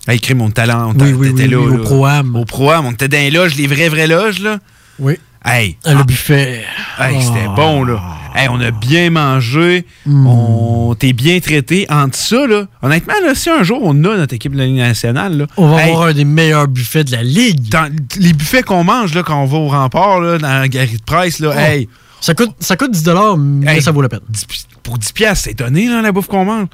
Ah, 0.07 0.15
écrit 0.15 0.35
mon 0.35 0.51
talent, 0.51 0.93
on 0.97 1.01
Oui, 1.01 1.29
était 1.29 1.43
oui, 1.47 1.55
oui, 1.55 1.77
là, 1.77 1.81
au. 1.81 1.85
Pro-Am. 1.85 2.37
Au 2.37 2.45
Pro-Am, 2.45 2.87
on 2.87 2.93
était 2.93 3.09
dans 3.09 3.19
les 3.19 3.31
loges, 3.31 3.55
les 3.57 3.67
vraies, 3.67 3.89
vraies 3.89 4.07
loges, 4.07 4.41
là. 4.41 4.59
Oui. 4.99 5.15
Hey. 5.45 5.77
Ah, 5.85 5.95
le 5.95 6.05
buffet. 6.05 6.65
Hey, 6.99 7.23
c'était 7.23 7.47
Oh. 7.49 7.55
bon, 7.57 7.85
là. 7.85 7.99
Hey, 8.35 8.49
on 8.51 8.61
a 8.61 8.71
bien 8.71 9.11
mangé. 9.11 9.87
Mm. 10.07 10.27
On 10.27 10.95
t'es 10.99 11.13
bien 11.15 11.41
traité. 11.41 11.87
Entre 11.91 12.17
ça, 12.17 12.47
là, 12.47 12.67
honnêtement, 12.83 13.15
là, 13.25 13.35
si 13.35 13.49
un 13.49 13.63
jour 13.63 13.81
on 13.83 13.93
a 14.05 14.17
notre 14.17 14.35
équipe 14.35 14.53
de 14.53 14.59
la 14.59 14.67
Ligue 14.67 14.77
nationale, 14.77 15.37
là, 15.39 15.47
On 15.57 15.69
va 15.69 15.83
hey, 15.83 15.91
avoir 15.93 16.09
un 16.09 16.13
des 16.13 16.25
meilleurs 16.27 16.69
buffets 16.69 17.05
de 17.05 17.13
la 17.13 17.23
Ligue. 17.23 17.69
dans 17.71 17.91
les 18.19 18.33
buffets 18.35 18.63
qu'on 18.63 18.85
mange 18.85 19.15
là, 19.15 19.23
quand 19.23 19.41
on 19.43 19.47
va 19.47 19.59
au 19.59 19.69
rempart, 19.69 20.21
là, 20.21 20.37
dans 20.39 20.49
la 20.61 20.69
galerie 20.69 20.99
de 20.99 21.03
presse, 21.03 21.39
là, 21.41 21.53
Oh. 21.55 21.59
hey, 21.59 21.89
Ça 22.21 22.35
coûte, 22.35 22.53
ça 22.61 22.77
coûte 22.77 22.91
10 22.91 23.05
mais 23.39 23.77
Hey. 23.77 23.83
ça 23.83 23.93
vaut 23.93 24.03
la 24.03 24.09
peine. 24.09 24.21
10 24.29 24.45
pi- 24.45 24.67
pour 24.83 24.99
10 24.99 25.13
piastres, 25.13 25.45
c'est 25.45 25.55
donné, 25.59 25.89
là, 25.89 26.03
la 26.03 26.13
bouffe 26.13 26.27
qu'on 26.27 26.45
mange. 26.45 26.69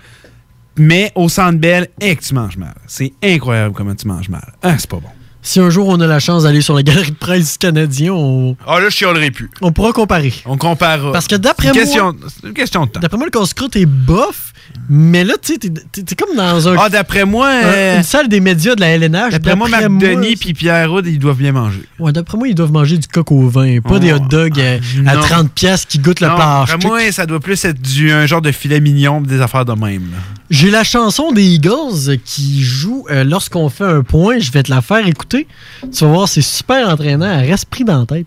Mais 0.78 1.10
au 1.14 1.28
centre 1.28 1.58
belle, 1.58 1.88
et 2.00 2.14
que 2.16 2.22
tu 2.22 2.34
manges 2.34 2.56
mal. 2.58 2.74
C'est 2.86 3.12
incroyable 3.22 3.74
comment 3.74 3.94
tu 3.94 4.06
manges 4.06 4.28
mal. 4.28 4.52
Ah, 4.62 4.74
c'est 4.78 4.90
pas 4.90 4.98
bon. 4.98 5.08
Si 5.40 5.60
un 5.60 5.70
jour 5.70 5.86
on 5.88 6.00
a 6.00 6.06
la 6.08 6.18
chance 6.18 6.42
d'aller 6.42 6.60
sur 6.60 6.74
la 6.74 6.82
galerie 6.82 7.12
de 7.12 7.16
presse 7.16 7.56
Canadien, 7.56 8.12
on, 8.12 8.56
Ah, 8.66 8.80
là, 8.80 8.88
je 8.88 8.96
chialerai 8.96 9.30
plus. 9.30 9.48
on 9.62 9.70
pourra 9.72 9.92
comparer. 9.92 10.34
On 10.44 10.58
comparera. 10.58 11.12
Parce 11.12 11.28
que 11.28 11.36
d'après 11.36 11.68
moi- 11.72 11.82
question- 11.82 12.16
C'est 12.28 12.48
une 12.48 12.52
question 12.54 12.84
de 12.84 12.90
temps. 12.90 13.00
D'après 13.00 13.16
moi, 13.16 13.26
le 13.26 13.30
casse-croûte 13.30 13.76
est 13.76 13.86
bof, 13.86 14.52
mais 14.88 15.24
là, 15.24 15.34
tu 15.40 15.54
sais, 15.54 15.58
t'es- 15.58 16.14
comme 16.16 16.36
dans 16.36 16.68
un, 16.68 16.76
Ah, 16.78 16.88
d'après 16.88 17.24
moi, 17.24 17.48
un- 17.48 17.64
euh, 17.64 17.96
une 17.98 18.02
salle 18.02 18.28
des 18.28 18.40
médias 18.40 18.74
de 18.74 18.80
la 18.80 18.88
LNH. 18.90 19.32
d'après 19.32 19.56
moi, 19.56 19.68
Marc 19.68 19.84
Denis 19.98 20.36
puis 20.36 20.54
Pierre 20.54 20.90
Roud, 20.90 21.06
ils 21.06 21.18
doivent 21.18 21.36
bien 21.38 21.52
manger. 21.52 21.82
Ouais, 21.98 22.12
d'après 22.12 22.38
moi, 22.38 22.48
ils 22.48 22.54
doivent 22.54 22.72
manger 22.72 22.98
du 22.98 23.06
coq 23.08 23.30
au 23.32 23.48
vin, 23.48 23.80
pas 23.80 23.94
Oh. 23.94 23.98
des 23.98 24.12
hot 24.12 24.18
dogs 24.30 24.60
à 24.60 25.14
Non. 25.14 25.20
30 25.20 25.50
pièces 25.52 25.84
qui 25.84 25.98
goûtent 25.98 26.20
le 26.20 26.28
Non, 26.28 26.34
plastique. 26.36 26.68
D'après 26.80 26.88
moi, 26.88 27.12
ça 27.12 27.26
doit 27.26 27.40
plus 27.40 27.64
être 27.64 27.80
du, 27.80 28.12
un 28.12 28.26
genre 28.26 28.42
de 28.42 28.52
filet 28.52 28.80
mignon, 28.80 29.20
des 29.20 29.40
affaires 29.40 29.64
de 29.64 29.72
même. 29.72 30.10
J'ai 30.50 30.70
la 30.70 30.84
chanson 30.84 31.32
des 31.32 31.42
Eagles 31.44 32.18
qui 32.24 32.62
joue 32.62 33.04
euh, 33.10 33.24
lorsqu'on 33.24 33.68
fait 33.68 33.84
un 33.84 34.02
point. 34.02 34.38
Je 34.38 34.52
vais 34.52 34.62
te 34.62 34.70
la 34.70 34.80
faire 34.80 35.06
écouter. 35.06 35.46
Tu 35.92 36.04
vas 36.04 36.10
voir, 36.10 36.28
c'est 36.28 36.40
super 36.42 36.88
entraînant. 36.88 37.26
Elle 37.40 37.50
reste 37.50 37.66
pris 37.66 37.82
dans 37.84 38.00
la 38.00 38.06
tête. 38.06 38.26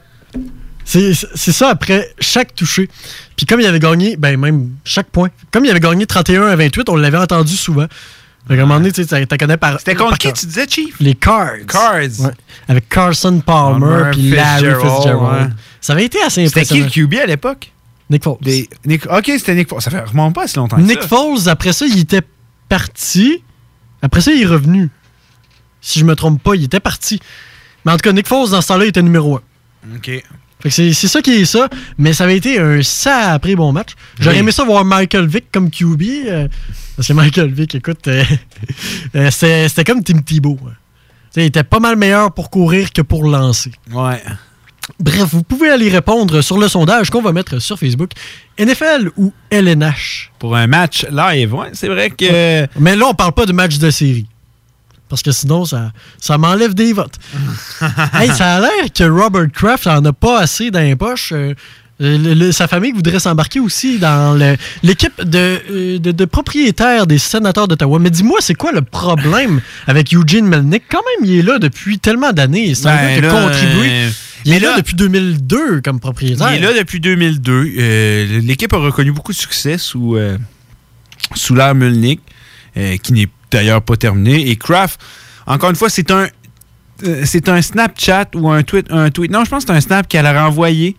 C'est 0.91 1.13
c'est 1.35 1.53
ça 1.53 1.69
après 1.69 2.13
chaque 2.19 2.53
touché. 2.53 2.89
Puis 3.37 3.45
comme 3.45 3.61
il 3.61 3.65
avait 3.65 3.79
gagné, 3.79 4.17
ben 4.17 4.37
même 4.37 4.71
chaque 4.83 5.07
point. 5.07 5.29
Comme 5.51 5.63
il 5.63 5.71
avait 5.71 5.79
gagné 5.79 6.05
31 6.05 6.47
à 6.47 6.55
28, 6.57 6.89
on 6.89 6.97
l'avait 6.97 7.17
entendu 7.17 7.55
souvent. 7.55 7.87
Qu'à 8.47 8.55
un 8.55 8.57
moment 8.57 8.75
donné, 8.79 8.91
tu 8.91 9.05
sais, 9.05 9.27
connais 9.39 9.55
par. 9.55 9.79
C'était 9.79 9.95
contre 9.95 10.09
par 10.11 10.17
qui, 10.17 10.33
tu 10.33 10.45
disais, 10.47 10.65
Chief? 10.67 10.95
Les 10.99 11.15
Cards. 11.15 11.65
Cards. 11.67 12.01
Ouais. 12.19 12.31
Avec 12.67 12.89
Carson 12.89 13.39
Palmer 13.39 14.11
puis 14.11 14.31
Larry 14.31 14.65
Fitzgerald, 14.81 15.21
ouais. 15.43 15.47
Ça 15.79 15.93
avait 15.93 16.05
été 16.05 16.21
assez 16.23 16.45
C'était 16.47 16.65
qui 16.65 16.79
impressionnant. 16.81 17.07
le 17.11 17.17
QB 17.17 17.23
à 17.23 17.25
l'époque? 17.27 17.71
Nick 18.09 18.23
Foles. 18.23 18.37
Des- 18.41 18.67
Nick- 18.85 19.05
ok, 19.09 19.25
c'était 19.37 19.55
Nick 19.55 19.69
Foles. 19.69 19.81
Ça 19.81 19.91
fait 19.91 20.01
remonte 20.01 20.35
pas 20.35 20.45
si 20.47 20.57
longtemps. 20.57 20.75
que 20.75 20.81
Nick 20.81 21.03
ça. 21.03 21.07
Foles, 21.07 21.47
après 21.47 21.71
ça, 21.71 21.85
il 21.85 21.99
était 21.99 22.23
parti. 22.67 23.41
Après 24.01 24.19
ça, 24.19 24.31
il 24.33 24.41
est 24.41 24.45
revenu. 24.45 24.89
Si 25.79 25.99
je 25.99 26.05
me 26.05 26.15
trompe 26.15 26.43
pas, 26.43 26.55
il 26.55 26.63
était 26.65 26.81
parti. 26.81 27.21
Mais 27.85 27.91
en 27.93 27.95
tout 27.95 28.01
cas, 28.01 28.11
Nick 28.11 28.27
Foles, 28.27 28.49
dans 28.49 28.59
ce 28.61 28.67
temps-là, 28.67 28.85
il 28.85 28.89
était 28.89 29.01
numéro 29.01 29.37
1. 29.37 29.41
Ok. 29.95 30.23
C'est 30.69 30.93
ça 30.93 31.21
qui 31.21 31.31
est 31.41 31.45
ça, 31.45 31.67
mais 31.97 32.13
ça 32.13 32.25
avait 32.25 32.37
été 32.37 32.59
un 32.59 32.81
sacré 32.83 33.55
bon 33.55 33.71
match. 33.71 33.89
J'aurais 34.19 34.35
Oui. 34.35 34.39
aimé 34.41 34.51
ça 34.51 34.63
voir 34.63 34.85
Michael 34.85 35.27
Vick 35.27 35.45
comme 35.51 35.69
QB, 35.71 36.01
euh, 36.27 36.47
parce 36.95 37.07
que 37.07 37.13
Michael 37.13 37.51
Vick, 37.51 37.75
écoute, 37.75 38.07
euh, 38.07 38.23
euh, 39.15 39.29
c'était 39.31 39.83
comme 39.83 40.03
Tim 40.03 40.19
Tebow. 40.21 40.57
hein. 40.67 40.71
Il 41.35 41.43
était 41.43 41.63
pas 41.63 41.79
mal 41.79 41.95
meilleur 41.95 42.33
pour 42.33 42.49
courir 42.49 42.91
que 42.91 43.01
pour 43.01 43.23
lancer. 43.23 43.71
Ouais. 43.93 44.21
Bref, 44.99 45.29
vous 45.31 45.43
pouvez 45.43 45.69
aller 45.69 45.89
répondre 45.89 46.41
sur 46.41 46.57
le 46.57 46.67
sondage 46.67 47.09
qu'on 47.09 47.21
va 47.21 47.31
mettre 47.31 47.59
sur 47.59 47.79
Facebook. 47.79 48.11
NFL 48.59 49.09
ou 49.15 49.31
LNH? 49.49 50.31
Pour 50.39 50.55
un 50.57 50.67
match 50.67 51.05
live, 51.09 51.53
ouais, 51.53 51.69
c'est 51.73 51.87
vrai 51.87 52.09
que. 52.09 52.67
Mais 52.79 52.95
là, 52.97 53.05
on 53.07 53.13
parle 53.13 53.31
pas 53.31 53.45
de 53.45 53.53
match 53.53 53.77
de 53.77 53.89
série. 53.89 54.25
Parce 55.11 55.21
que 55.21 55.31
sinon, 55.31 55.65
ça, 55.65 55.91
ça 56.19 56.37
m'enlève 56.39 56.73
des 56.73 56.93
votes. 56.93 57.15
hey, 58.13 58.29
ça 58.29 58.55
a 58.55 58.59
l'air 58.61 58.91
que 58.95 59.03
Robert 59.03 59.51
Kraft 59.53 59.85
en 59.85 60.03
a 60.05 60.13
pas 60.13 60.39
assez 60.39 60.71
dans 60.71 60.79
les 60.79 60.95
poches. 60.95 61.33
Euh, 61.33 61.53
le- 61.99 62.33
le- 62.33 62.51
sa 62.51 62.67
famille 62.67 62.93
voudrait 62.93 63.19
s'embarquer 63.19 63.59
aussi 63.59 63.99
dans 63.99 64.35
l'équipe 64.81 65.21
de, 65.23 65.59
euh, 65.69 65.99
de, 65.99 66.11
de 66.11 66.25
propriétaires 66.25 67.05
des 67.05 67.19
sénateurs 67.19 67.67
d'Ottawa. 67.67 67.99
Mais 67.99 68.09
dis-moi, 68.09 68.37
c'est 68.41 68.55
quoi 68.55 68.71
le 68.71 68.81
problème 68.81 69.61
avec 69.85 70.11
Eugene 70.11 70.47
Melnick? 70.47 70.83
Quand 70.89 71.01
même, 71.19 71.29
il 71.29 71.37
est 71.37 71.43
là 71.43 71.59
depuis 71.59 71.99
tellement 71.99 72.31
d'années. 72.31 72.73
C'est 72.73 72.87
un 72.87 72.95
Ben 72.95 73.21
gars 73.21 73.29
qui 73.29 73.35
a 73.35 73.41
contribué. 73.43 73.89
euh, 73.91 74.09
il 74.45 74.53
est 74.53 74.59
là, 74.59 74.71
là- 74.71 74.77
depuis 74.77 74.95
2002 74.95 75.81
comme 75.81 75.99
propriétaire. 75.99 76.47
Il 76.55 76.63
est 76.63 76.67
là 76.67 76.73
depuis 76.79 76.99
2002. 76.99 77.69
Euh, 77.77 78.39
L'équipe 78.41 78.73
a 78.73 78.77
reconnu 78.77 79.11
beaucoup 79.11 79.33
de 79.33 79.37
succès 79.37 79.77
sous, 79.77 80.15
euh, 80.15 80.37
sous 81.35 81.53
l'ère 81.53 81.75
Mulnick, 81.75 82.21
euh, 82.77 82.97
qui 82.97 83.13
n'est 83.13 83.29
d'ailleurs 83.51 83.81
pas 83.81 83.97
terminé. 83.97 84.49
Et 84.49 84.55
Kraft, 84.55 84.99
encore 85.45 85.69
une 85.69 85.75
fois, 85.75 85.89
c'est 85.89 86.09
un, 86.11 86.27
euh, 87.03 87.21
c'est 87.25 87.49
un 87.49 87.61
Snapchat 87.61 88.27
ou 88.35 88.49
un 88.49 88.63
tweet, 88.63 88.87
un 88.89 89.09
tweet. 89.09 89.31
Non, 89.31 89.43
je 89.45 89.49
pense 89.49 89.65
que 89.65 89.71
c'est 89.71 89.77
un 89.77 89.81
Snap 89.81 90.07
qu'elle 90.07 90.25
a 90.25 90.43
renvoyé 90.45 90.95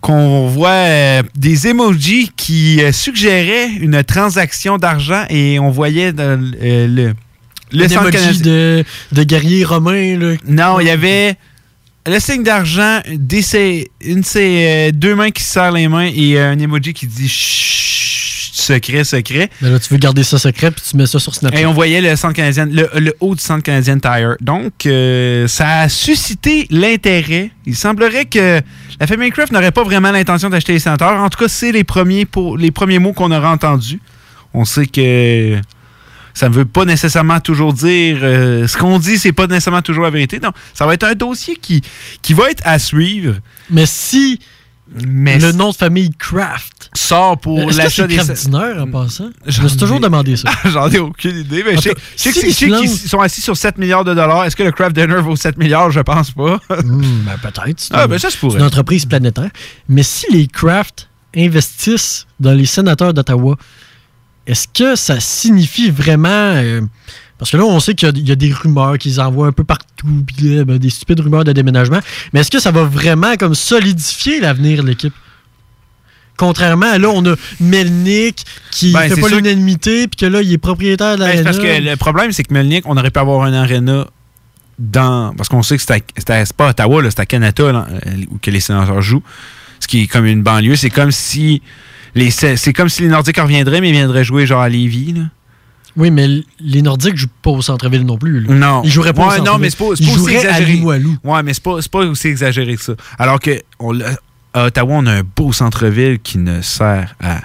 qu'on 0.00 0.48
voit 0.48 0.68
euh, 0.68 1.22
des 1.34 1.66
emojis 1.68 2.30
qui 2.36 2.82
euh, 2.82 2.92
suggéraient 2.92 3.70
une 3.80 4.02
transaction 4.04 4.76
d'argent 4.76 5.24
et 5.30 5.58
on 5.58 5.70
voyait 5.70 6.12
euh, 6.18 6.36
le, 6.86 7.14
le 7.72 7.88
centre 7.88 8.10
de, 8.42 8.84
de 9.12 9.22
guerrier 9.22 9.64
romain. 9.64 10.18
Là. 10.18 10.34
Non, 10.46 10.78
il 10.80 10.88
y 10.88 10.90
avait 10.90 11.36
le 12.06 12.20
signe 12.20 12.42
d'argent, 12.42 13.00
c'est- 13.40 13.88
une 14.04 14.20
de 14.20 14.26
ces 14.26 14.66
euh, 14.66 14.90
deux 14.92 15.14
mains 15.14 15.30
qui 15.30 15.42
se 15.42 15.52
serrent 15.52 15.72
les 15.72 15.88
mains 15.88 16.10
et 16.14 16.38
un 16.38 16.58
emoji 16.58 16.92
qui 16.92 17.06
dit 17.06 17.26
Chut, 17.28 18.03
secret, 18.54 19.04
secret. 19.04 19.50
Mais 19.60 19.70
là, 19.70 19.78
tu 19.78 19.92
veux 19.92 19.98
garder 19.98 20.22
ça 20.22 20.38
secret 20.38 20.70
puis 20.70 20.82
tu 20.88 20.96
mets 20.96 21.06
ça 21.06 21.18
sur 21.18 21.34
Snapchat. 21.34 21.60
Et 21.60 21.66
on 21.66 21.72
voyait 21.72 22.00
le 22.00 22.14
centre 22.16 22.34
canadien, 22.34 22.66
le, 22.66 22.88
le 22.94 23.14
haut 23.20 23.34
du 23.34 23.42
centre 23.42 23.62
canadien 23.62 23.98
Tire. 23.98 24.36
Donc, 24.40 24.86
euh, 24.86 25.48
ça 25.48 25.80
a 25.80 25.88
suscité 25.88 26.66
l'intérêt. 26.70 27.50
Il 27.66 27.76
semblerait 27.76 28.26
que 28.26 28.60
la 29.00 29.06
famille 29.06 29.30
Kraft 29.30 29.52
n'aurait 29.52 29.72
pas 29.72 29.82
vraiment 29.82 30.12
l'intention 30.12 30.50
d'acheter 30.50 30.72
les 30.72 30.78
sénateurs. 30.78 31.20
En 31.20 31.28
tout 31.28 31.38
cas, 31.38 31.48
c'est 31.48 31.72
les 31.72 31.84
premiers, 31.84 32.26
pour, 32.26 32.56
les 32.56 32.70
premiers 32.70 32.98
mots 32.98 33.12
qu'on 33.12 33.32
aura 33.32 33.50
entendus. 33.50 34.00
On 34.52 34.64
sait 34.64 34.86
que 34.86 35.60
ça 36.32 36.48
ne 36.48 36.54
veut 36.54 36.64
pas 36.64 36.84
nécessairement 36.84 37.40
toujours 37.40 37.72
dire 37.72 38.18
euh, 38.22 38.66
ce 38.68 38.76
qu'on 38.76 38.98
dit, 38.98 39.18
c'est 39.18 39.32
pas 39.32 39.46
nécessairement 39.46 39.82
toujours 39.82 40.04
la 40.04 40.10
vérité. 40.10 40.38
Donc, 40.38 40.54
ça 40.74 40.86
va 40.86 40.94
être 40.94 41.04
un 41.04 41.14
dossier 41.14 41.56
qui, 41.56 41.82
qui 42.22 42.34
va 42.34 42.50
être 42.50 42.62
à 42.64 42.78
suivre. 42.78 43.36
Mais 43.70 43.86
si 43.86 44.38
Mais 45.06 45.38
le 45.38 45.52
nom 45.52 45.70
de 45.70 45.74
famille 45.76 46.10
Kraft 46.18 46.90
sort 46.94 47.38
pour 47.38 47.58
que 47.68 47.74
l'achat 47.76 48.06
des 48.06 48.16
Kraft 48.16 48.32
Dinner 48.44 48.74
en 48.80 48.86
passant? 48.90 49.30
Je 49.46 49.62
me 49.62 49.68
suis 49.68 49.78
toujours 49.78 49.98
demandé 49.98 50.36
ça. 50.36 50.50
J'en 50.66 50.90
ai 50.90 50.98
aucune 50.98 51.36
idée. 51.38 51.64
Mais 51.66 51.76
je 51.76 51.90
sais 52.16 52.32
qu'ils 52.32 52.88
sont 53.08 53.20
assis 53.20 53.40
sur 53.40 53.56
7 53.56 53.78
milliards 53.78 54.04
de 54.04 54.12
dollars. 54.14 54.44
Est-ce 54.44 54.54
que 54.56 54.62
le 54.62 54.72
Kraft 54.72 54.94
Dinner 54.94 55.20
vaut 55.22 55.36
7 55.36 55.56
milliards? 55.56 55.90
Je 55.90 56.00
pense 56.00 56.30
pas. 56.32 56.60
Hmm, 56.84 57.22
ben, 57.24 57.38
peut-être. 57.42 57.80
C'est 57.80 57.94
Ah, 57.94 58.04
une- 58.04 58.10
ben, 58.10 58.18
ça 58.18 58.28
se 58.30 58.36
pourrait. 58.36 58.52
C'est 58.54 58.58
une 58.60 58.66
entreprise 58.66 59.06
planétaire. 59.06 59.50
Mais 59.88 60.02
si 60.02 60.26
les 60.30 60.46
Kraft 60.46 61.08
investissent 61.34 62.26
dans 62.38 62.52
les 62.52 62.66
sénateurs 62.66 63.14
d'Ottawa, 63.14 63.56
est-ce 64.46 64.68
que 64.68 64.96
ça 64.96 65.18
signifie 65.18 65.90
vraiment. 65.90 66.28
euh, 66.28 66.82
parce 67.38 67.50
que 67.50 67.56
là, 67.56 67.64
on 67.64 67.80
sait 67.80 67.94
qu'il 67.94 68.08
y 68.08 68.10
a- 68.10 68.14
il 68.16 68.28
y, 68.28 68.32
a 68.32 68.36
des 68.36 68.52
rumeurs 68.52 68.96
qu'ils 68.98 69.20
envoient 69.20 69.46
un 69.48 69.52
peu 69.52 69.64
partout, 69.64 70.06
ben, 70.40 70.78
des 70.78 70.90
stupides 70.90 71.20
rumeurs 71.20 71.44
de 71.44 71.52
déménagement. 71.52 72.00
Mais 72.32 72.40
est-ce 72.40 72.50
que 72.50 72.60
ça 72.60 72.70
va 72.70 72.84
vraiment 72.84 73.36
comme 73.36 73.54
solidifier 73.54 74.40
l'avenir 74.40 74.82
de 74.82 74.88
l'équipe? 74.88 75.14
Contrairement 76.36 76.90
à 76.90 76.98
là, 76.98 77.10
on 77.10 77.24
a 77.26 77.36
Melnick 77.60 78.44
qui 78.72 78.92
Ben, 78.92 79.08
fait 79.08 79.20
pas 79.20 79.28
l'unanimité, 79.28 80.08
puis 80.08 80.16
que 80.16 80.26
là, 80.26 80.42
il 80.42 80.52
est 80.52 80.58
propriétaire 80.58 81.14
de 81.14 81.20
Ben, 81.20 81.28
la 81.28 81.36
c'est 81.36 81.44
parce 81.44 81.58
que 81.58 81.80
le 81.80 81.96
problème, 81.96 82.32
c'est 82.32 82.42
que 82.42 82.52
Melnick, 82.52 82.86
on 82.88 82.96
aurait 82.96 83.12
pu 83.12 83.20
avoir 83.20 83.42
un 83.44 83.52
arena 83.52 84.06
dans. 84.80 85.32
Parce 85.36 85.48
qu'on 85.48 85.62
sait 85.62 85.76
que 85.76 85.82
c'est 85.86 86.52
pas 86.56 86.66
à 86.66 86.70
Ottawa, 86.70 87.02
c'est 87.08 87.20
à 87.20 87.26
Canada 87.26 87.70
là, 87.70 87.86
euh, 88.06 88.10
où 88.32 88.38
que 88.38 88.50
les 88.50 88.58
sénateurs 88.60 89.00
jouent. 89.00 89.22
Ce 89.78 89.86
qui 89.86 90.02
est 90.02 90.06
comme 90.08 90.26
une 90.26 90.42
banlieue. 90.42 90.74
C'est 90.76 90.90
comme 90.90 91.12
si. 91.12 91.62
Les, 92.16 92.30
c'est 92.30 92.72
comme 92.72 92.88
si 92.88 93.02
les 93.02 93.08
Nordiques 93.08 93.38
reviendraient, 93.38 93.80
mais 93.80 93.90
ils 93.90 93.94
viendraient 93.94 94.24
jouer 94.24 94.46
genre 94.46 94.62
à 94.62 94.68
Lévis. 94.68 95.12
Là. 95.12 95.22
Oui, 95.96 96.10
mais 96.10 96.26
les 96.60 96.82
Nordiques 96.82 97.16
jouent 97.16 97.28
pas 97.42 97.50
au 97.50 97.62
centre-ville 97.62 98.04
non 98.04 98.18
plus. 98.18 98.40
là. 98.40 98.52
Non. 98.54 98.82
Ils 98.84 98.90
joueraient 98.90 99.12
pas 99.12 99.22
au 99.22 99.24
Ouais, 99.30 99.36
centre-ville. 99.36 99.52
non, 99.52 99.58
mais 99.58 99.70
c'est 99.70 99.78
pas, 99.78 99.84
pas 99.84 99.90
aussi 100.20 100.36
à 100.36 100.40
exagéré. 100.58 100.82
Ouais, 100.82 101.42
mais 101.44 101.54
c'est 101.54 101.62
pas, 101.62 101.76
pas 101.90 101.98
aussi 102.06 102.28
exagéré 102.28 102.76
que 102.76 102.82
ça. 102.82 102.94
Alors 103.18 103.38
que 103.38 103.62
on 103.78 103.98
à 104.52 104.66
Ottawa, 104.66 104.94
on 104.98 105.06
a 105.06 105.12
un 105.12 105.22
beau 105.36 105.52
centre-ville 105.52 106.18
qui 106.20 106.38
ne 106.38 106.60
sert 106.62 107.14
à 107.22 107.40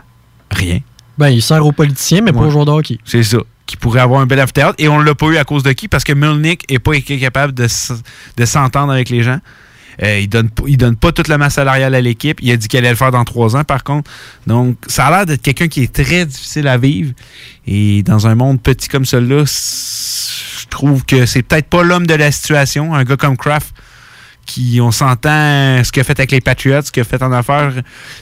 rien. 0.52 0.80
Ben, 1.18 1.30
il 1.30 1.42
sert 1.42 1.66
aux 1.66 1.72
politiciens, 1.72 2.22
mais 2.22 2.32
pas 2.32 2.40
aux 2.42 2.50
joueurs 2.52 2.66
de 2.66 2.72
hockey. 2.72 2.98
C'est 3.06 3.24
ça. 3.24 3.38
Qui 3.66 3.78
pourrait 3.78 4.00
avoir 4.00 4.22
un 4.22 4.26
bel 4.26 4.40
amphithéâtre. 4.42 4.76
Et 4.78 4.88
on 4.88 5.00
l'a 5.00 5.14
pas 5.16 5.28
eu 5.28 5.38
à 5.38 5.44
cause 5.44 5.62
de 5.64 5.72
qui? 5.74 5.88
Parce 5.88 6.04
que 6.04 6.14
Milnick 6.14 6.70
n'est 6.72 6.80
pas 6.80 7.00
capable 7.00 7.54
de 7.54 8.46
s'entendre 8.46 8.92
avec 8.92 9.10
les 9.10 9.22
gens. 9.24 9.40
Euh, 10.02 10.20
il 10.20 10.30
donne 10.30 10.50
il 10.68 10.78
donne 10.78 10.96
pas 10.96 11.12
toute 11.12 11.28
la 11.28 11.38
masse 11.38 11.56
salariale 11.56 11.94
à 11.94 12.02
l'équipe. 12.02 12.40
Il 12.42 12.52
a 12.52 12.58
dit 12.58 12.68
qu'il 12.68 12.80
allait 12.80 12.90
le 12.90 12.96
faire 12.96 13.12
dans 13.12 13.26
trois 13.26 13.56
ans, 13.56 13.64
par 13.64 13.84
contre. 13.84 14.10
Donc, 14.48 14.78
ça 14.88 15.08
a 15.08 15.12
l'air 15.12 15.26
d'être 15.26 15.42
quelqu'un 15.42 15.68
qui 15.68 15.84
est 15.84 15.94
très 15.94 16.26
difficile 16.26 16.68
à 16.68 16.78
vivre. 16.78 17.14
Et 17.68 18.04
dans 18.04 18.28
un 18.28 18.36
monde 18.36 18.62
petit 18.62 18.88
comme 18.88 19.06
celui-là, 19.06 19.44
je 19.46 20.68
trouve 20.68 21.06
que 21.06 21.26
c'est 21.26 21.44
peut-être 21.44 21.68
pas 21.68 21.84
l'homme 21.84 22.08
de 22.08 22.14
la 22.14 22.32
situation. 22.32 22.94
Un 22.94 23.04
gars 23.04 23.18
comme 23.18 23.38
Kraft, 23.38 23.74
on 24.82 24.92
s'entend, 24.92 25.84
ce 25.84 25.92
qu'il 25.92 26.02
a 26.02 26.04
fait 26.04 26.20
avec 26.20 26.32
les 26.32 26.42
Patriots, 26.42 26.82
ce 26.84 26.92
qu'il 26.92 27.02
a 27.02 27.04
fait 27.04 27.22
en 27.22 27.32
affaires, 27.32 27.74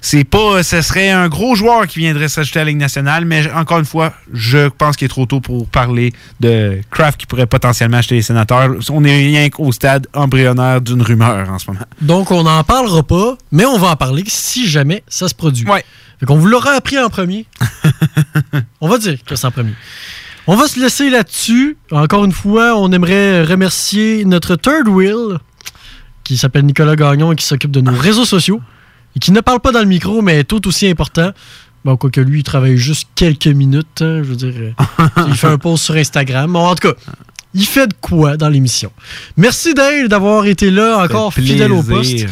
c'est 0.01 0.23
pas, 0.23 0.63
ce 0.63 0.81
serait 0.81 1.09
un 1.09 1.27
gros 1.27 1.55
joueur 1.55 1.87
qui 1.87 1.99
viendrait 1.99 2.27
s'ajouter 2.27 2.59
à 2.59 2.63
la 2.63 2.69
Ligue 2.69 2.79
nationale, 2.79 3.25
mais 3.25 3.51
encore 3.51 3.79
une 3.79 3.85
fois, 3.85 4.13
je 4.33 4.67
pense 4.69 4.95
qu'il 4.95 5.05
est 5.05 5.09
trop 5.09 5.25
tôt 5.25 5.39
pour 5.39 5.67
parler 5.67 6.13
de 6.39 6.81
Kraft 6.91 7.19
qui 7.19 7.25
pourrait 7.25 7.47
potentiellement 7.47 7.97
acheter 7.97 8.15
les 8.15 8.21
sénateurs. 8.21 8.75
On 8.89 9.03
est 9.03 9.17
rien 9.17 9.49
qu'au 9.49 9.71
stade 9.71 10.07
embryonnaire 10.13 10.81
d'une 10.81 11.01
rumeur 11.01 11.49
en 11.49 11.59
ce 11.59 11.67
moment. 11.67 11.85
Donc, 12.01 12.31
on 12.31 12.43
n'en 12.43 12.63
parlera 12.63 13.03
pas, 13.03 13.37
mais 13.51 13.65
on 13.65 13.77
va 13.77 13.89
en 13.89 13.95
parler 13.95 14.23
si 14.27 14.67
jamais 14.67 15.03
ça 15.07 15.27
se 15.27 15.35
produit. 15.35 15.65
Ouais. 15.67 15.83
Fait 16.19 16.25
qu'on 16.25 16.37
vous 16.37 16.47
l'aura 16.47 16.71
appris 16.71 16.97
en 16.99 17.09
premier. 17.09 17.45
on 18.81 18.87
va 18.87 18.97
dire 18.97 19.17
que 19.25 19.35
c'est 19.35 19.45
en 19.45 19.51
premier. 19.51 19.73
On 20.49 20.55
va 20.55 20.67
se 20.67 20.79
laisser 20.79 21.09
là-dessus. 21.09 21.77
Encore 21.91 22.23
une 22.23 22.31
fois, 22.31 22.77
on 22.77 22.91
aimerait 22.91 23.43
remercier 23.43 24.23
notre 24.23 24.55
third 24.55 24.87
wheel, 24.87 25.39
qui 26.27 26.37
s'appelle 26.37 26.65
Nicolas 26.65 26.95
Gagnon 26.95 27.31
et 27.31 27.35
qui 27.35 27.45
s'occupe 27.45 27.71
de 27.71 27.81
nos 27.81 27.93
réseaux 27.93 28.25
sociaux, 28.25 28.61
et 29.15 29.19
qui 29.19 29.31
ne 29.31 29.39
parle 29.41 29.59
pas 29.59 29.71
dans 29.71 29.79
le 29.79 29.85
micro, 29.85 30.21
mais 30.21 30.39
est 30.39 30.43
tout 30.43 30.67
aussi 30.67 30.87
important. 30.87 31.31
Bon, 31.85 31.95
quoique 31.95 32.19
lui, 32.19 32.39
il 32.39 32.43
travaille 32.43 32.77
juste 32.77 33.07
quelques 33.15 33.47
minutes. 33.47 34.01
hein, 34.01 34.21
je 34.23 34.29
veux 34.29 34.35
dire, 34.35 34.53
euh, 34.57 35.07
il 35.27 35.35
fait 35.35 35.47
un 35.47 35.57
post 35.57 35.85
sur 35.85 35.95
Instagram. 35.95 36.51
Bon, 36.51 36.65
en 36.67 36.75
tout 36.75 36.89
cas, 36.89 36.95
il 37.53 37.65
fait 37.65 37.87
de 37.87 37.93
quoi 38.01 38.35
dans 38.35 38.49
l'émission? 38.49 38.91
Merci 39.37 39.73
Dale 39.73 40.09
d'avoir 40.09 40.45
été 40.47 40.69
là, 40.69 40.97
encore 41.03 41.33
fidèle 41.33 41.71
au 41.71 41.81
poste. 41.83 42.25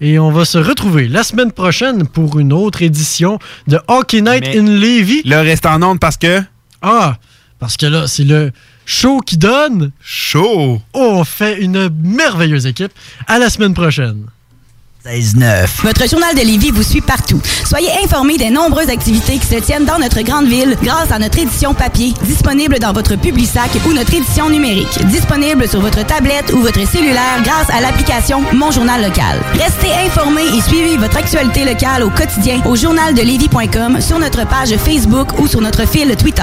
Et 0.00 0.18
on 0.18 0.30
va 0.30 0.44
se 0.44 0.58
retrouver 0.58 1.08
la 1.08 1.22
semaine 1.22 1.52
prochaine 1.52 2.06
pour 2.06 2.38
une 2.38 2.52
autre 2.52 2.82
édition 2.82 3.38
de 3.68 3.78
Hockey 3.88 4.20
Night 4.20 4.44
Mais- 4.46 4.58
in 4.58 4.64
Levy. 4.66 5.22
Là, 5.24 5.42
reste 5.42 5.66
en 5.66 5.82
onde 5.82 5.98
parce 6.00 6.16
que? 6.16 6.42
Ah, 6.80 7.18
parce 7.58 7.76
que 7.76 7.86
là, 7.86 8.06
c'est 8.08 8.24
le 8.24 8.50
show 8.86 9.20
qui 9.20 9.36
donne. 9.36 9.92
Show! 10.02 10.80
Oh, 10.92 11.12
on 11.18 11.24
fait 11.24 11.60
une 11.60 11.88
merveilleuse 12.02 12.66
équipe. 12.66 12.92
À 13.26 13.38
la 13.38 13.50
semaine 13.50 13.74
prochaine. 13.74 14.26
16-9. 15.04 15.82
Votre 15.82 16.08
journal 16.08 16.32
de 16.36 16.42
Lévis 16.42 16.70
vous 16.70 16.84
suit 16.84 17.00
partout. 17.00 17.40
Soyez 17.66 17.90
informés 18.04 18.38
des 18.38 18.50
nombreuses 18.50 18.88
activités 18.88 19.38
qui 19.38 19.46
se 19.46 19.56
tiennent 19.56 19.84
dans 19.84 19.98
notre 19.98 20.20
grande 20.22 20.46
ville 20.46 20.76
grâce 20.80 21.10
à 21.10 21.18
notre 21.18 21.38
édition 21.38 21.74
papier, 21.74 22.14
disponible 22.22 22.78
dans 22.78 22.92
votre 22.92 23.16
Publisac 23.16 23.68
ou 23.84 23.92
notre 23.92 24.14
édition 24.14 24.48
numérique, 24.48 25.04
disponible 25.06 25.66
sur 25.66 25.80
votre 25.80 26.06
tablette 26.06 26.52
ou 26.52 26.58
votre 26.58 26.86
cellulaire 26.86 27.42
grâce 27.42 27.68
à 27.70 27.80
l'application 27.80 28.42
Mon 28.52 28.70
Journal 28.70 29.02
Local. 29.02 29.40
Restez 29.54 29.92
informés 30.06 30.46
et 30.56 30.60
suivez 30.60 30.96
votre 30.96 31.16
actualité 31.16 31.64
locale 31.64 32.04
au 32.04 32.10
quotidien 32.10 32.62
au 32.64 32.76
journaldelévis.com, 32.76 34.00
sur 34.00 34.20
notre 34.20 34.46
page 34.46 34.76
Facebook 34.76 35.36
ou 35.40 35.48
sur 35.48 35.60
notre 35.60 35.84
fil 35.84 36.14
Twitter. 36.14 36.42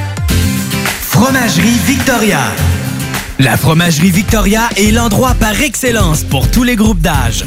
Fromagerie 1.11 1.77
Victoria. 1.85 2.39
La 3.37 3.57
Fromagerie 3.57 4.11
Victoria 4.11 4.69
est 4.77 4.91
l'endroit 4.91 5.33
par 5.33 5.61
excellence 5.61 6.23
pour 6.23 6.49
tous 6.49 6.63
les 6.63 6.77
groupes 6.77 7.01
d'âge. 7.01 7.43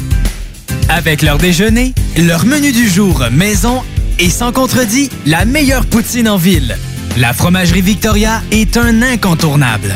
Avec 0.87 1.23
leur 1.23 1.39
déjeuner, 1.39 1.95
leur 2.15 2.45
menu 2.45 2.71
du 2.71 2.87
jour 2.87 3.23
maison 3.31 3.81
et 4.19 4.29
sans 4.29 4.51
contredit, 4.51 5.09
la 5.25 5.45
meilleure 5.45 5.87
poutine 5.87 6.29
en 6.29 6.37
ville. 6.37 6.77
La 7.17 7.33
Fromagerie 7.33 7.81
Victoria 7.81 8.43
est 8.51 8.77
un 8.77 9.01
incontournable. 9.01 9.95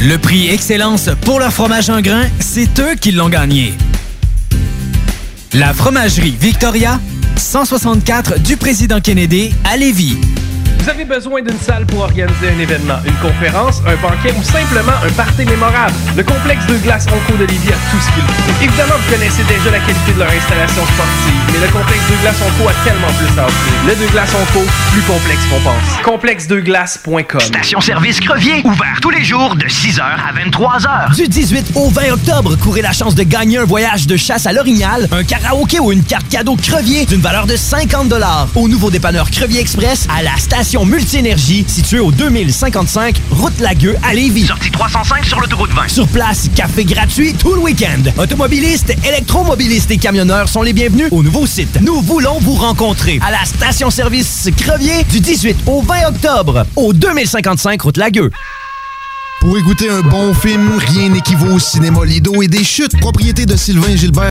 Le 0.00 0.16
prix 0.16 0.48
Excellence 0.48 1.10
pour 1.20 1.40
leur 1.40 1.52
fromage 1.52 1.90
en 1.90 2.00
grain, 2.00 2.24
c'est 2.40 2.80
eux 2.80 2.94
qui 2.98 3.12
l'ont 3.12 3.28
gagné. 3.28 3.74
La 5.52 5.74
Fromagerie 5.74 6.34
Victoria, 6.40 6.98
164 7.36 8.40
du 8.40 8.56
Président 8.56 9.00
Kennedy 9.00 9.50
à 9.70 9.76
Lévis. 9.76 10.16
Vous 10.78 10.88
avez 10.88 11.04
besoin 11.04 11.42
d'une 11.42 11.58
salle 11.60 11.86
pour 11.86 12.00
organiser 12.00 12.48
un 12.54 12.58
événement, 12.58 12.98
une 13.04 13.14
conférence, 13.16 13.82
un 13.86 13.96
banquet 13.96 14.34
ou 14.38 14.42
simplement 14.42 14.92
un 15.04 15.10
party 15.12 15.44
mémorable? 15.44 15.92
Le 16.16 16.22
complexe 16.22 16.66
de 16.66 16.76
glace 16.78 17.06
Onco 17.06 17.36
de 17.38 17.44
Lévis 17.44 17.68
a 17.68 17.90
tout 17.90 18.00
ce 18.00 18.10
qu'il 18.12 18.22
faut. 18.22 18.64
Évidemment, 18.64 18.94
vous 18.98 19.12
connaissez 19.12 19.42
déjà 19.44 19.70
la 19.70 19.78
qualité 19.78 20.12
de 20.14 20.18
leur 20.18 20.30
installation 20.30 20.82
sportive, 20.86 21.40
mais 21.52 21.66
le 21.66 21.72
complexe 21.72 22.04
de 22.10 22.16
glace 22.22 22.36
Onco 22.42 22.68
a 22.68 22.74
tellement 22.84 23.12
plus 23.18 23.38
à 23.38 23.46
offrir. 23.46 23.72
Le 23.86 23.94
de 23.94 24.10
glace 24.10 24.32
Onco, 24.34 24.64
plus 24.92 25.02
complexe 25.02 25.44
qu'on 25.50 25.60
pense. 25.60 26.02
Complexedeglace.com 26.04 27.40
Station-service 27.40 28.20
Crevier, 28.20 28.62
ouvert 28.64 28.98
tous 29.02 29.10
les 29.10 29.24
jours 29.24 29.56
de 29.56 29.66
6h 29.66 30.00
à 30.00 30.32
23h. 30.32 31.14
Du 31.16 31.28
18 31.28 31.72
au 31.74 31.90
20 31.90 32.12
octobre, 32.12 32.56
courez 32.56 32.82
la 32.82 32.92
chance 32.92 33.14
de 33.14 33.22
gagner 33.22 33.58
un 33.58 33.64
voyage 33.64 34.06
de 34.06 34.16
chasse 34.16 34.46
à 34.46 34.52
l'orignal, 34.52 35.08
un 35.12 35.24
karaoké 35.24 35.80
ou 35.80 35.92
une 35.92 36.02
carte 36.02 36.28
cadeau 36.28 36.56
Crevier 36.56 37.04
d'une 37.06 37.20
valeur 37.20 37.46
de 37.46 37.56
50 37.56 38.08
au 38.54 38.68
nouveau 38.68 38.90
dépanneur 38.90 39.30
Crevier 39.30 39.60
Express 39.60 40.06
à 40.16 40.22
la 40.22 40.36
station 40.68 40.84
Multi-Énergie 40.84 41.64
située 41.66 41.98
au 41.98 42.12
2055 42.12 43.22
route 43.30 43.58
Lagueux 43.58 43.96
à 44.02 44.12
Lévis. 44.12 44.44
Sortie 44.44 44.70
305 44.70 45.24
sur 45.24 45.40
l'autoroute 45.40 45.70
20. 45.70 45.88
Sur 45.88 46.06
place, 46.08 46.50
café 46.54 46.84
gratuit 46.84 47.32
tout 47.32 47.54
le 47.54 47.60
week-end. 47.60 48.02
Automobilistes, 48.18 48.94
électromobilistes 49.02 49.90
et 49.90 49.96
camionneurs 49.96 50.50
sont 50.50 50.60
les 50.60 50.74
bienvenus 50.74 51.08
au 51.10 51.22
nouveau 51.22 51.46
site. 51.46 51.80
Nous 51.80 52.02
voulons 52.02 52.38
vous 52.40 52.52
rencontrer 52.52 53.18
à 53.26 53.30
la 53.30 53.42
station-service 53.46 54.50
Crevier 54.58 55.04
du 55.04 55.20
18 55.20 55.56
au 55.64 55.80
20 55.80 56.08
octobre 56.08 56.66
au 56.76 56.92
2055 56.92 57.80
route 57.80 57.96
Lagueux. 57.96 58.30
Pour 59.40 59.56
écouter 59.56 59.88
un 59.88 60.00
bon 60.00 60.34
film, 60.34 60.68
rien 60.76 61.10
n'équivaut 61.10 61.54
au 61.54 61.58
cinéma 61.60 62.04
Lido 62.04 62.42
et 62.42 62.48
des 62.48 62.64
chutes, 62.64 62.98
propriété 63.00 63.46
de 63.46 63.56
Sylvain 63.56 63.94
Gilbert. 63.94 64.24